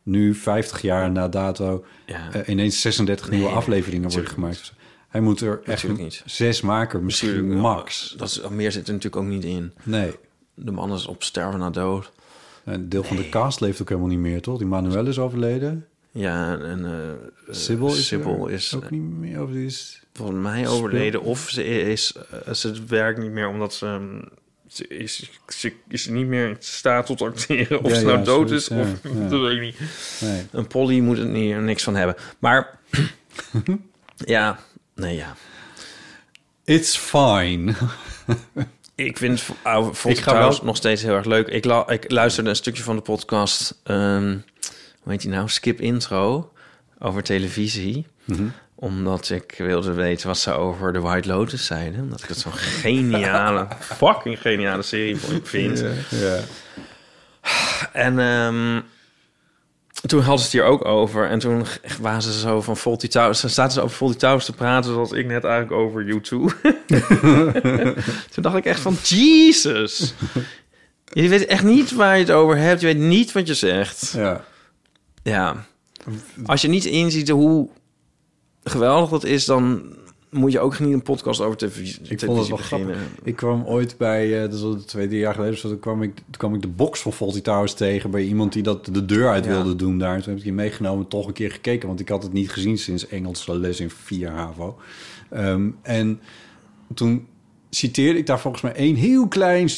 nu, 0.03 0.35
50 0.35 0.83
jaar 0.83 1.11
na 1.11 1.29
dato... 1.29 1.85
ja. 2.07 2.33
eh, 2.33 2.49
ineens 2.49 2.81
36 2.81 3.29
Nee, 3.29 3.39
nieuwe 3.39 3.55
afleveringen 3.55 4.11
worden 4.11 4.31
gemaakt. 4.31 4.73
Hij 5.09 5.21
moet 5.21 5.41
er 5.41 5.61
echt 5.65 5.97
niet. 5.97 6.23
zes 6.27 6.61
maken, 6.61 7.05
misschien 7.05 7.29
Natuurlijk, 7.29 7.61
max. 7.61 8.15
Dat 8.17 8.29
is, 8.29 8.41
meer 8.49 8.73
zit 8.73 8.87
er 8.87 8.93
natuurlijk 8.93 9.23
ook 9.23 9.29
niet 9.29 9.45
in. 9.45 9.73
Nee. 9.83 10.13
De 10.55 10.71
man 10.71 10.93
is 10.93 11.07
op 11.07 11.23
sterven 11.23 11.59
na 11.59 11.71
dood. 11.71 12.13
Een 12.65 12.89
deel 12.89 13.03
van 13.03 13.17
de 13.17 13.29
cast 13.29 13.61
leeft 13.61 13.81
ook 13.81 13.89
helemaal 13.89 14.11
niet 14.11 14.19
meer, 14.19 14.43
toch? 14.43 14.59
Die 14.59 14.67
Manuel 14.67 15.07
is 15.07 15.19
overleden. 15.19 15.87
Ja, 16.13 16.59
en 16.59 16.85
eh 16.85 17.55
Sybil 17.55 17.87
is, 17.95 18.07
Sybil 18.07 18.47
is 18.47 18.75
ook 18.75 18.91
niet 18.91 19.03
meer. 19.19 19.43
Of 19.43 19.51
die 19.51 19.67
is... 19.67 20.03
volgens 20.13 20.39
mij 20.43 20.59
Speel- 20.65 20.73
overleden. 20.77 21.23
Of 21.23 21.49
ze 21.51 21.65
is 21.65 22.15
eh, 22.47 22.53
ze 22.53 22.73
werkt 22.87 23.19
niet 23.19 23.31
meer 23.31 23.49
omdat 23.49 23.75
ze, 23.75 23.87
ehm, 23.87 24.21
ze 24.69 24.87
is, 24.89 25.31
ze 25.49 25.73
is 25.89 26.07
niet 26.07 26.27
meer 26.27 26.49
in 26.49 26.57
staat 26.59 27.07
tot 27.07 27.23
acteren. 27.23 27.83
Of 27.85 27.91
Ja, 27.91 27.99
ze 27.99 28.05
nou 28.05 28.19
ja, 28.19 28.25
dood 28.25 28.51
is, 28.51 28.67
ja, 28.67 28.81
of 28.81 29.01
dat 29.31 29.41
weet 29.41 29.57
ik 29.57 29.61
niet. 29.61 29.77
Nee. 30.21 30.43
Een 30.53 30.67
Polly 30.67 31.01
moet 31.01 31.19
er 31.19 31.27
niet, 31.27 31.53
er 31.53 31.63
niks 31.63 31.83
van 31.83 31.95
hebben. 31.97 32.15
Maar 32.39 32.79
ja, 34.17 34.59
nee 34.95 35.17
ja. 35.17 35.35
It's 36.65 36.97
fine. 36.97 37.75
Ik 38.95 39.17
vind 39.19 39.43
oude 39.63 39.91
Ik 40.09 40.19
ga 40.19 40.39
wel- 40.39 40.61
nog 40.63 40.77
steeds 40.77 41.03
heel 41.03 41.15
erg 41.15 41.25
leuk. 41.25 41.49
Ik, 41.49 41.65
la- 41.65 41.89
ik 41.89 42.11
luisterde 42.11 42.51
een 42.51 42.57
stukje 42.57 42.83
van 42.83 42.97
de 42.97 43.03
podcast. 43.03 43.81
ehm 43.85 44.37
heet 45.09 45.21
die 45.21 45.31
nou? 45.31 45.49
Skip 45.49 45.81
Intro. 45.81 46.53
Over 46.99 47.23
televisie. 47.23 48.07
Mhm. 48.25 48.47
Omdat 48.75 49.31
ik 49.31 49.55
wilde 49.59 49.93
weten 49.93 50.27
wat 50.27 50.39
ze 50.39 50.53
over 50.53 50.93
de 50.93 51.01
White 51.01 51.29
Lotus 51.29 51.67
zeiden. 51.67 52.01
Omdat 52.01 52.23
ik 52.23 52.29
het 52.29 52.39
zo'n 52.39 52.53
geniale, 52.53 53.69
fucking 53.99 54.41
geniale 54.41 54.83
serie 54.83 55.17
vind. 55.43 55.85
Ja. 56.11 56.41
En 57.93 58.19
ehm, 58.19 58.81
toen 60.07 60.21
hadden 60.21 60.39
ze 60.39 60.45
het 60.45 60.53
hier 60.53 60.65
ook 60.65 60.85
over. 60.85 61.29
En 61.29 61.39
toen 61.39 61.67
waren 62.01 62.23
ze 62.23 62.39
zo 62.39 62.61
van 62.61 62.77
Faulty 62.77 63.09
Towers. 63.09 63.41
Dan 63.41 63.51
zaten 63.51 63.73
ze 63.73 63.81
over 63.81 63.97
Faulty 63.97 64.17
Towers 64.17 64.45
te 64.45 64.53
praten... 64.53 64.93
zoals 64.93 65.13
ik 65.13 65.27
net 65.27 65.45
eigenlijk 65.45 65.73
over 65.81 66.05
YouTube. 66.05 66.53
toen 68.33 68.43
dacht 68.43 68.57
ik 68.57 68.65
echt 68.65 68.81
van... 68.81 68.97
Jesus! 69.03 70.15
Je 71.13 71.29
weet 71.29 71.47
echt 71.47 71.65
niet 71.65 71.93
waar 71.93 72.15
je 72.15 72.23
het 72.23 72.33
over 72.33 72.57
hebt. 72.57 72.81
Je 72.81 72.87
weet 72.87 72.99
niet 72.99 73.33
wat 73.33 73.47
je 73.47 73.55
zegt. 73.55 74.13
ja. 74.17 74.45
Ja. 75.31 75.67
Als 76.45 76.63
je 76.63 76.69
niet 76.69 76.85
inziet 76.85 77.29
hoe 77.29 77.69
geweldig 78.63 79.11
dat 79.11 79.25
is... 79.25 79.45
dan 79.45 79.83
moet 80.31 80.53
je 80.53 80.61
ook 80.61 80.79
niet 80.79 80.93
een 80.93 81.03
podcast 81.03 81.41
over 81.41 81.57
televisie, 81.57 82.01
Ik 82.09 82.21
vond 82.21 82.39
het 82.39 82.49
wel 82.49 82.57
beginnen. 82.57 82.97
Ik 83.23 83.37
kwam 83.37 83.65
ooit 83.65 83.97
bij, 83.99 84.35
eh, 84.35 84.41
dat 84.41 84.53
is 84.55 84.63
al 84.63 84.77
twee, 84.85 85.07
drie 85.07 85.21
jaar 85.21 85.35
geleden, 85.35 85.61
toen 85.61 85.79
kwam 85.79 86.03
ik, 86.03 86.15
toen 86.15 86.25
kwam 86.37 86.55
ik 86.55 86.63
de 86.63 86.69
box 86.69 87.01
van 87.01 87.13
Faulty 87.13 87.41
Towers 87.41 87.75
tegen 87.75 88.11
bij 88.11 88.23
iemand 88.23 88.53
die 88.53 88.63
dat 88.63 88.85
de 88.87 89.05
deur 89.05 89.29
uit 89.29 89.45
Ja. 89.45 89.51
wilde 89.51 89.77
doen 89.77 89.99
daar. 89.99 90.17
Toen 90.17 90.29
heb 90.29 90.37
ik 90.37 90.43
die 90.43 90.53
meegenomen, 90.53 91.09
toch 91.09 91.27
een 91.27 91.33
keer 91.33 91.51
gekeken, 91.51 91.89
want 91.89 92.01
ik 92.01 92.09
had 92.09 92.23
het 92.23 92.33
niet 92.33 92.51
gezien 92.51 92.79
sinds 92.79 93.07
Engelse 93.09 93.59
les 93.59 93.81
in 93.81 93.91
4 93.91 94.31
HAVO. 94.31 94.79
Ehm, 95.31 95.71
en 95.83 96.21
toen 96.95 97.27
citeerde 97.71 98.19
ik 98.19 98.27
daar 98.27 98.41
volgens 98.41 98.63
mij 98.63 98.73
één 98.73 98.95
heel 98.95 99.29
klein 99.29 99.69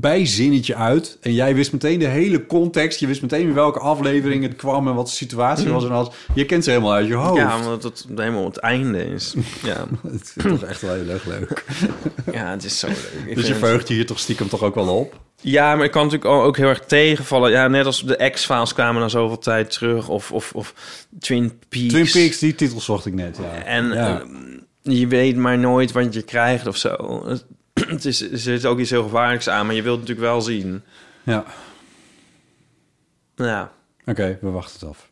bijzinnetje 0.00 0.74
uit. 0.74 1.18
En 1.20 1.32
jij 1.34 1.54
wist 1.54 1.72
meteen 1.72 1.98
de 1.98 2.06
hele 2.06 2.46
context. 2.46 3.00
Je 3.00 3.06
wist 3.06 3.22
meteen 3.22 3.46
in 3.48 3.54
welke 3.54 3.78
aflevering 3.78 4.42
het 4.42 4.56
kwam 4.56 4.88
en 4.88 4.94
wat 4.94 5.06
de 5.06 5.12
situatie 5.12 5.68
was 5.68 5.84
en 5.84 5.90
alles. 5.90 6.08
Je 6.34 6.44
kent 6.46 6.64
ze 6.64 6.70
helemaal 6.70 6.92
uit 6.92 7.06
je 7.06 7.14
hoofd. 7.14 7.40
Ja, 7.40 7.58
omdat 7.58 7.82
het 7.82 8.06
helemaal 8.16 8.44
het 8.44 8.56
einde 8.56 9.04
is. 9.06 9.34
Ja, 9.62 9.84
Het 10.12 10.20
is 10.36 10.44
toch 10.44 10.62
echt 10.62 10.80
wel 10.80 10.94
heel 10.94 11.08
erg 11.08 11.24
leuk. 11.24 11.64
ja 12.32 12.50
het 12.50 12.64
is 12.64 12.78
zo 12.78 12.86
leuk. 12.86 13.22
Ik 13.26 13.34
Dus 13.34 13.46
je 13.46 13.54
verheugt 13.54 13.88
je 13.88 13.94
hier 13.94 14.06
toch 14.06 14.18
stiekem 14.18 14.48
toch 14.48 14.62
ook 14.62 14.74
wel 14.74 14.96
op? 14.98 15.20
Ja, 15.40 15.76
maar 15.76 15.84
ik 15.84 15.90
kan 15.90 16.04
natuurlijk 16.04 16.30
ook 16.30 16.56
heel 16.56 16.68
erg 16.68 16.80
tegenvallen. 16.84 17.50
Ja, 17.50 17.68
net 17.68 17.86
als 17.86 18.02
de 18.04 18.30
X-Files 18.32 18.72
kwamen 18.74 19.00
na 19.00 19.08
zoveel 19.08 19.38
tijd 19.38 19.70
terug. 19.70 20.08
Of, 20.08 20.32
of, 20.32 20.52
of 20.54 20.74
Twin 21.18 21.52
Peaks. 21.68 21.88
Twin 21.92 22.10
Peaks, 22.12 22.38
die 22.38 22.54
titel 22.54 22.80
zocht 22.80 23.06
ik 23.06 23.14
net, 23.14 23.38
ja. 23.42 23.62
En 23.64 23.88
Ja. 23.88 24.20
eh, 24.20 24.26
je 24.82 25.06
weet 25.06 25.36
maar 25.36 25.58
nooit 25.58 25.92
wat 25.92 26.14
je 26.14 26.22
krijgt 26.22 26.66
of 26.66 26.76
zo. 26.76 27.22
Het- 27.88 28.04
is, 28.04 28.20
er 28.30 28.38
zit 28.38 28.64
ook 28.66 28.78
iets 28.78 28.90
heel 28.90 29.02
gevaarlijks 29.02 29.48
aan, 29.48 29.66
maar 29.66 29.74
je 29.74 29.82
wilt 29.82 29.98
het 30.00 30.08
natuurlijk 30.08 30.32
wel 30.34 30.40
zien. 30.42 30.82
Ja, 31.22 31.44
Ja, 33.36 33.72
oké, 34.06 34.38
we 34.40 34.50
wachten 34.50 34.80
het 34.80 34.88
af. 34.88 35.08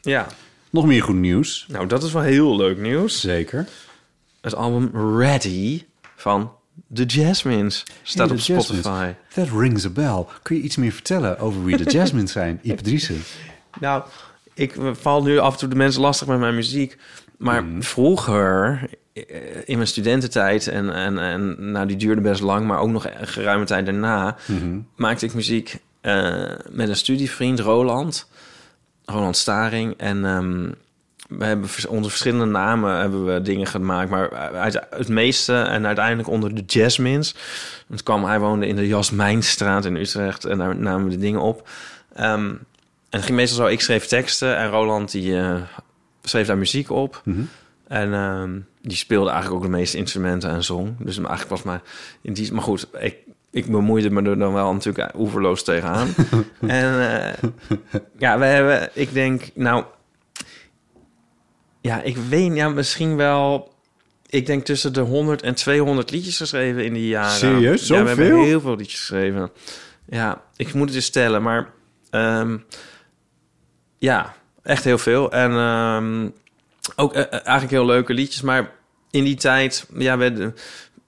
ja. 0.00 0.26
Nog 0.70 0.86
meer 0.86 1.02
goed 1.02 1.14
nieuws. 1.14 1.66
Nou, 1.68 1.86
dat 1.86 2.02
is 2.02 2.12
wel 2.12 2.22
heel 2.22 2.56
leuk 2.56 2.78
nieuws. 2.78 3.20
Zeker. 3.20 3.68
Het 4.40 4.54
album 4.54 5.18
Ready 5.18 5.84
van 6.16 6.52
The 6.94 7.04
Jasmines 7.04 7.84
staat 8.02 8.28
Hey, 8.28 8.36
op 8.36 8.42
The 8.42 8.52
Jasmines. 8.52 8.84
Spotify. 8.84 9.12
That 9.34 9.48
rings 9.60 9.84
a 9.86 9.88
bell. 9.90 10.24
Kun 10.42 10.56
je 10.56 10.62
iets 10.62 10.76
meer 10.76 10.92
vertellen 10.92 11.38
over 11.38 11.64
wie 11.64 11.76
de 11.76 11.90
Jasmines 11.98 12.32
zijn? 12.32 12.58
Iep 12.62 12.78
Driessen. 12.78 13.22
Nou, 13.80 14.02
ik 14.54 14.74
val 14.92 15.22
nu 15.22 15.38
af 15.38 15.52
en 15.52 15.58
toe 15.58 15.68
de 15.68 15.74
mensen 15.74 16.00
lastig 16.00 16.26
met 16.26 16.38
mijn 16.38 16.54
muziek. 16.54 16.96
Maar 17.36 17.64
vroeger, 17.78 18.80
eh, 18.82 18.88
in 19.64 19.76
mijn 19.76 19.86
studententijd, 19.86 20.66
en, 20.66 20.94
en, 20.94 21.18
en 21.18 21.70
nou, 21.72 21.86
die 21.86 21.96
duurde 21.96 22.20
best 22.20 22.40
lang, 22.40 22.66
maar 22.66 22.78
ook 22.78 22.90
nog 22.90 23.06
een 23.06 23.26
geruime 23.26 23.64
tijd 23.64 23.84
daarna, 23.86 24.36
maakte 24.96 25.26
ik 25.26 25.34
muziek 25.34 25.80
eh, 26.04 26.50
met 26.70 26.88
een 26.88 26.96
studievriend, 26.96 27.60
Roland. 27.60 28.28
Roland 29.04 29.36
Staring. 29.36 29.94
En 29.96 30.24
ehm, 30.24 30.70
we 31.38 31.44
hebben 31.44 31.68
onder 31.88 32.10
verschillende 32.10 32.44
namen 32.44 32.98
hebben 33.00 33.34
we 33.34 33.42
dingen 33.42 33.66
gemaakt. 33.66 34.10
Maar 34.10 34.30
uit 34.54 34.80
het 34.90 35.08
meeste 35.08 35.54
en 35.54 35.86
uiteindelijk 35.86 36.28
onder 36.28 36.54
de 36.54 36.62
Jasmines. 36.66 37.34
Het 37.88 38.02
kwam, 38.02 38.24
hij 38.24 38.40
woonde 38.40 38.66
in 38.66 38.76
de 38.76 38.86
Jasmijnstraat 38.86 39.84
in 39.84 39.96
Utrecht. 39.96 40.44
En 40.44 40.58
daar 40.58 40.76
namen 40.76 41.04
we 41.04 41.10
de 41.10 41.18
dingen 41.18 41.40
op. 41.40 41.68
Ehm, 42.14 42.48
en 43.10 43.20
het 43.20 43.24
ging 43.24 43.36
meestal 43.36 43.56
zo, 43.56 43.72
ik 43.72 43.80
schreef 43.80 44.06
teksten 44.06 44.56
en 44.56 44.70
Roland 44.70 45.10
die 45.10 45.38
eh, 45.38 45.54
schreef 46.22 46.46
daar 46.46 46.58
muziek 46.58 46.90
op. 46.90 47.22
En 47.88 48.14
ehm, 48.14 48.60
die 48.80 48.96
speelde 48.96 49.30
eigenlijk 49.30 49.62
ook 49.64 49.70
de 49.70 49.76
meeste 49.76 49.96
instrumenten 49.96 50.50
en 50.50 50.64
zong. 50.64 50.96
Dus 50.98 51.16
eigenlijk 51.16 51.48
was 51.48 51.62
maar 51.62 51.82
in 52.20 52.32
die... 52.32 52.52
Maar 52.52 52.62
goed, 52.62 52.86
ik, 52.98 53.16
ik 53.50 53.66
bemoeide 53.66 54.10
me 54.10 54.22
er 54.22 54.38
dan 54.38 54.52
wel 54.52 54.72
natuurlijk 54.72 55.14
oeverloos 55.16 55.64
tegenaan. 55.64 56.08
en 56.60 57.20
eh, 57.20 57.50
ja, 58.18 58.38
we 58.38 58.44
hebben, 58.44 58.90
ik 58.92 59.12
denk, 59.12 59.50
nou... 59.54 59.84
Ja, 61.80 62.02
ik 62.02 62.16
weet, 62.16 62.54
ja, 62.54 62.68
misschien 62.68 63.16
wel... 63.16 63.72
Ik 64.26 64.46
denk 64.46 64.64
tussen 64.64 64.92
de 64.92 65.00
100 65.00 65.42
en 65.42 65.54
200 65.54 66.10
liedjes 66.10 66.36
geschreven 66.36 66.84
in 66.84 66.92
die 66.92 67.08
jaren. 67.08 67.30
Serieus? 67.30 67.86
Ja, 67.86 68.02
we 68.02 68.08
hebben 68.08 68.26
Zoveel? 68.26 68.44
heel 68.44 68.60
veel 68.60 68.76
liedjes 68.76 69.00
geschreven. 69.00 69.50
Ja, 70.06 70.42
ik 70.56 70.74
moet 70.74 70.86
het 70.86 70.96
eens 70.96 71.04
stellen, 71.04 71.42
maar... 71.42 71.70
ehm, 72.10 72.56
ja, 73.98 74.34
echt 74.62 74.84
heel 74.84 74.98
veel. 74.98 75.32
En 75.32 75.50
ehm, 75.50 76.28
ook 76.96 77.12
eh, 77.12 77.22
eh, 77.22 77.32
eigenlijk 77.32 77.70
heel 77.70 77.86
leuke 77.86 78.14
liedjes. 78.14 78.42
Maar 78.42 78.70
in 79.10 79.24
die 79.24 79.36
tijd, 79.36 79.86
ja, 79.96 80.18
we, 80.18 80.52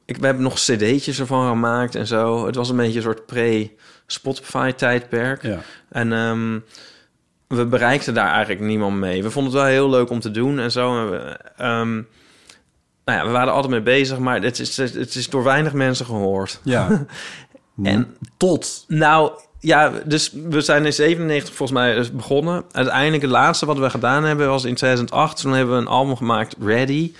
ik, 0.05 0.17
we 0.17 0.27
hebben 0.27 0.45
nog 0.45 0.55
cd'tjes 0.55 1.21
ervan 1.21 1.49
gemaakt 1.49 1.95
en 1.95 2.07
zo. 2.07 2.47
Het 2.47 2.55
was 2.55 2.69
een 2.69 2.77
beetje 2.77 2.97
een 2.97 3.03
soort 3.03 3.27
pre-Spotify-tijdperk. 3.27 5.43
Ja. 5.43 5.61
En 5.89 6.13
ehm, 6.13 6.59
we 7.47 7.67
bereikten 7.67 8.15
daar 8.15 8.31
eigenlijk 8.31 8.61
niemand 8.61 8.97
mee. 8.97 9.23
We 9.23 9.31
vonden 9.31 9.53
het 9.53 9.63
wel 9.63 9.71
heel 9.71 9.91
leuk 9.91 10.11
om 10.11 10.21
te 10.21 10.31
doen 10.31 10.59
en 10.59 10.71
zo. 10.71 11.01
En 11.01 11.11
we, 11.11 11.19
ehm, 11.57 11.95
nou 13.05 13.19
ja, 13.19 13.27
we 13.27 13.31
waren 13.31 13.53
altijd 13.53 13.73
mee 13.73 13.83
bezig, 13.83 14.19
maar 14.19 14.43
het 14.43 14.59
is, 14.59 14.77
het 14.77 15.15
is 15.15 15.31
door 15.31 15.45
weinig 15.45 15.73
mensen 15.73 16.07
gehoord. 16.07 16.61
Ja. 16.63 16.89
En 17.83 18.17
Tot. 18.37 18.85
nou, 18.89 19.33
ja, 19.61 19.93
dus 20.05 20.33
we 20.33 20.61
zijn 20.61 20.85
in 20.85 20.93
97 20.93 21.55
volgens 21.55 21.79
mij 21.79 22.11
begonnen. 22.13 22.65
Uiteindelijk 22.73 23.23
het 23.23 23.31
laatste 23.31 23.67
wat 23.67 23.79
we 23.79 23.91
gedaan 23.91 24.25
hebben 24.25 24.49
was 24.49 24.65
in 24.65 24.75
2008. 24.75 25.41
Toen 25.41 25.53
hebben 25.53 25.75
we 25.75 25.81
een 25.81 25.89
album 25.89 26.17
gemaakt, 26.17 26.55
Ready. 26.61 27.13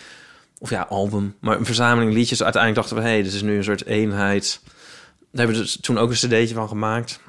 Of 0.59 0.71
ja, 0.71 0.87
album, 0.89 1.37
maar 1.41 1.59
een 1.59 1.65
verzameling 1.65 2.13
liedjes. 2.13 2.43
Uiteindelijk 2.43 2.83
dachten 2.83 3.03
we, 3.03 3.09
hé, 3.09 3.15
hey, 3.15 3.23
dit 3.23 3.33
is 3.33 3.43
nu 3.43 3.57
een 3.57 3.65
soort 3.65 3.87
eenheid. 3.87 4.61
Daar 4.63 5.47
hebben 5.47 5.57
we 5.57 5.63
dus 5.63 5.79
toen 5.81 5.99
ook 5.99 6.11
een 6.11 6.17
cd'tje 6.17 6.55
van 6.55 6.69
gemaakt. 6.69 7.21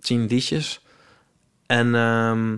Tien 0.00 0.26
liedjes. 0.26 0.80
En 1.66 1.94
ehm, 1.94 2.56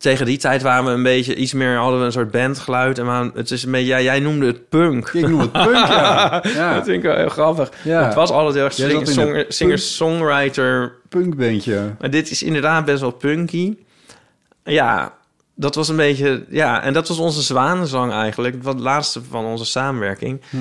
tegen 0.00 0.26
die 0.26 0.38
tijd 0.38 0.62
waren 0.62 0.84
we 0.84 0.90
een 0.90 1.02
beetje 1.02 1.34
iets 1.34 1.52
meer... 1.52 1.76
hadden 1.76 1.98
we 1.98 2.04
een 2.04 2.12
soort 2.12 2.30
bandgeluid. 2.30 2.98
En 2.98 3.06
waren, 3.06 3.30
het 3.34 3.50
is 3.50 3.62
een 3.64 3.70
beetje, 3.70 3.86
ja, 3.86 4.00
jij 4.00 4.20
noemde 4.20 4.46
het 4.46 4.68
punk. 4.68 5.08
Ik 5.08 5.28
noem 5.28 5.40
het 5.40 5.52
punk, 5.52 5.86
ja. 5.86 6.42
ja. 6.54 6.74
Dat 6.74 6.84
vind 6.84 6.96
ik 6.96 7.02
wel 7.02 7.16
heel 7.16 7.28
grappig. 7.28 7.70
Ja. 7.84 8.04
Het 8.04 8.14
was 8.14 8.30
altijd 8.30 8.54
heel 8.54 8.64
erg 8.64 8.72
sing- 8.72 9.08
song- 9.08 9.44
singer-songwriter... 9.48 10.92
Punkbandje. 11.08 11.94
Maar 11.98 12.10
dit 12.10 12.30
is 12.30 12.42
inderdaad 12.42 12.84
best 12.84 13.00
wel 13.00 13.10
punky. 13.10 13.76
Ja, 14.64 15.14
dat 15.54 15.74
was 15.74 15.88
een 15.88 15.96
beetje... 15.96 16.44
Ja, 16.48 16.82
en 16.82 16.92
dat 16.92 17.08
was 17.08 17.18
onze 17.18 17.42
zwanenzang 17.42 18.12
eigenlijk. 18.12 18.62
Wat 18.62 18.80
laatste 18.80 19.22
van 19.30 19.44
onze 19.44 19.64
samenwerking. 19.64 20.40
Hm. 20.50 20.56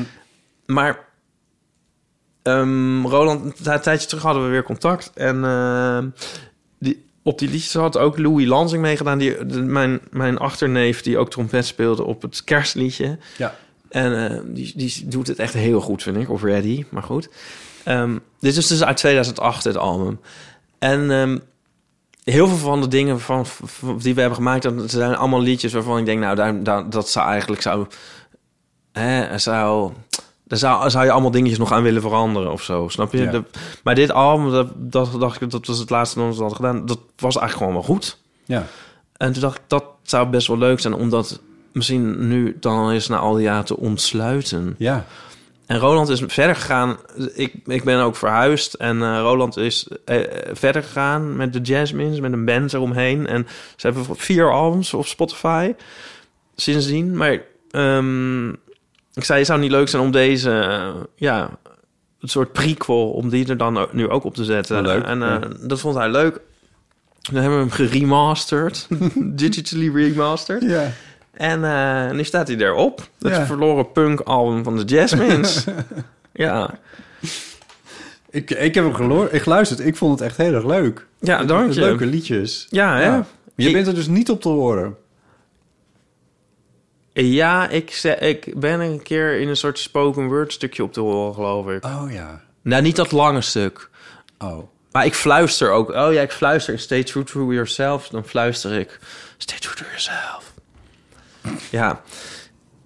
Maar 0.65 0.99
ehm, 2.43 3.05
Roland, 3.05 3.67
een 3.67 3.81
tijdje 3.81 4.07
terug 4.07 4.23
hadden 4.23 4.43
we 4.43 4.49
weer 4.49 4.63
contact. 4.63 5.11
En 5.15 5.43
die, 5.43 6.07
op 7.29 7.39
die 7.39 7.49
liedjes 7.49 7.73
had 7.73 7.97
ook 7.97 8.17
Louis 8.17 8.47
Lansing 8.47 8.81
meegedaan. 8.81 9.17
Die, 9.17 9.45
de- 9.45 9.61
mijn, 9.61 9.99
mijn 10.11 10.37
achterneef, 10.37 11.01
die 11.01 11.17
ook 11.17 11.29
trompet 11.29 11.65
speelde 11.65 12.03
op 12.03 12.21
het 12.21 12.43
kerstliedje. 12.43 13.17
Ja. 13.37 13.55
En 13.89 14.29
eh, 14.31 14.39
die, 14.45 14.73
die 14.75 15.07
doet 15.07 15.27
het 15.27 15.39
echt 15.39 15.53
heel 15.53 15.81
goed, 15.81 16.03
vind 16.03 16.17
ik. 16.17 16.29
Of 16.29 16.43
Ready, 16.43 16.85
maar 16.89 17.03
goed. 17.03 17.29
Ehm, 17.83 18.17
dit 18.39 18.55
is 18.57 18.67
dus 18.67 18.83
uit 18.83 18.97
2008, 18.97 19.63
het 19.63 19.77
album. 19.77 20.19
En 20.79 21.11
ehm, 21.11 21.37
heel 22.23 22.47
veel 22.47 22.57
van 22.57 22.81
de 22.81 22.87
dingen 22.87 23.19
van, 23.19 23.45
van- 23.45 23.97
die 23.97 24.13
we 24.13 24.19
hebben 24.19 24.37
gemaakt... 24.37 24.63
dat 24.63 24.91
zijn 24.91 25.15
allemaal 25.15 25.41
liedjes 25.41 25.73
waarvan 25.73 25.97
ik 25.97 26.05
denk... 26.05 26.19
nou, 26.19 26.35
daar, 26.35 26.63
daar, 26.63 26.89
dat 26.89 27.09
zou 27.09 27.29
eigenlijk 27.29 27.61
zou... 27.61 27.87
Hè, 28.91 29.37
zou... 29.37 29.91
Daar 30.49 30.59
zou, 30.59 30.89
zou 30.89 31.05
je 31.05 31.11
allemaal 31.11 31.31
dingetjes 31.31 31.57
nog 31.57 31.71
aan 31.71 31.83
willen 31.83 32.01
veranderen 32.01 32.51
of 32.51 32.63
zo, 32.63 32.87
snap 32.87 33.11
je? 33.11 33.21
Ja. 33.21 33.31
De- 33.31 33.43
maar 33.83 33.95
dit 33.95 34.11
album, 34.11 34.51
dat, 34.51 34.67
dat 34.75 35.19
dacht 35.19 35.41
ik, 35.41 35.49
dat 35.49 35.67
was 35.67 35.79
het 35.79 35.89
laatste 35.89 36.19
dat 36.19 36.35
we 36.35 36.41
hadden 36.41 36.55
gedaan. 36.55 36.85
Dat 36.85 36.99
was 37.17 37.37
eigenlijk 37.37 37.57
gewoon 37.57 37.73
wel 37.73 37.95
goed. 37.95 38.17
Ja. 38.45 38.65
En 39.17 39.31
toen 39.33 39.41
dacht 39.41 39.57
ik, 39.57 39.63
dat 39.67 39.83
zou 40.03 40.27
best 40.27 40.47
wel 40.47 40.57
leuk 40.57 40.79
zijn... 40.79 40.93
om 40.93 41.09
dat 41.09 41.39
misschien 41.71 42.27
nu 42.27 42.57
dan 42.59 42.91
eens 42.91 43.07
na 43.07 43.17
al 43.17 43.33
die 43.33 43.43
jaren 43.43 43.65
te 43.65 43.77
ontsluiten. 43.77 44.75
Ja. 44.77 45.05
En 45.65 45.77
Roland 45.77 46.09
is 46.09 46.23
verder 46.27 46.55
gegaan. 46.55 46.97
Ik, 47.33 47.53
ik 47.65 47.83
ben 47.83 47.99
ook 47.99 48.15
verhuisd. 48.15 48.73
En 48.73 49.01
eh, 49.01 49.19
Roland 49.19 49.57
is 49.57 49.87
eh, 50.05 50.17
verder 50.51 50.83
gegaan 50.83 51.35
met 51.35 51.53
de 51.53 51.61
Jasmines, 51.61 52.19
met 52.19 52.31
een 52.31 52.45
band 52.45 52.73
eromheen. 52.73 53.27
En 53.27 53.47
ze 53.75 53.87
hebben 53.87 54.15
vier 54.15 54.51
albums 54.51 54.93
op 54.93 55.05
Spotify 55.07 55.73
sindsdien. 56.55 57.17
Maar 57.17 57.41
ehm, 57.71 58.53
ik 59.19 59.25
zei, 59.25 59.37
het 59.37 59.47
zou 59.47 59.59
niet 59.59 59.71
leuk 59.71 59.87
zijn 59.89 60.01
om 60.01 60.11
deze, 60.11 60.51
eh, 60.51 60.87
ja, 61.15 61.49
een 62.19 62.29
soort 62.29 62.51
prequel, 62.51 63.09
om 63.09 63.29
die 63.29 63.47
er 63.47 63.57
dan 63.57 63.87
nu 63.91 64.09
ook 64.09 64.23
op 64.23 64.35
te 64.35 64.43
zetten. 64.43 64.81
Leuk, 64.81 65.03
en 65.03 65.23
eh, 65.23 65.27
ja. 65.29 65.39
dat 65.67 65.79
vond 65.79 65.95
hij 65.95 66.09
leuk. 66.09 66.39
Dan 67.31 67.41
hebben 67.41 67.59
we 67.59 67.65
hem 67.65 67.87
geremasterd, 67.89 68.87
digitally 69.43 69.91
remastered. 69.95 70.61
Ja. 70.63 70.91
En 71.31 71.63
eh, 71.63 72.11
nu 72.15 72.23
staat 72.23 72.47
hij 72.47 72.57
erop. 72.57 73.07
Het 73.19 73.31
Ja. 73.35 73.45
verloren 73.45 73.91
punk 73.91 74.19
album 74.19 74.63
van 74.63 74.77
de 74.77 74.83
Jasmines. 74.83 75.65
ja. 76.33 76.69
Ik, 78.29 78.51
ik 78.51 78.75
heb 78.75 78.83
hem 78.83 78.93
geloor, 78.93 79.27
ik 79.31 79.41
geluisterd. 79.41 79.79
Ik 79.79 79.95
vond 79.95 80.19
het 80.19 80.27
echt 80.27 80.37
heel 80.37 80.53
erg 80.53 80.65
leuk. 80.65 81.05
ja, 81.19 81.43
dank 81.43 81.71
je. 81.73 81.79
Leuke 81.79 82.05
liedjes. 82.05 82.67
Ja, 82.69 82.95
hè? 82.95 83.03
Ja. 83.05 83.25
Je 83.55 83.67
Ik- 83.67 83.73
bent 83.73 83.87
er 83.87 83.93
dus 83.95 84.07
niet 84.07 84.29
op 84.29 84.41
te 84.41 84.49
horen. 84.49 84.95
Ja, 87.21 87.67
ik, 87.69 87.91
ze- 87.91 88.15
ik 88.17 88.59
ben 88.59 88.79
een 88.79 89.03
keer 89.03 89.39
in 89.39 89.47
een 89.47 89.57
soort 89.57 89.79
spoken 89.79 90.27
word 90.27 90.53
stukje 90.53 90.83
op 90.83 90.93
te 90.93 90.99
horen, 90.99 91.33
geloof 91.33 91.67
ik. 91.69 91.85
Oh 91.85 92.11
ja. 92.11 92.41
Nou, 92.61 92.81
niet 92.81 92.95
dat 92.95 93.11
lange 93.11 93.41
stuk. 93.41 93.89
Oh. 94.37 94.57
Maar 94.91 95.05
ik 95.05 95.13
fluister 95.13 95.71
ook. 95.71 95.89
Oh 95.89 96.13
ja, 96.13 96.21
ik 96.21 96.31
fluister. 96.31 96.79
Stay 96.79 97.03
true 97.03 97.23
to 97.23 97.53
yourself. 97.53 98.07
Dan 98.07 98.25
fluister 98.25 98.71
ik. 98.79 98.99
Stay 99.37 99.59
true 99.59 99.75
to 99.75 99.83
yourself. 99.83 100.53
Ja. 101.69 102.01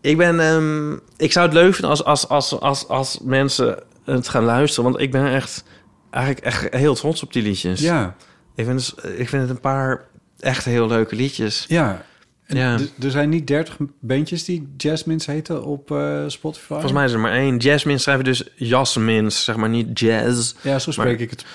Ik 0.02 0.18
ben... 0.18 0.40
ehm, 0.40 0.94
ik 1.18 1.32
zou 1.32 1.46
het 1.46 1.54
leuk 1.56 1.72
vinden 1.74 1.90
als, 1.90 2.04
als, 2.04 2.28
als, 2.30 2.60
als, 2.60 2.88
als 2.88 3.20
mensen 3.24 3.84
het 4.06 4.28
gaan 4.28 4.44
luisteren. 4.44 4.92
Want 4.92 5.04
ik 5.04 5.12
ben 5.12 5.26
echt... 5.34 5.64
Eigenlijk 6.10 6.46
echt 6.46 6.74
heel 6.74 6.96
trots 6.96 7.24
op 7.24 7.34
die 7.34 7.44
liedjes. 7.44 7.80
Ja. 7.80 8.16
Ik 8.56 8.66
vind, 8.66 8.94
ik 9.18 9.30
vind 9.30 9.42
het 9.42 9.50
een 9.50 9.60
paar 9.60 10.06
echt 10.40 10.66
heel 10.66 10.88
leuke 10.88 11.16
liedjes. 11.16 11.66
Ja. 11.68 12.06
Ja. 12.56 12.78
Er 13.04 13.12
zijn 13.12 13.30
niet 13.30 13.48
30 13.48 13.76
bandjes 14.00 14.44
die 14.46 14.74
Jasmines 14.78 15.26
heten 15.26 15.64
op 15.64 15.92
eh, 15.92 16.18
Spotify. 16.28 16.66
Volgens 16.68 16.92
mij 16.92 17.06
is 17.06 17.12
er 17.12 17.20
maar 17.20 17.32
één. 17.34 17.58
Jasmine 17.58 17.98
schrijven 17.98 18.24
dus 18.26 18.44
jasmins, 18.56 19.44
zeg 19.44 19.56
maar 19.56 19.70
niet 19.70 20.00
jazz. 20.00 20.54
Ja, 20.62 20.80
zo 20.80 20.92
spreek 20.92 21.06
Maar- 21.14 21.22
ik 21.22 21.30
het 21.30 21.46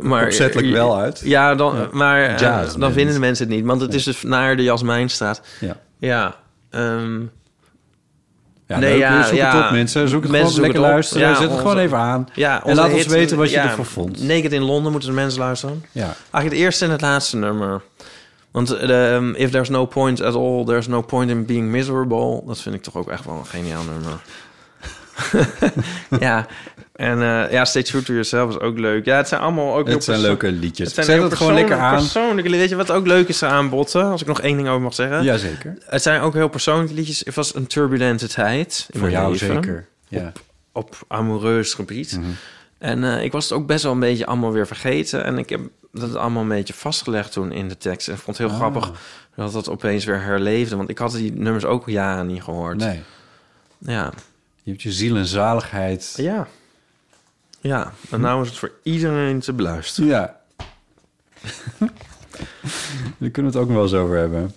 Maar 0.00 0.24
opzettelijk 0.24 0.70
wel 0.72 0.98
uit. 0.98 1.20
Ja, 1.24 1.54
dan, 1.54 1.76
Ja. 1.76 1.88
maar 1.92 2.22
eh, 2.24 2.68
dan 2.78 2.92
vinden 2.92 3.14
de 3.14 3.20
mensen 3.20 3.46
het 3.46 3.54
niet. 3.56 3.64
Want 3.64 3.80
het 3.80 3.94
is 3.94 4.04
dus 4.04 4.22
naar 4.22 4.56
de 4.56 4.62
Jasmijnstraat. 4.62 5.42
Ja. 5.60 5.76
Ja, 5.98 6.36
ehm, 6.70 7.20
Ja, 8.66 8.78
Nee, 8.78 8.90
leuk. 8.90 8.98
ja, 8.98 9.22
zoek 9.26 9.36
ja. 9.36 9.56
het 9.56 9.64
op, 9.64 9.70
mensen. 9.70 10.08
Zoek 10.08 10.22
het 10.22 10.30
Mensen 10.30 10.48
gewoon 10.48 10.64
lekker 10.64 10.82
het 10.82 10.90
luisteren. 10.92 11.28
Ja, 11.28 11.34
Zet 11.34 11.50
het 11.50 11.58
gewoon 11.58 11.78
even 11.78 11.98
aan. 11.98 12.28
ja, 12.34 12.64
en 12.64 12.74
laat 12.74 12.92
ons 12.92 13.06
weten 13.06 13.36
wat 13.36 13.50
je 13.50 13.58
ervan 13.58 13.84
vond. 13.84 14.22
Naked 14.22 14.52
in 14.52 14.62
Londen 14.62 14.92
moeten 14.92 15.08
de 15.08 15.14
mensen 15.14 15.40
luisteren. 15.40 15.84
Ja. 15.92 16.02
Eigenlijk 16.04 16.44
het 16.44 16.52
eerste 16.54 16.84
en 16.84 16.90
het 16.90 17.00
laatste 17.00 17.36
nummer. 17.36 17.82
Want 18.52 18.68
de, 18.68 18.94
um, 18.94 19.34
if 19.34 19.50
there's 19.50 19.68
no 19.68 19.86
point 19.86 20.20
at 20.20 20.34
all, 20.34 20.64
there's 20.64 20.86
no 20.86 21.02
point 21.02 21.30
in 21.30 21.44
being 21.44 21.70
miserable. 21.70 22.42
Dat 22.46 22.60
vind 22.60 22.74
ik 22.74 22.82
toch 22.82 22.96
ook 22.96 23.10
echt 23.10 23.24
wel 23.24 23.34
een 23.34 23.46
geniaal 23.46 23.82
nummer. 23.82 24.20
ja, 26.26 26.46
en 26.92 27.22
eh, 27.22 27.52
ja, 27.52 27.64
Stay 27.64 27.82
True 27.82 28.02
to 28.02 28.12
Yourself 28.12 28.50
is 28.50 28.58
ook 28.58 28.78
leuk. 28.78 29.04
Ja, 29.04 29.16
het 29.16 29.28
zijn 29.28 29.40
allemaal 29.40 29.76
ook 29.76 29.86
heel 29.86 29.94
Het 29.94 30.04
zijn 30.04 30.20
leuke 30.20 30.52
liedjes. 30.52 30.86
Het 30.86 31.04
zijn 31.04 31.20
Zet 31.20 31.30
het 31.30 31.38
gewoon 31.38 31.54
lekker 31.54 31.78
aan. 31.78 31.96
Persoonlijke, 31.96 32.50
weet 32.50 32.68
je 32.68 32.76
wat 32.76 32.90
ook 32.90 33.06
leuk 33.06 33.28
is 33.28 33.42
aan 33.42 33.68
botten? 33.68 34.04
Als 34.04 34.20
ik 34.20 34.26
nog 34.26 34.40
één 34.40 34.56
ding 34.56 34.68
over 34.68 34.80
mag 34.80 34.94
zeggen. 34.94 35.22
Jazeker. 35.22 35.76
Het 35.86 36.02
zijn 36.02 36.20
ook 36.20 36.34
heel 36.34 36.48
persoonlijke 36.48 36.94
liedjes. 36.94 37.22
Het 37.24 37.34
was 37.34 37.54
een 37.54 37.66
turbulente 37.66 38.28
tijd 38.28 38.88
in 38.90 38.98
Voor 39.00 39.08
mijn 39.08 39.20
jou 39.20 39.32
leven. 39.32 39.46
zeker. 39.46 39.86
Ja. 40.08 40.32
Op 40.72 40.96
amoureus 41.08 41.74
gebied. 41.74 42.16
Mhm. 42.18 42.30
En 42.78 43.04
eh, 43.04 43.24
ik 43.24 43.32
was 43.32 43.44
het 43.48 43.58
ook 43.58 43.66
best 43.66 43.82
wel 43.82 43.92
een 43.92 43.98
beetje 44.00 44.26
allemaal 44.26 44.52
weer 44.52 44.66
vergeten. 44.66 45.24
En 45.24 45.38
ik 45.38 45.48
heb 45.48 45.60
dat 45.92 46.14
allemaal 46.14 46.42
een 46.42 46.48
beetje 46.48 46.74
vastgelegd 46.74 47.32
toen 47.32 47.52
in 47.52 47.68
de 47.68 47.76
tekst. 47.78 48.08
En 48.08 48.14
ik 48.14 48.20
vond 48.20 48.38
het 48.38 48.46
heel 48.46 48.56
Ah. 48.56 48.62
grappig 48.62 49.00
dat 49.34 49.52
dat 49.52 49.68
opeens 49.68 50.04
weer 50.04 50.20
herleefde. 50.22 50.76
Want 50.76 50.88
ik 50.88 50.98
had 50.98 51.12
die 51.12 51.32
nummers 51.32 51.64
ook 51.64 51.86
al 51.86 51.92
jaren 51.92 52.26
niet 52.26 52.42
gehoord. 52.42 52.76
Nee. 52.76 53.02
Ja. 53.78 54.12
Je 54.62 54.70
hebt 54.70 54.82
je 54.82 54.92
ziel 54.92 55.16
en 55.16 55.26
zaligheid. 55.26 56.14
Ja. 56.16 56.48
Ja, 57.60 57.92
en 58.10 58.20
nou 58.20 58.42
is 58.42 58.48
het 58.48 58.58
voor 58.58 58.72
iedereen 58.82 59.40
te 59.40 59.52
beluisteren. 59.52 60.08
Ja. 60.10 60.40
Daar 63.18 63.30
kunnen 63.30 63.52
we 63.52 63.58
het 63.58 63.66
ook 63.66 63.66
nog 63.66 63.74
wel 63.74 63.82
eens 63.82 63.92
over 63.94 64.16
hebben. 64.16 64.54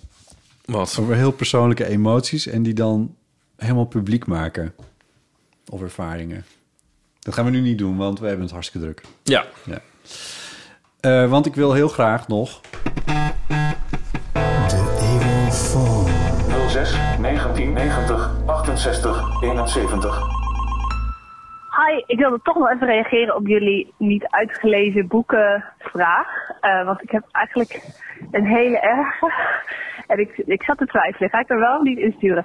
Wat? 0.64 0.96
Over 1.00 1.14
heel 1.14 1.30
persoonlijke 1.30 1.86
emoties 1.86 2.46
en 2.46 2.62
die 2.62 2.74
dan 2.74 3.14
helemaal 3.56 3.84
publiek 3.86 4.26
maken. 4.26 4.74
Of 5.68 5.80
ervaringen. 5.82 6.44
Dat 7.18 7.34
gaan 7.34 7.44
we 7.44 7.50
nu 7.50 7.60
niet 7.60 7.78
doen, 7.78 7.96
want 7.96 8.18
we 8.20 8.26
hebben 8.26 8.44
het 8.44 8.52
hartstikke 8.54 8.86
druk. 8.86 9.02
Ja. 9.22 9.46
Ja. 9.64 9.80
Eh, 11.00 11.30
want 11.30 11.46
ik 11.46 11.54
wil 11.54 11.72
heel 11.72 11.88
graag 11.88 12.28
nog... 12.28 12.60
06 16.68 16.90
1990 17.20 18.30
68 18.46 19.42
71. 19.42 20.18
Hi, 21.76 22.02
ik 22.06 22.18
wilde 22.18 22.40
toch 22.42 22.58
nog 22.58 22.70
even 22.70 22.86
reageren 22.86 23.36
op 23.36 23.46
jullie 23.46 23.94
niet 23.98 24.26
uitgelezen 24.26 25.06
boekenvraag. 25.06 26.50
Eh, 26.60 26.84
want 26.84 27.02
ik 27.02 27.10
heb 27.10 27.24
eigenlijk 27.32 27.82
een 28.30 28.46
hele 28.46 28.78
erge. 28.78 29.32
En 30.06 30.18
ik, 30.18 30.36
ik 30.36 30.62
zat 30.62 30.78
te 30.78 30.86
twijfelen, 30.86 31.30
ga 31.30 31.40
ik 31.40 31.50
er 31.50 31.58
wel 31.58 31.76
of 31.76 31.82
niet 31.82 31.98
insturen? 31.98 32.44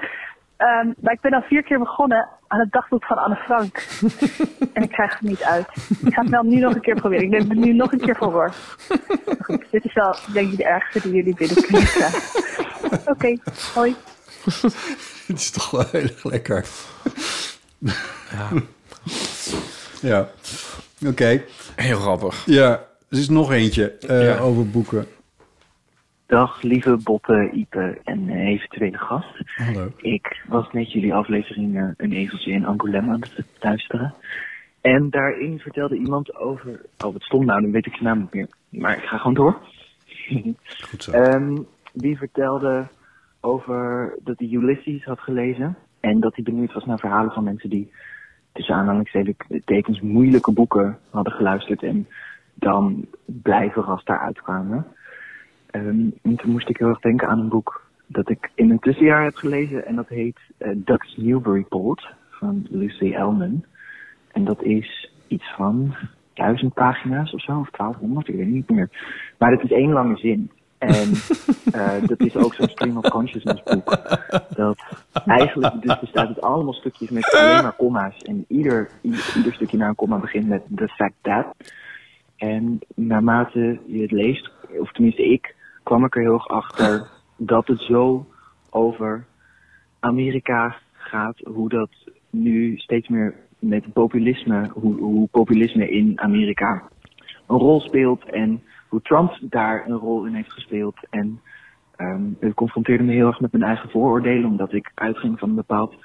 Ehm, 0.62 0.88
maar 1.00 1.14
ik 1.14 1.22
ben 1.22 1.34
al 1.34 1.42
vier 1.42 1.64
keer 1.64 1.80
begonnen 1.80 2.28
aan 2.48 2.60
het 2.60 2.72
dagboek 2.72 3.06
van 3.06 3.18
Anne 3.18 3.36
Frank. 3.36 3.88
en 4.74 4.84
ik 4.84 4.90
krijg 4.90 5.12
het 5.20 5.22
niet 5.30 5.44
uit. 5.44 5.68
Ik 6.06 6.14
ga 6.14 6.22
het 6.22 6.30
wel 6.30 6.44
nu 6.44 6.60
nog 6.60 6.76
een 6.76 6.82
keer 6.82 6.96
proberen. 6.96 7.24
Ik 7.24 7.30
neem 7.30 7.50
het 7.50 7.58
nu 7.58 7.74
nog 7.74 7.92
een 7.92 8.00
keer 8.00 8.16
voor 8.16 8.32
hoor. 8.32 8.54
Goed, 9.42 9.66
dit 9.72 9.86
is 9.86 9.94
wel, 9.94 10.16
denk 10.34 10.52
ik, 10.52 10.58
de 10.58 10.64
ergste 10.66 11.02
die 11.02 11.12
jullie 11.14 11.36
binnen 11.36 11.64
kunnen 11.64 11.84
krijgen. 11.88 12.22
Oké, 13.06 13.38
hoi. 13.74 13.96
Het 15.28 15.40
is 15.40 15.52
toch 15.52 15.72
wel 15.72 15.86
heel 15.92 16.02
erg 16.02 16.24
lekker. 16.24 16.66
Ja. 18.32 18.50
Ja. 20.02 20.28
Oké. 21.08 21.42
Heel 21.76 22.00
grappig. 22.00 22.44
Ja, 22.46 22.70
er 23.10 23.18
is 23.18 23.30
nog 23.30 23.52
eentje 23.52 23.92
eh, 23.92 24.24
Ja. 24.24 24.38
over 24.38 24.70
boeken. 24.70 25.08
Dag 26.32 26.62
lieve 26.62 26.98
Botte, 27.04 27.50
Ipe 27.54 28.02
en 28.04 28.30
eh, 28.30 28.48
eventuele 28.48 28.98
gast. 28.98 29.42
Hallo. 29.56 29.92
Ik 29.98 30.44
was 30.48 30.72
net 30.72 30.92
jullie 30.92 31.14
aflevering 31.14 31.78
eh, 31.78 31.88
Een 31.98 32.12
ezeltje 32.12 32.52
in 32.52 32.66
Angoulême 32.66 33.10
aan 33.10 33.22
het 33.22 33.46
luisteren. 33.60 34.14
En 34.82 35.10
daarin 35.10 35.60
vertelde 35.60 35.96
iemand 35.96 36.36
over... 36.36 36.82
Oh, 37.06 37.14
wat 37.14 37.22
stond 37.22 37.46
nou? 37.46 37.62
Dan 37.62 37.72
weet 37.72 37.86
ik 37.86 37.94
zijn 37.94 38.04
naam 38.04 38.20
niet 38.20 38.34
meer. 38.34 38.48
Maar 38.70 38.98
ik 38.98 39.04
ga 39.04 39.18
gewoon 39.18 39.34
door. 39.34 39.58
Goed 40.90 41.04
zo. 41.04 41.12
Ehm, 41.12 41.58
die 41.94 42.18
vertelde 42.18 42.88
over 43.40 44.14
dat 44.24 44.40
hij 44.40 44.48
Ulysses 44.52 45.04
had 45.04 45.20
gelezen. 45.20 45.78
En 46.00 46.20
dat 46.20 46.36
hij 46.36 46.44
benieuwd 46.44 46.74
was 46.74 46.86
naar 46.86 47.00
verhalen 47.00 47.32
van 47.32 47.44
mensen 47.44 47.70
die 47.70 47.92
tussen 48.54 48.76
aanhalingstekens 48.76 50.02
moeilijke 50.02 50.52
boeken 50.52 51.00
hadden 51.10 51.34
geluisterd. 51.34 51.84
En 51.84 52.08
dan 52.54 53.06
blij 53.26 53.70
verrast 53.72 54.06
daaruit 54.06 54.42
kwamen. 54.42 54.86
Ehm, 55.72 56.10
en 56.22 56.36
toen 56.36 56.52
moest 56.52 56.70
ik 56.70 56.78
heel 56.78 56.88
erg 56.88 57.00
denken 57.00 57.28
aan 57.28 57.40
een 57.40 57.50
boek 57.50 57.90
dat 58.08 58.30
ik 58.30 58.52
in 58.56 58.68
mijn 58.68 58.80
tussenjaar 58.80 59.24
heb 59.24 59.36
gelezen. 59.36 59.86
En 59.86 59.96
dat 59.96 60.08
heet 60.08 60.40
eh, 60.58 60.72
Ducks 60.76 61.18
Newburyport 61.18 62.14
van 62.30 62.68
Lucy 62.70 63.14
Elman. 63.14 63.66
En 64.32 64.46
dat 64.46 64.64
is 64.64 65.12
iets 65.28 65.54
van 65.56 65.96
duizend 66.34 66.74
pagina's 66.74 67.34
of 67.34 67.42
zo, 67.42 67.60
of 67.60 67.70
1200, 67.70 68.28
ik 68.28 68.36
weet 68.36 68.46
het 68.46 68.54
niet 68.54 68.70
meer. 68.70 68.90
Maar 69.38 69.52
het 69.52 69.64
is 69.64 69.72
één 69.72 69.92
lange 69.92 70.18
zin. 70.18 70.52
En 70.78 71.12
eh, 71.80 72.08
dat 72.08 72.20
is 72.20 72.36
ook 72.36 72.54
zo'n 72.54 72.70
stream 72.70 72.98
of 72.98 73.10
consciousness 73.10 73.64
boek. 73.64 73.90
Dat 74.56 74.80
eigenlijk 75.26 75.82
dus 75.82 76.00
bestaat 76.00 76.28
uit 76.28 76.42
allemaal 76.42 76.74
stukjes 76.74 77.10
met 77.10 77.34
alleen 77.34 77.64
maar 77.64 77.76
komma's. 77.76 78.18
En 78.18 78.46
ieder, 78.48 78.90
ieder, 79.02 79.54
stukje 79.54 79.78
na 79.78 79.88
een 79.88 79.96
komma 79.96 80.18
begint 80.18 80.48
met 80.48 80.62
the 80.76 80.88
fact 80.88 81.14
that. 81.22 81.46
En 82.36 82.80
naarmate 82.96 83.80
je 83.86 84.02
het 84.02 84.12
leest, 84.12 84.52
of 84.80 84.92
tenminste 84.92 85.32
ik, 85.32 85.56
kwam 85.84 86.06
ik 86.06 86.16
er 86.16 86.22
heel 86.22 86.34
erg 86.34 86.48
achter 86.48 87.08
dat 87.54 87.68
het 87.68 87.80
zo 87.80 88.26
over 88.70 89.26
Amerika 90.00 90.76
gaat, 90.92 91.38
hoe 91.38 91.70
dat 91.70 91.90
nu 92.30 92.78
steeds 92.78 93.08
meer 93.08 93.36
met 93.60 93.94
populisme, 93.94 94.70
hoe, 94.74 94.96
hoe 95.00 95.28
populisme 95.28 95.90
in 95.90 96.20
Amerika 96.20 96.90
een 97.48 97.58
rol 97.58 97.80
speelt 97.80 98.24
en 98.30 98.64
hoe 98.88 99.02
Trump 99.02 99.38
daar 99.42 99.88
een 99.88 99.98
rol 99.98 100.26
in 100.26 100.34
heeft 100.34 100.54
gespeeld. 100.54 100.96
En 101.10 101.42
ehm 101.96 102.24
het 102.40 102.54
confronteerde 102.54 103.04
me 103.04 103.14
heel 103.14 103.28
erg 103.28 103.40
met 103.40 103.52
mijn 103.52 103.64
eigen 103.64 103.90
vooroordelen, 103.90 104.50
omdat 104.50 104.74
ik 104.74 104.92
uitging 104.96 105.40
van 105.40 105.50
een 105.50 105.56
bepaald. 105.56 105.96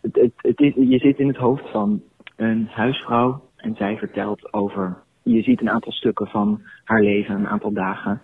Het, 0.00 0.14
het, 0.14 0.32
het 0.36 0.60
is, 0.60 0.74
je 0.74 0.98
zit 0.98 1.18
in 1.18 1.28
het 1.28 1.36
hoofd 1.36 1.70
van 1.70 2.02
een 2.36 2.68
huisvrouw 2.70 3.42
en 3.56 3.74
zij 3.76 3.96
vertelt 3.96 4.52
over. 4.52 4.96
Je 5.22 5.42
ziet 5.42 5.60
een 5.60 5.70
aantal 5.70 5.92
stukken 5.92 6.26
van 6.26 6.60
haar 6.84 7.02
leven, 7.02 7.34
een 7.34 7.48
aantal 7.48 7.72
dagen. 7.72 8.20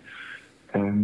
Ehm, 0.71 1.03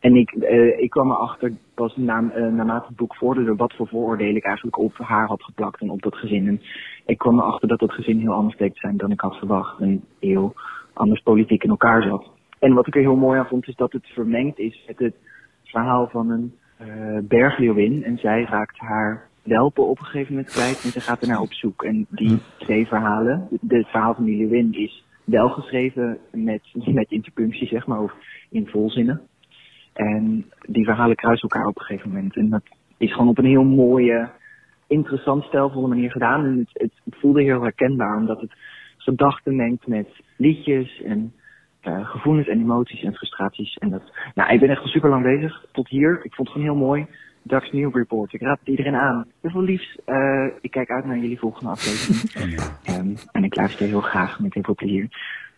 en 0.00 0.16
ik, 0.16 0.30
eh, 0.30 0.78
ik 0.78 0.90
kwam 0.90 1.10
erachter 1.10 1.52
pas 1.74 1.96
na, 1.96 2.30
eh, 2.34 2.46
naarmate 2.46 2.86
het 2.86 2.96
boek 2.96 3.16
vorderde 3.16 3.54
wat 3.54 3.74
voor 3.74 3.88
vooroordelen 3.88 4.36
ik 4.36 4.44
eigenlijk 4.44 4.78
op 4.78 4.96
haar 4.98 5.26
had 5.26 5.42
geplakt 5.42 5.80
en 5.80 5.90
op 5.90 6.02
dat 6.02 6.14
gezin. 6.14 6.46
En 6.48 6.60
ik 7.06 7.18
kwam 7.18 7.38
erachter 7.38 7.68
dat 7.68 7.78
dat 7.78 7.92
gezin 7.92 8.18
heel 8.18 8.32
anders 8.32 8.56
te 8.56 8.70
zijn 8.74 8.96
dan 8.96 9.10
ik 9.10 9.20
had 9.20 9.36
verwacht 9.36 9.80
en 9.80 10.04
heel 10.20 10.54
anders 10.92 11.22
politiek 11.22 11.62
in 11.62 11.70
elkaar 11.70 12.02
zat. 12.02 12.30
En 12.58 12.74
wat 12.74 12.86
ik 12.86 12.94
er 12.94 13.00
heel 13.00 13.16
mooi 13.16 13.38
aan 13.38 13.46
vond 13.46 13.68
is 13.68 13.76
dat 13.76 13.92
het 13.92 14.06
vermengd 14.06 14.58
is 14.58 14.84
met 14.86 14.98
het 14.98 15.14
verhaal 15.64 16.08
van 16.08 16.30
een 16.30 16.54
eh 16.76 17.18
bergleeuwin. 17.22 18.04
En 18.04 18.18
zij 18.18 18.44
raakt 18.44 18.78
haar 18.78 19.28
welpen 19.42 19.88
op 19.88 19.98
een 19.98 20.04
gegeven 20.04 20.34
moment 20.34 20.52
kwijt 20.52 20.82
en 20.84 20.90
ze 20.90 21.00
gaat 21.00 21.22
er 21.22 21.28
naar 21.28 21.40
op 21.40 21.52
zoek. 21.52 21.82
En 21.82 22.06
die 22.08 22.38
twee 22.58 22.86
verhalen, 22.86 23.48
het 23.68 23.86
verhaal 23.86 24.14
van 24.14 24.24
die 24.24 24.36
leeuwin 24.36 24.72
is 24.72 25.04
wel 25.24 25.48
geschreven 25.48 26.18
met, 26.32 26.62
met 27.00 27.10
interpunctie, 27.10 27.66
zeg 27.66 27.86
maar, 27.86 28.00
of 28.00 28.12
in 28.50 28.66
volzinnen. 28.66 29.20
En 29.92 30.50
die 30.60 30.84
verhalen 30.84 31.16
kruisen 31.16 31.48
elkaar 31.48 31.68
op 31.68 31.78
een 31.78 31.84
gegeven 31.84 32.08
moment. 32.08 32.36
En 32.36 32.48
dat 32.48 32.62
is 32.96 33.12
gewoon 33.12 33.28
op 33.28 33.38
een 33.38 33.44
heel 33.44 33.64
mooie, 33.64 34.30
interessant, 34.86 35.44
stijlvolle 35.44 35.88
manier 35.88 36.10
gedaan. 36.10 36.44
En 36.44 36.58
het, 36.58 36.90
het 37.04 37.16
voelde 37.16 37.42
heel 37.42 37.62
herkenbaar, 37.62 38.16
omdat 38.16 38.40
het 38.40 38.52
gedachten 38.96 39.56
mengt 39.56 39.86
met 39.86 40.08
liedjes 40.36 41.02
en 41.02 41.32
eh, 41.80 42.08
gevoelens 42.08 42.48
en 42.48 42.60
emoties 42.60 43.02
en 43.02 43.14
frustraties. 43.14 43.74
En 43.74 43.90
dat, 43.90 44.02
nou, 44.34 44.52
ik 44.52 44.60
ben 44.60 44.68
echt 44.68 44.82
al 44.82 44.88
super 44.88 45.10
lang 45.10 45.22
bezig. 45.22 45.64
Tot 45.72 45.88
hier. 45.88 46.20
Ik 46.22 46.34
vond 46.34 46.48
het 46.48 46.56
gewoon 46.56 46.76
heel 46.76 46.86
mooi. 46.86 47.06
Ducks 47.42 47.72
New 47.72 47.96
Report. 47.96 48.32
Ik 48.32 48.40
raad 48.40 48.58
het 48.58 48.68
iedereen 48.68 48.94
aan. 48.94 49.26
Heel 49.40 49.50
veel 49.50 49.62
liefs. 49.62 49.96
Eh, 50.04 50.44
ik 50.60 50.70
kijk 50.70 50.90
uit 50.90 51.04
naar 51.04 51.18
jullie 51.18 51.38
volgende 51.38 51.70
aflevering. 51.70 52.60
Ehm, 52.84 53.08
en 53.32 53.44
ik 53.44 53.54
luister 53.56 53.86
heel 53.86 54.00
graag 54.00 54.40
met 54.40 54.54
heel 54.54 54.62
veel 54.62 54.74
plezier. 54.74 55.08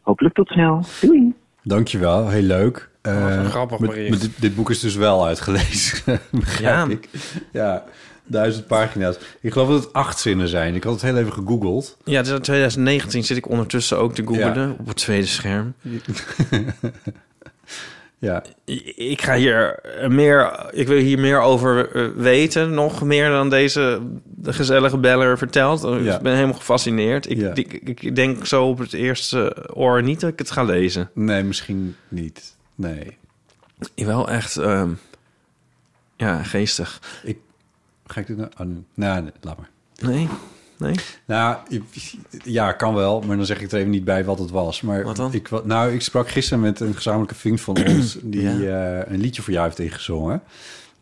Hopelijk 0.02 0.34
tot 0.34 0.48
snel. 0.48 0.84
Doei! 1.00 1.34
Dankjewel, 1.62 2.28
heel 2.28 2.42
leuk. 2.42 2.90
Een 3.02 3.12
Eh, 3.28 3.44
grappig 3.44 3.78
met- 3.78 3.94
dit, 3.94 4.40
dit 4.40 4.54
boek 4.54 4.70
is 4.70 4.80
dus 4.80 4.94
wel 4.96 5.26
uitgelezen, 5.26 6.20
begrijp 6.30 6.88
Ja. 6.88 6.92
ik. 6.94 7.09
Ja, 7.52 7.84
duizend 8.24 8.66
pagina's. 8.66 9.18
Ik 9.40 9.52
geloof 9.52 9.68
dat 9.68 9.84
het 9.84 9.92
acht 9.92 10.18
zinnen 10.18 10.48
zijn. 10.48 10.74
Ik 10.74 10.84
had 10.84 10.92
het 10.92 11.02
heel 11.02 11.16
even 11.16 11.32
gegoogeld. 11.32 11.98
Ja, 12.04 12.16
het 12.16 12.26
is 12.26 12.32
uit 12.32 12.44
2019 12.44 13.24
zit 13.24 13.36
ik 13.36 13.48
ondertussen 13.48 13.98
ook 13.98 14.14
te 14.14 14.22
googlen 14.26 14.54
Ja. 14.68 14.74
op 14.78 14.86
het 14.86 14.96
tweede 14.96 15.26
scherm. 15.26 15.74
Ja, 18.23 18.43
ik 18.94 19.23
ga 19.23 19.35
hier 19.36 19.81
meer, 20.09 20.69
ik 20.73 20.86
wil 20.86 20.99
hier 20.99 21.19
meer 21.19 21.40
over 21.40 21.94
eh, 21.94 22.09
weten, 22.16 22.74
nog 22.74 23.03
meer 23.03 23.28
dan 23.31 23.51
deze 23.51 24.01
de 24.24 24.53
gezellige 24.53 24.99
beller 24.99 25.39
vertelt. 25.39 25.82
Ja. 25.82 26.16
Ik 26.16 26.23
ben 26.23 26.35
helemaal 26.35 26.55
gefascineerd. 26.57 27.31
Ik, 27.31 27.36
Ja. 27.39 27.55
ik, 27.55 27.73
ik 27.73 28.16
denk 28.16 28.47
zo 28.47 28.69
op 28.69 28.78
het 28.78 28.93
eerste 28.93 29.69
oor 29.74 30.03
niet 30.03 30.20
dat 30.20 30.31
ik 30.32 30.39
het 30.39 30.51
ga 30.51 30.62
lezen. 30.62 31.11
nee, 31.15 31.43
misschien 31.43 31.97
niet. 32.09 32.57
Nee. 32.74 33.16
Wel 33.94 34.28
echt, 34.28 34.57
ehm, 34.57 34.90
ja, 36.16 36.43
geestig. 36.43 37.01
Ik, 37.24 37.39
ga 38.07 38.20
ik 38.20 38.27
dit 38.27 38.36
nou... 38.36 38.51
Oh, 38.59 38.66
nee. 38.66 38.85
Nou, 38.94 39.23
nee, 39.23 39.32
laat 39.40 39.59
maar. 39.59 39.70
Nee, 40.01 40.28
nee. 40.82 40.94
Nou, 41.24 41.56
ja, 42.44 42.72
kan 42.72 42.94
wel, 42.94 43.20
maar 43.20 43.36
dan 43.36 43.46
zeg 43.46 43.60
ik 43.60 43.72
er 43.72 43.78
even 43.78 43.90
niet 43.90 44.04
bij 44.04 44.24
wat 44.24 44.38
het 44.38 44.50
was. 44.50 44.80
Maar 44.80 45.02
Wat 45.04 45.16
dan? 45.16 45.32
Ik, 45.32 45.64
nou, 45.64 45.92
ik 45.92 46.00
sprak 46.02 46.28
gisteren 46.28 46.60
met 46.62 46.80
een 46.80 46.94
gezamenlijke 46.94 47.34
vriend 47.34 47.60
van 47.60 47.76
ons... 47.86 48.18
die 48.22 48.42
Ja. 48.42 49.00
eh, 49.00 49.12
een 49.12 49.20
liedje 49.20 49.42
voor 49.42 49.52
jou 49.52 49.66
heeft 49.66 49.78
ingezongen. 49.78 50.42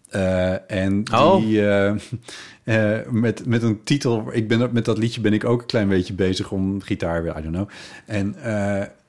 Eh, 0.09 0.71
en 0.71 1.05
Oh. 1.15 1.37
die 1.37 1.67
eh, 1.69 2.97
met, 3.11 3.47
met 3.47 3.63
een 3.63 3.81
titel... 3.85 4.29
Ik 4.33 4.49
ben, 4.49 4.71
met 4.73 4.85
dat 4.85 4.99
liedje 4.99 5.21
ben 5.21 5.33
ik 5.33 5.45
ook 5.45 5.61
een 5.61 5.67
klein 5.67 5.89
beetje 5.89 6.13
bezig 6.15 6.51
om 6.51 6.81
gitaar 6.83 7.23
weer, 7.23 7.39
I 7.39 7.43
don't 7.43 7.55
know. 7.55 7.69
En, 8.07 8.35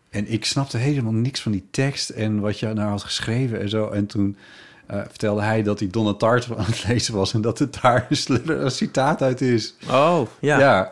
en 0.09 0.31
ik 0.31 0.45
snapte 0.45 0.77
helemaal 0.77 1.11
niks 1.13 1.41
van 1.41 1.51
die 1.51 1.67
tekst 1.71 2.09
en 2.09 2.39
wat 2.39 2.59
je 2.59 2.73
nou 2.73 2.89
had 2.89 3.03
geschreven 3.03 3.59
en 3.61 3.69
zo. 3.69 3.89
En 3.89 4.05
toen 4.05 4.37
eh, 4.91 5.01
vertelde 5.09 5.41
hij 5.41 5.63
dat 5.63 5.79
hij 5.79 5.87
Donna 5.89 6.13
Tartt 6.13 6.47
aan 6.57 6.65
het 6.65 6.87
lezen 6.87 7.13
was... 7.13 7.33
en 7.33 7.41
dat 7.41 7.59
het 7.59 7.77
daar 7.81 8.07
een 8.09 8.71
citaat 8.71 9.21
uit 9.21 9.41
is. 9.41 9.75
Oh, 9.89 10.21
ja. 10.39 10.59
Ja, 10.59 10.91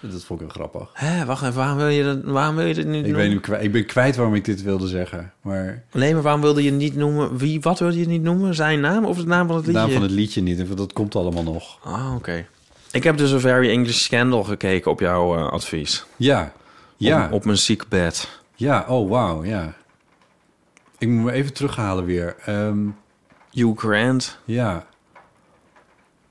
dat 0.00 0.24
vond 0.24 0.40
ik 0.40 0.46
wel 0.46 0.54
grappig. 0.68 0.90
Hè, 0.92 1.24
wacht 1.24 1.42
even, 1.42 1.54
waarom 1.54 1.76
wil 1.76 1.86
je, 1.88 2.04
dat, 2.04 2.18
waarom 2.24 2.56
wil 2.56 2.66
je 2.66 2.74
dit 2.74 2.86
niet 2.86 2.94
Ik, 2.94 3.02
noemen? 3.12 3.40
weet 3.40 3.48
nu, 3.48 3.56
ik 3.64 3.72
ben 3.72 3.86
kwijt 3.86 4.16
waarom 4.16 4.34
ik 4.34 4.44
dit 4.44 4.62
wilde 4.62 4.86
zeggen. 4.88 5.32
Maar 5.40 5.82
Nee, 5.92 6.12
maar 6.14 6.22
waarom 6.22 6.40
wilde 6.40 6.62
je 6.62 6.70
niet 6.70 6.94
noemen? 6.96 7.36
Wie, 7.36 7.60
wat 7.60 7.78
wilde 7.78 7.98
je 7.98 8.06
niet 8.06 8.22
noemen? 8.22 8.54
Zijn 8.54 8.80
naam 8.80 9.04
of 9.04 9.16
de 9.16 9.26
naam 9.26 9.46
van 9.46 9.56
het 9.56 9.64
de 9.64 9.70
liedje? 9.70 9.86
naam 9.86 9.94
van 9.96 10.02
het 10.02 10.10
liedje 10.10 10.40
niet. 10.42 10.76
Dat 10.76 10.92
komt 10.92 11.16
allemaal 11.16 11.42
nog. 11.42 11.78
Ah, 11.84 12.14
oké. 12.14 12.46
Ik 12.90 13.04
heb 13.04 13.16
dus 13.16 13.30
een 13.30 13.40
Very 13.40 13.70
English 13.70 14.02
Scandal 14.02 14.44
gekeken 14.44 14.90
op 14.90 15.00
jouw 15.00 15.36
eh, 15.36 15.52
advies. 15.52 16.04
Ja. 16.16 16.52
Ja. 16.96 17.24
Op, 17.26 17.32
op 17.32 17.44
mijn 17.44 17.58
ziekbed. 17.58 18.40
Ja. 18.54 18.84
Oh, 18.88 19.10
wauw. 19.10 19.44
Ja. 19.44 19.72
Ik 20.98 21.08
moet 21.08 21.24
me 21.24 21.32
even 21.32 21.52
terughalen 21.52 22.04
weer. 22.04 22.36
Ehm, 22.44 22.78
Hugh 23.58 23.78
Grant. 23.78 24.38
ja. 24.44 24.86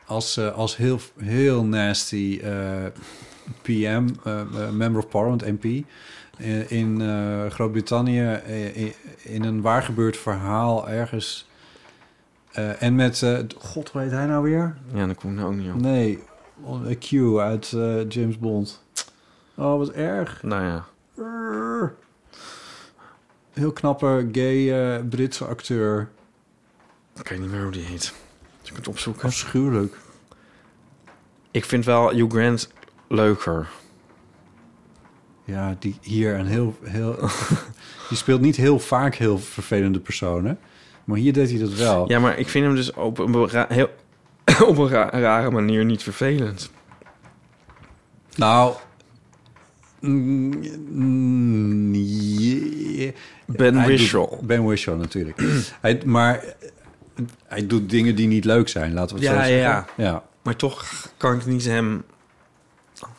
Als, 0.05 0.37
eh, 0.37 0.55
als 0.55 0.77
heel, 0.77 0.99
heel 1.17 1.63
nasty 1.63 2.39
eh, 2.43 2.85
PM, 3.61 4.07
eh, 4.23 4.41
Member 4.71 4.97
of 5.03 5.09
Parliament, 5.09 5.61
MP... 5.61 5.85
in 6.67 7.01
Groot-Brittannië 7.49 8.41
in, 9.23 9.43
een 9.43 9.61
waargebeurd 9.61 10.17
verhaal 10.17 10.89
ergens... 10.89 11.49
en 12.79 12.95
met... 12.95 13.25
God, 13.57 13.89
hoe 13.89 14.01
heet 14.01 14.11
hij 14.11 14.25
nou 14.25 14.43
weer? 14.43 14.77
Ja, 14.93 15.05
daar 15.05 15.15
kom 15.15 15.29
ik 15.29 15.35
nou 15.35 15.47
ook 15.47 15.59
niet 15.59 15.71
op. 15.71 15.79
Nee, 15.79 16.19
een 16.65 16.97
Q 16.97 17.39
uit 17.39 17.69
James 18.13 18.39
Bond. 18.39 18.83
Oh, 19.55 19.77
wat 19.77 19.89
erg. 19.89 20.43
Nou 20.43 20.63
ja. 20.63 20.85
Heel 23.53 23.71
knappe, 23.71 24.29
gay 24.31 25.03
Britse 25.03 25.45
acteur. 25.45 26.09
Ik 27.19 27.27
weet 27.27 27.39
niet 27.39 27.51
meer 27.51 27.61
hoe 27.63 27.71
die 27.71 27.83
heet. 27.85 28.13
Dus 28.61 28.69
ik 28.69 28.75
moet 28.75 28.87
opzoeken. 28.87 29.23
Afschuwelijk. 29.27 29.97
Ik 31.51 31.65
vind 31.65 31.85
wel 31.85 32.09
Hugh 32.11 32.31
Grant 32.31 32.69
leuker. 33.07 33.69
Ja, 35.43 35.75
die 35.79 35.97
hier 36.01 36.33
een 36.39 36.45
heel... 36.45 36.77
heel 36.83 37.19
die 38.09 38.17
speelt 38.17 38.41
niet 38.41 38.55
heel 38.55 38.79
vaak 38.79 39.15
heel 39.15 39.39
vervelende 39.39 39.99
personen. 39.99 40.59
Maar 41.03 41.17
hier 41.17 41.33
deed 41.33 41.49
hij 41.49 41.59
dat 41.59 41.73
wel. 41.73 42.09
Ja, 42.09 42.19
maar 42.19 42.37
ik 42.37 42.47
vind 42.49 42.65
hem 42.65 42.75
dus 42.75 42.93
op 42.93 43.17
een, 43.19 43.47
ra- 43.47 43.65
heel, 43.69 43.89
op 44.67 44.77
een 44.77 44.87
ra- 44.89 45.09
rare 45.09 45.51
manier 45.51 45.85
niet 45.85 46.03
vervelend. 46.03 46.71
Nou... 48.35 48.75
mm, 49.99 50.63
mm, 50.89 51.93
yeah. 51.93 53.13
Ben 53.45 53.73
doet- 53.73 53.83
Ben 54.41 54.63
Whishaw, 54.65 54.99
natuurlijk. 54.99 55.41
hij, 55.81 56.01
maar 56.05 56.43
hij 57.45 57.67
doet 57.67 57.89
dingen 57.89 58.15
die 58.15 58.27
niet 58.27 58.45
leuk 58.45 58.69
zijn, 58.69 58.93
laten 58.93 59.15
we 59.17 59.25
het 59.25 59.31
Ja, 59.33 59.41
zo 59.41 59.47
zeggen. 59.47 59.69
ja. 59.69 59.85
ja. 59.95 60.23
Maar 60.41 60.55
toch 60.55 60.85
kan 61.17 61.35
ik 61.35 61.45
niet 61.45 61.65
hem... 61.65 62.03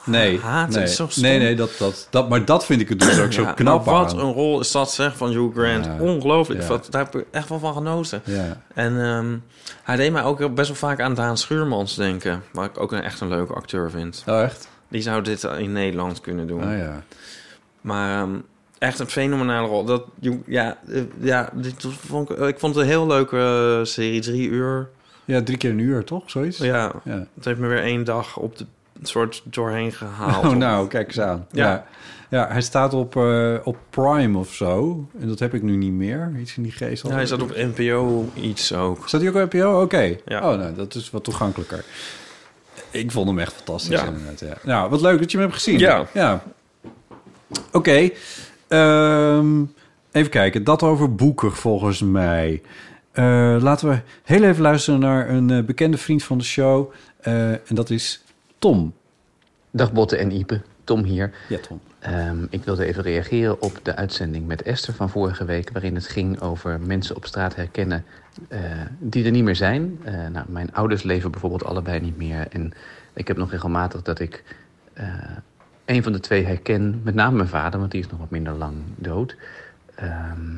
Nee, 0.04 0.38
Haat 0.40 0.68
nee. 0.70 0.96
nee, 1.16 1.38
nee 1.38 1.56
dat, 1.56 1.70
dat, 1.78 2.06
dat, 2.10 2.28
maar 2.28 2.44
dat 2.44 2.64
vind 2.64 2.80
ik 2.80 2.88
het 2.88 3.00
dus 3.00 3.20
ook 3.20 3.32
zo 3.42 3.44
knap 3.54 3.84
maar 3.84 3.94
wat 3.94 4.12
aan. 4.12 4.18
een 4.18 4.32
rol 4.32 4.60
is 4.60 4.72
dat 4.72 4.90
zeg 4.92 5.16
van 5.16 5.30
Hugh 5.30 5.56
Grant. 5.58 5.84
Ja. 5.84 5.96
Ongelooflijk. 6.00 6.62
Wat, 6.62 6.86
daar 6.90 7.04
heb 7.04 7.16
ik 7.16 7.26
echt 7.30 7.48
wel 7.48 7.58
van 7.58 7.74
genoten. 7.74 8.22
Ja. 8.24 8.62
En 8.74 9.00
ehm, 9.04 9.36
hij 9.82 9.96
deed 9.96 10.12
mij 10.12 10.22
ook 10.22 10.54
best 10.54 10.68
wel 10.68 10.76
vaak 10.76 11.00
aan 11.00 11.14
Daan 11.14 11.38
Schuurmans 11.38 11.94
denken. 11.94 12.42
Waar 12.52 12.64
ik 12.64 12.80
ook 12.80 12.92
een, 12.92 13.02
echt 13.02 13.20
een 13.20 13.28
leuke 13.28 13.52
acteur 13.52 13.90
vind. 13.90 14.22
Oh, 14.26 14.42
echt? 14.42 14.68
Die 14.88 15.02
zou 15.02 15.22
dit 15.22 15.42
in 15.42 15.72
Nederland 15.72 16.20
kunnen 16.20 16.46
doen. 16.46 16.64
Oh 16.64 16.78
ja. 16.78 17.02
Maar 17.80 18.22
ehm, 18.22 18.34
echt 18.78 18.98
een 18.98 19.06
fenomenale 19.08 19.68
rol. 19.68 19.84
Dat, 19.84 20.04
ja, 20.46 20.78
eh, 20.88 21.02
ja 21.20 21.50
dit 21.54 21.86
vond 22.06 22.30
ik, 22.30 22.38
ik 22.38 22.58
vond 22.58 22.74
het 22.74 22.84
een 22.84 22.90
heel 22.90 23.06
leuke 23.06 23.36
eh, 23.78 23.84
serie. 23.84 24.20
Drie 24.20 24.48
uur. 24.48 24.88
Ja, 25.24 25.42
drie 25.42 25.58
keer 25.58 25.70
een 25.70 25.78
uur, 25.78 26.04
toch? 26.04 26.30
Zoiets? 26.30 26.58
Ja, 26.58 26.92
Ja. 27.04 27.26
het 27.34 27.44
heeft 27.44 27.58
me 27.58 27.66
weer 27.66 27.82
één 27.82 28.04
dag 28.04 28.36
op 28.36 28.58
de 28.58 28.66
soort 29.02 29.42
doorheen 29.44 29.92
gehaald. 29.92 30.44
Oh, 30.44 30.52
nou, 30.52 30.88
kijk 30.88 31.06
eens 31.06 31.20
aan. 31.20 31.46
Ja. 31.50 31.66
Ja. 31.68 31.86
ja. 32.28 32.48
hij 32.52 32.60
staat 32.62 32.94
op, 32.94 33.16
eh, 33.16 33.54
op 33.64 33.76
Prime 33.90 34.38
of 34.38 34.54
zo. 34.54 35.04
En 35.20 35.28
dat 35.28 35.38
heb 35.38 35.54
ik 35.54 35.62
nu 35.62 35.76
niet 35.76 35.92
meer. 35.92 36.32
Iets 36.40 36.56
in 36.56 36.62
die 36.62 36.72
geest. 36.72 37.06
Ja, 37.06 37.12
hij 37.12 37.26
zat 37.26 37.42
op 37.42 37.56
NPO 37.56 38.28
iets 38.34 38.72
ook. 38.74 39.08
Staat 39.08 39.20
hij 39.20 39.30
ook 39.30 39.36
op 39.36 39.52
NPO? 39.52 39.82
Oké. 39.82 40.16
Ja. 40.24 40.50
Oh, 40.52 40.58
nou, 40.58 40.74
dat 40.74 40.94
is 40.94 41.10
wat 41.10 41.24
toegankelijker. 41.24 41.84
Ik 42.90 43.10
vond 43.10 43.28
hem 43.28 43.38
echt 43.38 43.52
fantastisch. 43.52 44.02
Inderdaad, 44.02 44.40
Ja. 44.40 44.56
Nou, 44.62 44.90
wat 44.90 45.00
leuk 45.00 45.18
dat 45.18 45.30
je 45.30 45.38
hem 45.38 45.46
hebt 45.46 45.58
gezien. 45.62 45.78
Ja. 45.78 46.06
ja. 46.12 46.42
Oké. 47.72 48.10
Ehm, 48.68 49.64
even 50.12 50.30
kijken. 50.30 50.64
Dat 50.64 50.82
over 50.82 51.14
boeken 51.14 51.52
volgens 51.52 52.02
mij. 52.02 52.62
Eh, 53.18 53.56
laten 53.60 53.88
we 53.88 54.00
heel 54.24 54.42
even 54.42 54.62
luisteren 54.62 55.00
naar 55.00 55.28
een 55.28 55.50
eh, 55.50 55.64
bekende 55.64 55.98
vriend 55.98 56.22
van 56.22 56.38
de 56.38 56.44
show. 56.44 56.92
Eh, 57.20 57.50
en 57.50 57.74
dat 57.74 57.90
is 57.90 58.24
Tom. 58.58 58.94
Dag 59.70 59.92
Botte 59.92 60.16
en 60.16 60.30
Ipe, 60.30 60.60
Tom 60.84 61.04
hier. 61.04 61.30
Ja, 61.48 61.58
Tom. 61.58 61.80
Ehm, 61.98 62.44
ik 62.50 62.64
wilde 62.64 62.84
even 62.84 63.02
reageren 63.02 63.62
op 63.62 63.80
de 63.82 63.96
uitzending 63.96 64.46
met 64.46 64.62
Esther 64.62 64.94
van 64.94 65.10
vorige 65.10 65.44
week... 65.44 65.70
waarin 65.72 65.94
het 65.94 66.08
ging 66.08 66.40
over 66.40 66.80
mensen 66.80 67.16
op 67.16 67.26
straat 67.26 67.54
herkennen 67.54 68.04
die 68.98 69.24
er 69.24 69.30
niet 69.30 69.44
meer 69.44 69.56
zijn. 69.56 70.00
Nou, 70.32 70.46
mijn 70.48 70.74
ouders 70.74 71.02
leven 71.02 71.30
bijvoorbeeld 71.30 71.64
allebei 71.64 72.00
niet 72.00 72.16
meer. 72.16 72.46
En 72.50 72.72
ik 73.12 73.28
heb 73.28 73.36
nog 73.36 73.50
regelmatig 73.50 74.02
dat 74.02 74.18
ik 74.18 74.44
een 75.88 76.02
van 76.02 76.12
de 76.12 76.20
twee 76.20 76.44
herken. 76.44 77.00
Met 77.04 77.14
name 77.14 77.36
mijn 77.36 77.48
vader, 77.48 77.78
want 77.80 77.90
die 77.90 78.00
is 78.00 78.08
nog 78.08 78.18
wat 78.18 78.30
minder 78.30 78.52
lang 78.52 78.74
dood. 78.96 79.36
Ehm, 79.94 80.54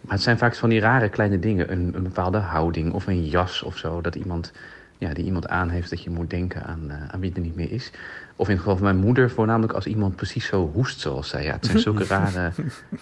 maar 0.00 0.12
het 0.12 0.22
zijn 0.22 0.38
vaak 0.38 0.54
van 0.54 0.68
die 0.68 0.80
rare 0.80 1.08
kleine 1.08 1.38
dingen. 1.38 1.72
Een, 1.72 1.92
een 1.94 2.02
bepaalde 2.02 2.38
houding 2.38 2.92
of 2.92 3.06
een 3.06 3.26
jas 3.26 3.62
of 3.62 3.76
zo. 3.76 4.00
Dat 4.00 4.14
iemand, 4.14 4.52
ja, 4.98 5.14
die 5.14 5.24
iemand 5.24 5.48
aan 5.48 5.68
heeft 5.68 5.90
dat 5.90 6.02
je 6.02 6.10
moet 6.10 6.30
denken 6.30 6.64
aan, 6.64 6.90
eh, 6.90 7.08
aan 7.08 7.20
wie 7.20 7.34
er 7.34 7.40
niet 7.40 7.56
meer 7.56 7.72
is. 7.72 7.90
Of 8.36 8.46
in 8.46 8.52
het 8.52 8.62
geval 8.62 8.76
van 8.76 8.84
mijn 8.84 9.04
moeder, 9.06 9.30
voornamelijk 9.30 9.72
als 9.72 9.86
iemand 9.86 10.16
precies 10.16 10.46
zo 10.46 10.70
hoest 10.74 11.00
zoals 11.00 11.28
zij. 11.28 11.44
Ja, 11.44 11.52
het 11.52 11.66
zijn 11.66 11.78
zulke 11.78 12.04
rare, 12.14 12.52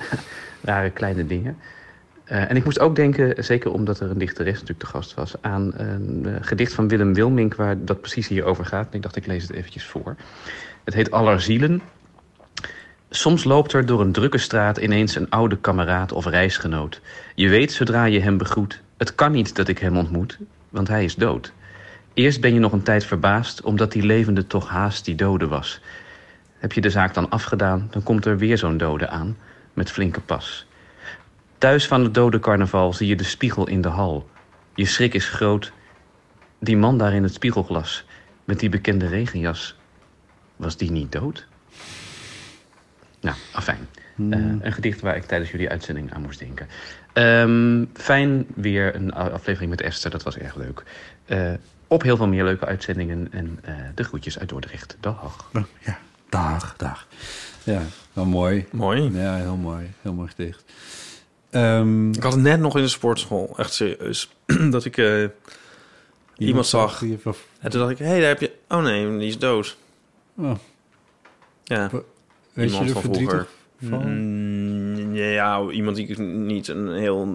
rare 0.62 0.90
kleine 0.90 1.26
dingen. 1.26 1.56
Eh, 2.24 2.50
en 2.50 2.56
ik 2.56 2.64
moest 2.64 2.78
ook 2.78 2.96
denken, 2.96 3.44
zeker 3.44 3.72
omdat 3.72 4.00
er 4.00 4.10
een 4.10 4.18
dichteres 4.18 4.52
natuurlijk 4.52 4.80
te 4.80 4.86
gast 4.86 5.14
was... 5.14 5.34
aan 5.40 5.72
een 5.76 6.26
eh, 6.26 6.32
gedicht 6.40 6.74
van 6.74 6.88
Willem 6.88 7.14
Wilmink 7.14 7.54
waar 7.54 7.84
dat 7.84 8.00
precies 8.00 8.28
hierover 8.28 8.64
gaat. 8.64 8.86
En 8.90 8.96
ik 8.96 9.02
dacht, 9.02 9.16
ik 9.16 9.26
lees 9.26 9.42
het 9.42 9.52
eventjes 9.52 9.86
voor. 9.86 10.16
Het 10.86 10.94
heet 10.94 11.10
Allerzielen. 11.10 11.82
Soms 13.10 13.44
loopt 13.44 13.72
er 13.72 13.86
door 13.86 14.00
een 14.00 14.12
drukke 14.12 14.38
straat 14.38 14.76
ineens 14.76 15.16
een 15.16 15.30
oude 15.30 15.56
kameraad 15.56 16.12
of 16.12 16.26
reisgenoot. 16.26 17.00
Je 17.34 17.48
weet 17.48 17.72
zodra 17.72 18.04
je 18.04 18.20
hem 18.20 18.38
begroet, 18.38 18.82
het 18.96 19.14
kan 19.14 19.32
niet 19.32 19.56
dat 19.56 19.68
ik 19.68 19.78
hem 19.78 19.96
ontmoet, 19.96 20.38
want 20.68 20.88
hij 20.88 21.04
is 21.04 21.14
dood. 21.14 21.52
Eerst 22.14 22.40
ben 22.40 22.54
je 22.54 22.60
nog 22.60 22.72
een 22.72 22.82
tijd 22.82 23.04
verbaasd, 23.04 23.62
omdat 23.62 23.92
die 23.92 24.02
levende 24.02 24.46
toch 24.46 24.68
haast 24.68 25.04
die 25.04 25.14
dode 25.14 25.46
was. 25.46 25.80
Heb 26.58 26.72
je 26.72 26.80
de 26.80 26.90
zaak 26.90 27.14
dan 27.14 27.30
afgedaan, 27.30 27.88
dan 27.90 28.02
komt 28.02 28.24
er 28.24 28.38
weer 28.38 28.58
zo'n 28.58 28.76
dode 28.76 29.08
aan, 29.08 29.36
met 29.72 29.90
flinke 29.90 30.20
pas. 30.20 30.66
Thuis 31.58 31.86
van 31.86 32.02
het 32.02 32.14
dode 32.14 32.38
carnaval 32.38 32.92
zie 32.92 33.08
je 33.08 33.16
de 33.16 33.24
spiegel 33.24 33.68
in 33.68 33.80
de 33.80 33.88
hal. 33.88 34.28
Je 34.74 34.86
schrik 34.86 35.14
is 35.14 35.28
groot. 35.28 35.72
Die 36.60 36.76
man 36.76 36.98
daar 36.98 37.14
in 37.14 37.22
het 37.22 37.34
spiegelglas, 37.34 38.04
met 38.44 38.60
die 38.60 38.68
bekende 38.68 39.06
regenjas, 39.06 39.76
was 40.56 40.76
die 40.76 40.90
niet 40.90 41.12
dood? 41.12 41.46
Nou, 43.20 43.36
afijn. 43.52 43.88
Eh, 44.16 44.38
een 44.60 44.72
gedicht 44.72 45.00
waar 45.00 45.16
ik 45.16 45.24
tijdens 45.24 45.50
jullie 45.50 45.70
uitzending 45.70 46.12
aan 46.12 46.22
moest 46.22 46.38
denken. 46.38 46.68
Ehm, 47.12 47.84
fijn 47.94 48.46
weer 48.54 48.94
een 48.94 49.12
aflevering 49.12 49.70
met 49.70 49.80
Esther, 49.80 50.10
dat 50.10 50.22
was 50.22 50.38
erg 50.38 50.54
leuk. 50.54 50.82
Eh, 51.24 51.52
op 51.86 52.02
heel 52.02 52.16
veel 52.16 52.28
meer 52.28 52.44
leuke 52.44 52.66
uitzendingen 52.66 53.28
en 53.30 53.58
eh, 53.62 53.74
de 53.94 54.04
groetjes 54.04 54.38
uit 54.38 54.48
Dordrecht. 54.48 54.96
Dag. 55.00 55.50
Ja, 55.80 55.98
dag, 56.28 56.74
dag. 56.76 57.06
Ja, 57.64 57.82
wel 58.12 58.24
mooi. 58.24 58.66
Mooi. 58.72 59.10
Ja, 59.12 59.36
heel 59.36 59.56
mooi. 59.56 59.90
Heel 60.02 60.12
mooi 60.12 60.28
gedicht. 60.28 60.64
Ehm, 61.50 62.12
Ik 62.12 62.22
had 62.22 62.32
het 62.32 62.42
net 62.42 62.60
nog 62.60 62.76
in 62.76 62.82
de 62.82 62.88
sportschool, 62.88 63.54
echt 63.58 63.72
serieus, 63.72 64.30
dat 64.70 64.84
ik 64.84 64.96
eh, 64.96 65.24
iemand, 66.36 66.66
zag. 66.66 67.02
En 67.02 67.70
toen 67.70 67.80
dacht 67.80 67.90
ik, 67.90 67.98
hé, 67.98 68.06
hey, 68.06 68.20
daar 68.20 68.28
heb 68.28 68.40
je... 68.40 68.52
Oh 68.68 68.82
nee, 68.82 69.18
die 69.18 69.28
is 69.28 69.38
dood. 69.38 69.76
Oh, 70.38 70.54
Ja, 71.64 71.88
weet 71.90 72.02
je 72.52 72.62
iemand 72.64 72.86
er 72.86 72.92
van 72.92 73.02
verdrietig 73.02 73.48
vroeger. 73.78 74.00
van? 74.02 74.12
Mm, 74.12 75.14
ja, 75.14 75.68
iemand 75.70 75.96
die 75.96 76.20
niet 76.20 76.68
een 76.68 76.92
heel 76.92 77.26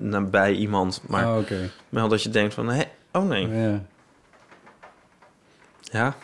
nabij 0.00 0.52
iemand, 0.54 1.02
maar 1.06 1.24
Ah, 1.24 1.42
wel 1.88 2.08
dat 2.08 2.22
je 2.22 2.28
denkt 2.28 2.54
van, 2.54 2.68
hé, 2.68 2.82
oh 3.12 3.28
nee, 3.28 3.48
Ja. 3.48 3.82
ja. 5.80 6.14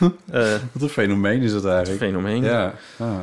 Eh, 0.30 0.54
Wat 0.72 0.82
een 0.82 0.88
fenomeen 0.88 1.40
is 1.42 1.52
dat 1.52 1.64
eigenlijk. 1.66 1.98
fenomeen. 1.98 2.42
Ja. 2.42 2.74
Ah. 2.98 3.18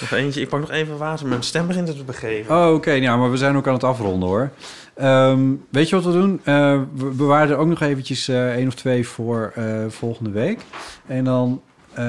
Nog 0.00 0.10
eentje, 0.10 0.40
ik 0.40 0.48
pak 0.48 0.60
nog 0.60 0.70
even 0.70 0.98
water, 0.98 1.26
mijn 1.26 1.42
stem 1.42 1.66
begint 1.66 1.88
het 1.88 1.96
te 1.96 2.04
begeven. 2.04 2.56
Oh, 2.56 2.74
oké. 2.74 2.90
Ja, 2.90 3.16
maar 3.16 3.30
we 3.30 3.36
zijn 3.36 3.56
ook 3.56 3.66
aan 3.66 3.74
het 3.74 3.84
afronden, 3.84 4.28
hoor. 4.28 4.50
Ehm, 4.94 5.52
weet 5.70 5.88
je 5.88 5.94
wat 5.94 6.04
we 6.04 6.12
doen? 6.12 6.40
Eh, 6.44 6.80
we 6.94 7.04
bewaren 7.04 7.50
er 7.50 7.56
ook 7.56 7.66
nog 7.66 7.80
eventjes 7.80 8.28
eh 8.28 8.54
één 8.54 8.66
of 8.66 8.74
twee 8.74 9.08
voor 9.08 9.52
eh, 9.54 9.64
volgende 9.88 10.30
week. 10.30 10.60
En 11.06 11.24
dan 11.24 11.62
eh, 11.92 12.04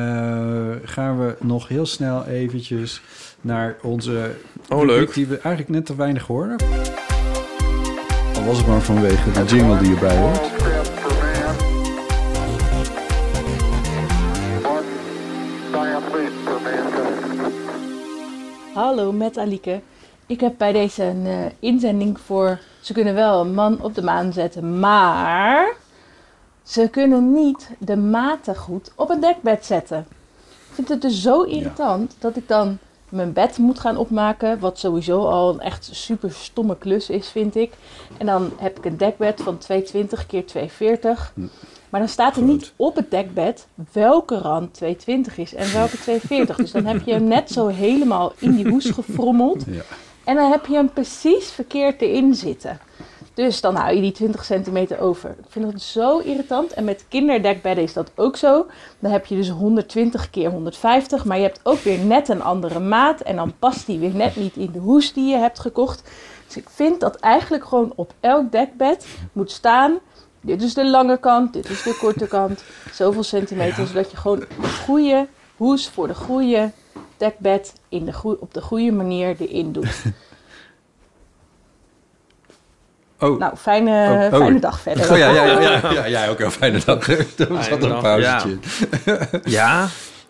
gaan 0.84 1.20
we 1.20 1.36
nog 1.40 1.68
heel 1.68 1.86
snel 1.86 2.26
eventjes 2.26 3.02
naar 3.42 3.76
onze... 3.82 4.32
Oh, 4.70 4.80
rubriek 4.80 4.98
leuk. 4.98 5.14
Die 5.14 5.26
we 5.26 5.38
eigenlijk 5.38 5.70
net 5.70 5.86
te 5.86 5.96
weinig 5.96 6.28
hoorden. 6.28 6.58
Al 8.36 8.46
was 8.46 8.58
het 8.58 8.68
maar 8.68 8.82
vanwege 8.82 9.32
de 9.32 9.44
jingle 9.46 9.78
die 9.78 9.94
erbij 9.94 10.18
hoort. 10.18 10.54
Hallo, 18.74 19.12
met 19.12 19.38
Alieke. 19.38 19.82
Ik 20.28 20.40
heb 20.40 20.54
bij 20.58 20.72
deze 20.72 21.04
een 21.04 21.26
eh, 21.26 21.46
inzending 21.60 22.20
voor... 22.20 22.60
Ze 22.82 22.94
kunnen 22.94 23.14
wel 23.14 23.42
een 23.42 23.54
man 23.54 23.82
op 23.82 23.96
de 23.96 24.02
maan 24.02 24.34
zetten, 24.34 24.80
maar... 24.80 25.76
Ze 26.64 26.88
kunnen 26.90 27.34
niet 27.34 27.70
de 27.78 27.98
maten 27.98 28.56
goed 28.56 28.92
op 28.96 29.10
een 29.10 29.20
dekbed 29.20 29.66
zetten. 29.66 30.08
Ik 30.68 30.74
vind 30.74 30.90
het 30.90 31.02
dus 31.02 31.22
zo 31.22 31.42
irritant 31.42 32.16
dat 32.20 32.36
ik 32.36 32.48
dan 32.48 32.78
mijn 33.10 33.34
bed 33.34 33.58
moet 33.58 33.80
gaan 33.80 33.98
opmaken. 33.98 34.60
Wat 34.60 34.80
sowieso 34.80 35.26
al 35.26 35.54
een 35.54 35.60
echt 35.60 35.90
super 35.92 36.32
stomme 36.32 36.78
klus 36.78 37.10
is, 37.10 37.30
vind 37.30 37.56
ik. 37.56 37.74
En 38.18 38.26
dan 38.26 38.52
heb 38.58 38.78
ik 38.78 38.86
een 38.86 38.98
dekbed 38.98 39.42
van 39.42 39.58
220 39.58 40.26
keer 40.26 40.46
240. 40.46 41.34
Maar 41.90 42.00
dan 42.00 42.10
staat 42.10 42.36
er 42.36 42.44
niet 42.44 42.74
op 42.76 42.96
het 42.96 43.12
dekbed 43.12 43.68
welke 43.92 44.38
rand 44.38 44.74
220 44.74 45.38
is 45.38 45.54
en 45.54 45.74
welke 45.74 45.98
240. 46.06 46.56
Dus 46.56 46.72
dan 46.72 46.86
heb 46.86 47.02
je 47.06 47.12
hem 47.12 47.28
net 47.28 47.52
zo 47.52 47.68
helemaal 47.68 48.34
in 48.38 48.56
die 48.56 48.70
hoes 48.70 48.90
gefrommeld. 48.90 49.64
Ja. 49.68 49.82
En 50.26 50.36
dan 50.36 50.52
heb 50.52 50.66
je 50.66 50.74
hem 50.74 50.90
precies 50.90 51.52
verkeerd 51.52 52.02
erin 52.02 52.34
zitten. 52.34 52.80
Dus 53.34 53.62
dan 53.62 53.76
hou 53.76 53.96
je 53.96 54.02
die 54.02 54.12
20 54.12 54.46
centimeter 54.46 55.00
over. 55.00 55.30
Ik 55.30 55.46
vind 55.50 55.72
dat 55.72 55.82
zo 55.82 56.20
irritant. 56.20 56.74
En 56.74 56.84
met 56.84 57.06
kinderdekbedden 57.08 57.84
is 57.84 57.94
dat 57.94 58.12
ook 58.16 58.38
zo. 58.38 58.66
Dan 59.00 59.12
heb 59.12 59.26
je 59.26 59.36
dus 59.36 59.50
120 59.50 60.30
keer 60.30 60.50
150. 60.50 61.26
Maar 61.26 61.38
je 61.38 61.44
hebt 61.44 61.60
ook 61.64 61.80
weer 61.80 62.00
net 62.00 62.30
een 62.30 62.42
andere 62.42 62.80
maat. 62.80 63.22
En 63.22 63.36
dan 63.36 63.54
past 63.60 63.86
die 63.86 64.00
weer 64.00 64.16
net 64.16 64.36
niet 64.36 64.56
in 64.56 64.72
de 64.72 64.80
hoes 64.80 65.14
die 65.14 65.30
je 65.30 65.38
hebt 65.38 65.60
gekocht. 65.60 66.10
Dus 66.46 66.58
ik 66.58 66.70
vind 66.70 67.00
dat 67.00 67.16
eigenlijk 67.16 67.66
gewoon 67.66 67.94
op 67.96 68.14
elk 68.20 68.52
dekbed 68.52 69.08
moet 69.32 69.52
staan. 69.52 70.00
Dit 70.42 70.62
is 70.62 70.74
de 70.74 70.90
lange 70.90 71.18
kant, 71.18 71.54
dit 71.54 71.70
is 71.70 71.84
de 71.84 71.98
korte 72.00 72.28
kant. 72.28 72.64
Zoveel 72.92 73.24
centimeter, 73.24 73.88
zodat 73.88 74.12
je 74.12 74.18
gewoon 74.18 74.40
de 74.40 74.68
goede 74.86 75.28
hoes 75.58 75.90
voor 75.90 76.08
de 76.08 76.16
goede 76.16 76.72
dekbed 77.18 77.74
in 77.96 78.06
de 78.06 78.14
goe- 78.14 78.38
op 78.40 78.54
de 78.54 78.62
goede 78.62 78.92
manier 78.92 79.36
erin 79.40 79.72
doet. 79.72 80.04
Oh. 83.20 83.40
Nou, 83.40 83.56
fijne, 83.56 84.28
Oh, 84.32 84.34
oh. 84.34 84.40
fijne 84.40 84.60
dag 84.60 84.80
verder. 84.80 85.12
Oh, 85.12 85.18
ja, 85.18 85.30
ja, 85.30 85.44
ja, 85.46 85.60
ja, 85.60 85.92
ja, 85.92 86.08
jij 86.18 86.30
ook 86.30 86.40
een 86.40 86.52
fijne 86.52 86.80
dag. 86.86 87.08
Er 87.10 87.64
zat 87.64 87.84
een 87.84 88.00
pauzetje 88.00 88.50
in. 88.50 88.60
Ja? 89.44 89.88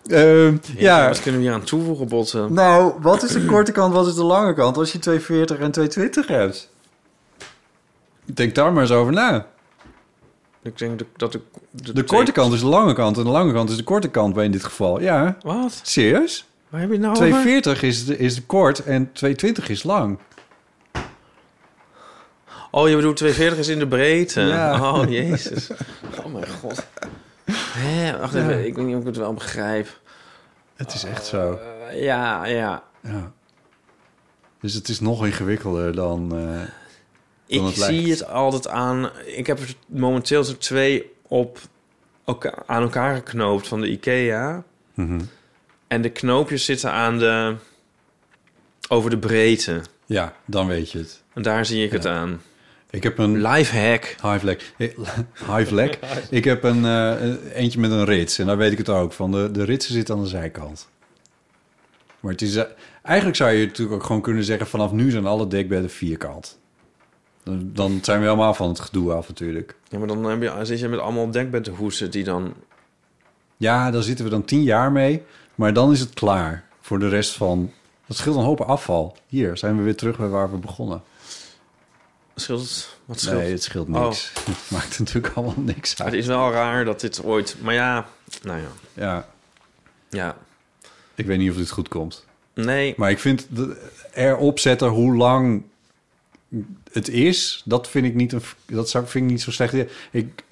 Ehm, 0.08 0.58
ja. 0.78 1.08
Wat 1.08 1.22
kunnen 1.22 1.42
we 1.42 1.48
hier 1.48 1.56
aan 1.56 1.64
toevoegen, 1.64 2.08
Botten? 2.08 2.54
Nou, 2.54 2.94
wat 3.02 3.24
is 3.24 3.32
de 3.32 3.46
korte 3.46 3.72
kant, 3.72 3.94
wat 3.94 4.08
is 4.08 4.16
de 4.16 4.24
lange 4.24 4.54
kant 4.54 4.78
als 4.78 4.92
je 4.92 5.00
240 5.00 5.58
en 5.60 5.72
220 5.72 6.28
hebt? 6.28 6.70
Denk 8.26 8.56
daar 8.56 8.74
maar 8.74 8.82
eens 8.82 8.92
over 8.92 9.14
na. 9.14 9.46
Ik 10.64 10.78
denk 10.78 11.00
dat- 11.00 11.08
dat 11.16 11.32
de... 11.32 11.42
De 11.94 12.04
korte 12.04 12.32
kant 12.32 12.54
is 12.54 12.60
de 12.60 12.66
lange 12.66 12.94
kant 12.94 13.18
en 13.18 13.24
de 13.24 13.30
lange 13.30 13.54
kant 13.54 13.70
is 13.70 13.78
de 13.78 13.84
korte 13.84 14.08
kant 14.08 14.34
bij 14.34 14.46
in 14.46 14.52
dit 14.52 14.64
geval. 14.64 15.02
Ja. 15.02 15.38
Wat? 15.42 15.80
Serieus? 15.84 16.46
Waar 16.76 16.84
heb 16.84 16.94
je 16.94 17.00
nou 17.00 17.12
over? 17.16 17.26
240 17.28 17.82
is, 17.84 18.06
de, 18.06 18.18
is 18.18 18.46
kort 18.46 18.80
en 18.84 19.12
220 19.12 19.70
is 19.70 19.84
lang. 19.84 20.20
Oh, 22.72 22.90
je 22.90 22.96
bedoelt 22.96 23.18
240 23.18 23.60
is 23.60 23.68
in 23.68 23.80
de 23.80 23.88
breedte? 23.88 24.42
Ja. 24.42 24.92
Oh, 24.94 25.10
jezus. 25.10 25.70
Oh, 26.26 26.34
mijn 26.34 26.48
god. 26.48 26.86
Hé, 27.52 28.18
wacht 28.20 28.34
Ja. 28.34 28.40
even. 28.40 28.66
Ik 28.66 28.76
weet 28.76 28.86
niet 28.86 28.96
of 28.96 29.02
ik 29.02 29.08
het 29.08 29.18
wel 29.18 29.34
begrijp. 29.34 30.00
Het 30.76 30.94
is 30.94 31.04
echt 31.04 31.26
zo. 31.26 31.60
Eh, 31.90 32.02
ja, 32.04 32.46
ja. 32.46 32.84
Ja. 33.02 33.32
Dus 34.60 34.74
het 34.74 34.88
is 34.90 35.00
nog 35.00 35.26
ingewikkelder 35.26 35.96
dan, 35.96 36.36
eh, 36.36 36.62
Ik 37.46 37.62
het 37.62 37.78
lijkt. 37.78 37.94
zie 37.96 38.10
het 38.12 38.28
altijd 38.28 38.68
aan... 38.68 39.10
Ik 39.26 39.48
heb 39.48 39.60
er 39.60 39.74
momenteel 39.88 40.44
zo 40.44 40.58
twee 40.58 41.12
op 41.22 41.60
elka- 42.26 42.64
aan 42.66 42.82
elkaar 42.82 43.16
geknoopt 43.16 43.68
van 43.68 43.82
de 43.82 43.90
IKEA. 43.90 44.64
Mhm. 44.94 45.20
En 45.88 46.02
de 46.02 46.10
knoopjes 46.10 46.66
zitten 46.66 46.92
aan 46.92 47.20
de... 47.20 47.56
over 48.90 49.10
de 49.10 49.18
breedte. 49.18 49.82
Ja, 50.06 50.34
dan 50.46 50.68
weet 50.68 50.92
je 50.92 50.98
het. 50.98 51.24
En 51.34 51.42
daar 51.42 51.66
zie 51.66 51.84
ik 51.86 51.92
het 51.92 52.06
aan. 52.06 52.42
Ik 52.90 53.04
heb 53.04 53.18
een... 53.18 53.42
Lifehack. 53.42 54.16
Hive 54.22 54.58
Hive 55.56 55.98
Ik 56.30 56.44
heb 56.44 56.64
een, 56.64 56.86
eh, 56.86 57.22
een- 57.22 57.52
eentje 57.52 57.80
met 57.80 57.92
een 57.92 58.06
rits. 58.06 58.40
En 58.40 58.46
daar 58.46 58.58
weet 58.58 58.72
ik 58.72 58.78
het 58.78 58.90
ook 58.90 59.14
van. 59.14 59.32
De, 59.32 59.52
de 59.52 59.64
ritsen 59.64 59.94
zitten 59.94 60.16
aan 60.16 60.22
de 60.22 60.28
zijkant. 60.28 60.88
Maar 62.20 62.32
het 62.32 62.42
is... 62.42 62.56
eh, 62.56 62.64
eigenlijk 63.02 63.38
zou 63.38 63.52
je 63.52 63.66
natuurlijk 63.66 63.98
ook 64.02 64.06
gewoon 64.06 64.22
kunnen 64.22 64.44
zeggen... 64.44 64.68
vanaf 64.68 64.92
nu 64.92 65.12
zijn 65.12 65.26
alle 65.26 65.48
dekbedden 65.48 65.90
vierkant. 65.90 66.60
Dan, 67.44 67.70
dan 67.74 68.00
zijn 68.02 68.20
we 68.20 68.26
helemaal 68.26 68.54
van 68.54 68.70
het 68.70 68.80
gedoe 68.80 69.14
af 69.14 69.28
natuurlijk. 69.28 69.76
Ja, 69.90 69.98
maar 69.98 70.08
dan 70.08 70.24
heb 70.24 70.42
je, 70.42 70.66
zit 70.66 70.80
je 70.80 70.88
met 70.88 71.00
allemaal 71.00 71.32
dekbeddenhoesen 71.32 72.12
die 72.12 72.24
dan... 72.24 72.54
Ja, 73.58 73.92
daar 73.92 74.04
zitten 74.04 74.26
we 74.26 74.32
dan 74.32 74.46
tien 74.46 74.64
jaar 74.64 74.92
mee. 74.92 75.24
Maar 75.56 75.74
dan 75.74 75.92
is 75.92 76.00
het 76.00 76.14
klaar 76.14 76.64
voor 76.82 77.00
de 77.00 77.10
rest 77.10 77.32
van... 77.32 77.72
Dat 78.08 78.18
scheelt 78.18 78.36
een 78.36 78.44
hoop 78.44 78.62
afval. 78.62 79.18
Hier 79.28 79.58
zijn 79.58 79.78
we 79.78 79.84
weer 79.84 79.96
terug 79.96 80.18
bij 80.18 80.28
waar 80.28 80.52
we 80.52 80.58
begonnen. 80.58 81.04
Scheelt 82.36 82.62
het? 82.62 82.90
Wat 83.06 83.20
scheelt? 83.20 83.38
Nee, 83.38 83.52
het 83.52 83.64
scheelt 83.64 83.88
niks. 83.88 84.32
Oh. 84.36 84.46
Het 84.56 84.72
maakt 84.72 85.00
natuurlijk 85.00 85.36
allemaal 85.36 85.64
niks 85.64 86.02
uit. 86.02 86.12
het 86.12 86.20
is 86.20 86.28
wel 86.28 86.52
raar 86.52 86.86
dat 86.86 87.00
dit 87.00 87.24
ooit... 87.24 87.56
Maar 87.62 87.74
ja, 87.74 88.06
nou 88.42 88.60
ja. 88.60 88.68
Ja, 88.94 89.28
Ja. 90.10 90.38
ik 91.16 91.26
weet 91.26 91.38
niet 91.38 91.52
of 91.52 91.58
dit 91.58 91.70
goed 91.70 91.88
komt. 91.88 92.26
Nee. 92.54 92.94
Maar 92.98 93.12
ik 93.12 93.20
vind 93.20 93.48
erop 94.14 94.60
zetten 94.60 94.88
hoe 94.88 95.16
lang 95.16 95.64
het 96.92 97.10
is, 97.10 97.62
dat 97.66 97.90
vind 97.90 98.06
ik 98.06 98.16
niet, 98.16 98.34
een, 98.34 98.42
dat 98.66 98.90
zou, 98.90 99.08
vind 99.08 99.26
ik 99.26 99.32
niet 99.32 99.42
zo 99.42 99.52
slecht. 99.52 99.74
Ik, 100.12 100.44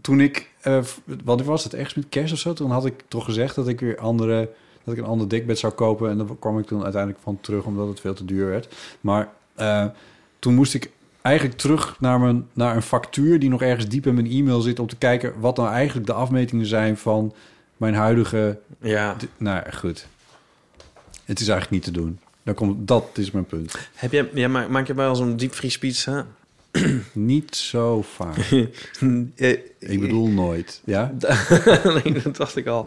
toen 0.00 0.20
ik, 0.20 0.50
eh, 0.76 0.84
wat 1.24 1.42
was 1.42 1.64
het, 1.64 1.74
ergens 1.74 1.94
met 1.94 2.08
kerst 2.08 2.32
of 2.32 2.38
zo, 2.38 2.52
toen 2.52 2.70
had 2.70 2.86
ik 2.86 2.94
toch 3.08 3.24
gezegd 3.24 3.54
dat 3.54 3.68
ik 3.68 3.80
weer 3.80 3.98
andere, 3.98 4.50
dat 4.84 4.94
ik 4.94 5.00
een 5.00 5.08
ander 5.08 5.28
dekbed 5.28 5.58
zou 5.58 5.72
kopen. 5.72 6.10
En 6.10 6.18
daar 6.18 6.26
kwam 6.38 6.58
ik 6.58 6.66
toen 6.66 6.82
uiteindelijk 6.82 7.22
van 7.22 7.38
terug, 7.40 7.64
omdat 7.64 7.88
het 7.88 8.00
veel 8.00 8.14
te 8.14 8.24
duur 8.24 8.46
werd. 8.46 8.74
Maar 9.00 9.28
eh, 9.54 9.86
toen 10.38 10.54
moest 10.54 10.74
ik 10.74 10.90
eigenlijk 11.22 11.58
terug 11.58 12.00
naar, 12.00 12.20
mijn, 12.20 12.48
naar 12.52 12.76
een 12.76 12.82
factuur 12.82 13.38
die 13.38 13.48
nog 13.48 13.62
ergens 13.62 13.88
diep 13.88 14.06
in 14.06 14.14
mijn 14.14 14.30
e-mail 14.30 14.60
zit... 14.60 14.78
om 14.78 14.86
te 14.86 14.96
kijken 14.96 15.40
wat 15.40 15.56
nou 15.56 15.68
eigenlijk 15.68 16.06
de 16.06 16.12
afmetingen 16.12 16.66
zijn 16.66 16.96
van 16.96 17.34
mijn 17.76 17.94
huidige... 17.94 18.58
Ja. 18.80 19.16
Nou, 19.36 19.72
goed. 19.72 20.06
Het 21.24 21.40
is 21.40 21.48
eigenlijk 21.48 21.70
niet 21.70 21.94
te 21.94 22.00
doen. 22.00 22.18
Daar 22.42 22.54
komt, 22.54 22.88
dat 22.88 23.10
is 23.14 23.30
mijn 23.30 23.44
punt. 23.44 23.88
Heb 23.94 24.12
je, 24.12 24.30
ja, 24.34 24.48
maak, 24.48 24.68
maak 24.68 24.86
je 24.86 24.94
wel 24.94 25.20
een 25.20 25.36
diepvriespizza? 25.36 26.26
Niet 27.12 27.56
zo 27.56 28.02
vaak. 28.02 28.36
Eh, 29.36 29.50
ik 29.78 30.00
bedoel 30.00 30.28
nooit. 30.28 30.82
Ja? 30.84 31.12
nee, 32.04 32.22
dat 32.22 32.36
dacht 32.36 32.56
ik 32.56 32.66
al. 32.66 32.86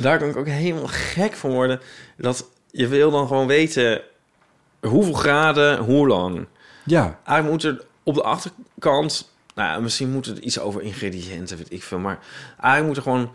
Daar 0.00 0.18
kan 0.18 0.28
ik 0.28 0.36
ook 0.36 0.46
helemaal 0.46 0.86
gek 0.86 1.32
van 1.32 1.50
worden. 1.50 1.80
Dat 2.16 2.48
je 2.70 2.88
wil 2.88 3.10
dan 3.10 3.26
gewoon 3.26 3.46
weten 3.46 4.02
hoeveel 4.80 5.12
graden, 5.12 5.78
hoe 5.78 6.06
lang. 6.06 6.46
Ja. 6.84 7.20
Eigenlijk 7.24 7.50
moet 7.50 7.62
er 7.72 7.84
op 8.02 8.14
de 8.14 8.22
achterkant... 8.22 9.30
Nou, 9.54 9.82
misschien 9.82 10.10
moet 10.10 10.26
er 10.26 10.40
iets 10.40 10.58
over 10.58 10.82
ingrediënten, 10.82 11.56
weet 11.56 11.72
ik 11.72 11.82
veel. 11.82 11.98
Maar 11.98 12.18
eigenlijk 12.60 12.86
moet 12.86 12.96
er 12.96 13.02
gewoon 13.02 13.30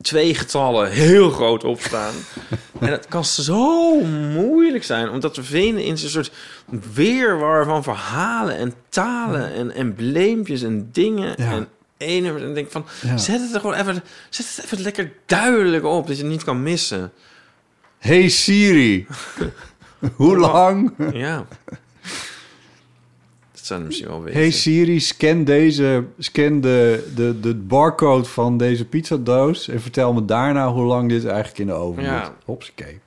twee 0.00 0.34
getallen 0.34 0.90
heel 0.90 1.30
groot 1.30 1.64
opstaan. 1.64 2.14
en 2.80 2.88
het 2.90 3.08
kan 3.08 3.24
zo 3.24 4.00
moeilijk 4.32 4.84
zijn 4.84 5.10
om 5.10 5.20
dat 5.20 5.34
te 5.34 5.42
vinden 5.42 5.84
in 5.84 5.98
zo'n 5.98 6.08
soort 6.08 6.32
weerwar 6.94 7.64
van 7.64 7.82
verhalen 7.82 8.56
en 8.56 8.74
talen 8.88 9.52
en 9.54 9.74
embleempjes 9.74 10.62
en 10.62 10.88
dingen 10.92 11.34
Ja. 11.36 11.52
en 11.52 11.68
ene 11.96 12.38
en 12.40 12.54
denk 12.54 12.70
van 12.70 12.86
Ja. 13.02 13.16
zet 13.16 13.40
het 13.40 13.54
er 13.54 13.60
gewoon 13.60 13.76
even 13.76 14.02
zet 14.30 14.46
het 14.56 14.64
even 14.64 14.80
lekker 14.80 15.12
duidelijk 15.26 15.84
op 15.84 16.06
dat 16.06 16.16
je 16.16 16.22
het 16.22 16.32
niet 16.32 16.44
kan 16.44 16.62
missen. 16.62 17.12
Hey 17.98 18.28
Siri. 18.28 19.06
Hoe 20.16 20.36
lang? 20.38 20.92
Ja. 21.12 21.46
Dat 23.68 23.80
misschien 23.82 24.08
wel 24.08 24.22
weten. 24.22 24.40
Hey 24.40 24.50
Siri, 24.50 25.00
scan, 25.00 25.44
deze, 25.44 26.04
scan 26.18 26.60
de, 26.60 27.10
de, 27.14 27.40
de 27.40 27.54
barcode 27.54 28.24
van 28.24 28.56
deze 28.56 28.84
pizzadoos... 28.84 29.68
en 29.68 29.80
vertel 29.80 30.12
me 30.12 30.24
daarna 30.24 30.72
hoe 30.72 30.84
lang 30.84 31.08
dit 31.08 31.24
eigenlijk 31.26 31.58
in 31.58 31.66
de 31.66 31.72
oven 31.72 32.02
Ja. 32.02 32.18
moet. 32.20 32.30
Hopsakee. 32.44 33.00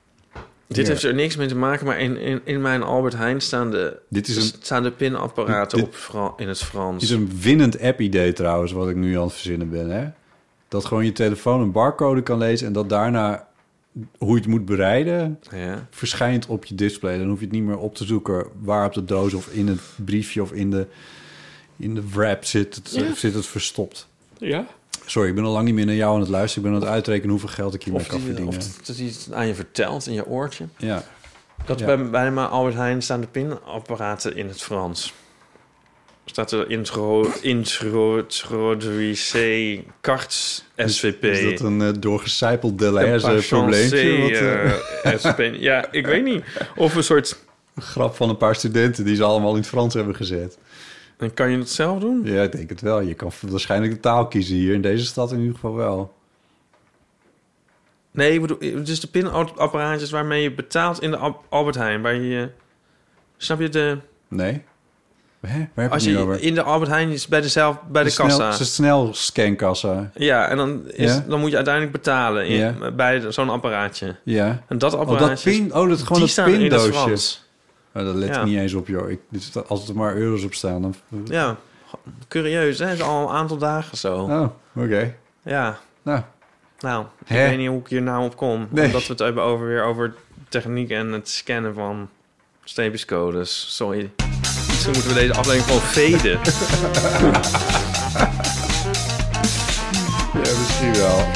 Dit 0.66 0.88
heeft 0.88 1.02
er 1.02 1.14
niks 1.14 1.36
mee 1.36 1.46
te 1.48 1.56
maken, 1.56 1.86
maar 1.86 2.00
in, 2.00 2.16
in, 2.16 2.40
in 2.44 2.60
mijn 2.60 2.82
Albert 2.82 3.16
Heijn 3.16 3.40
staan 3.40 3.70
de, 3.70 3.96
Dit 4.08 4.28
is 4.28 4.36
een- 4.36 4.42
staan 4.60 4.82
de 4.82 4.90
pinapparaten 4.90 5.78
Dit- 5.78 5.86
op 5.86 5.94
Fra- 5.94 6.32
in 6.36 6.48
het 6.48 6.62
Frans. 6.62 7.02
is 7.02 7.10
een 7.10 7.30
winnend 7.40 7.80
app-idee 7.80 8.32
trouwens, 8.32 8.72
wat 8.72 8.88
ik 8.88 8.96
nu 8.96 9.16
aan 9.16 9.22
het 9.24 9.32
verzinnen 9.32 9.70
ben. 9.70 9.90
Hè? 9.90 10.06
Dat 10.68 10.84
gewoon 10.84 11.04
je 11.04 11.12
telefoon 11.12 11.60
een 11.60 11.72
barcode 11.72 12.22
kan 12.22 12.38
lezen... 12.38 12.66
en 12.66 12.72
dat 12.72 12.88
daarna, 12.88 13.47
hoe 14.18 14.28
je 14.34 14.34
het 14.40 14.46
moet 14.46 14.64
bereiden... 14.64 15.38
Ja. 15.50 15.86
verschijnt 15.90 16.46
op 16.46 16.64
je 16.64 16.74
display. 16.74 17.18
Dan 17.18 17.28
hoef 17.28 17.38
je 17.38 17.44
het 17.44 17.54
niet 17.54 17.62
meer 17.62 17.78
op 17.78 17.94
te 17.94 18.04
zoeken... 18.04 18.46
waar 18.60 18.86
op 18.86 18.92
de 18.94 19.04
doos 19.04 19.34
of 19.34 19.48
in 19.48 19.68
het 19.68 19.80
briefje 20.04 20.42
of 20.42 20.52
in 20.52 20.70
de, 20.70 20.86
in 21.76 21.94
de 21.94 22.02
wrap 22.10 22.44
zit 22.44 22.74
het, 22.74 22.90
Ja. 22.90 23.14
zit 23.14 23.34
het 23.34 23.46
verstopt. 23.46 24.08
Ja. 24.38 24.66
Sorry, 25.06 25.28
ik 25.28 25.34
ben 25.34 25.44
al 25.44 25.52
lang 25.52 25.64
niet 25.64 25.74
meer 25.74 25.86
naar 25.86 25.94
jou 25.94 26.14
aan 26.14 26.20
het 26.20 26.28
luisteren. 26.28 26.64
Ik 26.64 26.70
ben 26.70 26.80
aan 26.80 26.86
het 26.86 26.94
uitrekenen 26.96 27.30
hoeveel 27.30 27.48
geld 27.48 27.74
ik 27.74 27.82
hiermee 27.82 28.06
kan 28.06 28.16
die, 28.16 28.26
verdienen. 28.26 28.56
of 28.58 28.76
dat 28.86 28.96
hij 28.96 29.06
het 29.06 29.28
aan 29.32 29.46
je 29.46 29.54
vertelt 29.54 30.06
in 30.06 30.12
je 30.12 30.26
oortje. 30.26 30.64
Ja. 30.76 31.04
Dat 31.64 31.78
Ja. 31.78 31.86
bij, 31.86 32.10
bij 32.10 32.30
mijn 32.32 32.48
Albert 32.48 32.74
Heijn 32.74 33.02
staan 33.02 33.20
de 33.20 33.26
pinapparaten 33.26 34.36
in 34.36 34.48
het 34.48 34.62
Frans. 34.62 35.14
Staat 36.30 36.52
er 36.52 36.70
intro, 36.70 37.30
introduce 37.40 38.64
cartes 40.00 40.64
SVP. 40.76 41.24
Is 41.24 41.50
dat 41.50 41.60
een 41.60 41.80
uh, 41.80 41.88
doorgecijpeld 41.98 42.78
Deleuze 42.78 43.32
Een 43.32 43.42
probleempje? 43.48 44.20
Wat, 44.20 44.30
eh, 44.30 45.46
eh. 45.46 45.60
Ja, 45.68 45.92
ik 45.92 46.06
weet 46.06 46.24
niet. 46.24 46.44
Of 46.76 46.94
een 46.94 47.04
soort... 47.04 47.38
Een 47.74 47.82
grap 47.82 48.14
van 48.14 48.28
een 48.28 48.36
paar 48.36 48.54
studenten 48.54 49.04
die 49.04 49.16
ze 49.16 49.24
allemaal 49.24 49.50
in 49.50 49.56
het 49.56 49.66
Frans 49.66 49.94
hebben 49.94 50.14
gezet. 50.14 50.58
En 51.16 51.34
kan 51.34 51.50
je 51.50 51.58
het 51.58 51.70
zelf 51.70 52.00
doen? 52.00 52.20
Ja, 52.24 52.42
ik 52.42 52.52
denk 52.52 52.68
het 52.68 52.80
wel. 52.80 53.00
Je 53.00 53.14
kan 53.14 53.32
waarschijnlijk 53.40 53.92
de 53.92 54.00
taal 54.00 54.28
kiezen 54.28 54.56
hier. 54.56 54.74
In 54.74 54.82
deze 54.82 55.04
stad 55.04 55.32
in 55.32 55.38
ieder 55.38 55.54
geval 55.54 55.74
wel. 55.74 56.14
Nee, 58.10 58.32
ik 58.32 58.40
bedoel, 58.40 58.84
dus 58.84 59.00
de 59.00 59.06
pinapparaatjes 59.06 60.10
waarmee 60.10 60.42
je 60.42 60.52
betaalt 60.52 61.02
in 61.02 61.10
de 61.10 61.16
Al- 61.16 61.44
Albert 61.48 61.76
Heijn. 61.76 62.02
Waar 62.02 62.14
je, 62.14 62.48
snap 63.36 63.60
je 63.60 63.68
de... 63.68 63.98
Nee? 64.28 64.62
Hè? 65.46 65.58
Waar 65.74 65.84
heb 65.84 65.92
Als 65.92 66.04
je 66.04 66.18
over? 66.18 66.40
in 66.42 66.54
de 66.54 66.62
Albert 66.62 66.90
Heijn 66.90 67.08
is 67.10 67.26
bij, 67.28 67.40
de 67.40 67.48
zelf, 67.48 67.76
bij 67.90 68.02
de, 68.04 68.14
kassa. 68.14 68.50
Snel, 68.52 68.58
een 68.60 68.66
snel 68.66 69.14
scankassa. 69.14 70.10
Ja, 70.14 70.48
en 70.48 70.56
dan, 70.56 70.90
is, 70.90 71.14
Ja? 71.14 71.24
dan 71.28 71.40
moet 71.40 71.50
je 71.50 71.56
uiteindelijk 71.56 71.94
betalen 71.96 72.46
in, 72.46 72.56
Ja. 72.56 72.90
bij 72.90 73.18
de- 73.20 73.30
zo'n 73.32 73.48
apparaatje. 73.50 74.16
Ja. 74.24 74.62
En 74.68 74.78
dat 74.78 74.94
Oh, 74.94 75.00
apparaatje... 75.00 75.28
dat 75.28 75.42
pin, 75.42 75.74
oh, 75.74 75.88
dat 75.88 76.02
gewoon 76.02 76.20
dat 76.34 76.44
pindoosje. 76.44 77.38
Oh, 77.94 78.04
dat 78.04 78.14
let 78.14 78.28
Ja. 78.34 78.44
niet 78.44 78.58
eens 78.58 78.74
op, 78.74 78.86
joh. 78.88 79.10
Ik, 79.10 79.20
als 79.66 79.88
er 79.88 79.94
maar 79.94 80.16
euro's 80.16 80.44
op 80.44 80.54
staan, 80.54 80.82
dan... 80.82 80.94
Ja, 81.24 81.56
curieus, 82.28 82.78
hè? 82.78 82.86
Het 82.86 82.98
is 82.98 83.04
al 83.04 83.28
een 83.28 83.34
aantal 83.34 83.56
dagen 83.58 83.96
zo. 83.96 84.16
Oh, 84.16 84.46
oké. 84.84 85.14
Ja. 85.42 85.78
Nou. 86.02 86.20
Nou, 86.80 87.04
ik 87.24 87.28
Hè? 87.28 87.48
weet 87.48 87.58
niet 87.58 87.68
hoe 87.68 87.80
ik 87.80 87.86
hier 87.88 88.02
nou 88.02 88.24
op 88.24 88.36
kom. 88.36 88.66
Nee. 88.70 88.84
Omdat 88.86 89.02
we 89.06 89.12
het 89.12 89.18
hebben 89.18 89.42
over, 89.42 89.66
weer 89.66 89.82
over 89.82 90.14
techniek 90.48 90.90
en 90.90 91.12
het 91.12 91.28
scannen 91.28 91.74
van 91.74 92.08
streepjescodes. 92.64 93.66
Sorry. 93.76 94.10
Misschien 94.78 94.96
moeten 94.96 95.14
we 95.14 95.20
deze 95.20 95.38
aflevering 95.38 95.64
gewoon 95.64 95.80
veden. 95.82 96.38
Ja, 100.44 100.58
misschien 100.58 100.94
wel. 100.94 101.26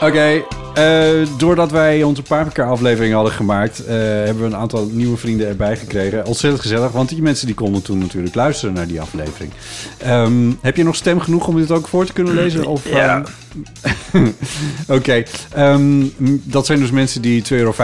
Oké, 0.00 0.42
eh, 0.74 1.28
doordat 1.38 1.70
wij 1.70 2.02
onze 2.02 2.22
paprika 2.22 2.64
aflevering 2.64 3.14
hadden 3.14 3.32
gemaakt... 3.32 3.84
eh, 3.84 3.94
hebben 3.96 4.38
we 4.38 4.44
een 4.44 4.56
aantal 4.56 4.88
nieuwe 4.92 5.16
vrienden 5.16 5.48
erbij 5.48 5.76
gekregen. 5.76 6.26
Ontzettend 6.26 6.62
gezellig, 6.62 6.92
want 6.92 7.08
die 7.08 7.22
mensen 7.22 7.46
die 7.46 7.54
konden 7.54 7.82
toen 7.82 7.98
natuurlijk 7.98 8.34
luisteren 8.34 8.74
naar 8.74 8.86
die 8.86 9.00
aflevering. 9.00 9.52
Ehm, 9.98 10.50
heb 10.60 10.76
je 10.76 10.82
nog 10.84 10.96
stem 10.96 11.20
genoeg 11.20 11.46
om 11.46 11.56
dit 11.56 11.70
ook 11.70 11.88
voor 11.88 12.04
te 12.04 12.12
kunnen 12.12 12.34
lezen? 12.34 12.66
Of, 12.66 12.88
Ja. 12.88 13.22
ehm, 14.12 14.26
Oké, 14.96 15.22
ehm, 15.54 16.04
dat 16.42 16.66
zijn 16.66 16.78
dus 16.78 16.90
mensen 16.90 17.22
die 17.22 17.42
2,50 17.42 17.48
euro 17.56 17.74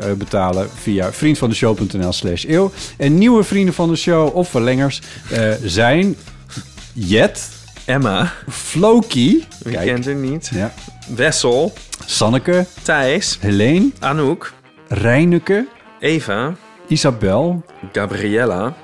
eh, 0.00 0.12
betalen 0.12 0.68
via 0.82 1.12
vriendvandeshow.nl 1.12 2.12
slash 2.12 2.44
eeuw. 2.44 2.70
En 2.96 3.18
nieuwe 3.18 3.42
vrienden 3.42 3.74
van 3.74 3.88
de 3.88 3.96
show 3.96 4.36
of 4.36 4.48
verlengers 4.48 5.00
eh, 5.30 5.52
zijn 5.64 6.16
Jet... 6.92 7.54
Emma. 7.86 8.32
Floki. 8.48 9.46
Wie 9.62 9.76
kent 9.78 10.06
niet? 10.20 10.50
Ja. 10.54 10.72
Wessel. 11.16 11.72
Sanneke. 12.06 12.66
Thijs. 12.82 13.38
Helene. 13.40 13.90
Anouk. 14.00 14.52
Reineke. 14.88 15.66
Eva. 16.00 16.54
Isabel. 16.88 17.64
Gabriella. 17.92 18.74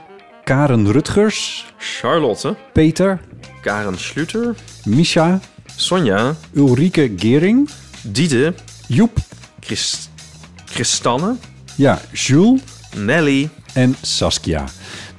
Karen 0.44 0.92
Rutgers. 0.92 1.64
Charlotte. 1.78 2.56
Peter. 2.72 3.20
Karen 3.62 3.98
Schluter. 3.98 4.54
Misha. 4.84 5.40
Sonja. 5.76 6.34
Ulrike 6.54 7.12
Gering. 7.16 7.68
Diede. 8.02 8.54
Joep. 8.86 9.18
Christ 9.60 10.10
Christanne. 10.64 11.36
Ja, 11.76 12.00
Jules. 12.12 12.60
Nelly. 12.96 13.48
En 13.74 13.96
Saskia. 14.00 14.64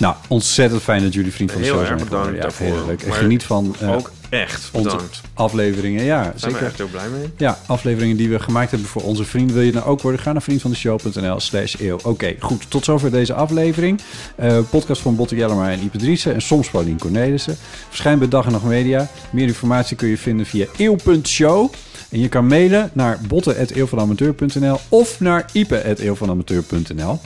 Nou, 0.04 0.16
ontzettend 0.28 0.82
fijn 0.82 1.04
dat 1.04 1.14
jullie 1.14 1.32
vriend 1.34 1.52
van 1.52 1.62
de 1.62 1.66
Heel 1.68 1.76
show 1.76 1.86
erg 1.86 1.98
zijn 2.00 2.10
bedankt 2.10 2.28
geworden. 2.28 2.52
Ja, 2.52 2.58
daarvoor. 2.58 2.78
heel 2.78 2.86
leuk. 2.86 3.02
En 3.02 3.08
Maar 3.10 3.18
geniet 3.18 3.44
van 3.44 3.76
eh, 3.80 3.92
ook 3.92 4.12
echt 4.30 4.70
onze 4.72 4.90
bedankt. 4.90 5.22
afleveringen. 5.34 6.04
Ja, 6.04 6.22
zijn 6.24 6.34
we 6.36 6.40
zeker. 6.40 6.66
echt 6.66 6.78
heel 6.78 6.88
blij 6.88 7.10
mee. 7.10 7.30
Ja, 7.38 7.60
afleveringen 7.66 8.18
die 8.18 8.30
we 8.30 8.40
gemaakt 8.40 8.72
hebben 8.72 8.88
voor 8.90 9.02
onze 9.02 9.24
vrienden. 9.24 9.56
Wil 9.56 9.66
je 9.66 9.72
nou 9.72 9.86
ook 9.86 10.02
worden? 10.02 10.22
Ga 10.22 10.32
naar 10.32 10.42
vriendvandeshow.nl 10.42 11.40
slash 11.40 11.76
eeuw. 11.80 11.98
Oké, 12.04 12.36
goed. 12.40 12.70
Tot 12.70 12.84
zover 12.86 13.12
deze 13.12 13.34
aflevering. 13.34 14.00
Eh, 14.36 14.60
podcast 14.70 15.02
van 15.02 15.16
Botte 15.16 15.36
Jellema 15.36 15.72
en 15.72 15.80
Ipe 15.82 15.98
Driessen. 15.98 16.34
En 16.34 16.42
soms 16.42 16.70
Paulien 16.70 17.00
Cornelissen. 17.00 17.58
Verschijnt 17.90 18.20
bij 18.20 18.28
Dag 18.28 18.46
en 18.46 18.52
Nacht 18.52 18.64
Media. 18.64 19.10
Meer 19.32 19.48
informatie 19.48 19.96
kun 19.96 20.08
je 20.08 20.18
vinden 20.18 20.46
via 20.46 20.66
eeuw.show. 20.78 21.72
En 22.14 22.20
je 22.20 22.30
kan 22.30 22.48
mailen 22.48 22.90
naar 22.94 23.20
botten.eeuwvanamateur.nl 23.28 24.80
of 24.90 25.20
naar 25.20 25.46
ipe.eeuwvanamateur.nl. 25.52 27.20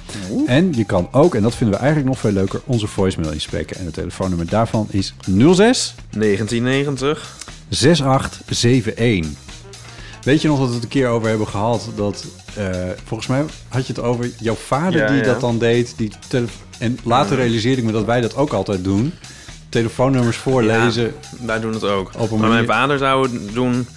En 0.46 0.74
je 0.74 0.84
kan 0.84 1.08
ook, 1.12 1.36
en 1.36 1.42
dat 1.42 1.56
vinden 1.56 1.76
we 1.76 1.82
eigenlijk 1.82 2.14
nog 2.14 2.20
veel 2.20 2.32
leuker, 2.32 2.62
onze 2.66 2.88
voicemail 2.88 3.32
inspreken. 3.32 3.78
En 3.78 3.86
het 3.86 3.94
telefoonnummer 3.94 4.50
daarvan 4.50 4.88
is 4.90 5.14
06 5.22 5.96
1990 6.12 7.38
6871. 7.70 9.46
Weet 10.24 10.42
je 10.42 10.48
nog 10.48 10.60
dat 10.60 10.68
we 10.68 10.74
het 10.74 10.84
een 10.84 10.90
keer 10.90 11.08
over 11.08 11.30
hebben 11.30 11.48
gehad? 11.48 11.90
Dat 11.96 12.26
eh, 12.56 12.70
volgens 13.04 13.30
mij 13.30 13.46
had 13.68 13.88
je 13.88 13.94
het 13.94 14.02
over 14.02 14.30
jouw 14.40 14.56
vader 14.56 15.00
Ja, 15.00 15.08
die 15.08 15.18
ja. 15.18 15.24
dat 15.24 15.40
dan 15.40 15.58
deed. 15.58 15.94
Die 15.98 16.12
en 16.78 17.00
later 17.04 17.36
realiseerde 17.36 17.82
ik 17.82 17.88
me 17.88 17.92
dat 17.92 18.06
wij 18.06 18.22
dat 18.22 18.36
ook 18.36 18.54
altijd 18.54 18.84
doen. 18.84 19.14
Telefoonnummers 19.70 20.38
voorlezen. 20.38 21.14
Wij 21.46 21.60
doen 21.60 21.74
het 21.74 21.84
ook. 21.84 22.12
Op 22.18 22.32
een 22.32 22.40
maar 22.40 22.50
mijn 22.50 22.66
vader 22.66 22.98
zou 22.98 23.24
het 23.24 23.54
doen... 23.54 23.88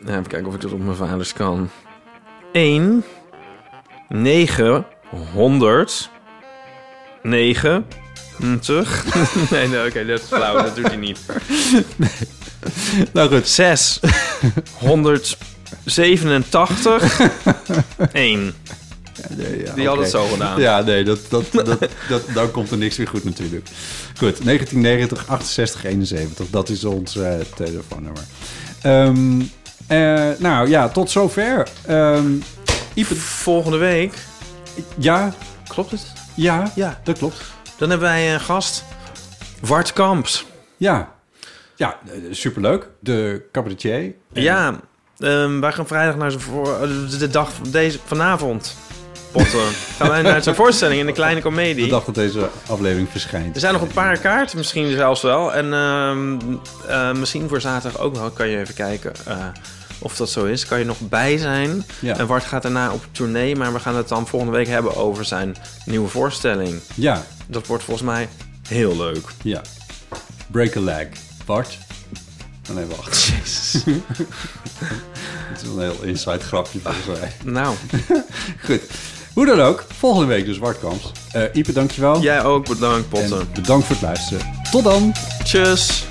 Nou, 0.00 0.12
even 0.18 0.26
kijken 0.26 0.48
of 0.48 0.54
ik 0.54 0.60
dat 0.60 0.72
op 0.72 0.80
mijn 0.80 0.96
vaders 0.96 1.32
kan. 1.32 1.70
1, 2.52 3.04
9, 4.08 4.86
100, 5.32 6.10
9, 7.22 7.86
90. 8.38 9.04
nee, 9.50 9.68
nee 9.68 9.86
oké, 9.86 10.06
dat 10.06 10.20
is 10.20 10.26
flauw. 10.26 10.62
Dat 10.62 10.76
doet 10.76 10.86
hij 10.86 10.96
niet. 10.96 11.18
Nou 13.12 13.28
goed. 13.28 13.48
6, 13.48 14.00
187, 14.78 17.20
1. 18.12 18.54
Nee, 19.36 19.62
ja, 19.64 19.72
Die 19.74 19.84
had 19.86 19.94
oké. 19.94 20.02
het 20.02 20.10
zo 20.12 20.26
gedaan. 20.26 20.60
Ja, 20.60 20.80
nee, 20.80 21.04
dat, 21.04 21.18
dat, 21.28 21.44
dat, 21.52 21.78
dat, 22.08 22.22
dan 22.34 22.50
komt 22.50 22.70
er 22.70 22.78
niks 22.78 22.96
meer 22.96 23.08
goed 23.08 23.24
natuurlijk. 23.24 23.66
Goed, 24.18 24.44
1990 24.44 25.28
68 25.28 25.84
71. 25.84 26.46
Dat 26.50 26.68
is 26.68 26.84
ons 26.84 27.16
eh, 27.16 27.34
telefoonnummer. 27.56 28.22
Ehm, 28.82 29.40
eh, 29.40 29.46
nou 30.38 30.68
ja, 30.68 30.88
tot 30.88 31.10
zover. 31.10 31.68
Ipe, 32.94 33.14
Volgende 33.16 33.76
week. 33.78 34.14
ja, 34.96 35.32
Klopt 35.68 35.90
het? 35.90 36.12
ja, 36.34 36.72
Ja. 36.74 37.00
dat 37.04 37.18
klopt. 37.18 37.40
Dan 37.78 37.90
hebben 37.90 38.08
wij 38.08 38.32
een 38.34 38.40
gast. 38.40 38.84
Wart 39.60 39.92
Kamps. 39.92 40.46
Ja, 40.76 41.08
ja 41.76 41.98
eh, 42.06 42.12
superleuk. 42.30 42.88
De 43.00 43.42
cabaretier. 43.52 44.14
Ja, 44.32 44.74
ehm, 45.18 45.60
wij 45.60 45.72
gaan 45.72 45.86
vrijdag 45.86 46.16
naar 46.16 46.30
zijn 46.30 46.42
voor, 46.42 46.74
eh, 46.82 46.88
de 47.18 47.28
dag 47.28 47.52
van 47.52 47.70
deze 47.70 47.98
vanavond. 48.04 48.76
Potten. 49.32 49.60
gaan 49.96 50.08
wij 50.08 50.22
naar 50.22 50.42
zijn 50.42 50.54
voorstelling 50.54 51.00
in 51.00 51.06
de 51.06 51.12
kleine 51.12 51.36
De 51.40 51.46
komedie. 51.46 51.88
dag 51.88 52.04
dat 52.04 52.14
deze 52.14 52.48
aflevering 52.68 53.08
verschijnt. 53.10 53.54
Er 53.54 53.60
zijn 53.60 53.72
nog 53.72 53.82
een 53.82 53.88
paar 53.92 54.18
kaarten, 54.18 54.56
misschien 54.58 54.90
zelfs 54.96 55.22
wel. 55.22 55.52
En 55.54 55.72
ehm, 55.72 56.36
eh, 56.88 57.12
misschien 57.12 57.48
voor 57.48 57.60
zaterdag 57.60 58.00
ook 58.00 58.14
wel. 58.14 58.30
Kan 58.30 58.48
je 58.48 58.58
even 58.58 58.74
kijken 58.74 59.12
eh, 59.26 59.36
of 60.00 60.16
dat 60.16 60.30
zo 60.30 60.44
is. 60.44 60.66
Kan 60.66 60.78
je 60.78 60.84
nog 60.84 61.00
bij 61.00 61.38
zijn. 61.38 61.84
Ja. 62.00 62.16
En 62.16 62.26
Wart 62.26 62.44
gaat 62.44 62.62
daarna 62.62 62.92
op 62.92 63.04
tournee. 63.12 63.56
Maar 63.56 63.72
we 63.72 63.80
gaan 63.80 63.96
het 63.96 64.08
dan 64.08 64.26
volgende 64.26 64.54
week 64.56 64.66
hebben 64.66 64.96
over 64.96 65.24
zijn 65.24 65.56
nieuwe 65.84 66.08
voorstelling. 66.08 66.80
Ja, 66.94 67.24
Dat 67.46 67.66
wordt 67.66 67.84
volgens 67.84 68.06
mij 68.06 68.28
heel 68.68 68.96
leuk. 68.96 69.28
ja. 69.42 69.60
Break 70.50 70.76
a 70.76 70.80
leg. 70.80 71.06
Bart? 71.46 71.78
Oh, 72.70 72.76
nee, 72.76 72.84
wacht. 72.86 73.22
Jezus. 73.26 73.72
Het 75.50 75.62
is 75.62 75.68
een 75.68 75.80
heel 75.80 76.02
inside 76.02 76.38
grapje 76.40 76.78
volgens 76.82 77.06
mij. 77.20 77.32
Nou. 77.52 77.74
Goed. 78.66 78.80
Hoe 79.34 79.46
dan 79.46 79.60
ook, 79.60 79.84
volgende 79.98 80.26
week 80.26 80.44
dus 80.44 80.58
Wartkamps. 80.58 81.12
Uh, 81.36 81.42
Ipe, 81.52 81.72
dankjewel. 81.72 82.20
Jij 82.20 82.44
ook, 82.44 82.68
bedankt 82.68 83.08
Potten. 83.08 83.40
En 83.40 83.48
bedankt 83.54 83.86
voor 83.86 83.96
het 83.96 84.04
luisteren. 84.04 84.46
Tot 84.70 84.84
dan. 84.84 85.12
Tjus. 85.44 86.04